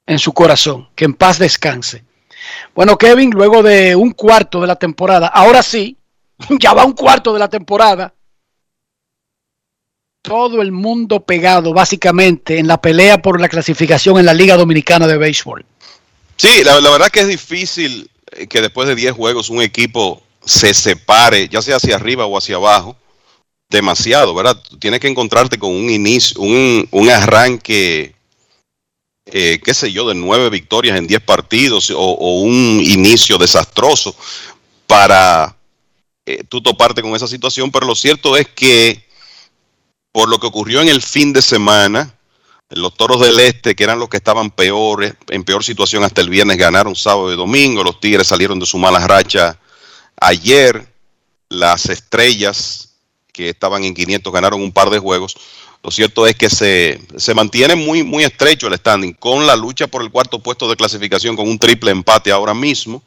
en 0.05 0.19
su 0.19 0.33
corazón. 0.33 0.89
Que 0.95 1.05
en 1.05 1.13
paz 1.13 1.39
descanse. 1.39 2.03
Bueno, 2.75 2.97
Kevin, 2.97 3.29
luego 3.29 3.63
de 3.63 3.95
un 3.95 4.11
cuarto 4.11 4.59
de 4.59 4.67
la 4.67 4.75
temporada, 4.75 5.27
ahora 5.27 5.63
sí, 5.63 5.95
ya 6.59 6.73
va 6.73 6.83
un 6.83 6.93
cuarto 6.93 7.31
de 7.31 7.39
la 7.39 7.47
temporada. 7.47 8.13
Todo 10.23 10.61
el 10.61 10.71
mundo 10.71 11.19
pegado 11.19 11.73
básicamente 11.73 12.57
en 12.57 12.67
la 12.67 12.81
pelea 12.81 13.21
por 13.21 13.39
la 13.39 13.49
clasificación 13.49 14.17
en 14.17 14.25
la 14.25 14.33
Liga 14.33 14.55
Dominicana 14.55 15.05
de 15.05 15.17
Béisbol. 15.17 15.65
Sí, 16.37 16.63
la, 16.63 16.79
verdad 16.79 17.09
que 17.09 17.19
es 17.19 17.27
difícil 17.27 18.09
eh, 18.31 18.47
que 18.47 18.61
después 18.61 18.87
de 18.87 18.95
10 18.95 19.13
juegos 19.13 19.49
un 19.49 19.61
equipo 19.61 20.23
se 20.43 20.73
separe, 20.73 21.47
ya 21.49 21.61
sea 21.61 21.75
hacia 21.75 21.95
arriba 21.95 22.25
o 22.25 22.37
hacia 22.37 22.55
abajo, 22.55 22.95
demasiado, 23.69 24.33
¿verdad? 24.33 24.57
Tú 24.69 24.77
tienes 24.77 24.99
que 24.99 25.07
encontrarte 25.07 25.59
con 25.59 25.71
un 25.71 25.89
inicio, 25.89 26.41
un, 26.41 27.09
arranque 27.09 28.15
eh, 29.25 29.59
qué 29.63 29.73
sé 29.73 29.91
yo, 29.91 30.07
de 30.07 30.15
nueve 30.15 30.49
victorias 30.49 30.97
en 30.97 31.07
diez 31.07 31.21
partidos 31.21 31.91
o, 31.91 31.99
o 31.99 32.41
un 32.41 32.81
inicio 32.83 33.37
desastroso 33.37 34.15
para 34.87 35.55
eh, 36.25 36.43
tú 36.47 36.61
toparte 36.61 37.01
con 37.01 37.13
esa 37.15 37.27
situación, 37.27 37.69
pero 37.69 37.85
lo 37.85 37.95
cierto 37.95 38.37
es 38.37 38.47
que 38.47 39.03
por 40.13 40.29
lo 40.29 40.39
que 40.39 40.47
ocurrió 40.47 40.79
en 40.79 40.87
el 40.87 41.01
fin 41.01 41.33
de 41.33 41.41
semana, 41.41 42.13
los 42.69 42.93
toros 42.93 43.19
del 43.19 43.39
este, 43.39 43.75
que 43.75 43.83
eran 43.83 43.99
los 43.99 44.09
que 44.09 44.17
estaban 44.17 44.51
peores, 44.51 45.15
en 45.29 45.43
peor 45.43 45.63
situación 45.63 46.03
hasta 46.03 46.21
el 46.21 46.29
viernes, 46.29 46.57
ganaron 46.57 46.95
sábado 46.95 47.33
y 47.33 47.35
domingo. 47.35 47.83
Los 47.83 47.99
Tigres 47.99 48.27
salieron 48.27 48.59
de 48.59 48.65
su 48.65 48.77
mala 48.77 49.05
racha 49.05 49.59
ayer. 50.21 50.87
Las 51.49 51.87
estrellas, 51.87 52.95
que 53.31 53.49
estaban 53.49 53.83
en 53.83 53.93
500, 53.93 54.31
ganaron 54.31 54.61
un 54.61 54.71
par 54.71 54.89
de 54.89 54.99
juegos. 54.99 55.35
Lo 55.83 55.91
cierto 55.91 56.25
es 56.25 56.35
que 56.35 56.49
se, 56.49 57.01
se 57.17 57.33
mantiene 57.33 57.75
muy, 57.75 58.03
muy 58.03 58.23
estrecho 58.23 58.67
el 58.67 58.75
standing, 58.75 59.13
con 59.13 59.45
la 59.45 59.55
lucha 59.55 59.87
por 59.87 60.01
el 60.01 60.11
cuarto 60.11 60.39
puesto 60.39 60.69
de 60.69 60.75
clasificación, 60.75 61.35
con 61.35 61.47
un 61.47 61.59
triple 61.59 61.91
empate 61.91 62.31
ahora 62.31 62.53
mismo, 62.53 63.03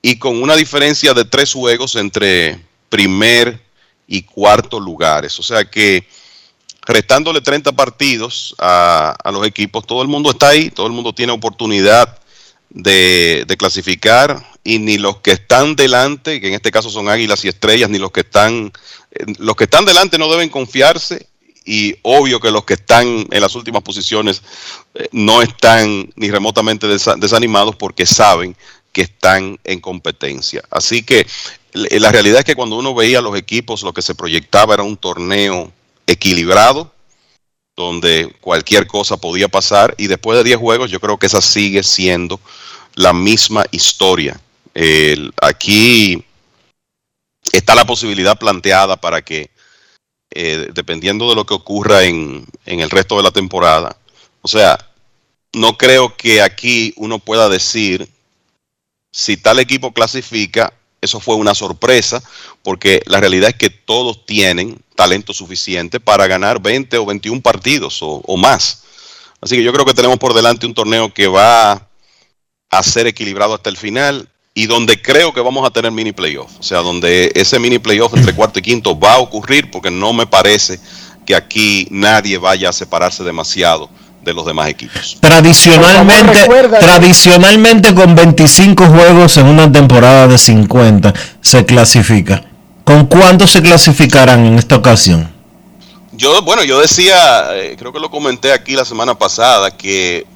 y 0.00 0.16
con 0.16 0.40
una 0.40 0.56
diferencia 0.56 1.14
de 1.14 1.24
tres 1.24 1.52
juegos 1.52 1.96
entre 1.96 2.58
primer 2.88 3.60
y 4.06 4.22
cuarto 4.22 4.80
lugares. 4.80 5.38
O 5.38 5.42
sea 5.42 5.64
que 5.64 6.06
restándole 6.86 7.40
30 7.40 7.72
partidos 7.72 8.54
a, 8.58 9.16
a, 9.22 9.30
los 9.30 9.46
equipos, 9.46 9.86
todo 9.86 10.02
el 10.02 10.08
mundo 10.08 10.30
está 10.30 10.48
ahí, 10.48 10.70
todo 10.70 10.86
el 10.86 10.92
mundo 10.92 11.12
tiene 11.12 11.32
oportunidad 11.32 12.18
de, 12.70 13.44
de, 13.46 13.56
clasificar 13.56 14.44
y 14.64 14.78
ni 14.78 14.98
los 14.98 15.18
que 15.18 15.32
están 15.32 15.76
delante, 15.76 16.40
que 16.40 16.48
en 16.48 16.54
este 16.54 16.70
caso 16.70 16.90
son 16.90 17.08
águilas 17.08 17.44
y 17.44 17.48
estrellas, 17.48 17.90
ni 17.90 17.98
los 17.98 18.10
que 18.10 18.20
están, 18.20 18.72
eh, 19.12 19.24
los 19.38 19.56
que 19.56 19.64
están 19.64 19.84
delante 19.84 20.18
no 20.18 20.30
deben 20.30 20.48
confiarse 20.48 21.28
y 21.64 21.94
obvio 22.02 22.40
que 22.40 22.50
los 22.50 22.64
que 22.64 22.74
están 22.74 23.26
en 23.30 23.40
las 23.40 23.54
últimas 23.54 23.82
posiciones 23.82 24.42
eh, 24.94 25.08
no 25.12 25.42
están 25.42 26.10
ni 26.16 26.30
remotamente 26.30 26.88
desa 26.88 27.14
desanimados 27.16 27.76
porque 27.76 28.06
saben 28.06 28.56
que 28.92 29.02
están 29.02 29.58
en 29.64 29.80
competencia. 29.80 30.62
Así 30.70 31.02
que 31.02 31.26
la 31.72 32.12
realidad 32.12 32.40
es 32.40 32.44
que 32.44 32.54
cuando 32.54 32.76
uno 32.76 32.94
veía 32.94 33.20
los 33.20 33.36
equipos, 33.36 33.82
lo 33.82 33.92
que 33.92 34.02
se 34.02 34.14
proyectaba 34.14 34.74
era 34.74 34.82
un 34.82 34.96
torneo 34.96 35.72
equilibrado, 36.06 36.92
donde 37.76 38.34
cualquier 38.40 38.86
cosa 38.86 39.16
podía 39.16 39.48
pasar, 39.48 39.94
y 39.96 40.06
después 40.06 40.36
de 40.38 40.44
10 40.44 40.58
juegos 40.58 40.90
yo 40.90 41.00
creo 41.00 41.18
que 41.18 41.26
esa 41.26 41.40
sigue 41.40 41.82
siendo 41.82 42.40
la 42.94 43.12
misma 43.12 43.64
historia. 43.70 44.40
Aquí 45.40 46.22
está 47.52 47.74
la 47.74 47.86
posibilidad 47.86 48.38
planteada 48.38 48.96
para 48.96 49.22
que, 49.22 49.50
eh, 50.34 50.68
dependiendo 50.72 51.28
de 51.28 51.34
lo 51.34 51.46
que 51.46 51.54
ocurra 51.54 52.04
en 52.04 52.46
el 52.66 52.90
resto 52.90 53.16
de 53.16 53.22
la 53.22 53.30
temporada, 53.30 53.96
o 54.42 54.48
sea, 54.48 54.78
no 55.54 55.76
creo 55.76 56.16
que 56.16 56.42
aquí 56.42 56.92
uno 56.96 57.18
pueda 57.18 57.48
decir 57.48 58.08
si 59.12 59.36
tal 59.36 59.58
equipo 59.58 59.92
clasifica, 59.92 60.72
eso 61.02 61.20
fue 61.20 61.34
una 61.34 61.54
sorpresa, 61.54 62.22
porque 62.62 63.02
la 63.06 63.20
realidad 63.20 63.50
es 63.50 63.56
que 63.56 63.70
todos 63.70 64.24
tienen 64.24 64.80
talento 64.94 65.34
suficiente 65.34 65.98
para 65.98 66.28
ganar 66.28 66.62
20 66.62 66.96
o 66.96 67.04
21 67.04 67.42
partidos 67.42 67.98
o, 68.00 68.36
más. 68.36 68.84
Así 69.40 69.56
que 69.56 69.64
yo 69.64 69.72
creo 69.72 69.84
que 69.84 69.94
tenemos 69.94 70.18
por 70.18 70.32
delante 70.32 70.64
un 70.64 70.74
torneo 70.74 71.12
que 71.12 71.26
va 71.26 71.88
a 72.70 72.82
ser 72.84 73.08
equilibrado 73.08 73.54
hasta 73.54 73.68
el 73.68 73.76
final 73.76 74.28
y 74.54 74.66
donde 74.66 75.02
creo 75.02 75.34
que 75.34 75.40
vamos 75.40 75.66
a 75.66 75.72
tener 75.72 75.90
mini 75.90 76.12
playoff. 76.12 76.52
O 76.60 76.62
sea, 76.62 76.78
donde 76.78 77.32
ese 77.34 77.58
mini 77.58 77.80
playoff 77.80 78.14
entre 78.14 78.34
cuarto 78.34 78.60
y 78.60 78.62
quinto 78.62 78.98
va 78.98 79.14
a 79.14 79.18
ocurrir 79.18 79.72
porque 79.72 79.90
no 79.90 80.12
me 80.12 80.28
parece 80.28 80.78
que 81.26 81.34
aquí 81.34 81.88
nadie 81.90 82.38
vaya 82.38 82.68
a 82.68 82.72
separarse 82.72 83.24
demasiado 83.24 83.90
de 84.24 84.34
los 84.34 84.46
demás 84.46 84.68
equipos. 84.68 85.18
Tradicionalmente, 85.20 86.48
tradicionalmente 86.80 87.94
con 87.94 88.14
25 88.14 88.86
juegos 88.86 89.36
en 89.36 89.46
una 89.46 89.70
temporada 89.70 90.28
de 90.28 90.38
50 90.38 91.12
se 91.40 91.64
clasifica. 91.64 92.44
¿Con 92.84 93.06
cuántos 93.06 93.50
se 93.52 93.62
clasificarán 93.62 94.44
en 94.44 94.58
esta 94.58 94.76
ocasión? 94.76 95.32
Yo, 96.12 96.42
bueno, 96.42 96.62
yo 96.62 96.80
decía, 96.80 97.56
eh, 97.56 97.76
creo 97.78 97.92
que 97.92 98.00
lo 98.00 98.10
comenté 98.10 98.52
aquí 98.52 98.74
la 98.74 98.84
semana 98.84 99.18
pasada, 99.18 99.70
que 99.76 100.26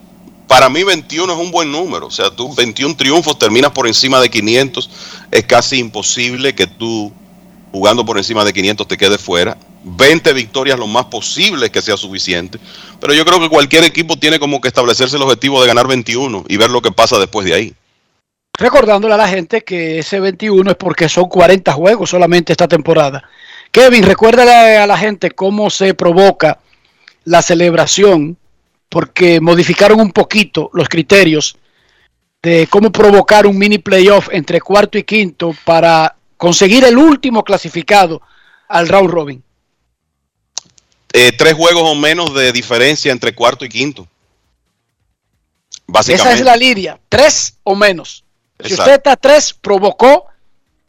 para 0.46 0.68
mí 0.68 0.82
21 0.84 1.32
es 1.32 1.38
un 1.38 1.50
buen 1.50 1.70
número. 1.70 2.06
O 2.06 2.10
sea, 2.10 2.30
tú 2.30 2.54
21 2.54 2.96
triunfos, 2.96 3.38
terminas 3.38 3.72
por 3.72 3.86
encima 3.86 4.20
de 4.20 4.30
500, 4.30 4.90
es 5.30 5.44
casi 5.44 5.78
imposible 5.78 6.54
que 6.54 6.66
tú 6.66 7.12
jugando 7.72 8.04
por 8.04 8.18
encima 8.18 8.44
de 8.44 8.52
500 8.52 8.88
te 8.88 8.96
quedes 8.96 9.20
fuera. 9.20 9.56
20 9.84 10.32
victorias 10.32 10.78
lo 10.78 10.86
más 10.86 11.06
posible 11.06 11.70
que 11.70 11.80
sea 11.80 11.96
suficiente. 11.96 12.58
Pero 13.00 13.14
yo 13.14 13.24
creo 13.24 13.40
que 13.40 13.48
cualquier 13.48 13.84
equipo 13.84 14.16
tiene 14.16 14.38
como 14.38 14.60
que 14.60 14.68
establecerse 14.68 15.16
el 15.16 15.22
objetivo 15.22 15.60
de 15.60 15.68
ganar 15.68 15.86
21 15.86 16.44
y 16.48 16.56
ver 16.56 16.70
lo 16.70 16.82
que 16.82 16.90
pasa 16.90 17.18
después 17.18 17.46
de 17.46 17.54
ahí. 17.54 17.74
Recordándole 18.58 19.14
a 19.14 19.18
la 19.18 19.28
gente 19.28 19.62
que 19.62 19.98
ese 19.98 20.18
21 20.18 20.70
es 20.70 20.76
porque 20.76 21.08
son 21.08 21.28
40 21.28 21.72
juegos 21.72 22.10
solamente 22.10 22.52
esta 22.52 22.66
temporada. 22.66 23.22
Kevin, 23.70 24.04
recuérdale 24.04 24.78
a 24.78 24.86
la 24.86 24.96
gente 24.96 25.30
cómo 25.30 25.68
se 25.68 25.92
provoca 25.94 26.58
la 27.24 27.42
celebración, 27.42 28.38
porque 28.88 29.40
modificaron 29.40 30.00
un 30.00 30.12
poquito 30.12 30.70
los 30.72 30.88
criterios 30.88 31.58
de 32.42 32.66
cómo 32.68 32.90
provocar 32.90 33.46
un 33.46 33.58
mini 33.58 33.78
playoff 33.78 34.28
entre 34.30 34.60
cuarto 34.60 34.96
y 34.96 35.02
quinto 35.02 35.54
para 35.64 36.16
conseguir 36.36 36.84
el 36.84 36.98
último 36.98 37.44
clasificado 37.44 38.22
al 38.68 38.88
round 38.88 39.10
robin. 39.10 39.42
Eh, 41.12 41.32
tres 41.32 41.54
juegos 41.54 41.82
o 41.84 41.94
menos 41.94 42.34
de 42.34 42.52
diferencia 42.52 43.12
entre 43.12 43.34
cuarto 43.34 43.64
y 43.64 43.68
quinto. 43.68 44.06
Básicamente. 45.86 46.28
Esa 46.28 46.38
es 46.38 46.44
la 46.44 46.56
lidia, 46.56 47.00
tres 47.08 47.56
o 47.62 47.74
menos. 47.74 48.24
Exacto. 48.58 48.68
Si 48.68 48.80
usted 48.80 48.94
está 48.96 49.12
a 49.12 49.16
tres, 49.16 49.52
provocó 49.52 50.26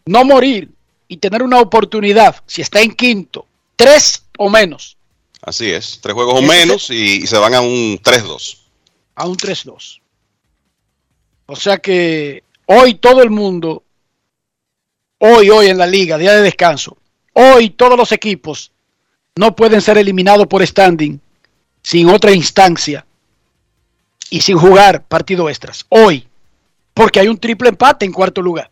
no 0.06 0.24
morir 0.26 0.69
y 1.07 1.18
tener 1.18 1.44
una 1.44 1.60
oportunidad, 1.60 2.36
si 2.45 2.61
está 2.61 2.82
en 2.82 2.94
quinto, 2.94 3.45
tres 3.76 4.24
o 4.38 4.49
menos. 4.49 4.98
Así 5.41 5.69
es, 5.69 5.99
tres 6.02 6.14
juegos 6.14 6.40
o 6.40 6.41
menos 6.41 6.90
y, 6.90 7.24
y, 7.24 7.28
se 7.28 7.38
van 7.38 7.53
a 7.53 7.61
un 7.61 7.99
3-2. 7.99 8.57
A 9.15 9.28
un 9.28 9.38
3-2. 9.38 10.02
O 11.45 11.56
sea 11.56 11.78
que 11.78 12.44
hoy 12.65 12.95
todo 12.95 13.22
el 13.22 13.30
mundo, 13.30 13.84
hoy, 15.19 15.49
hoy 15.49 15.68
en 15.68 15.77
la 15.77 15.85
liga, 15.85 16.18
día 16.18 16.34
de 16.34 16.41
descanso, 16.41 16.98
hoy 17.34 17.69
todos 17.72 17.98
los 17.98 18.11
equipos 18.11 18.72
no 19.35 19.56
pueden 19.56 19.81
ser 19.81 19.98
eliminados 19.98 20.48
por 20.48 20.65
standing 20.65 21.19
sin 21.81 22.10
otra 22.10 22.31
instancia 22.31 23.06
y 24.30 24.41
sin 24.41 24.57
jugar 24.57 25.03
partido 25.03 25.49
extras. 25.49 25.85
Hoy, 25.89 26.27
porque 26.94 27.19
hay 27.19 27.27
un 27.27 27.38
triple 27.38 27.69
empate 27.69 28.06
en 28.06 28.11
cuarto 28.11 28.41
lugar. 28.41 28.69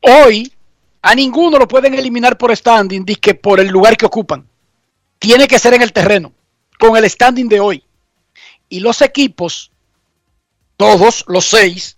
Hoy, 0.00 0.52
a 1.00 1.14
ninguno 1.14 1.58
lo 1.58 1.66
pueden 1.66 1.94
eliminar 1.94 2.36
por 2.36 2.54
standing, 2.54 3.04
que 3.04 3.34
por 3.34 3.60
el 3.60 3.68
lugar 3.68 3.96
que 3.96 4.06
ocupan. 4.06 4.46
Tiene 5.18 5.46
que 5.48 5.58
ser 5.58 5.74
en 5.74 5.82
el 5.82 5.92
terreno, 5.92 6.32
con 6.78 6.96
el 6.96 7.08
standing 7.08 7.48
de 7.48 7.60
hoy. 7.60 7.84
Y 8.68 8.80
los 8.80 9.02
equipos, 9.02 9.70
todos 10.76 11.24
los 11.28 11.46
seis, 11.46 11.96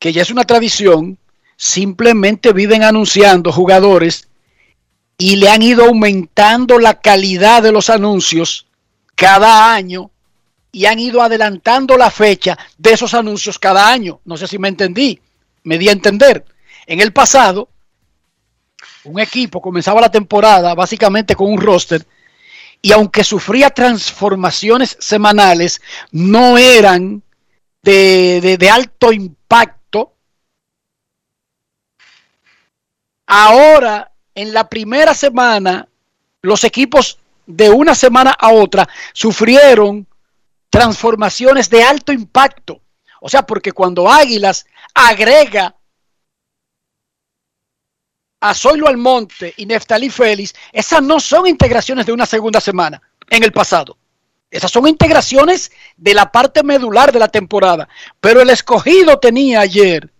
que 0.00 0.12
ya 0.12 0.22
es 0.22 0.30
una 0.30 0.44
tradición, 0.44 1.16
simplemente 1.56 2.52
viven 2.52 2.82
anunciando 2.82 3.52
jugadores 3.52 4.28
y 5.16 5.36
le 5.36 5.50
han 5.50 5.62
ido 5.62 5.84
aumentando 5.84 6.80
la 6.80 7.00
calidad 7.00 7.62
de 7.62 7.70
los 7.70 7.90
anuncios 7.90 8.66
cada 9.14 9.72
año 9.72 10.10
y 10.72 10.86
han 10.86 10.98
ido 10.98 11.22
adelantando 11.22 11.96
la 11.98 12.10
fecha 12.10 12.58
de 12.78 12.92
esos 12.92 13.12
anuncios 13.12 13.58
cada 13.58 13.88
año. 13.88 14.20
No 14.24 14.36
sé 14.36 14.46
si 14.46 14.58
me 14.58 14.68
entendí, 14.68 15.20
me 15.64 15.78
di 15.78 15.88
a 15.88 15.92
entender. 15.92 16.44
En 16.86 17.00
el 17.00 17.12
pasado, 17.12 17.68
un 19.04 19.20
equipo 19.20 19.60
comenzaba 19.60 20.00
la 20.00 20.10
temporada 20.10 20.74
básicamente 20.74 21.36
con 21.36 21.52
un 21.52 21.60
roster 21.60 22.06
y 22.80 22.92
aunque 22.92 23.24
sufría 23.24 23.68
transformaciones 23.68 24.96
semanales, 24.98 25.82
no 26.10 26.56
eran 26.56 27.22
de, 27.82 28.56
de, 28.58 28.70
alto 28.70 29.12
impacto. 29.12 29.79
Ahora 33.32 34.10
en 34.34 34.52
la 34.52 34.68
primera 34.68 35.14
semana, 35.14 35.86
los 36.42 36.64
equipos 36.64 37.16
de 37.46 37.70
una 37.70 37.94
semana 37.94 38.32
a 38.36 38.50
otra 38.50 38.88
sufrieron 39.12 40.04
transformaciones 40.68 41.70
de 41.70 41.84
alto 41.84 42.10
impacto. 42.10 42.80
O 43.20 43.28
sea, 43.28 43.46
porque 43.46 43.70
cuando 43.70 44.10
Águilas 44.10 44.66
agrega 44.94 45.76
a 48.40 48.52
Zoilo 48.52 48.88
Almonte 48.88 49.54
y 49.56 49.64
Neftalí 49.64 50.10
Félix, 50.10 50.52
esas 50.72 51.00
no 51.00 51.20
son 51.20 51.46
integraciones 51.46 52.06
de 52.06 52.12
una 52.12 52.26
segunda 52.26 52.60
semana 52.60 53.00
en 53.28 53.44
el 53.44 53.52
pasado. 53.52 53.96
Esas 54.50 54.72
son 54.72 54.88
integraciones 54.88 55.70
de 55.96 56.14
la 56.14 56.32
parte 56.32 56.64
medular 56.64 57.12
de 57.12 57.20
la 57.20 57.28
temporada. 57.28 57.88
Pero 58.20 58.40
el 58.40 58.50
escogido 58.50 59.20
tenía 59.20 59.60
ayer 59.60 60.10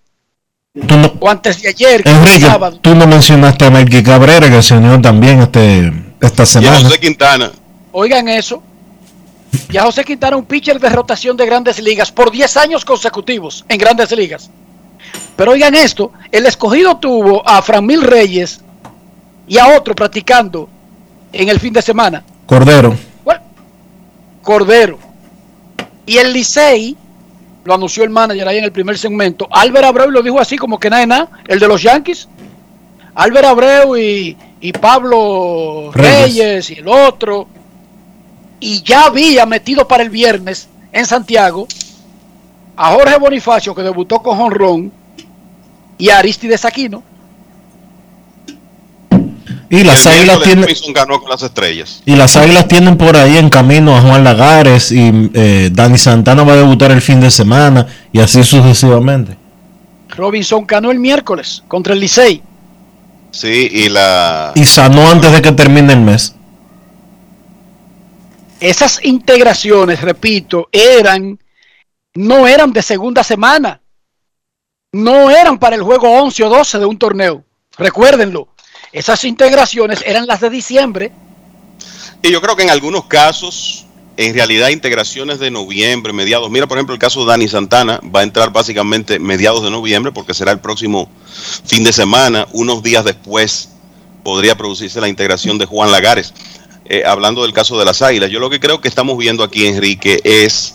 no, 0.74 1.12
o 1.18 1.28
antes 1.28 1.60
de 1.62 1.68
ayer, 1.68 2.02
Enrique, 2.04 2.40
sábado. 2.40 2.78
Tú 2.80 2.94
no 2.94 3.06
mencionaste 3.06 3.64
a 3.64 3.70
Melqui 3.70 4.02
Cabrera 4.02 4.48
que 4.48 4.62
se 4.62 4.74
unió 4.74 5.00
también 5.00 5.40
este, 5.40 5.92
esta 6.20 6.46
semana. 6.46 6.78
Y 6.80 6.84
José 6.84 7.00
Quintana. 7.00 7.50
Oigan 7.92 8.28
eso. 8.28 8.62
Ya 9.68 9.82
José 9.82 10.04
Quintana, 10.04 10.36
un 10.36 10.44
pitcher 10.44 10.78
de 10.78 10.88
rotación 10.88 11.36
de 11.36 11.44
grandes 11.44 11.82
ligas 11.82 12.12
por 12.12 12.30
10 12.30 12.56
años 12.56 12.84
consecutivos 12.84 13.64
en 13.68 13.78
grandes 13.78 14.12
ligas. 14.12 14.48
Pero 15.34 15.52
oigan 15.52 15.74
esto, 15.74 16.12
el 16.30 16.46
escogido 16.46 16.98
tuvo 16.98 17.46
a 17.48 17.60
Framil 17.62 18.02
Reyes 18.02 18.60
y 19.48 19.58
a 19.58 19.76
otro 19.76 19.94
practicando 19.96 20.68
en 21.32 21.48
el 21.48 21.58
fin 21.58 21.72
de 21.72 21.82
semana. 21.82 22.22
Cordero. 22.46 22.96
Cordero. 24.42 24.98
Y 26.06 26.18
el 26.18 26.32
Licey, 26.32 26.96
lo 27.64 27.74
anunció 27.74 28.04
el 28.04 28.10
manager 28.10 28.48
ahí 28.48 28.58
en 28.58 28.64
el 28.64 28.72
primer 28.72 28.98
segmento, 28.98 29.48
Álvaro 29.50 29.88
Abreu 29.88 30.10
lo 30.10 30.22
dijo 30.22 30.40
así 30.40 30.56
como 30.56 30.78
que 30.78 30.90
nada 30.90 31.06
nada, 31.06 31.30
el 31.46 31.58
de 31.58 31.68
los 31.68 31.82
Yankees. 31.82 32.28
Álvaro 33.14 33.48
Abreu 33.48 33.96
y, 33.96 34.36
y 34.60 34.72
Pablo 34.72 35.90
Reyes. 35.92 36.24
Reyes 36.24 36.70
y 36.70 36.74
el 36.74 36.88
otro. 36.88 37.48
Y 38.60 38.82
ya 38.82 39.06
había 39.06 39.46
metido 39.46 39.88
para 39.88 40.02
el 40.02 40.10
viernes 40.10 40.68
en 40.92 41.06
Santiago 41.06 41.66
a 42.76 42.92
Jorge 42.92 43.18
Bonifacio 43.18 43.74
que 43.74 43.82
debutó 43.82 44.20
con 44.20 44.40
Honrón 44.40 44.92
y 45.98 46.08
a 46.10 46.18
Aristides 46.18 46.64
Aquino. 46.64 47.02
Y 49.72 49.84
las 49.84 50.04
el 50.04 50.12
águilas 50.12 50.42
tienen 50.42 50.64
Robinson 50.64 50.92
ganó 50.92 51.20
con 51.20 51.30
las 51.30 51.42
estrellas. 51.42 52.02
y 52.04 52.16
las 52.16 52.36
águilas 52.36 52.66
tienen 52.66 52.96
por 52.96 53.16
ahí 53.16 53.38
en 53.38 53.48
camino 53.48 53.96
a 53.96 54.02
Juan 54.02 54.24
Lagares 54.24 54.90
y 54.90 55.30
eh, 55.32 55.70
Dani 55.72 55.96
Santana 55.96 56.42
va 56.42 56.54
a 56.54 56.56
debutar 56.56 56.90
el 56.90 57.00
fin 57.00 57.20
de 57.20 57.30
semana 57.30 57.86
y 58.12 58.18
así 58.18 58.42
sucesivamente. 58.42 59.36
Robinson 60.08 60.66
ganó 60.66 60.90
el 60.90 60.98
miércoles 60.98 61.62
contra 61.68 61.94
el 61.94 62.00
Licey. 62.00 62.42
Sí, 63.30 63.68
y 63.70 63.88
la. 63.88 64.52
Y 64.56 64.64
sanó 64.64 65.08
antes 65.08 65.30
de 65.32 65.40
que 65.40 65.52
termine 65.52 65.92
el 65.92 66.00
mes. 66.00 66.34
Esas 68.58 69.02
integraciones, 69.04 70.00
repito, 70.02 70.68
eran, 70.72 71.38
no 72.14 72.46
eran 72.46 72.72
de 72.72 72.82
segunda 72.82 73.22
semana. 73.22 73.80
No 74.92 75.30
eran 75.30 75.58
para 75.58 75.76
el 75.76 75.82
juego 75.82 76.10
11 76.10 76.44
o 76.44 76.48
12 76.50 76.78
de 76.80 76.84
un 76.84 76.98
torneo. 76.98 77.44
Recuérdenlo. 77.78 78.48
Esas 78.92 79.24
integraciones 79.24 80.02
eran 80.04 80.26
las 80.26 80.40
de 80.40 80.50
diciembre. 80.50 81.12
Y 82.22 82.30
yo 82.30 82.40
creo 82.40 82.56
que 82.56 82.64
en 82.64 82.70
algunos 82.70 83.04
casos, 83.04 83.86
en 84.16 84.34
realidad, 84.34 84.68
integraciones 84.68 85.38
de 85.38 85.50
noviembre, 85.50 86.12
mediados. 86.12 86.50
Mira, 86.50 86.66
por 86.66 86.76
ejemplo, 86.76 86.94
el 86.94 86.98
caso 86.98 87.20
de 87.20 87.26
Dani 87.26 87.48
Santana 87.48 88.00
va 88.14 88.20
a 88.20 88.22
entrar 88.24 88.50
básicamente 88.52 89.18
mediados 89.18 89.62
de 89.62 89.70
noviembre 89.70 90.12
porque 90.12 90.34
será 90.34 90.52
el 90.52 90.58
próximo 90.58 91.08
fin 91.64 91.84
de 91.84 91.92
semana. 91.92 92.46
Unos 92.52 92.82
días 92.82 93.04
después 93.04 93.70
podría 94.24 94.56
producirse 94.56 95.00
la 95.00 95.08
integración 95.08 95.56
de 95.56 95.66
Juan 95.66 95.92
Lagares. 95.92 96.34
Eh, 96.84 97.04
hablando 97.06 97.42
del 97.42 97.52
caso 97.52 97.78
de 97.78 97.84
las 97.84 98.02
Águilas, 98.02 98.30
yo 98.30 98.40
lo 98.40 98.50
que 98.50 98.58
creo 98.58 98.80
que 98.80 98.88
estamos 98.88 99.16
viendo 99.16 99.44
aquí, 99.44 99.66
Enrique, 99.66 100.20
es 100.24 100.74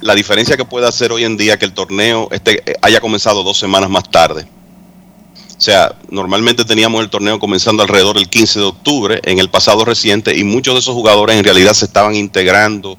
la 0.00 0.14
diferencia 0.14 0.56
que 0.56 0.64
puede 0.64 0.88
hacer 0.88 1.12
hoy 1.12 1.24
en 1.24 1.36
día 1.36 1.58
que 1.58 1.66
el 1.66 1.74
torneo 1.74 2.28
este, 2.30 2.62
eh, 2.64 2.74
haya 2.80 3.00
comenzado 3.00 3.42
dos 3.42 3.58
semanas 3.58 3.90
más 3.90 4.10
tarde. 4.10 4.48
O 5.56 5.60
sea, 5.60 5.94
normalmente 6.10 6.64
teníamos 6.64 7.02
el 7.02 7.08
torneo 7.08 7.38
comenzando 7.38 7.82
alrededor 7.82 8.16
del 8.16 8.28
15 8.28 8.58
de 8.58 8.64
octubre 8.66 9.20
en 9.24 9.38
el 9.38 9.48
pasado 9.48 9.84
reciente 9.84 10.36
y 10.36 10.44
muchos 10.44 10.74
de 10.74 10.80
esos 10.80 10.94
jugadores 10.94 11.36
en 11.36 11.44
realidad 11.44 11.72
se 11.72 11.86
estaban 11.86 12.14
integrando, 12.14 12.98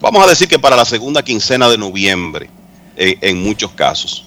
vamos 0.00 0.24
a 0.24 0.28
decir 0.28 0.48
que 0.48 0.58
para 0.58 0.76
la 0.76 0.84
segunda 0.84 1.22
quincena 1.22 1.68
de 1.68 1.78
noviembre, 1.78 2.50
eh, 2.96 3.16
en 3.20 3.40
muchos 3.40 3.70
casos. 3.70 4.24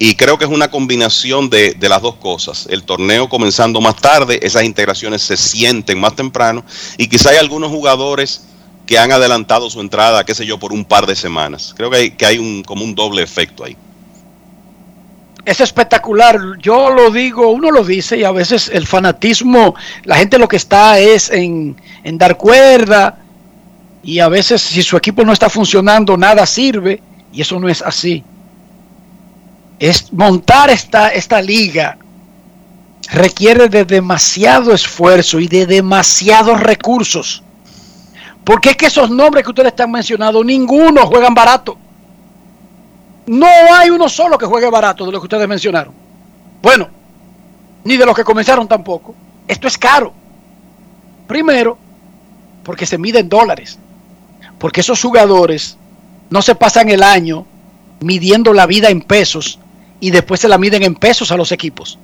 Y 0.00 0.16
creo 0.16 0.38
que 0.38 0.44
es 0.44 0.50
una 0.50 0.70
combinación 0.70 1.50
de, 1.50 1.76
las 1.80 2.02
dos 2.02 2.16
cosas. 2.16 2.66
El 2.68 2.82
torneo 2.82 3.28
comenzando 3.28 3.80
más 3.80 3.96
tarde, 3.96 4.40
esas 4.42 4.64
integraciones 4.64 5.22
se 5.22 5.36
sienten 5.36 6.00
más 6.00 6.16
temprano 6.16 6.64
y 6.96 7.08
quizá 7.08 7.30
hay 7.30 7.36
algunos 7.36 7.70
jugadores 7.70 8.44
que 8.86 8.98
han 8.98 9.12
adelantado 9.12 9.70
su 9.70 9.80
entrada, 9.80 10.24
qué 10.24 10.34
sé 10.34 10.46
yo, 10.46 10.58
por 10.58 10.72
un 10.72 10.84
par 10.84 11.06
de 11.06 11.14
semanas. 11.14 11.74
Creo 11.76 11.90
que 11.90 11.96
hay, 11.96 12.10
que 12.10 12.40
un, 12.40 12.64
como 12.64 12.84
un 12.84 12.94
doble 12.94 13.22
efecto 13.22 13.64
ahí. 13.64 13.76
Es 15.48 15.60
espectacular. 15.60 16.38
Yo 16.60 16.90
lo 16.90 17.10
digo, 17.10 17.48
uno 17.48 17.70
lo 17.70 17.82
dice 17.82 18.18
y 18.18 18.24
a 18.24 18.32
veces 18.32 18.70
el 18.70 18.86
fanatismo, 18.86 19.74
la 20.04 20.16
gente 20.16 20.38
lo 20.38 20.46
que 20.46 20.56
está 20.56 20.98
es 20.98 21.30
en, 21.30 21.74
en 22.04 22.18
dar 22.18 22.36
cuerda 22.36 23.16
y 24.02 24.18
a 24.18 24.28
veces 24.28 24.60
si 24.60 24.82
su 24.82 24.98
equipo 24.98 25.24
no 25.24 25.32
está 25.32 25.48
funcionando 25.48 26.18
nada 26.18 26.44
sirve 26.44 27.00
y 27.32 27.40
eso 27.40 27.58
no 27.58 27.66
es 27.66 27.80
así. 27.80 28.22
Es 29.78 30.12
montar 30.12 30.68
esta, 30.68 31.08
esta 31.08 31.40
liga 31.40 31.96
requiere 33.10 33.70
de 33.70 33.86
demasiado 33.86 34.74
esfuerzo 34.74 35.40
y 35.40 35.48
de 35.48 35.64
demasiados 35.64 36.60
recursos. 36.60 37.42
Porque 38.44 38.68
es 38.68 38.76
que 38.76 38.86
esos 38.86 39.08
nombres 39.08 39.44
que 39.44 39.50
ustedes 39.50 39.68
están 39.68 39.90
mencionando, 39.90 40.44
ninguno 40.44 41.06
juegan 41.06 41.32
barato. 41.32 41.78
No 43.28 43.46
hay 43.46 43.90
uno 43.90 44.08
solo 44.08 44.38
que 44.38 44.46
juegue 44.46 44.70
barato 44.70 45.04
de 45.04 45.12
los 45.12 45.20
que 45.20 45.26
ustedes 45.26 45.48
mencionaron. 45.48 45.92
Bueno, 46.62 46.88
ni 47.84 47.96
de 47.96 48.06
los 48.06 48.16
que 48.16 48.24
comenzaron 48.24 48.66
tampoco. 48.66 49.14
Esto 49.46 49.68
es 49.68 49.76
caro. 49.76 50.12
Primero, 51.26 51.76
porque 52.64 52.86
se 52.86 52.98
mide 52.98 53.18
en 53.18 53.28
dólares. 53.28 53.78
Porque 54.58 54.80
esos 54.80 55.00
jugadores 55.00 55.76
no 56.30 56.42
se 56.42 56.54
pasan 56.54 56.88
el 56.88 57.02
año 57.02 57.46
midiendo 58.00 58.52
la 58.52 58.66
vida 58.66 58.88
en 58.88 59.02
pesos 59.02 59.58
y 60.00 60.10
después 60.10 60.40
se 60.40 60.48
la 60.48 60.58
miden 60.58 60.82
en 60.82 60.94
pesos 60.94 61.30
a 61.30 61.36
los 61.36 61.52
equipos. 61.52 61.98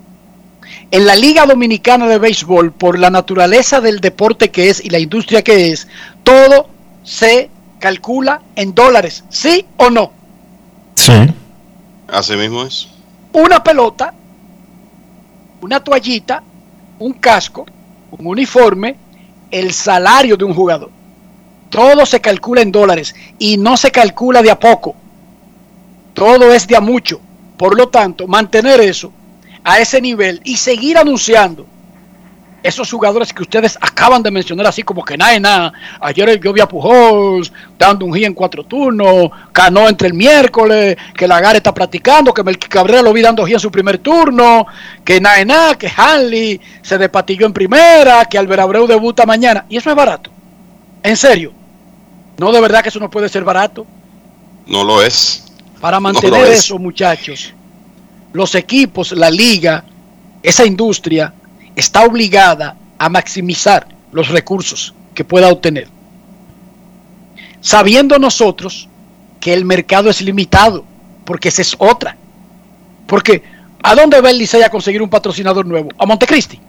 En 0.91 1.05
la 1.05 1.15
Liga 1.15 1.45
Dominicana 1.45 2.07
de 2.07 2.19
Béisbol, 2.19 2.71
por 2.71 2.99
la 2.99 3.09
naturaleza 3.09 3.81
del 3.81 3.99
deporte 3.99 4.51
que 4.51 4.69
es 4.69 4.83
y 4.83 4.89
la 4.89 4.99
industria 4.99 5.43
que 5.43 5.71
es, 5.71 5.87
todo 6.23 6.69
se 7.03 7.49
calcula 7.79 8.41
en 8.55 8.75
dólares, 8.75 9.23
¿sí 9.29 9.65
o 9.77 9.89
no? 9.89 10.11
Sí. 10.95 11.13
Así 12.07 12.35
mismo 12.35 12.63
es. 12.63 12.87
Una 13.33 13.63
pelota, 13.63 14.13
una 15.61 15.83
toallita, 15.83 16.43
un 16.99 17.13
casco, 17.13 17.65
un 18.11 18.27
uniforme, 18.27 18.95
el 19.51 19.73
salario 19.73 20.37
de 20.37 20.45
un 20.45 20.53
jugador. 20.53 20.89
Todo 21.69 22.05
se 22.05 22.21
calcula 22.21 22.61
en 22.61 22.71
dólares 22.71 23.13
y 23.37 23.57
no 23.57 23.75
se 23.75 23.91
calcula 23.91 24.41
de 24.41 24.51
a 24.51 24.59
poco. 24.59 24.95
Todo 26.13 26.53
es 26.53 26.67
de 26.67 26.77
a 26.77 26.81
mucho. 26.81 27.19
Por 27.57 27.77
lo 27.77 27.89
tanto, 27.89 28.27
mantener 28.27 28.79
eso 28.81 29.11
a 29.63 29.79
ese 29.79 29.99
nivel 29.99 30.41
y 30.43 30.57
seguir 30.57 30.97
anunciando 30.97 31.65
esos 32.65 32.89
jugadores 32.89 33.31
que 33.31 33.43
ustedes 33.43 33.77
acaban 33.79 34.23
de 34.23 34.31
mencionar 34.31 34.65
así 34.65 34.81
como 34.81 35.05
que 35.05 35.15
nada. 35.15 35.71
Ayer 36.01 36.39
yo 36.39 36.51
vi 36.51 36.61
a 36.61 36.67
Pujols 36.67 37.53
dando 37.77 38.05
un 38.05 38.13
hit 38.13 38.25
en 38.25 38.33
cuatro 38.33 38.63
turnos, 38.63 39.29
Cano 39.51 39.87
entre 39.87 40.07
el 40.07 40.15
miércoles, 40.15 40.97
que 41.15 41.27
Lagar 41.27 41.55
está 41.55 41.71
practicando, 41.73 42.33
que 42.33 42.43
Melqui 42.43 42.67
Cabrera 42.67 43.03
lo 43.03 43.13
vi 43.13 43.21
dando 43.21 43.45
hit 43.45 43.53
en 43.53 43.59
su 43.59 43.71
primer 43.71 43.99
turno, 43.99 44.65
que 45.03 45.21
nada 45.21 45.75
que 45.77 45.91
Hanley 45.95 46.59
se 46.81 46.97
despatilló 46.97 47.45
en 47.45 47.53
primera, 47.53 48.25
que 48.25 48.37
Albert 48.39 48.61
Abreu 48.63 48.87
debuta 48.87 49.25
mañana. 49.27 49.65
Y 49.69 49.77
eso 49.77 49.91
es 49.91 49.95
barato. 49.95 50.31
En 51.03 51.15
serio. 51.15 51.53
No, 52.37 52.51
de 52.51 52.59
verdad 52.61 52.81
que 52.81 52.89
eso 52.89 52.99
no 52.99 53.09
puede 53.11 53.29
ser 53.29 53.43
barato. 53.43 53.85
No 54.65 54.83
lo 54.83 55.03
es. 55.03 55.45
Para 55.79 55.97
No 55.97 56.01
mantener 56.01 56.47
es. 56.47 56.59
eso, 56.59 56.79
muchachos, 56.79 57.53
los 58.33 58.55
equipos, 58.55 59.11
la 59.11 59.29
liga, 59.29 59.83
esa 60.41 60.65
industria 60.65 61.31
está 61.75 62.03
obligada 62.03 62.75
a 62.97 63.09
maximizar 63.09 63.87
los 64.11 64.29
recursos 64.29 64.93
que 65.13 65.23
pueda 65.23 65.49
obtener. 65.49 65.87
Sabiendo 67.61 68.19
nosotros 68.19 68.87
que 69.39 69.53
el 69.53 69.65
mercado 69.65 70.09
es 70.09 70.21
limitado, 70.21 70.85
porque 71.25 71.49
esa 71.49 71.61
es 71.61 71.75
otra. 71.77 72.15
Porque, 73.07 73.43
¿a 73.83 73.95
dónde 73.95 74.21
va 74.21 74.29
el 74.29 74.37
Licey 74.37 74.61
a 74.61 74.69
conseguir 74.69 75.01
un 75.01 75.09
patrocinador 75.09 75.65
nuevo? 75.65 75.89
A 75.97 76.05
Montecristi. 76.05 76.59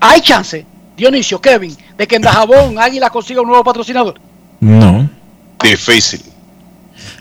Hay 0.00 0.20
chance, 0.20 0.66
Dionisio, 0.96 1.40
Kevin, 1.40 1.76
de 1.96 2.06
que 2.06 2.16
en 2.16 2.22
Dajabón 2.22 2.78
Águila 2.78 3.10
consiga 3.10 3.40
un 3.40 3.48
nuevo 3.48 3.64
patrocinador. 3.64 4.20
No. 4.60 5.08
Difícil. 5.62 6.22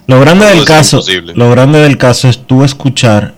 Lo 0.05 0.19
grande 0.19 0.45
No 0.45 0.51
del 0.51 0.65
caso, 0.65 0.97
imposible. 0.97 1.33
lo 1.33 1.49
grande 1.51 1.79
del 1.79 1.97
caso 1.97 2.27
es 2.27 2.45
tú 2.45 2.63
escuchar 2.63 3.35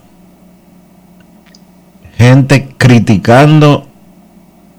gente 2.18 2.70
criticando 2.78 3.88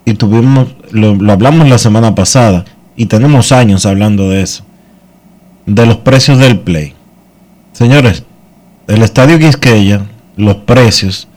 y 0.05 0.15
tuvimos 0.15 0.69
lo, 0.91 1.15
lo 1.15 1.33
hablamos 1.33 1.69
la 1.69 1.79
semana 1.79 2.15
pasada 2.15 2.65
y 2.97 3.07
tenemos 3.07 3.53
años 3.53 3.87
hablando 3.87 4.31
de 4.31 4.43
eso 4.43 4.65
de 5.67 5.85
los 5.85 5.97
precios 5.97 6.39
del 6.39 6.61
play. 6.61 6.95
Señores, 7.73 8.23
el 8.87 9.03
estadio 9.03 9.39
Quisqueya, 9.39 10.07
los 10.37 10.57
precios 10.57 11.29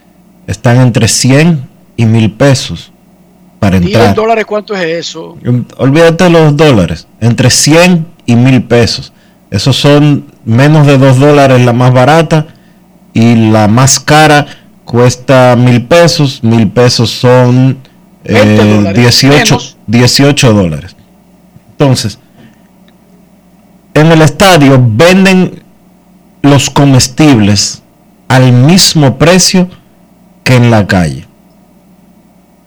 están 0.48 0.78
entre 0.78 1.08
100 1.08 1.68
y 1.98 2.06
1000 2.06 2.32
pesos 2.34 2.92
para 3.60 3.76
¿Y 3.78 3.80
en 3.80 3.86
entrar. 3.88 4.16
dólares 4.16 4.46
cuánto 4.46 4.76
es 4.76 5.08
eso? 5.08 5.38
Olvídate 5.78 6.26
de 6.26 6.30
los 6.30 6.56
dólares. 6.56 7.08
Entre 7.20 7.50
100 7.50 8.06
y 8.26 8.36
1000 8.36 8.64
pesos. 8.64 9.12
Esos 9.52 9.76
son 9.76 10.26
menos 10.46 10.88
de 10.88 10.98
2 10.98 11.20
dólares 11.20 11.66
la 11.66 11.74
más 11.74 11.92
barata. 11.92 12.48
Y 13.12 13.50
la 13.50 13.68
más 13.68 14.00
cara 14.00 14.46
cuesta 14.90 15.56
1000 15.56 15.86
pesos. 15.86 16.40
1000 16.44 16.72
pesos 16.72 17.12
son 17.12 17.78
20 18.24 18.56
eh, 18.56 18.76
dólares, 18.76 18.98
18, 19.22 19.56
menos. 19.56 19.78
18 19.86 20.54
dólares. 20.54 20.96
Entonces, 21.72 22.18
en 23.94 24.12
el 24.12 24.22
estadio 24.24 24.84
venden 24.84 25.64
los 26.42 26.72
comestibles 26.72 27.84
al 28.30 28.52
mismo 28.52 29.20
precio 29.20 29.70
que 30.44 30.56
en 30.56 30.72
la 30.72 30.88
calle. 30.88 31.28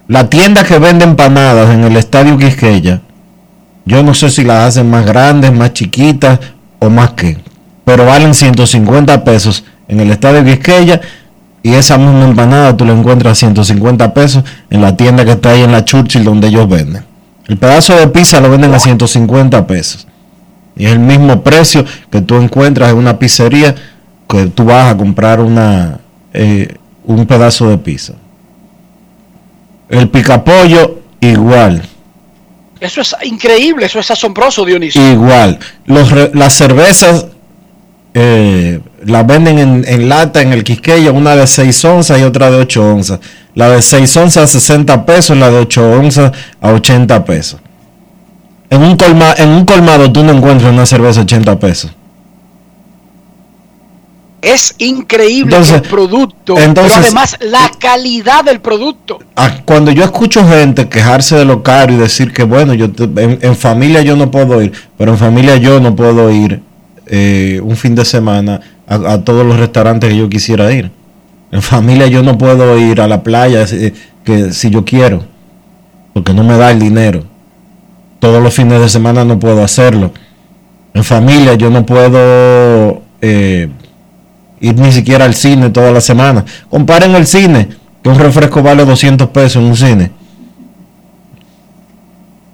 La 0.06 0.30
tienda 0.30 0.62
que 0.62 0.78
vende 0.78 1.04
empanadas 1.04 1.70
en 1.70 1.82
el 1.82 1.96
estadio 1.96 2.38
Quisqueya, 2.38 3.00
yo 3.84 4.02
no 4.04 4.14
sé 4.14 4.30
si 4.30 4.44
las 4.44 4.68
hacen 4.68 4.88
más 4.88 5.04
grandes, 5.04 5.52
más 5.52 5.72
chiquitas 5.72 6.38
o 6.78 6.88
más 6.88 7.12
que, 7.12 7.38
pero 7.84 8.06
valen 8.06 8.32
150 8.34 9.24
pesos 9.24 9.64
en 9.88 9.98
el 9.98 10.10
estadio 10.12 10.44
Quisqueya 10.44 11.00
y 11.62 11.74
esa 11.74 11.96
misma 11.96 12.24
empanada 12.24 12.76
tú 12.76 12.84
la 12.84 12.92
encuentras 12.92 13.32
a 13.32 13.34
150 13.36 14.12
pesos 14.14 14.44
en 14.70 14.82
la 14.82 14.96
tienda 14.96 15.24
que 15.24 15.32
está 15.32 15.50
ahí 15.50 15.62
en 15.62 15.72
la 15.72 15.84
Churchill 15.84 16.24
donde 16.24 16.48
ellos 16.48 16.68
venden. 16.68 17.04
El 17.46 17.56
pedazo 17.56 17.94
de 17.94 18.08
pizza 18.08 18.40
lo 18.40 18.50
venden 18.50 18.74
a 18.74 18.80
150 18.80 19.66
pesos. 19.66 20.06
Y 20.76 20.86
es 20.86 20.92
el 20.92 20.98
mismo 20.98 21.42
precio 21.42 21.84
que 22.10 22.20
tú 22.20 22.36
encuentras 22.36 22.90
en 22.90 22.96
una 22.96 23.18
pizzería 23.18 23.74
que 24.28 24.46
tú 24.46 24.64
vas 24.64 24.92
a 24.92 24.96
comprar 24.96 25.40
una, 25.40 26.00
eh, 26.32 26.74
un 27.04 27.26
pedazo 27.26 27.68
de 27.68 27.78
pizza. 27.78 28.14
El 29.88 30.08
picapollo 30.08 31.02
igual. 31.20 31.82
Eso 32.80 33.02
es 33.02 33.14
increíble, 33.24 33.86
eso 33.86 34.00
es 34.00 34.10
asombroso, 34.10 34.64
Dionisio. 34.64 35.12
Igual. 35.12 35.58
Los 35.84 36.10
las 36.34 36.54
cervezas 36.54 37.26
eh, 38.14 38.80
las 39.04 39.26
venden 39.26 39.58
en, 39.58 39.84
en 39.86 40.08
lata 40.08 40.40
en 40.42 40.52
el 40.52 40.64
Quisqueya, 40.64 41.12
una 41.12 41.34
de 41.36 41.46
6 41.46 41.84
onzas 41.84 42.20
y 42.20 42.22
otra 42.22 42.50
de 42.50 42.56
8 42.58 42.84
onzas. 42.94 43.20
La 43.54 43.68
de 43.68 43.82
6 43.82 44.16
onzas 44.16 44.44
a 44.44 44.46
60 44.60 45.04
pesos, 45.06 45.36
la 45.36 45.50
de 45.50 45.58
8 45.58 45.90
onzas 45.92 46.32
a 46.60 46.72
80 46.72 47.24
pesos. 47.24 47.60
En 48.70 48.82
un, 48.82 48.96
colma, 48.96 49.34
en 49.36 49.50
un 49.50 49.64
colmado 49.66 50.10
tú 50.10 50.22
no 50.24 50.32
encuentras 50.32 50.72
una 50.72 50.86
cerveza 50.86 51.20
a 51.20 51.24
80 51.24 51.58
pesos. 51.58 51.90
Es 54.40 54.74
increíble 54.78 55.54
Entonces- 55.54 55.82
el 55.82 55.88
producto, 55.88 56.58
entonces- 56.58 56.92
pero 56.94 57.04
además 57.06 57.36
la 57.40 57.70
calidad 57.78 58.42
del 58.44 58.60
producto. 58.60 59.20
Ah, 59.36 59.58
Cuando 59.64 59.92
yo 59.92 60.02
escucho 60.02 60.44
gente 60.48 60.88
quejarse 60.88 61.36
de 61.36 61.44
lo 61.44 61.62
caro 61.62 61.92
y 61.92 61.96
decir 61.96 62.32
que 62.32 62.42
bueno, 62.42 62.74
yo 62.74 62.90
te- 62.90 63.04
en, 63.04 63.38
en 63.40 63.54
familia 63.56 64.02
yo 64.02 64.16
no 64.16 64.32
puedo 64.32 64.60
ir, 64.60 64.72
pero 64.98 65.12
en 65.12 65.18
familia 65.18 65.56
yo 65.58 65.78
no 65.78 65.94
puedo 65.94 66.28
ir 66.32 66.60
eh, 67.06 67.60
un 67.62 67.76
fin 67.76 67.94
de 67.94 68.04
semana 68.04 68.60
a, 68.92 69.12
a 69.12 69.24
todos 69.24 69.46
los 69.46 69.58
restaurantes 69.58 70.10
que 70.10 70.16
yo 70.16 70.28
quisiera 70.28 70.72
ir. 70.72 70.90
En 71.52 71.60
familia 71.60 72.06
yo 72.06 72.22
no 72.22 72.38
puedo 72.38 72.78
ir 72.78 73.00
a 73.00 73.06
la 73.06 73.22
playa 73.22 73.64
eh, 73.70 73.92
que 74.24 74.52
si 74.52 74.70
yo 74.70 74.86
quiero, 74.86 75.22
porque 76.14 76.32
no 76.32 76.42
me 76.42 76.56
da 76.56 76.70
el 76.70 76.80
dinero. 76.80 77.24
Todos 78.20 78.42
los 78.42 78.54
fines 78.54 78.80
de 78.80 78.88
semana 78.88 79.24
no 79.24 79.38
puedo 79.38 79.62
hacerlo. 79.62 80.12
En 80.94 81.04
familia 81.04 81.54
yo 81.54 81.68
no 81.68 81.84
puedo 81.84 83.02
eh, 83.20 83.68
ir 84.60 84.78
ni 84.78 84.92
siquiera 84.92 85.26
al 85.26 85.34
cine 85.34 85.68
toda 85.68 85.90
la 85.92 86.00
semana. 86.00 86.44
Comparen 86.70 87.14
el 87.14 87.26
cine, 87.26 87.68
que 88.02 88.08
un 88.08 88.18
refresco 88.18 88.62
vale 88.62 88.86
200 88.86 89.28
pesos 89.28 89.62
en 89.62 89.68
un 89.68 89.76
cine. 89.76 90.10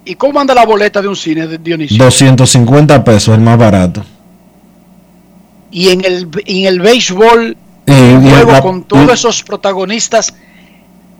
¿Y 0.03 0.15
cómo 0.15 0.41
anda 0.41 0.53
la 0.53 0.65
boleta 0.65 1.01
de 1.01 1.07
un 1.07 1.15
cine, 1.15 1.47
de 1.47 1.57
Dionisio? 1.57 2.03
250 2.03 3.03
pesos, 3.03 3.33
el 3.33 3.41
más 3.41 3.57
barato. 3.57 4.03
Y 5.71 5.89
en 5.89 6.03
el, 6.03 6.27
en 6.45 6.65
el 6.65 6.79
béisbol, 6.79 7.55
un 7.87 8.25
y 8.25 8.29
juego 8.29 8.51
la- 8.53 8.61
con 8.61 8.83
todos 8.83 9.11
esos 9.13 9.43
protagonistas 9.43 10.33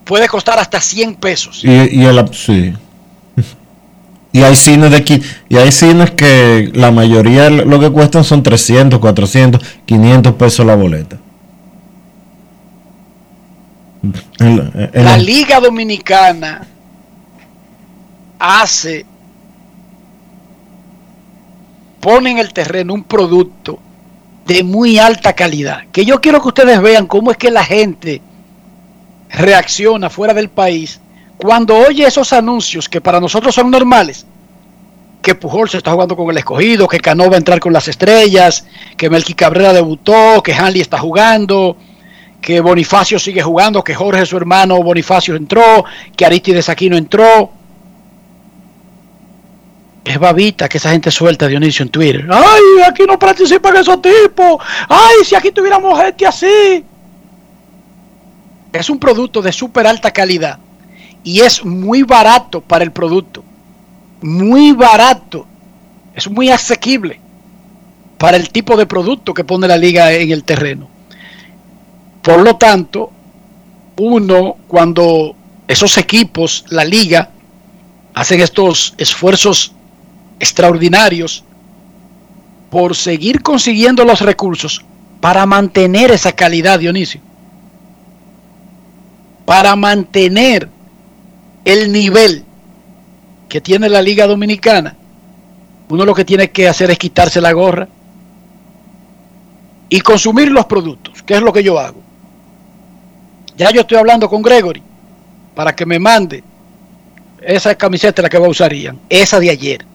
puede 0.06 0.28
costar 0.28 0.58
hasta 0.60 0.80
100 0.82 1.16
pesos. 1.16 1.62
y, 1.64 1.70
y 1.70 2.04
el- 2.06 2.34
sí. 2.34 2.74
Y 4.32 4.42
hay 4.44 4.56
cines 4.56 4.92
de 4.92 5.04
qui- 5.04 5.24
y 5.50 5.58
hay 5.58 5.72
cines 5.72 6.12
que 6.12 6.70
la 6.76 6.92
mayoría 6.92 7.50
lo 7.50 7.80
que 7.80 7.90
cuestan 7.90 8.24
son 8.24 8.44
300, 8.44 9.00
400, 9.00 9.60
500 9.88 10.34
pesos 10.36 10.66
la 10.68 10.76
boleta. 10.76 11.18
En- 14.40 14.90
en- 14.94 15.06
La 15.06 15.18
Liga 15.18 15.60
Dominicana 15.60 16.66
hace, 18.38 19.06
pone 22.00 22.32
en 22.32 22.38
el 22.38 22.54
terreno 22.54 22.94
un 22.94 23.04
producto 23.04 23.80
de 24.50 24.64
muy 24.64 24.98
alta 24.98 25.34
calidad. 25.34 25.84
Que 25.92 26.04
yo 26.04 26.20
quiero 26.20 26.42
que 26.42 26.48
ustedes 26.48 26.82
vean 26.82 27.06
cómo 27.06 27.30
es 27.30 27.38
que 27.38 27.52
la 27.52 27.64
gente 27.64 28.20
reacciona 29.30 30.10
fuera 30.10 30.34
del 30.34 30.50
país 30.50 31.00
cuando 31.38 31.78
oye 31.78 32.08
esos 32.08 32.34
anuncios 32.34 32.90
que 32.90 33.00
para 33.00 33.20
nosotros 33.20 33.54
son 33.54 33.70
normales. 33.70 34.26
Que 35.22 35.36
Pujol 35.36 35.70
se 35.70 35.78
está 35.78 35.92
jugando 35.92 36.16
con 36.16 36.32
el 36.32 36.38
escogido, 36.38 36.88
que 36.88 37.00
Cano 37.00 37.30
va 37.30 37.36
a 37.36 37.38
entrar 37.38 37.60
con 37.60 37.74
las 37.74 37.88
estrellas, 37.88 38.66
que 38.98 39.10
Melqui 39.10 39.36
Cabrera 39.36 39.72
debutó, 39.72 40.42
que 40.42 40.54
Hanley 40.54 40.82
está 40.82 40.98
jugando, 40.98 41.78
que 42.42 42.60
Bonifacio 42.60 43.20
sigue 43.20 43.44
jugando, 43.44 43.84
que 43.84 43.94
Jorge, 43.94 44.26
su 44.26 44.36
hermano 44.36 44.82
Bonifacio, 44.82 45.36
entró, 45.36 45.86
que 46.16 46.26
Aristides 46.26 46.70
Aquino 46.70 46.98
entró. 46.98 47.52
Es 50.10 50.18
babita 50.18 50.68
que 50.68 50.80
esa 50.80 50.90
gente 50.90 51.12
suelta, 51.12 51.48
Dionisio, 51.48 51.84
en 51.84 51.90
Twitter. 51.90 52.28
¡Ay, 52.32 52.82
aquí 52.84 53.04
no 53.06 53.20
participan 53.20 53.76
esos 53.76 54.02
tipos! 54.02 54.58
¡Ay, 54.88 55.24
si 55.24 55.36
aquí 55.36 55.52
tuviéramos 55.52 56.02
gente 56.02 56.26
así! 56.26 56.84
Es 58.74 58.90
un 58.90 58.98
producto 58.98 59.40
de 59.40 59.52
súper 59.52 59.86
alta 59.86 60.10
calidad 60.10 60.58
y 61.24 61.42
es 61.42 61.64
muy 61.64 62.02
barato 62.02 62.60
para 62.60 62.84
el 62.84 62.92
producto. 62.92 63.44
Muy 64.24 64.72
barato. 64.72 65.46
Es 66.16 66.28
muy 66.28 66.50
asequible 66.50 67.20
para 68.18 68.36
el 68.36 68.50
tipo 68.50 68.76
de 68.78 68.88
producto 68.88 69.32
que 69.36 69.44
pone 69.44 69.68
la 69.68 69.78
liga 69.78 70.12
en 70.12 70.32
el 70.32 70.44
terreno. 70.44 70.90
Por 72.24 72.42
lo 72.42 72.56
tanto, 72.56 73.12
uno 73.98 74.56
cuando 74.68 75.36
esos 75.68 76.00
equipos, 76.00 76.66
la 76.70 76.84
liga, 76.84 77.30
hacen 78.16 78.42
estos 78.42 78.96
esfuerzos 78.98 79.74
extraordinarios 80.40 81.44
por 82.70 82.96
seguir 82.96 83.42
consiguiendo 83.42 84.06
los 84.06 84.22
recursos 84.22 84.86
para 85.20 85.46
mantener 85.46 86.12
esa 86.12 86.32
calidad, 86.32 86.80
Dionisio. 86.80 87.22
Para 89.46 89.76
mantener 89.76 90.70
el 91.66 91.92
nivel 91.92 92.46
que 93.48 93.60
tiene 93.60 93.90
la 93.90 94.02
Liga 94.02 94.28
Dominicana, 94.28 94.96
uno 95.90 96.06
lo 96.06 96.14
que 96.14 96.24
tiene 96.24 96.52
que 96.52 96.68
hacer 96.68 96.92
es 96.92 96.98
quitarse 97.00 97.42
la 97.42 97.52
gorra 97.52 97.88
y 99.90 100.02
consumir 100.02 100.52
los 100.52 100.66
productos, 100.66 101.24
que 101.24 101.34
es 101.34 101.42
lo 101.42 101.52
que 101.52 101.64
yo 101.64 101.80
hago. 101.80 102.02
Ya 103.58 103.72
yo 103.72 103.82
estoy 103.82 103.98
hablando 103.98 104.30
con 104.30 104.42
Gregory 104.42 104.84
para 105.56 105.76
que 105.76 105.86
me 105.86 106.00
mande 106.00 106.44
esa 107.42 107.76
camiseta 107.76 108.22
la 108.22 108.30
que 108.30 108.38
va 108.38 108.46
a 108.46 108.52
usar 108.52 108.72
Ian, 108.72 109.00
esa 109.10 109.40
de 109.40 109.50
ayer, 109.50 109.86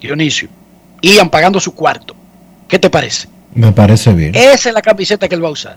Dionisio. 0.00 0.48
Ian 1.02 1.30
pagando 1.30 1.60
su 1.60 1.74
cuarto. 1.74 2.14
¿Qué 2.66 2.78
te 2.78 2.90
parece? 2.90 3.28
Me 3.54 3.72
parece 3.72 4.12
bien. 4.12 4.34
Esa 4.34 4.68
es 4.68 4.74
la 4.74 4.82
camiseta 4.82 5.28
que 5.28 5.34
él 5.34 5.42
va 5.42 5.48
a 5.48 5.52
usar. 5.52 5.76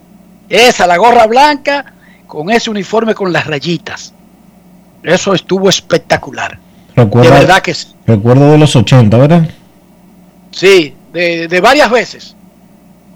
Esa, 0.50 0.86
la 0.88 0.98
gorra 0.98 1.26
blanca, 1.28 1.94
con 2.28 2.50
ese 2.52 2.70
uniforme 2.70 3.16
con 3.16 3.32
las 3.32 3.48
rayitas. 3.48 4.14
Eso 5.04 5.34
estuvo 5.34 5.70
espectacular. 5.70 6.60
Recuerda, 6.96 7.32
de 7.32 7.40
verdad 7.40 7.62
que 7.62 7.74
sí. 7.74 7.88
recuerdo 8.06 8.52
de 8.52 8.58
los 8.58 8.76
80, 8.76 9.18
¿verdad? 9.18 9.50
Sí, 10.52 10.94
de, 11.14 11.48
de 11.48 11.62
varias 11.62 11.90
veces. 11.90 12.36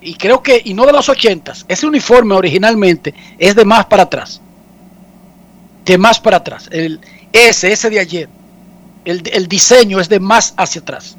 Y 0.01 0.15
creo 0.15 0.41
que, 0.41 0.61
y 0.63 0.73
no 0.73 0.85
de 0.85 0.93
los 0.93 1.09
ochentas, 1.09 1.65
ese 1.67 1.87
uniforme 1.87 2.35
originalmente 2.35 3.13
es 3.37 3.55
de 3.55 3.65
más 3.65 3.85
para 3.85 4.03
atrás. 4.03 4.39
De 5.83 5.97
más 5.97 6.19
para 6.19 6.37
atrás. 6.37 6.69
El, 6.71 6.99
ese, 7.33 7.71
ese 7.71 7.89
de 7.89 7.99
ayer. 7.99 8.29
El, 9.05 9.23
el 9.31 9.47
diseño 9.47 9.99
es 9.99 10.09
de 10.09 10.19
más 10.19 10.53
hacia 10.57 10.81
atrás. 10.81 11.17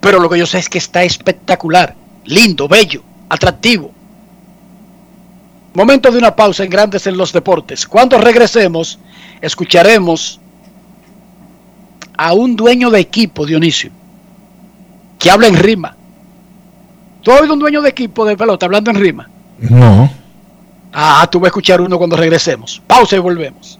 Pero 0.00 0.18
lo 0.18 0.30
que 0.30 0.38
yo 0.38 0.46
sé 0.46 0.58
es 0.58 0.68
que 0.68 0.78
está 0.78 1.02
espectacular, 1.02 1.94
lindo, 2.24 2.68
bello, 2.68 3.02
atractivo. 3.28 3.92
Momento 5.74 6.10
de 6.10 6.18
una 6.18 6.34
pausa 6.34 6.64
en 6.64 6.70
Grandes 6.70 7.06
en 7.06 7.16
los 7.16 7.32
Deportes. 7.32 7.86
Cuando 7.86 8.18
regresemos, 8.18 8.98
escucharemos 9.40 10.40
a 12.16 12.32
un 12.34 12.54
dueño 12.54 12.90
de 12.90 13.00
equipo, 13.00 13.46
Dionisio, 13.46 13.90
que 15.18 15.30
habla 15.30 15.46
en 15.46 15.56
rima. 15.56 15.96
¿Tú 17.22 17.32
has 17.32 17.40
oído 17.40 17.54
un 17.54 17.60
dueño 17.60 17.82
de 17.82 17.88
equipo 17.88 18.24
de 18.24 18.36
pelota 18.36 18.66
hablando 18.66 18.90
en 18.90 18.96
rima? 18.96 19.28
No. 19.58 20.10
Ah, 20.92 21.26
tú 21.30 21.40
vas 21.40 21.46
a 21.46 21.48
escuchar 21.48 21.80
uno 21.80 21.98
cuando 21.98 22.16
regresemos. 22.16 22.82
Pausa 22.86 23.16
y 23.16 23.20
volvemos. 23.20 23.79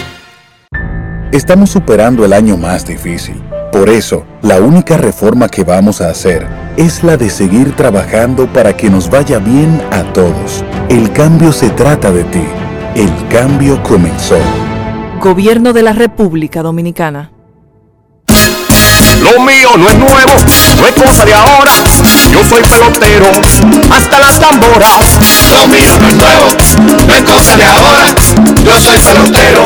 Estamos 1.31 1.69
superando 1.69 2.25
el 2.25 2.33
año 2.33 2.57
más 2.57 2.85
difícil. 2.85 3.41
Por 3.71 3.89
eso, 3.89 4.25
la 4.41 4.59
única 4.59 4.97
reforma 4.97 5.47
que 5.47 5.63
vamos 5.63 6.01
a 6.01 6.09
hacer 6.09 6.45
es 6.75 7.05
la 7.05 7.15
de 7.15 7.29
seguir 7.29 7.73
trabajando 7.73 8.51
para 8.51 8.75
que 8.75 8.89
nos 8.89 9.09
vaya 9.09 9.39
bien 9.39 9.81
a 9.91 10.03
todos. 10.11 10.61
El 10.89 11.09
cambio 11.13 11.53
se 11.53 11.69
trata 11.69 12.11
de 12.11 12.25
ti. 12.25 12.43
El 12.95 13.09
cambio 13.29 13.81
comenzó. 13.81 14.39
Gobierno 15.21 15.71
de 15.71 15.83
la 15.83 15.93
República 15.93 16.61
Dominicana. 16.63 17.31
Lo 19.23 19.39
mío 19.39 19.69
no 19.77 19.87
es 19.87 19.97
nuevo, 19.97 20.33
no 20.75 20.87
es 20.87 20.95
cosa 20.95 21.23
de 21.23 21.33
ahora. 21.33 21.71
Yo 22.29 22.43
soy 22.43 22.61
pelotero, 22.63 23.27
hasta 23.89 24.19
las 24.19 24.37
tamboras. 24.37 25.17
Lo 25.49 25.67
mío 25.67 25.97
no 25.97 26.07
es 26.09 26.15
nuevo, 26.15 27.07
no 27.07 27.13
es 27.15 27.21
cosa 27.21 27.55
de 27.55 27.63
ahora. 27.63 28.50
Yo 28.63 28.79
soy 28.79 28.99
pelotero, 28.99 29.63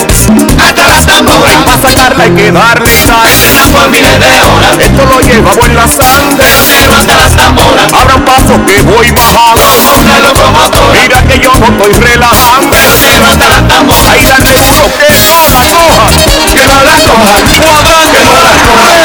hasta 0.58 0.88
las 0.88 1.06
tamboras. 1.06 1.58
Para 1.66 1.82
sacarla 1.82 2.24
hay 2.24 2.32
que 2.32 2.52
darle 2.52 2.90
sal. 3.06 3.30
Por 3.72 3.90
miles 3.90 4.20
de 4.20 4.42
horas. 4.42 4.78
Esto 4.80 5.06
lo 5.06 5.20
llevamos 5.20 5.66
en 5.66 5.76
la 5.76 5.88
sangre. 5.88 6.48
Pero 6.80 6.96
hasta 6.96 7.18
las 7.18 7.36
tamboras. 7.36 7.94
Abra 7.94 8.16
un 8.16 8.26
paso 8.26 8.66
que 8.66 8.82
voy 8.84 9.12
bajando. 9.12 9.62
Una 10.00 10.20
locomotora. 10.20 11.02
Mira 11.02 11.24
que 11.24 11.40
yo 11.40 11.52
no 11.60 11.66
estoy 11.66 11.94
relajando. 11.94 12.78
Pero 13.04 13.28
hasta 13.28 13.50
las 13.50 13.68
tamboras. 13.68 14.12
Ahí 14.12 14.26
darle 14.26 14.54
duro 14.54 14.92
que 14.98 15.10
no 15.28 15.44
la 15.50 15.62
coja. 15.72 16.08
Que 16.54 16.66
no 16.66 16.84
la 16.84 16.96
coja. 16.96 17.22
Cuadra 17.22 18.12
que 18.12 18.24
no 18.26 18.42
la 18.42 18.54
coja. 18.64 19.05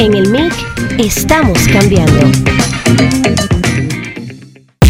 En 0.00 0.14
el 0.14 0.30
MIC 0.30 0.54
estamos 0.98 1.58
cambiando. 1.70 2.20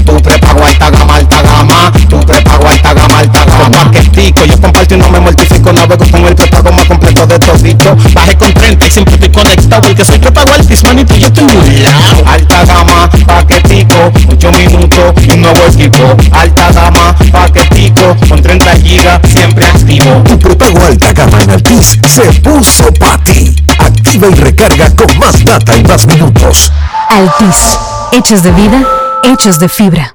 Tu 0.06 0.22
prepago 0.22 0.64
alta 0.64 0.88
gama, 0.88 1.16
alta 1.16 1.42
gama. 1.42 1.92
Tu 2.08 2.20
prepago 2.20 2.68
alta 2.68 2.94
gama, 2.94 3.18
alta 3.18 3.44
gama. 3.44 3.64
Con 3.64 3.72
paquetico, 3.72 4.44
yo 4.44 4.60
comparto 4.60 4.94
y 4.94 4.98
no 4.98 5.10
me 5.10 5.18
mortifico. 5.18 5.72
Navego 5.72 6.04
con 6.12 6.26
el 6.26 6.36
prepago 6.36 6.70
más 6.70 6.86
de 7.30 7.38
todito. 7.38 7.96
Bajé 8.12 8.36
con 8.36 8.52
30 8.52 8.86
y 8.86 8.90
siempre 8.90 9.14
estoy 9.14 9.30
conectado. 9.30 9.82
Porque 9.82 10.04
soy 10.04 10.18
prepago 10.18 10.52
altis, 10.52 10.82
manito, 10.84 11.14
yo 11.14 11.26
estoy 11.28 11.44
muy 11.44 11.76
lado. 11.78 12.24
Alta 12.26 12.64
gama, 12.64 13.08
paquetico, 13.26 14.12
8 14.28 14.52
minutos 14.52 15.14
y 15.26 15.32
un 15.32 15.42
nuevo 15.42 15.66
equipo. 15.66 16.16
Alta 16.32 16.72
gama, 16.72 17.14
paquetico, 17.32 18.16
con 18.28 18.42
30 18.42 18.72
gigas, 18.76 19.20
siempre 19.28 19.66
activo. 19.66 20.22
Tu 20.26 20.38
prepago 20.38 20.84
alta 20.84 21.12
gama 21.12 21.40
en 21.42 21.50
Altis 21.50 21.98
se 22.06 22.22
puso 22.40 22.92
para 22.94 23.22
ti. 23.24 23.54
Activa 23.78 24.28
y 24.28 24.34
recarga 24.34 24.90
con 24.94 25.18
más 25.18 25.44
data 25.44 25.76
y 25.76 25.84
más 25.84 26.06
minutos. 26.06 26.72
Altis, 27.10 27.78
hechos 28.12 28.42
de 28.42 28.52
vida, 28.52 28.82
hechos 29.24 29.58
de 29.58 29.68
fibra. 29.68 30.14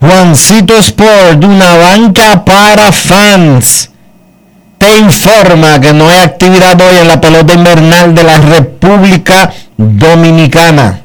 Juancito 0.00 0.76
Sport, 0.78 1.42
una 1.44 1.76
banca 1.76 2.44
para 2.44 2.92
fans, 2.92 3.90
te 4.78 4.96
informa 4.98 5.80
que 5.80 5.92
no 5.92 6.08
hay 6.08 6.20
actividad 6.20 6.80
hoy 6.80 6.98
en 6.98 7.08
la 7.08 7.20
pelota 7.20 7.54
invernal 7.54 8.14
de 8.14 8.22
la 8.22 8.38
República 8.38 9.52
Dominicana. 9.76 11.00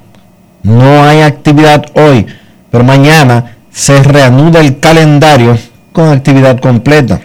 No 0.61 1.03
hay 1.03 1.21
actividad 1.21 1.83
hoy, 1.95 2.27
pero 2.69 2.83
mañana 2.83 3.55
se 3.71 4.03
reanuda 4.03 4.59
el 4.59 4.79
calendario 4.79 5.57
con 5.91 6.09
actividad 6.09 6.59
completa. 6.59 7.19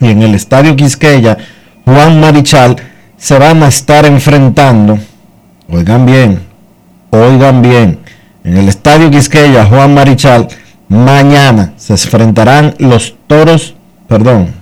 Y 0.00 0.10
en 0.10 0.22
el 0.22 0.36
Estadio 0.36 0.76
Quisqueya, 0.76 1.36
Juan 1.84 2.20
Marichal 2.20 2.76
se 3.16 3.36
van 3.36 3.64
a 3.64 3.68
estar 3.68 4.06
enfrentando, 4.06 4.96
oigan 5.68 6.06
bien, 6.06 6.40
oigan 7.10 7.62
bien, 7.62 7.98
en 8.44 8.56
el 8.58 8.68
Estadio 8.68 9.10
Quisqueya, 9.10 9.64
Juan 9.66 9.92
Marichal, 9.92 10.46
mañana 10.88 11.74
se 11.76 11.92
enfrentarán 11.92 12.74
los 12.78 13.14
toros, 13.26 13.74
perdón, 14.08 14.54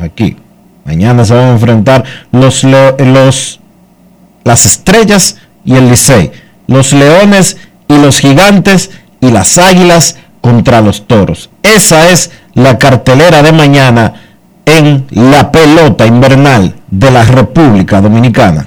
aquí, 0.00 0.36
mañana 0.84 1.24
se 1.24 1.34
van 1.34 1.44
a 1.44 1.52
enfrentar 1.52 2.04
los, 2.32 2.64
los 2.64 3.60
las 4.44 4.66
estrellas 4.66 5.36
y 5.64 5.74
el 5.74 5.90
Licey, 5.90 6.32
los 6.66 6.92
leones 6.92 7.56
y 7.88 7.98
los 7.98 8.18
gigantes 8.18 8.90
y 9.20 9.30
las 9.30 9.58
águilas 9.58 10.16
contra 10.40 10.80
los 10.80 11.06
toros. 11.06 11.50
Esa 11.62 12.10
es 12.10 12.30
la 12.54 12.78
cartelera 12.78 13.42
de 13.42 13.52
mañana 13.52 14.14
en 14.64 15.06
la 15.10 15.52
pelota 15.52 16.06
invernal 16.06 16.74
de 16.90 17.10
la 17.10 17.24
República 17.24 18.00
Dominicana. 18.00 18.66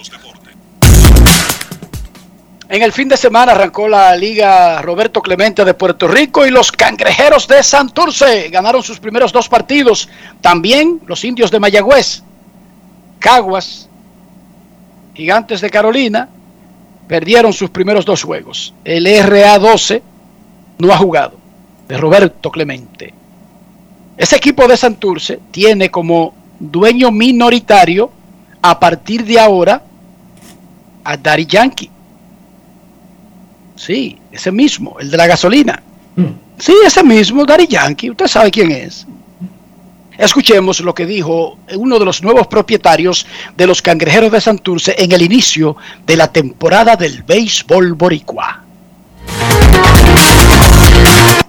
En 2.71 2.81
el 2.81 2.93
fin 2.93 3.09
de 3.09 3.17
semana 3.17 3.51
arrancó 3.51 3.89
la 3.89 4.15
Liga 4.15 4.81
Roberto 4.81 5.21
Clemente 5.21 5.65
de 5.65 5.73
Puerto 5.73 6.07
Rico 6.07 6.45
y 6.45 6.51
los 6.51 6.71
Cangrejeros 6.71 7.45
de 7.45 7.61
Santurce 7.63 8.47
ganaron 8.47 8.81
sus 8.81 8.97
primeros 8.97 9.33
dos 9.33 9.49
partidos. 9.49 10.07
También 10.39 11.01
los 11.05 11.25
Indios 11.25 11.51
de 11.51 11.59
Mayagüez 11.59 12.23
Caguas, 13.19 13.89
Gigantes 15.13 15.59
de 15.59 15.69
Carolina, 15.69 16.29
perdieron 17.09 17.51
sus 17.51 17.69
primeros 17.71 18.05
dos 18.05 18.23
juegos. 18.23 18.73
El 18.85 19.05
RA12 19.05 20.01
no 20.77 20.93
ha 20.93 20.97
jugado, 20.97 21.37
de 21.89 21.97
Roberto 21.97 22.49
Clemente. 22.51 23.13
Ese 24.15 24.37
equipo 24.37 24.65
de 24.69 24.77
Santurce 24.77 25.41
tiene 25.51 25.91
como 25.91 26.33
dueño 26.57 27.11
minoritario 27.11 28.09
a 28.61 28.79
partir 28.79 29.25
de 29.25 29.41
ahora 29.41 29.83
a 31.03 31.17
Daddy 31.17 31.45
Yankee. 31.47 31.91
Sí, 33.75 34.19
ese 34.31 34.51
mismo, 34.51 34.97
el 34.99 35.09
de 35.09 35.17
la 35.17 35.27
gasolina. 35.27 35.81
Sí, 36.59 36.73
ese 36.85 37.03
mismo, 37.03 37.45
Daddy 37.45 37.67
Yankee. 37.67 38.11
Usted 38.11 38.27
sabe 38.27 38.51
quién 38.51 38.71
es. 38.71 39.07
Escuchemos 40.17 40.79
lo 40.81 40.93
que 40.93 41.05
dijo 41.05 41.57
uno 41.75 41.97
de 41.97 42.05
los 42.05 42.21
nuevos 42.21 42.45
propietarios 42.45 43.25
de 43.57 43.65
los 43.65 43.81
Cangrejeros 43.81 44.31
de 44.31 44.39
Santurce 44.39 44.95
en 44.97 45.11
el 45.11 45.23
inicio 45.23 45.77
de 46.05 46.15
la 46.15 46.31
temporada 46.31 46.95
del 46.95 47.23
béisbol 47.23 47.93
boricua. 47.93 48.63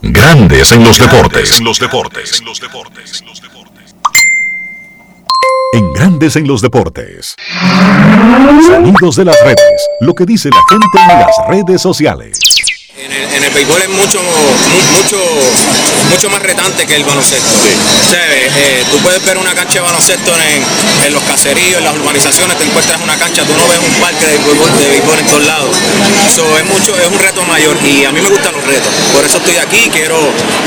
Grandes 0.01 0.73
en 0.73 0.85
los 0.85 0.99
deportes. 0.99 1.59
En 1.59 1.65
los 1.65 1.79
deportes. 1.79 2.39
En 2.39 2.47
los 2.47 2.61
deportes. 2.61 3.23
En 5.73 5.93
Grandes 5.93 6.37
en 6.37 6.47
los 6.47 6.61
deportes. 6.61 7.35
Sonidos 8.67 9.17
de 9.17 9.25
las 9.25 9.37
redes. 9.43 9.89
Lo 10.01 10.15
que 10.15 10.27
dice 10.27 10.51
la 10.51 10.61
gente 10.69 11.13
en 11.13 11.21
las 11.21 11.49
redes 11.49 11.81
sociales. 11.81 12.52
En 12.95 13.11
el, 13.11 13.25
en 13.35 13.43
el 13.45 13.51
béisbol 13.55 13.81
es 13.81 13.89
mucho, 13.89 14.21
mu- 14.23 14.97
mucho, 15.01 15.17
mucho 16.11 16.29
más 16.29 16.43
retante 16.43 16.87
que 16.87 16.95
el 16.97 17.05
baloncesto. 17.05 17.49
O 17.57 18.11
sea, 18.11 18.21
eh, 18.21 18.51
eh, 18.55 18.85
tú 18.91 18.99
puedes 18.99 19.25
ver 19.25 19.39
una 19.39 19.55
cancha 19.55 19.75
de 19.75 19.81
baloncesto 19.81 20.31
en, 20.37 21.07
en 21.07 21.13
los 21.15 21.23
caseríos, 21.23 21.79
en 21.79 21.85
las 21.85 21.95
urbanizaciones, 21.97 22.59
te 22.59 22.65
encuentras 22.65 23.01
una 23.01 23.17
cancha, 23.17 23.43
tú 23.45 23.55
no 23.57 23.67
ves 23.67 23.79
un 23.81 23.95
parque 23.97 24.27
de 24.27 24.37
béisbol, 24.37 24.79
de 24.79 24.89
béisbol 24.89 25.19
en 25.19 25.27
todos 25.27 25.45
lados. 25.47 25.75
So, 26.37 26.45
es 26.59 26.65
mucho, 26.67 26.93
es 27.01 27.09
un 27.09 27.19
reto 27.19 27.43
mayor 27.45 27.75
y 27.83 28.05
a 28.05 28.13
mí 28.13 28.21
me 28.21 28.29
gustan 28.29 28.53
los 28.53 28.63
retos. 28.65 28.93
Por 29.17 29.25
eso 29.25 29.39
estoy 29.39 29.57
aquí, 29.57 29.89
quiero 29.89 30.21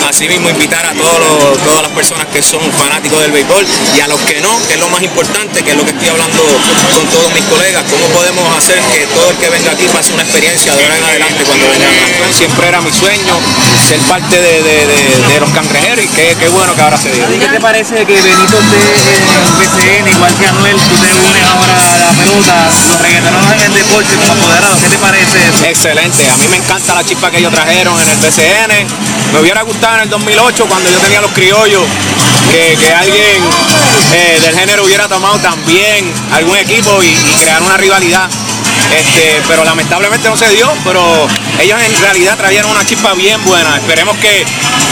así 0.10 0.27
mismo 0.27 0.49
invitar 0.49 0.84
a 0.84 0.93
todos 0.93 1.19
los- 1.19 1.61
todas 1.64 1.84
las 1.84 1.91
personas 1.91 2.26
que 2.34 2.41
son 2.41 2.60
fanáticos 2.73 3.22
del 3.22 3.31
béisbol 3.31 3.64
y 3.95 4.02
a 4.02 4.07
los 4.07 4.19
que 4.22 4.41
no, 4.41 4.49
que 4.68 4.73
es 4.73 4.80
lo 4.80 4.89
más 4.89 5.03
importante, 5.03 5.61
que 5.64 5.72
es 5.72 5.77
lo 5.77 5.85
que 5.85 5.91
estoy 5.91 6.07
hablando 6.10 6.41
con 6.91 7.06
todos 7.06 7.31
mis 7.34 7.43
colegas, 7.45 7.84
cómo 7.89 8.07
podemos 8.18 8.43
hacer 8.57 8.81
que 8.91 9.06
todo 9.14 9.30
el 9.30 9.38
que 9.38 9.49
venga 9.49 9.72
aquí 9.72 9.85
pase 9.93 10.11
una 10.14 10.23
experiencia 10.23 10.73
de 10.73 10.81
ahora 10.81 10.97
en 10.97 11.03
adelante 11.03 11.43
cuando 11.45 11.69
venga 11.69 11.85
a 11.85 12.14
Siempre 12.31 12.67
era 12.67 12.81
mi 12.81 12.91
sueño 12.91 13.33
ser 13.87 13.99
parte 14.01 14.35
de, 14.41 14.61
de- 14.63 14.85
de- 14.87 15.33
de 15.33 15.39
los 15.39 15.49
cangrejeros 15.51 16.03
y 16.03 16.07
qué, 16.09 16.35
qué 16.39 16.47
bueno 16.49 16.75
que 16.75 16.81
ahora 16.81 16.97
se 16.97 17.09
dio. 17.11 17.23
¿Y 17.33 17.37
qué 17.39 17.47
te 17.47 17.59
parece 17.61 17.95
que 18.05 18.13
Benito 18.21 18.59
esté 18.59 19.95
en 19.95 20.03
BCN, 20.03 20.07
igual 20.15 20.33
que 20.35 20.47
Anuel, 20.47 20.75
tú 20.75 20.95
te 21.01 21.13
unes 21.13 21.43
ahora 21.43 21.73
a 21.73 21.97
la 21.97 22.11
pelota, 22.11 22.69
los 22.89 22.99
reggaetoneros 23.01 23.51
en 23.53 23.61
el 23.61 23.73
deporte 23.73 24.15
como 24.15 24.33
apoderados? 24.33 24.79
¿Qué 24.79 24.89
te 24.89 24.97
parece 24.97 25.37
eso? 25.47 25.65
Excelente, 25.65 26.29
a 26.29 26.35
mí 26.37 26.47
me 26.49 26.57
encanta 26.57 26.93
la 26.95 27.03
chispa 27.05 27.31
que 27.31 27.37
ellos 27.37 27.53
trajeron 27.53 27.99
en 28.01 28.09
el 28.09 28.17
BCN. 28.17 28.87
Me 29.33 29.39
hubiera 29.39 29.61
gustado 29.61 29.95
en 29.95 30.01
el 30.01 30.09
2008 30.09 30.65
cuando 30.67 30.89
yo 30.89 30.99
tenía 30.99 31.21
los 31.21 31.31
criollos 31.31 31.83
que, 32.51 32.75
que 32.77 32.93
alguien 32.93 33.43
eh, 34.13 34.39
del 34.41 34.57
género 34.59 34.83
hubiera 34.83 35.07
tomado 35.07 35.37
también 35.39 36.11
algún 36.33 36.57
equipo 36.57 37.01
y, 37.03 37.07
y 37.07 37.35
crear 37.41 37.61
una 37.63 37.77
rivalidad. 37.77 38.29
Este, 38.94 39.41
pero 39.48 39.64
lamentablemente 39.64 40.30
no 40.30 40.38
se 40.38 40.49
dio, 40.49 40.70
pero 40.84 41.02
ellos 41.60 41.80
en 41.82 42.02
realidad 42.02 42.38
trajeron 42.38 42.72
una 42.72 42.86
chispa 42.86 43.14
bien 43.14 43.44
buena. 43.45 43.78
Esperemos 43.78 44.16
que 44.18 44.45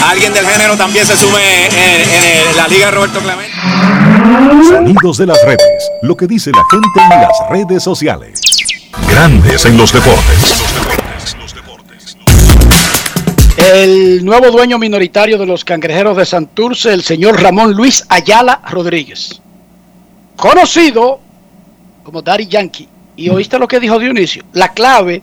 alguien 0.07 0.33
del 0.33 0.45
género 0.45 0.75
también 0.77 1.05
se 1.05 1.15
sume 1.15 1.65
en, 1.67 2.01
en 2.51 2.57
la 2.57 2.67
liga 2.67 2.87
de 2.87 2.91
Roberto 2.91 3.19
Clemente. 3.19 3.53
Sonidos 4.67 5.17
de 5.17 5.25
las 5.27 5.43
redes. 5.45 5.91
Lo 6.01 6.15
que 6.15 6.27
dice 6.27 6.51
la 6.51 6.63
gente 6.69 6.99
en 7.01 7.21
las 7.21 7.49
redes 7.49 7.83
sociales. 7.83 8.41
Grandes 9.07 9.65
en 9.65 9.77
los 9.77 9.91
deportes. 9.91 10.63
El 13.57 14.25
nuevo 14.25 14.51
dueño 14.51 14.77
minoritario 14.77 15.37
de 15.37 15.45
los 15.45 15.63
cangrejeros 15.63 16.17
de 16.17 16.25
Santurce, 16.25 16.93
el 16.93 17.03
señor 17.03 17.41
Ramón 17.41 17.73
Luis 17.73 18.05
Ayala 18.09 18.61
Rodríguez. 18.69 19.41
Conocido 20.35 21.19
como 22.03 22.21
Daddy 22.21 22.47
Yankee. 22.47 22.89
Y 23.15 23.29
oíste 23.29 23.59
lo 23.59 23.67
que 23.67 23.79
dijo 23.79 23.99
Dionisio. 23.99 24.43
La 24.53 24.69
clave 24.69 25.21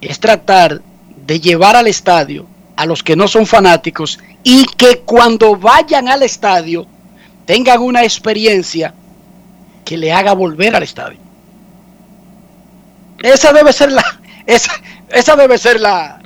es 0.00 0.20
tratar 0.20 0.82
de 1.26 1.40
llevar 1.40 1.76
al 1.76 1.86
estadio 1.86 2.46
a 2.76 2.86
los 2.86 3.02
que 3.02 3.16
no 3.16 3.28
son 3.28 3.46
fanáticos 3.46 4.18
y 4.42 4.66
que 4.76 5.00
cuando 5.00 5.56
vayan 5.56 6.08
al 6.08 6.22
estadio 6.22 6.86
tengan 7.46 7.80
una 7.80 8.02
experiencia 8.02 8.94
que 9.84 9.96
le 9.96 10.12
haga 10.12 10.32
volver 10.32 10.74
al 10.74 10.82
estadio. 10.82 11.18
Esa 13.22 13.52
debe 13.52 13.72
ser 13.72 13.92
la, 13.92 14.04
esa, 14.46 14.72
esa 15.08 15.36
debe 15.36 15.58
ser 15.58 15.80
la, 15.80 16.20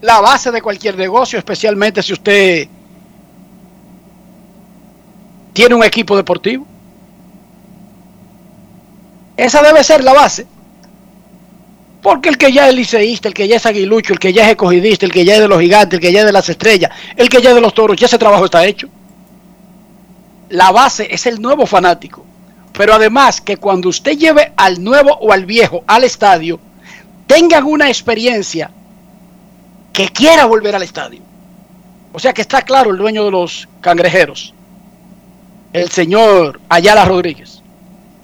la 0.00 0.20
base 0.20 0.50
de 0.50 0.62
cualquier 0.62 0.96
negocio, 0.96 1.38
especialmente 1.38 2.02
si 2.02 2.12
usted 2.12 2.68
tiene 5.52 5.74
un 5.74 5.84
equipo 5.84 6.16
deportivo. 6.16 6.66
Esa 9.36 9.62
debe 9.62 9.82
ser 9.82 10.02
la 10.04 10.12
base. 10.12 10.46
Porque 12.02 12.28
el 12.28 12.36
que 12.36 12.52
ya 12.52 12.68
es 12.68 12.74
liceísta, 12.74 13.28
el 13.28 13.34
que 13.34 13.48
ya 13.48 13.56
es 13.56 13.66
aguilucho, 13.66 14.12
el 14.12 14.18
que 14.18 14.32
ya 14.32 14.44
es 14.44 14.50
escogidista, 14.50 15.06
el 15.06 15.12
que 15.12 15.24
ya 15.24 15.34
es 15.34 15.40
de 15.40 15.48
los 15.48 15.60
gigantes, 15.60 15.96
el 15.96 16.00
que 16.00 16.12
ya 16.12 16.20
es 16.20 16.26
de 16.26 16.32
las 16.32 16.48
estrellas, 16.48 16.90
el 17.16 17.28
que 17.28 17.40
ya 17.40 17.48
es 17.48 17.54
de 17.54 17.62
los 17.62 17.72
toros, 17.72 17.96
ya 17.96 18.06
ese 18.06 18.18
trabajo 18.18 18.44
está 18.44 18.64
hecho. 18.66 18.88
La 20.50 20.70
base 20.70 21.08
es 21.10 21.26
el 21.26 21.40
nuevo 21.40 21.64
fanático. 21.66 22.24
Pero 22.74 22.92
además 22.92 23.40
que 23.40 23.56
cuando 23.56 23.88
usted 23.88 24.18
lleve 24.18 24.52
al 24.56 24.82
nuevo 24.82 25.14
o 25.14 25.32
al 25.32 25.46
viejo 25.46 25.82
al 25.86 26.04
estadio, 26.04 26.60
tengan 27.26 27.64
una 27.64 27.88
experiencia 27.88 28.70
que 29.92 30.08
quiera 30.08 30.44
volver 30.44 30.74
al 30.74 30.82
estadio. 30.82 31.20
O 32.12 32.18
sea 32.18 32.32
que 32.32 32.42
está 32.42 32.62
claro 32.62 32.90
el 32.90 32.98
dueño 32.98 33.24
de 33.24 33.30
los 33.30 33.68
cangrejeros, 33.80 34.52
el 35.72 35.90
señor 35.90 36.60
Ayala 36.68 37.04
Rodríguez. 37.04 37.63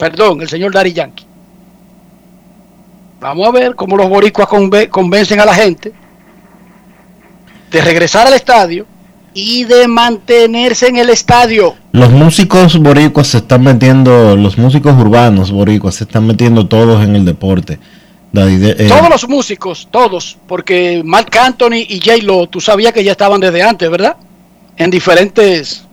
Perdón, 0.01 0.41
el 0.41 0.49
señor 0.49 0.73
Dari 0.73 0.93
Yankee. 0.93 1.25
Vamos 3.19 3.47
a 3.47 3.51
ver 3.51 3.75
cómo 3.75 3.95
los 3.97 4.09
boricuas 4.09 4.47
conve- 4.47 4.89
convencen 4.89 5.39
a 5.39 5.45
la 5.45 5.53
gente 5.53 5.93
de 7.69 7.81
regresar 7.81 8.25
al 8.25 8.33
estadio 8.33 8.87
y 9.35 9.63
de 9.65 9.87
mantenerse 9.87 10.87
en 10.87 10.97
el 10.97 11.11
estadio. 11.11 11.75
Los 11.91 12.09
músicos 12.09 12.79
boricuas 12.79 13.27
se 13.27 13.37
están 13.37 13.61
metiendo, 13.61 14.35
los 14.35 14.57
músicos 14.57 14.97
urbanos 14.99 15.51
boricuas 15.51 15.93
se 15.93 16.05
están 16.05 16.25
metiendo 16.25 16.67
todos 16.67 17.03
en 17.03 17.15
el 17.15 17.23
deporte. 17.23 17.77
Eh, 18.33 18.87
Todos 18.89 19.07
los 19.07 19.29
músicos, 19.29 19.87
todos, 19.91 20.35
porque 20.47 21.03
Mark 21.05 21.29
Anthony 21.39 21.85
y 21.87 21.99
J. 22.03 22.23
Lo, 22.23 22.47
tú 22.49 22.59
sabías 22.59 22.91
que 22.91 23.03
ya 23.03 23.11
estaban 23.11 23.39
desde 23.39 23.61
antes, 23.61 23.87
¿verdad? 23.91 24.15
En 24.77 24.89
diferentes 24.89 25.85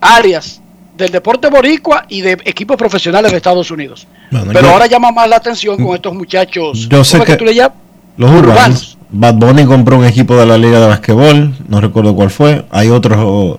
áreas 0.00 0.61
del 0.96 1.10
deporte 1.10 1.48
boricua 1.48 2.04
y 2.08 2.20
de 2.20 2.32
equipos 2.44 2.76
profesionales 2.76 3.30
de 3.30 3.36
Estados 3.38 3.70
Unidos. 3.70 4.06
Bueno, 4.30 4.46
Pero 4.52 4.60
yo- 4.66 4.70
ahora 4.72 4.86
llama 4.86 5.10
más 5.10 5.28
la 5.28 5.36
atención 5.36 5.82
con 5.82 5.94
estos 5.94 6.14
muchachos. 6.14 6.88
Yo 6.88 7.02
sé 7.02 7.12
¿cómo 7.18 7.24
es 7.24 7.30
que- 7.30 7.36
tú 7.36 7.44
le 7.44 7.54
llamas? 7.54 7.76
los 8.16 8.30
urbanos. 8.30 8.98
Bad 9.10 9.34
Bunny 9.34 9.64
compró 9.64 9.98
un 9.98 10.04
equipo 10.04 10.36
de 10.36 10.46
la 10.46 10.56
liga 10.58 10.80
de 10.80 10.86
basquetbol, 10.86 11.54
no 11.68 11.80
recuerdo 11.80 12.14
cuál 12.14 12.30
fue. 12.30 12.64
Hay 12.70 12.88
otros 12.88 13.58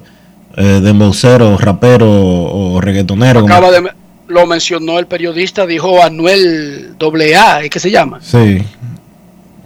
eh, 0.55 0.79
dembowceros, 0.83 1.59
raperos 1.61 2.07
o 2.09 2.79
reggaetoneros. 2.79 3.41
como- 3.41 3.53
Acaba 3.53 3.71
de, 3.71 3.91
lo 4.27 4.45
mencionó 4.45 4.99
el 4.99 5.07
periodista, 5.07 5.65
dijo 5.65 6.01
Anuel 6.03 6.95
AA, 6.99 7.63
¿es 7.63 7.69
que 7.71 7.79
se 7.79 7.89
llama? 7.89 8.19
Sí. 8.21 8.63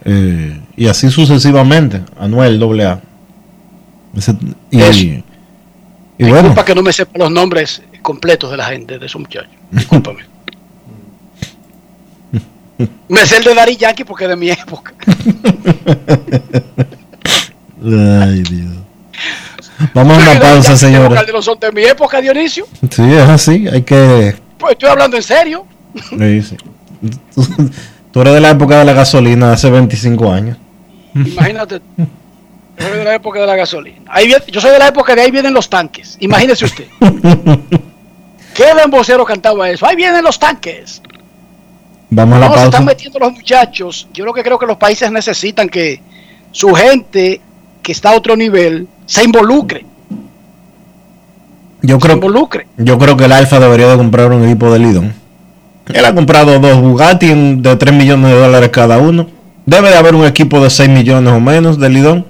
Eh, 0.06 0.62
y 0.78 0.88
así 0.88 1.10
sucesivamente. 1.12 2.02
Anuel 2.20 2.62
AA. 2.64 3.02
Ese- 4.16 4.36
y, 4.72 5.24
Y 6.18 6.24
bueno, 6.24 6.38
Disculpa 6.38 6.66
que 6.66 6.76
no 6.76 6.82
me 6.82 6.92
sepa 6.94 7.20
los 7.20 7.32
nombres 7.32 7.82
completos 8.02 8.50
de 8.50 8.58
la 8.58 8.66
gente, 8.66 8.98
de 8.98 9.06
esos 9.06 9.22
muchachos. 9.22 9.52
Discúlpame. 9.72 10.26
me 13.10 13.26
sé 13.26 13.38
el 13.38 13.44
de 13.44 13.54
Dari 13.54 13.78
Yankee 13.78 14.04
porque 14.04 14.24
es 14.26 14.30
de 14.32 14.36
mi 14.36 14.50
época. 14.50 14.94
ay 17.84 18.42
Dios. 18.44 18.74
Vamos 19.94 20.18
a 20.18 20.32
una 20.32 20.40
pausa, 20.40 20.76
señores. 20.76 21.14
Calderón 21.14 21.44
son 21.44 21.60
de 21.60 21.72
mi 21.72 21.84
época, 21.84 22.20
Dionisio. 22.20 22.66
Sí, 22.90 23.04
es 23.04 23.30
así. 23.30 23.68
Hay 23.68 23.84
que. 23.84 24.36
Pues 24.58 24.74
estoy 24.74 24.90
hablando 24.90 25.18
en 25.18 25.24
serio. 25.24 25.66
sí, 26.10 26.42
sí. 26.42 26.58
Tú, 27.36 27.48
tú 28.12 28.22
eres 28.22 28.34
de 28.34 28.42
la 28.42 28.50
época 28.52 28.80
de 28.80 28.86
la 28.86 28.94
gasolina, 28.94 29.54
hace 29.54 29.70
25 29.70 30.32
años. 30.32 30.58
Imagínate. 31.14 31.82
Yo 32.80 32.88
soy 32.88 32.98
de 33.00 33.04
la 33.04 33.16
época 33.16 33.40
de 33.40 33.48
la 33.48 33.56
gasolina. 33.56 33.98
Ahí 34.08 34.28
viene- 34.28 34.44
yo 34.52 34.62
soy 34.62 34.72
de 34.72 34.80
la 34.80 34.88
época 34.90 35.16
de 35.16 35.22
ahí 35.22 35.32
vienen 35.32 35.54
los 35.54 35.70
tanques. 35.70 36.18
Imagínese 36.20 36.66
usted. 36.66 36.86
¿Qué 38.54 38.66
vocero 38.90 39.26
cantaba 39.26 39.70
eso? 39.70 39.86
Ahí 39.86 39.96
vienen 39.96 40.24
los 40.24 40.38
tanques. 40.40 41.02
Vamos 42.10 42.38
a 42.38 42.40
la 42.40 42.48
No, 42.48 42.54
se 42.54 42.58
están 42.60 42.72
pausa. 42.72 42.86
metiendo 42.86 43.20
los 43.20 43.34
muchachos. 43.34 44.08
Yo 44.14 44.26
lo 44.26 44.34
que 44.34 44.44
creo 44.44 44.58
que 44.58 44.66
los 44.66 44.78
países 44.78 45.12
necesitan 45.12 45.70
que 45.70 46.02
su 46.52 46.74
gente 46.74 47.42
que 47.82 47.92
está 47.92 48.12
a 48.12 48.16
otro 48.16 48.36
nivel 48.36 48.88
se 49.06 49.24
involucre. 49.24 49.86
Yo 51.82 52.00
creo, 52.00 52.20
yo 52.78 52.98
creo 52.98 53.16
que 53.18 53.26
el 53.26 53.32
Alfa 53.32 53.60
debería 53.60 53.88
de 53.88 53.98
comprar 53.98 54.32
un 54.32 54.44
equipo 54.46 54.72
de 54.74 54.80
Lidón. 54.80 55.14
Él 55.94 56.04
ha 56.04 56.14
comprado 56.14 56.60
dos 56.60 56.82
Bugatti 56.82 57.28
de 57.62 57.76
3 57.76 57.94
millones 57.94 58.32
de 58.32 58.38
dólares 58.40 58.70
cada 58.70 58.98
uno. 58.98 59.28
Debe 59.66 59.90
de 59.90 59.96
haber 59.96 60.16
un 60.16 60.26
equipo 60.26 60.60
de 60.62 60.70
6 60.70 60.90
millones 60.90 61.32
o 61.32 61.40
menos 61.40 61.80
de 61.80 61.90
Lidón. 61.90 62.26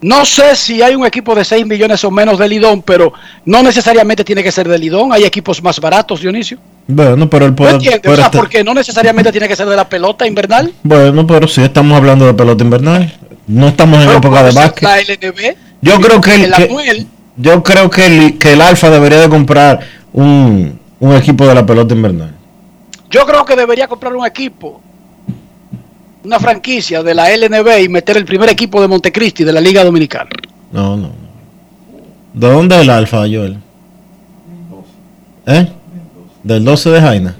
No 0.00 0.24
sé 0.24 0.54
si 0.54 0.80
hay 0.80 0.94
un 0.94 1.04
equipo 1.04 1.34
de 1.34 1.44
6 1.44 1.66
millones 1.66 2.04
o 2.04 2.10
menos 2.10 2.38
de 2.38 2.48
Lidón, 2.48 2.82
pero 2.82 3.12
no 3.44 3.62
necesariamente 3.62 4.22
tiene 4.24 4.44
que 4.44 4.52
ser 4.52 4.68
de 4.68 4.78
Lidón. 4.78 5.12
Hay 5.12 5.24
equipos 5.24 5.60
más 5.62 5.80
baratos, 5.80 6.20
Dionisio. 6.20 6.58
Bueno, 6.86 7.28
pero 7.28 7.46
el 7.46 7.50
¿No 7.50 7.56
poder. 7.56 7.74
entiendes? 7.74 8.12
O 8.12 8.14
sea, 8.16 8.26
este- 8.26 8.38
porque 8.38 8.62
no 8.62 8.74
necesariamente 8.74 9.32
tiene 9.32 9.48
que 9.48 9.56
ser 9.56 9.66
de 9.66 9.74
la 9.76 9.88
pelota 9.88 10.26
invernal. 10.26 10.72
Bueno, 10.84 11.26
pero 11.26 11.48
sí 11.48 11.62
estamos 11.62 11.96
hablando 11.96 12.26
de 12.26 12.34
pelota 12.34 12.62
invernal. 12.62 13.12
No 13.48 13.68
estamos 13.68 14.04
en 14.04 14.10
época 14.10 14.42
de 14.44 14.52
básquet. 14.52 14.82
La 14.84 15.00
LNB. 15.00 15.56
Yo 15.80 16.00
creo 16.00 16.20
que 16.20 16.34
el, 16.34 16.52
que- 16.52 17.06
yo 17.36 17.62
creo 17.64 17.90
que 17.90 18.06
el, 18.06 18.38
que 18.38 18.52
el 18.52 18.60
Alfa 18.62 18.90
debería 18.90 19.18
de 19.20 19.28
comprar 19.28 19.80
un, 20.12 20.78
un 21.00 21.14
equipo 21.16 21.46
de 21.46 21.54
la 21.54 21.66
pelota 21.66 21.94
invernal. 21.94 22.34
yo 23.10 23.24
creo 23.26 23.44
que 23.44 23.56
debería 23.56 23.88
comprar 23.88 24.14
un 24.14 24.24
equipo, 24.26 24.80
una 26.24 26.38
franquicia 26.40 27.02
de 27.02 27.14
la 27.14 27.34
LNB 27.34 27.84
y 27.84 27.88
meter 27.88 28.16
el 28.16 28.24
primer 28.24 28.48
equipo 28.50 28.80
de 28.80 28.88
Montecristi 28.88 29.44
de 29.44 29.52
la 29.52 29.60
Liga 29.60 29.84
Dominicana. 29.84 30.30
No, 30.72 30.96
no. 30.96 31.08
no. 31.08 31.12
¿De 32.34 32.48
dónde 32.52 32.76
es 32.76 32.82
el 32.82 32.90
Alfa, 32.90 33.18
Joel? 33.20 33.58
¿Eh? 35.46 35.66
Del 36.42 36.64
12 36.64 36.90
de 36.90 37.00
Jaina. 37.00 37.36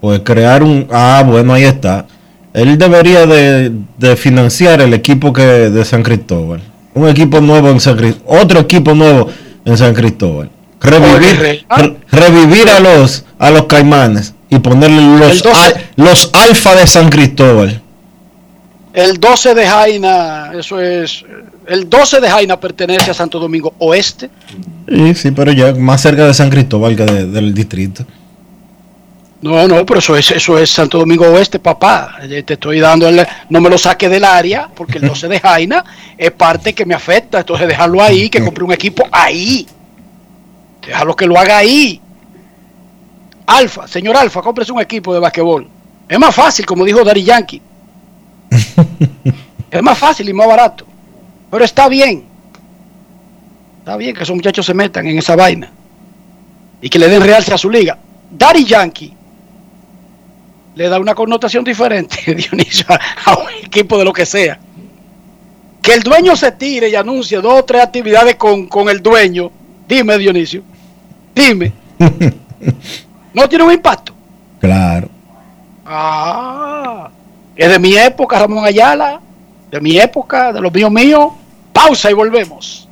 Pues 0.00 0.20
crear 0.20 0.62
un... 0.62 0.86
Ah, 0.90 1.22
bueno, 1.26 1.52
ahí 1.54 1.64
está. 1.64 2.06
Él 2.52 2.76
debería 2.78 3.26
de, 3.26 3.72
de 3.98 4.16
financiar 4.16 4.80
el 4.80 4.94
equipo 4.94 5.32
que 5.32 5.42
de 5.42 5.84
San 5.84 6.02
Cristóbal. 6.02 6.60
Un 6.94 7.08
equipo 7.08 7.40
nuevo 7.40 7.68
en 7.70 7.80
San 7.80 7.96
Cristóbal. 7.96 8.40
Otro 8.42 8.60
equipo 8.60 8.94
nuevo 8.94 9.28
en 9.64 9.76
San 9.76 9.94
Cristóbal. 9.94 10.50
Revivir, 10.80 11.64
re- 11.68 11.96
revivir 12.10 12.68
a 12.68 12.78
los 12.80 13.24
a 13.40 13.50
los 13.50 13.64
caimanes 13.66 14.32
y 14.48 14.58
ponerle 14.60 15.18
los, 15.18 15.42
12. 15.42 15.50
al- 15.60 15.74
los 15.96 16.30
alfa 16.34 16.74
de 16.76 16.86
San 16.86 17.10
Cristóbal. 17.10 17.80
El 18.98 19.20
12 19.20 19.54
de 19.54 19.66
Jaina, 19.66 20.50
eso 20.54 20.80
es. 20.80 21.24
El 21.66 21.88
12 21.88 22.20
de 22.20 22.28
Jaina 22.28 22.58
pertenece 22.58 23.10
a 23.10 23.14
Santo 23.14 23.38
Domingo 23.38 23.72
Oeste. 23.78 24.28
Sí, 24.88 25.14
sí, 25.14 25.30
pero 25.30 25.52
ya 25.52 25.72
más 25.74 26.00
cerca 26.00 26.26
de 26.26 26.34
San 26.34 26.50
Cristóbal 26.50 26.96
que 26.96 27.04
de- 27.04 27.26
del 27.26 27.54
distrito. 27.54 28.04
No, 29.40 29.68
no, 29.68 29.86
pero 29.86 30.00
eso 30.00 30.16
es, 30.16 30.32
eso 30.32 30.58
es 30.58 30.68
Santo 30.70 30.98
Domingo 30.98 31.26
Oeste, 31.26 31.60
papá. 31.60 32.16
Eh, 32.22 32.42
Te 32.42 32.54
estoy 32.54 32.80
dando, 32.80 33.06
el- 33.08 33.24
no 33.50 33.60
me 33.60 33.70
lo 33.70 33.78
saque 33.78 34.08
del 34.08 34.24
área, 34.24 34.68
porque 34.74 34.98
el 34.98 35.06
12 35.06 35.28
de 35.28 35.38
Jaina 35.40 35.84
es 36.16 36.32
parte 36.32 36.72
que 36.74 36.84
me 36.84 36.94
afecta. 36.94 37.38
Entonces 37.38 37.68
dejarlo 37.68 38.02
ahí, 38.02 38.28
que 38.28 38.42
compre 38.42 38.64
un 38.64 38.72
equipo 38.72 39.04
ahí. 39.12 39.64
Déjalo 40.84 41.14
que 41.14 41.26
lo 41.26 41.38
haga 41.38 41.58
ahí. 41.58 42.00
Alfa, 43.46 43.86
señor 43.86 44.16
Alfa, 44.16 44.42
cómprese 44.42 44.72
un 44.72 44.80
equipo 44.80 45.14
de 45.14 45.20
basquetbol. 45.20 45.68
Es 46.08 46.18
más 46.18 46.34
fácil, 46.34 46.66
como 46.66 46.84
dijo 46.84 47.04
Dari 47.04 47.22
Yankee. 47.22 47.62
es 49.70 49.82
más 49.82 49.98
fácil 49.98 50.28
y 50.28 50.32
más 50.32 50.46
barato. 50.46 50.86
Pero 51.50 51.64
está 51.64 51.88
bien. 51.88 52.24
Está 53.80 53.96
bien 53.96 54.14
que 54.14 54.22
esos 54.22 54.36
muchachos 54.36 54.66
se 54.66 54.74
metan 54.74 55.06
en 55.06 55.18
esa 55.18 55.36
vaina. 55.36 55.70
Y 56.80 56.88
que 56.88 56.98
le 56.98 57.08
den 57.08 57.22
realce 57.22 57.52
a 57.52 57.58
su 57.58 57.70
liga. 57.70 57.98
Daddy 58.30 58.64
Yankee 58.64 59.14
le 60.74 60.88
da 60.88 61.00
una 61.00 61.14
connotación 61.14 61.64
diferente, 61.64 62.16
Dionisio, 62.34 62.86
a 63.24 63.36
un 63.36 63.48
equipo 63.64 63.98
de 63.98 64.04
lo 64.04 64.12
que 64.12 64.24
sea. 64.24 64.60
Que 65.82 65.94
el 65.94 66.02
dueño 66.02 66.36
se 66.36 66.52
tire 66.52 66.88
y 66.88 66.94
anuncie 66.94 67.40
dos 67.40 67.60
o 67.60 67.64
tres 67.64 67.82
actividades 67.82 68.36
con, 68.36 68.68
con 68.68 68.88
el 68.88 69.02
dueño. 69.02 69.50
Dime, 69.88 70.18
Dionisio. 70.18 70.62
Dime. 71.34 71.72
¿No 73.34 73.48
tiene 73.48 73.64
un 73.64 73.72
impacto? 73.72 74.12
Claro. 74.60 75.08
Ah, 75.84 77.10
es 77.58 77.68
de 77.68 77.78
mi 77.80 77.96
época, 77.96 78.38
Ramón 78.38 78.64
Ayala. 78.64 79.20
De 79.68 79.80
mi 79.80 79.98
época, 79.98 80.52
de 80.52 80.60
los 80.60 80.72
míos 80.72 80.92
míos. 80.92 81.28
Pausa 81.72 82.08
y 82.08 82.14
volvemos. 82.14 82.88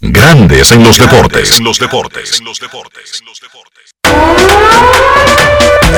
Grandes 0.00 0.70
en 0.70 0.84
los 0.84 0.96
deportes. 0.96 1.58
En 1.58 1.64
los 1.64 1.80
deportes. 1.80 2.40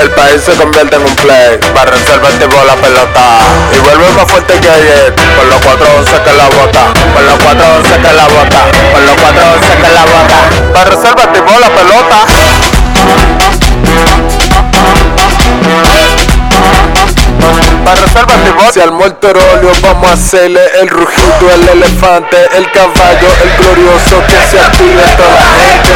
El 0.01 0.10
país 0.10 0.40
se 0.43 0.52
convierte 0.55 0.97
en 0.97 1.02
un 1.02 1.16
play, 1.16 1.59
para 1.74 1.90
reservar 1.90 2.32
el 2.32 2.39
tipo 2.39 2.56
la 2.64 2.77
pelota. 2.77 3.40
Y 3.77 3.78
vuelve 3.81 4.10
más 4.12 4.31
fuerte 4.31 4.59
que 4.59 4.68
ayer, 4.68 5.14
con 5.36 5.48
los 5.51 5.60
411 5.60 6.23
que 6.23 6.32
la 6.32 6.48
bota, 6.48 6.94
con 7.12 7.27
los 7.27 7.39
411 7.43 7.97
que 7.97 8.12
la 8.14 8.28
bota, 8.28 8.70
con 8.93 9.06
los 9.06 9.14
411 9.16 9.77
que 9.77 9.93
la 9.93 10.05
bota. 10.05 10.73
Para 10.73 10.90
reservar 10.90 11.28
el 11.28 11.32
tipo 11.35 11.60
la 11.60 11.68
pelota. 11.68 12.27
Para 17.87 18.01
reservar 18.01 18.37
el 18.41 18.43
tipo. 18.43 18.73
Se 18.73 18.83
armó 18.83 19.05
el 19.05 19.15
torolio, 19.15 19.71
vamos 19.81 20.11
a 20.11 20.15
hacerle 20.15 20.61
el 20.81 20.89
rugido, 20.89 21.53
el 21.55 21.69
elefante, 21.69 22.37
el 22.57 22.69
caballo, 22.73 23.29
el 23.45 23.51
glorioso 23.63 24.21
que 24.27 24.35
se 24.51 24.59
active 24.59 25.03
toda 25.17 25.31
la 25.31 25.43
gente. 25.63 25.91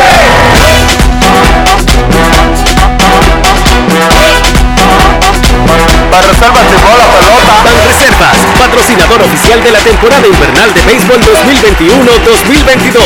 Para 6.12 6.23
reservas 6.29 6.71
de 6.71 6.77
bola 6.79 7.07
pelota. 7.19 7.55
Banreservas, 7.65 8.39
patrocinador 8.57 9.23
oficial 9.23 9.61
de 9.65 9.73
la 9.73 9.81
temporada 9.81 10.29
invernal 10.29 10.73
de 10.73 10.83
béisbol 10.83 11.21
2021-2022. 11.21 13.03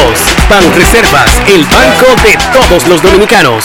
Banreservas, 0.51 1.41
el 1.47 1.65
banco 1.65 2.15
de 2.23 2.37
todos 2.53 2.87
los 2.87 3.01
dominicanos. 3.01 3.65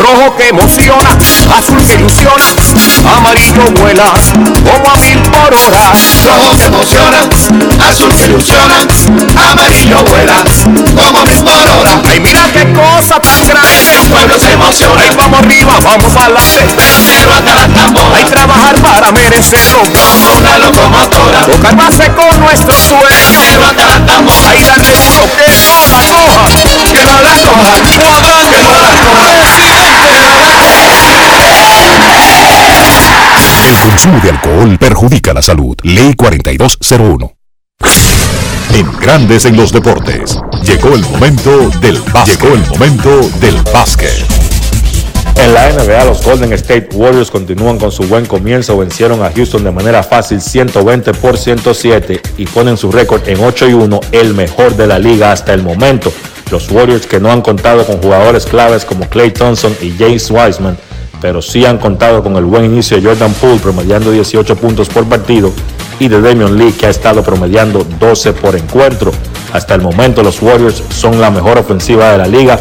Rojo 0.00 0.34
que 0.36 0.48
emociona, 0.48 1.10
azul 1.56 1.84
que 1.86 1.94
ilusiona, 1.94 2.44
amarillo 3.16 3.70
vuela 3.72 4.04
como 4.64 4.90
a 4.90 4.96
mil 4.96 5.18
por 5.18 5.54
hora. 5.54 5.92
Rojo 6.24 6.56
que 6.56 6.64
emociona, 6.64 7.18
azul 7.86 8.12
que 8.14 8.24
ilusiona, 8.24 8.76
amarillo 9.50 10.02
vuela 10.04 10.42
como 10.96 11.18
a 11.18 11.24
mil 11.24 11.44
por 11.44 11.52
hora. 11.52 12.00
Ay, 12.08 12.20
mira 12.20 12.48
qué 12.52 12.72
cosa 12.72 13.20
tan 13.20 13.46
grande, 13.46 13.94
el 13.94 14.10
pueblo 14.10 14.38
se 14.38 14.52
emociona. 14.52 15.02
Ay, 15.02 15.14
vamos 15.16 15.38
arriba, 15.40 15.78
vamos 15.84 16.16
adelante, 16.16 16.66
pero 16.76 17.32
hasta 17.34 17.54
la 17.54 17.68
tambora. 17.68 18.16
Hay 18.16 18.24
trabajar 18.24 18.76
para 18.76 19.12
merecerlo, 19.12 19.82
como 19.82 20.38
una 20.38 20.58
locomotora. 20.58 21.44
Tocar 21.44 21.76
base 21.76 22.10
con 22.12 22.40
nuestro 22.40 22.74
sueño, 22.78 23.26
pero 23.38 23.66
hasta 23.66 23.86
la 23.86 24.06
tambora. 24.06 24.50
Ay, 24.50 24.64
darle 24.64 24.96
duro, 24.96 25.28
que 25.36 25.46
no 25.68 25.88
la 25.92 26.02
coja, 26.08 26.48
que 26.90 27.04
no 27.04 27.20
la 27.20 27.34
coja, 27.36 27.74
que 27.84 27.98
no 27.98 28.08
la 28.08 28.20
coja. 28.20 29.39
El 33.70 33.76
consumo 33.88 34.18
de 34.20 34.30
alcohol 34.30 34.78
perjudica 34.78 35.32
la 35.32 35.42
salud. 35.42 35.76
Ley 35.84 36.14
4201. 36.16 37.32
En 38.74 38.98
Grandes 38.98 39.44
en 39.44 39.56
los 39.56 39.70
Deportes. 39.70 40.36
Llegó 40.64 40.92
el 40.96 41.02
momento 41.02 41.70
del 41.80 42.00
básquet. 42.12 42.40
Llegó 42.40 42.54
el 42.56 42.66
momento 42.66 43.20
del 43.38 43.54
básquet. 43.72 44.26
En 45.36 45.54
la 45.54 45.70
NBA, 45.70 46.04
los 46.04 46.24
Golden 46.24 46.52
State 46.54 46.88
Warriors 46.94 47.30
continúan 47.30 47.78
con 47.78 47.92
su 47.92 48.02
buen 48.02 48.26
comienzo, 48.26 48.76
vencieron 48.76 49.22
a 49.22 49.30
Houston 49.30 49.62
de 49.62 49.70
manera 49.70 50.02
fácil 50.02 50.40
120 50.40 51.14
por 51.14 51.38
107 51.38 52.20
y 52.38 52.46
ponen 52.46 52.76
su 52.76 52.90
récord 52.90 53.26
en 53.28 53.42
8 53.42 53.68
y 53.68 53.74
1, 53.74 54.00
el 54.10 54.34
mejor 54.34 54.76
de 54.76 54.88
la 54.88 54.98
liga 54.98 55.30
hasta 55.30 55.54
el 55.54 55.62
momento. 55.62 56.12
Los 56.50 56.68
Warriors 56.72 57.06
que 57.06 57.20
no 57.20 57.30
han 57.30 57.40
contado 57.40 57.86
con 57.86 58.02
jugadores 58.02 58.46
claves 58.46 58.84
como 58.84 59.08
Clay 59.08 59.30
Thompson 59.30 59.76
y 59.80 59.92
James 59.96 60.28
Wiseman 60.28 60.76
pero 61.20 61.42
sí 61.42 61.64
han 61.64 61.78
contado 61.78 62.22
con 62.22 62.36
el 62.36 62.44
buen 62.44 62.64
inicio 62.64 62.96
de 62.96 63.08
Jordan 63.08 63.32
Poole 63.34 63.60
promediando 63.60 64.10
18 64.10 64.56
puntos 64.56 64.88
por 64.88 65.08
partido 65.08 65.52
y 65.98 66.08
de 66.08 66.20
Damian 66.20 66.56
Lee 66.56 66.72
que 66.72 66.86
ha 66.86 66.90
estado 66.90 67.22
promediando 67.22 67.86
12 67.98 68.32
por 68.32 68.56
encuentro. 68.56 69.12
Hasta 69.52 69.74
el 69.74 69.82
momento 69.82 70.22
los 70.22 70.40
Warriors 70.40 70.82
son 70.90 71.20
la 71.20 71.30
mejor 71.30 71.58
ofensiva 71.58 72.12
de 72.12 72.18
la 72.18 72.26
liga, 72.26 72.58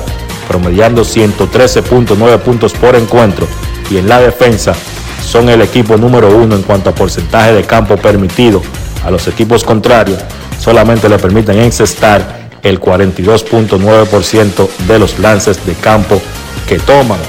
promediando 0.47 1.03
113.9 1.03 2.39
puntos 2.39 2.73
por 2.73 2.95
encuentro 2.95 3.47
y 3.89 3.97
en 3.97 4.09
la 4.09 4.19
defensa 4.19 4.75
son 5.23 5.49
el 5.49 5.61
equipo 5.61 5.97
número 5.97 6.35
uno 6.35 6.55
en 6.55 6.63
cuanto 6.63 6.89
a 6.89 6.95
porcentaje 6.95 7.53
de 7.53 7.63
campo 7.63 7.97
permitido. 7.97 8.61
A 9.05 9.11
los 9.11 9.27
equipos 9.27 9.63
contrarios 9.63 10.19
solamente 10.59 11.07
le 11.07 11.17
permiten 11.17 11.59
encestar 11.59 12.49
el 12.63 12.81
42.9% 12.81 14.69
de 14.87 14.99
los 14.99 15.17
lances 15.19 15.65
de 15.65 15.73
campo 15.73 16.21
que 16.67 16.77
toman. 16.79 17.19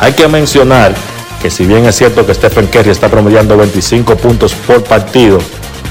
Hay 0.00 0.12
que 0.12 0.28
mencionar 0.28 0.94
que 1.40 1.50
si 1.50 1.64
bien 1.64 1.86
es 1.86 1.96
cierto 1.96 2.26
que 2.26 2.34
Stephen 2.34 2.66
Curry 2.66 2.90
está 2.90 3.08
promediando 3.08 3.56
25 3.56 4.16
puntos 4.16 4.52
por 4.54 4.84
partido, 4.84 5.38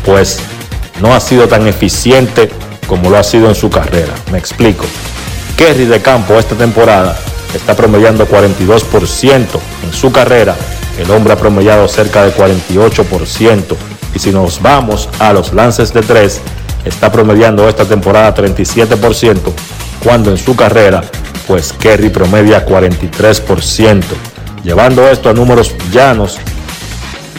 pues 0.06 0.40
no 1.02 1.14
ha 1.14 1.19
sido 1.19 1.48
tan 1.48 1.68
eficiente 1.68 2.49
como 2.88 3.10
lo 3.10 3.18
ha 3.18 3.23
sido 3.23 3.49
en 3.49 3.56
su 3.56 3.69
carrera. 3.69 4.14
Me 4.32 4.38
explico. 4.38 4.86
Kerry 5.57 5.86
de 5.86 6.02
campo 6.02 6.38
esta 6.38 6.56
temporada 6.56 7.18
está 7.53 7.76
promediando 7.76 8.27
42% 8.27 9.45
en 9.84 9.94
su 9.94 10.11
carrera. 10.11 10.56
El 10.99 11.10
hombre 11.11 11.34
ha 11.34 11.38
promediado 11.38 11.88
cerca 11.88 12.23
de 12.23 12.34
48%. 12.34 13.76
Y 14.14 14.19
si 14.19 14.32
nos 14.32 14.61
vamos 14.61 15.10
a 15.19 15.34
los 15.34 15.53
lances 15.53 15.94
de 15.94 16.02
3, 16.02 16.41
está 16.86 17.11
promediando 17.11 17.68
esta 17.68 17.86
temporada 17.86 18.34
37%, 18.36 19.40
cuando 20.03 20.32
en 20.32 20.38
su 20.38 20.56
carrera, 20.56 21.03
pues 21.47 21.73
Kerry 21.73 22.09
promedia 22.09 22.65
43%. 22.65 24.03
Llevando 24.63 25.07
esto 25.07 25.30
a 25.30 25.34
números 25.34 25.76
llanos, 25.91 26.38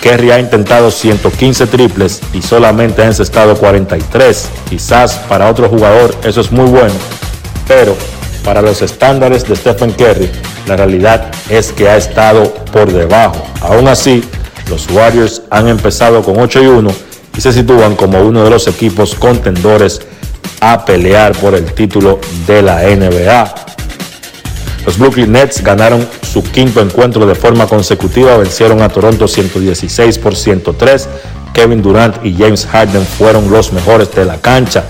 Kerry 0.00 0.30
ha 0.30 0.38
intentado 0.38 0.90
115 0.90 1.66
triples 1.66 2.20
y 2.32 2.42
solamente 2.42 3.02
ha 3.02 3.06
encestado 3.06 3.56
43. 3.56 4.48
Quizás 4.70 5.16
para 5.28 5.50
otro 5.50 5.68
jugador 5.68 6.14
eso 6.22 6.40
es 6.40 6.52
muy 6.52 6.66
bueno, 6.66 6.94
pero 7.66 7.96
para 8.44 8.62
los 8.62 8.82
estándares 8.82 9.48
de 9.48 9.56
Stephen 9.56 9.90
Curry, 9.92 10.30
la 10.66 10.76
realidad 10.76 11.32
es 11.50 11.72
que 11.72 11.88
ha 11.88 11.96
estado 11.96 12.54
por 12.72 12.92
debajo. 12.92 13.44
Aún 13.60 13.88
así, 13.88 14.22
los 14.70 14.88
Warriors 14.90 15.42
han 15.50 15.66
empezado 15.66 16.22
con 16.22 16.38
8 16.38 16.62
y 16.62 16.66
1 16.66 16.90
y 17.36 17.40
se 17.40 17.52
sitúan 17.52 17.96
como 17.96 18.20
uno 18.20 18.44
de 18.44 18.50
los 18.50 18.68
equipos 18.68 19.14
contendores 19.16 20.00
a 20.60 20.84
pelear 20.84 21.32
por 21.32 21.54
el 21.54 21.64
título 21.74 22.20
de 22.46 22.62
la 22.62 22.82
NBA. 22.82 23.75
Los 24.86 24.98
Brooklyn 24.98 25.32
Nets 25.32 25.62
ganaron 25.62 26.06
su 26.22 26.44
quinto 26.44 26.80
encuentro 26.80 27.26
de 27.26 27.34
forma 27.34 27.66
consecutiva, 27.66 28.36
vencieron 28.36 28.80
a 28.82 28.88
Toronto 28.88 29.26
116 29.26 30.18
por 30.18 30.36
103. 30.36 31.08
Kevin 31.52 31.82
Durant 31.82 32.24
y 32.24 32.34
James 32.34 32.66
Harden 32.66 33.04
fueron 33.04 33.50
los 33.50 33.72
mejores 33.72 34.12
de 34.14 34.24
la 34.24 34.38
cancha. 34.38 34.84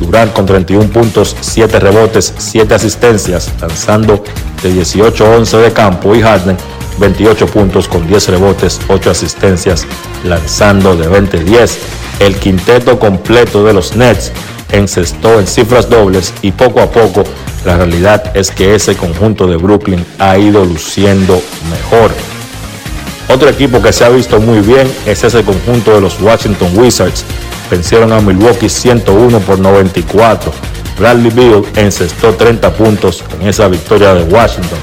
Durant 0.00 0.32
con 0.32 0.46
31 0.46 0.88
puntos, 0.88 1.36
7 1.40 1.78
rebotes, 1.78 2.32
7 2.38 2.74
asistencias, 2.74 3.52
lanzando 3.60 4.24
de 4.62 4.72
18-11 4.72 5.58
de 5.58 5.72
campo 5.72 6.14
y 6.14 6.22
Harden 6.22 6.56
28 6.98 7.46
puntos 7.46 7.88
con 7.88 8.06
10 8.06 8.28
rebotes, 8.28 8.80
8 8.88 9.10
asistencias, 9.10 9.86
lanzando 10.24 10.96
de 10.96 11.08
20-10. 11.08 11.76
El 12.20 12.36
quinteto 12.36 12.98
completo 12.98 13.64
de 13.64 13.72
los 13.72 13.96
Nets 13.96 14.32
encestó 14.72 15.38
en 15.40 15.46
cifras 15.46 15.88
dobles 15.88 16.32
y 16.42 16.52
poco 16.52 16.80
a 16.80 16.90
poco 16.90 17.24
la 17.64 17.78
realidad 17.78 18.36
es 18.36 18.50
que 18.50 18.74
ese 18.74 18.94
conjunto 18.94 19.46
de 19.46 19.56
Brooklyn 19.56 20.04
ha 20.18 20.36
ido 20.36 20.64
luciendo 20.64 21.40
mejor. 21.70 22.10
Otro 23.28 23.48
equipo 23.48 23.80
que 23.80 23.92
se 23.92 24.04
ha 24.04 24.10
visto 24.10 24.38
muy 24.38 24.60
bien 24.60 24.86
es 25.06 25.24
ese 25.24 25.42
conjunto 25.42 25.94
de 25.94 26.00
los 26.02 26.20
Washington 26.20 26.68
Wizards. 26.76 27.24
Vencieron 27.70 28.12
a 28.12 28.20
Milwaukee 28.20 28.68
101 28.68 29.40
por 29.40 29.58
94. 29.58 30.52
Bradley 30.98 31.30
Beal 31.30 31.64
encestó 31.76 32.34
30 32.34 32.70
puntos 32.74 33.24
en 33.40 33.48
esa 33.48 33.66
victoria 33.68 34.14
de 34.14 34.24
Washington. 34.24 34.78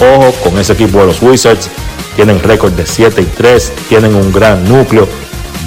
Ojo 0.00 0.32
con 0.42 0.58
ese 0.58 0.72
equipo 0.72 1.00
de 1.00 1.06
los 1.06 1.22
Wizards. 1.22 1.68
Tienen 2.16 2.42
récord 2.42 2.72
de 2.72 2.86
7 2.86 3.20
y 3.20 3.24
3. 3.24 3.72
Tienen 3.88 4.14
un 4.14 4.32
gran 4.32 4.68
núcleo. 4.68 5.06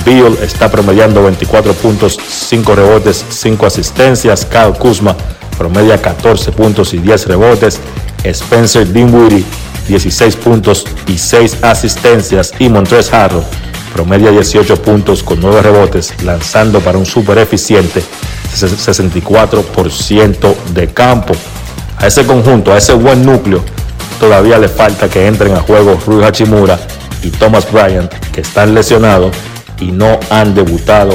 Beal 0.05 0.37
está 0.41 0.69
promediando 0.69 1.23
24 1.23 1.73
puntos, 1.73 2.17
5 2.27 2.75
rebotes, 2.75 3.25
5 3.29 3.65
asistencias. 3.65 4.45
Kyle 4.45 4.73
Kuzma 4.77 5.15
promedia 5.57 6.01
14 6.01 6.51
puntos 6.51 6.93
y 6.93 6.99
10 6.99 7.27
rebotes. 7.27 7.79
Spencer 8.23 8.91
Dinwiddie 8.91 9.45
16 9.87 10.35
puntos 10.37 10.85
y 11.07 11.17
6 11.17 11.63
asistencias. 11.63 12.53
Y 12.59 12.69
Montrezl 12.69 13.15
Harrell 13.15 13.41
promedia 13.93 14.29
18 14.31 14.81
puntos 14.81 15.23
con 15.23 15.39
9 15.39 15.61
rebotes, 15.61 16.13
lanzando 16.23 16.81
para 16.81 16.97
un 16.97 17.05
super 17.05 17.37
eficiente 17.37 18.03
64% 18.53 20.55
de 20.73 20.87
campo. 20.89 21.33
A 21.97 22.07
ese 22.07 22.25
conjunto, 22.25 22.73
a 22.73 22.77
ese 22.77 22.93
buen 22.93 23.25
núcleo, 23.25 23.63
todavía 24.19 24.57
le 24.57 24.67
falta 24.67 25.09
que 25.09 25.27
entren 25.27 25.53
a 25.55 25.61
juego 25.61 25.99
Rui 26.05 26.23
Hachimura 26.23 26.77
y 27.23 27.29
Thomas 27.29 27.71
Bryant, 27.71 28.11
que 28.31 28.41
están 28.41 28.73
lesionados 28.73 29.35
y 29.79 29.91
no 29.91 30.19
han 30.29 30.53
debutado 30.55 31.13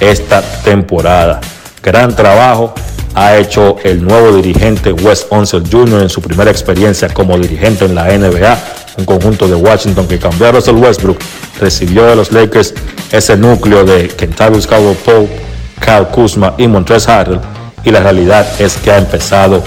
esta 0.00 0.42
temporada. 0.62 1.40
Gran 1.82 2.14
trabajo 2.14 2.74
ha 3.14 3.36
hecho 3.36 3.76
el 3.84 4.04
nuevo 4.04 4.36
dirigente 4.36 4.92
Wes 4.92 5.26
Unseld 5.30 5.70
Jr. 5.70 6.02
en 6.02 6.08
su 6.08 6.20
primera 6.20 6.50
experiencia 6.50 7.08
como 7.08 7.38
dirigente 7.38 7.84
en 7.84 7.94
la 7.94 8.04
NBA, 8.16 8.58
un 8.98 9.04
conjunto 9.04 9.48
de 9.48 9.54
Washington 9.54 10.06
que 10.06 10.18
cambió 10.18 10.48
a 10.48 10.52
Russell 10.52 10.76
Westbrook, 10.76 11.18
recibió 11.60 12.04
de 12.06 12.16
los 12.16 12.32
Lakers 12.32 12.74
ese 13.10 13.36
núcleo 13.36 13.84
de 13.84 14.08
Kentavious 14.08 14.66
Caldwell 14.66 14.96
Pope, 14.96 15.40
Kyle 15.80 16.06
Kuzma 16.12 16.54
y 16.58 16.66
Montrezl 16.66 17.10
Harrell 17.10 17.40
y 17.84 17.90
la 17.90 18.00
realidad 18.00 18.46
es 18.60 18.76
que 18.76 18.90
ha 18.90 18.98
empezado 18.98 19.62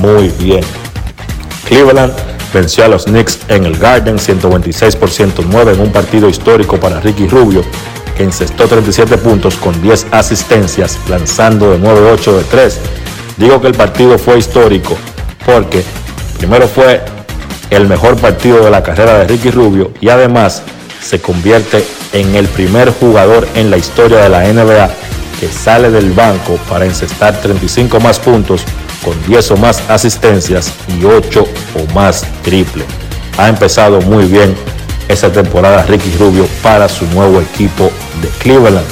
muy 0.00 0.28
bien. 0.38 0.64
Cleveland 1.72 2.12
venció 2.52 2.84
a 2.84 2.88
los 2.88 3.06
Knicks 3.06 3.38
en 3.48 3.64
el 3.64 3.78
Garden 3.78 4.18
126 4.18 4.94
por 4.94 5.08
109 5.08 5.72
en 5.72 5.80
un 5.80 5.90
partido 5.90 6.28
histórico 6.28 6.78
para 6.78 7.00
Ricky 7.00 7.26
Rubio, 7.26 7.64
que 8.14 8.24
encestó 8.24 8.68
37 8.68 9.16
puntos 9.16 9.56
con 9.56 9.80
10 9.80 10.08
asistencias, 10.10 10.98
lanzando 11.08 11.70
de 11.70 11.78
9-8 11.78 12.36
de 12.36 12.44
3. 12.44 12.80
Digo 13.38 13.58
que 13.62 13.68
el 13.68 13.74
partido 13.74 14.18
fue 14.18 14.38
histórico 14.38 14.98
porque 15.46 15.82
primero 16.36 16.68
fue 16.68 17.00
el 17.70 17.88
mejor 17.88 18.16
partido 18.16 18.62
de 18.62 18.70
la 18.70 18.82
carrera 18.82 19.20
de 19.20 19.28
Ricky 19.28 19.50
Rubio 19.50 19.92
y 19.98 20.10
además 20.10 20.62
se 21.00 21.22
convierte 21.22 21.82
en 22.12 22.34
el 22.34 22.48
primer 22.48 22.92
jugador 22.92 23.48
en 23.54 23.70
la 23.70 23.78
historia 23.78 24.18
de 24.18 24.28
la 24.28 24.42
NBA 24.42 24.90
que 25.40 25.48
sale 25.48 25.90
del 25.90 26.12
banco 26.12 26.58
para 26.68 26.84
encestar 26.84 27.40
35 27.40 27.98
más 27.98 28.18
puntos 28.18 28.62
con 29.04 29.14
10 29.26 29.50
o 29.52 29.56
más 29.56 29.82
asistencias 29.88 30.72
y 30.88 31.04
8 31.04 31.44
o 31.44 31.92
más 31.94 32.24
triple. 32.42 32.84
Ha 33.38 33.48
empezado 33.48 34.00
muy 34.00 34.26
bien 34.26 34.54
esa 35.08 35.30
temporada 35.30 35.82
Ricky 35.84 36.14
Rubio 36.18 36.46
para 36.62 36.88
su 36.88 37.06
nuevo 37.08 37.40
equipo 37.40 37.90
de 38.20 38.28
Cleveland. 38.38 38.86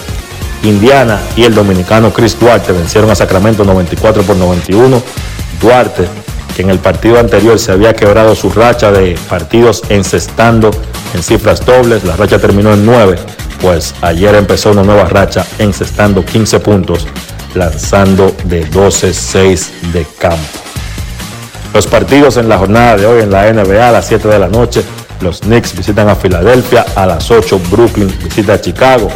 Indiana 0.62 1.20
y 1.36 1.44
el 1.44 1.54
dominicano 1.54 2.12
Chris 2.12 2.38
Duarte 2.38 2.72
vencieron 2.72 3.10
a 3.10 3.14
Sacramento 3.14 3.64
94 3.64 4.22
por 4.22 4.36
91. 4.36 5.02
Duarte, 5.60 6.06
que 6.54 6.62
en 6.62 6.70
el 6.70 6.78
partido 6.78 7.18
anterior 7.18 7.58
se 7.58 7.72
había 7.72 7.94
quebrado 7.94 8.34
su 8.34 8.50
racha 8.50 8.90
de 8.90 9.18
partidos 9.28 9.82
encestando 9.88 10.70
en 11.14 11.22
cifras 11.22 11.64
dobles, 11.64 12.04
la 12.04 12.16
racha 12.16 12.38
terminó 12.38 12.72
en 12.72 12.84
9, 12.84 13.16
pues 13.60 13.94
ayer 14.02 14.34
empezó 14.34 14.70
una 14.70 14.82
nueva 14.82 15.04
racha 15.04 15.46
encestando 15.58 16.24
15 16.24 16.60
puntos 16.60 17.06
lanzando 17.54 18.34
de 18.44 18.68
12-6 18.70 19.92
de 19.92 20.06
campo. 20.18 20.58
Los 21.72 21.86
partidos 21.86 22.36
en 22.36 22.48
la 22.48 22.58
jornada 22.58 22.96
de 22.96 23.06
hoy 23.06 23.22
en 23.22 23.30
la 23.30 23.52
NBA 23.52 23.88
a 23.88 23.92
las 23.92 24.06
7 24.08 24.26
de 24.28 24.38
la 24.38 24.48
noche. 24.48 24.82
Los 25.20 25.40
Knicks 25.40 25.76
visitan 25.76 26.08
a 26.08 26.16
Filadelfia. 26.16 26.84
A 26.96 27.06
las 27.06 27.30
8 27.30 27.60
Brooklyn 27.70 28.12
visita 28.24 28.54
a 28.54 28.60
Chicago. 28.60 29.08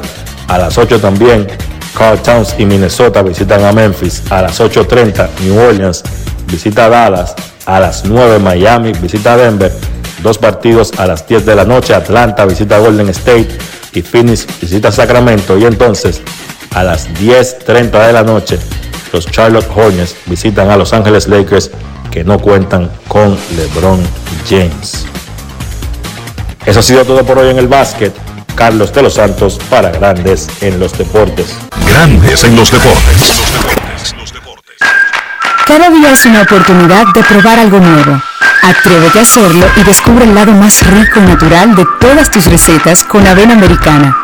A 0.48 0.58
las 0.58 0.78
8 0.78 1.00
también 1.00 1.46
Carl 1.96 2.20
Towns 2.22 2.54
y 2.58 2.66
Minnesota 2.66 3.22
visitan 3.22 3.64
a 3.64 3.72
Memphis. 3.72 4.22
A 4.30 4.42
las 4.42 4.60
8.30 4.60 5.28
New 5.40 5.58
Orleans 5.58 6.02
visita 6.46 6.86
a 6.86 6.88
Dallas. 6.90 7.34
A 7.66 7.80
las 7.80 8.04
9 8.04 8.38
Miami 8.38 8.92
visita 8.92 9.34
a 9.34 9.36
Denver. 9.36 9.72
Dos 10.22 10.38
partidos 10.38 10.92
a 10.98 11.06
las 11.06 11.26
10 11.26 11.46
de 11.46 11.54
la 11.56 11.64
noche. 11.64 11.94
Atlanta 11.94 12.44
visita 12.44 12.76
a 12.76 12.78
Golden 12.80 13.08
State. 13.08 13.58
Y 13.92 14.02
Phoenix 14.02 14.46
visita 14.60 14.88
a 14.88 14.92
Sacramento. 14.92 15.56
Y 15.58 15.64
entonces 15.64 16.20
a 16.74 16.82
las 16.82 17.08
10.30 17.08 18.06
de 18.06 18.12
la 18.12 18.22
noche, 18.22 18.58
los 19.12 19.26
Charlotte 19.26 19.68
Hornets 19.74 20.16
visitan 20.26 20.70
a 20.70 20.76
Los 20.76 20.92
Ángeles 20.92 21.28
Lakers 21.28 21.70
que 22.10 22.24
no 22.24 22.38
cuentan 22.38 22.90
con 23.08 23.38
LeBron 23.56 24.00
James. 24.48 25.06
Eso 26.66 26.80
ha 26.80 26.82
sido 26.82 27.04
todo 27.04 27.24
por 27.24 27.38
hoy 27.38 27.50
en 27.50 27.58
el 27.58 27.68
básquet. 27.68 28.12
Carlos 28.54 28.92
de 28.92 29.02
los 29.02 29.14
Santos 29.14 29.58
para 29.68 29.90
Grandes 29.90 30.48
en 30.60 30.78
los 30.78 30.96
Deportes. 30.96 31.56
Grandes 31.88 32.44
en 32.44 32.56
los 32.56 32.70
Deportes. 32.70 33.42
Cada 35.66 35.90
día 35.90 36.12
es 36.12 36.24
una 36.26 36.42
oportunidad 36.42 37.06
de 37.14 37.22
probar 37.24 37.58
algo 37.58 37.80
nuevo. 37.80 38.20
Atrévete 38.62 39.18
a 39.18 39.22
hacerlo 39.22 39.66
y 39.76 39.82
descubre 39.82 40.24
el 40.24 40.34
lado 40.34 40.52
más 40.52 40.86
rico 40.86 41.20
y 41.20 41.22
natural 41.22 41.74
de 41.74 41.84
todas 42.00 42.30
tus 42.30 42.46
recetas 42.46 43.02
con 43.04 43.26
avena 43.26 43.54
americana. 43.54 44.23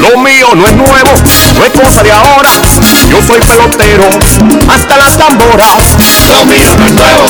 Lo 0.00 0.16
mío 0.18 0.48
no 0.54 0.66
es 0.66 0.74
nuevo, 0.74 1.12
no 1.54 1.64
es 1.64 1.72
cosa 1.72 2.02
de 2.02 2.10
ahora. 2.10 2.50
Yo 3.08 3.22
soy 3.26 3.40
pelotero, 3.40 4.08
hasta 4.72 4.96
las 4.96 5.16
tamboras. 5.18 5.96
Lo 6.28 6.44
mío 6.46 6.74
no 6.76 6.86
es 6.86 6.92
nuevo, 6.92 7.24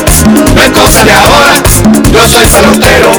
no 0.55 0.63
es 0.63 0.71
cosa 0.71 1.05
de 1.05 1.13
ahora. 1.13 1.63
Yo 2.13 2.29
soy 2.29 2.47
pelotero, 2.47 3.11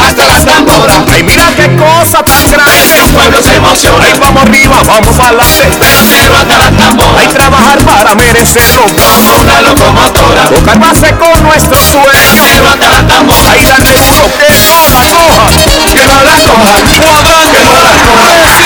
hasta 0.00 0.26
las 0.26 0.44
tamboras. 0.44 0.96
Ay, 1.12 1.22
mira 1.22 1.44
qué 1.54 1.76
cosa 1.76 2.22
tan 2.22 2.50
grande. 2.50 2.98
El 3.04 3.10
pueblo 3.12 3.42
se 3.42 3.54
emociona. 3.56 4.04
Ay, 4.04 4.18
vamos 4.18 4.42
arriba, 4.42 4.82
vamos 4.86 5.18
adelante. 5.20 5.66
Pelotero 5.78 6.36
hasta 6.36 6.58
las 6.58 6.76
tamboras. 6.76 7.16
Hay 7.20 7.28
trabajar 7.28 7.78
para 7.84 8.14
merecerlo. 8.14 8.86
Como 8.86 9.40
una 9.42 9.60
locomotora. 9.62 10.48
Tocar 10.48 10.78
base 10.78 11.14
con 11.16 11.42
nuestro 11.42 11.76
sueño. 11.84 12.06
Pelotero 12.06 12.68
hasta 12.70 12.88
las 12.88 13.06
tamboras. 13.06 13.52
Ay, 13.52 13.62
darle 13.66 13.92
duro, 13.92 14.24
que 14.38 14.48
no 14.52 14.88
la 14.94 15.10
coja. 15.12 15.44
Que 15.92 16.04
no 16.06 16.22
la 16.22 16.36
coja. 16.40 16.76
Que 16.84 16.98
no 16.98 17.12
la 17.12 17.22
coja. 17.22 18.65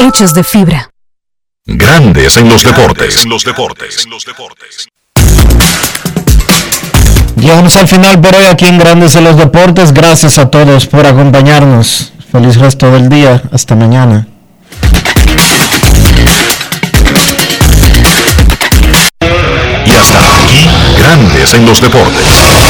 hechos 0.00 0.34
de 0.34 0.44
fibra. 0.44 0.90
Grandes 1.66 2.36
en 2.36 2.48
los 2.48 2.62
deportes. 2.62 3.24
los 3.26 3.44
deportes. 3.44 4.06
Llegamos 7.36 7.76
al 7.76 7.88
final 7.88 8.20
por 8.20 8.34
hoy 8.34 8.44
aquí 8.46 8.66
en 8.66 8.78
Grandes 8.78 9.14
en 9.14 9.24
los 9.24 9.36
Deportes. 9.36 9.92
Gracias 9.92 10.38
a 10.38 10.50
todos 10.50 10.86
por 10.86 11.06
acompañarnos. 11.06 12.12
Feliz 12.30 12.56
resto 12.56 12.90
del 12.90 13.08
día. 13.08 13.42
Hasta 13.52 13.74
mañana. 13.76 14.26
Y 19.86 19.90
hasta 19.92 20.36
aquí, 20.36 20.68
Grandes 20.98 21.54
en 21.54 21.66
los 21.66 21.80
deportes. 21.80 22.69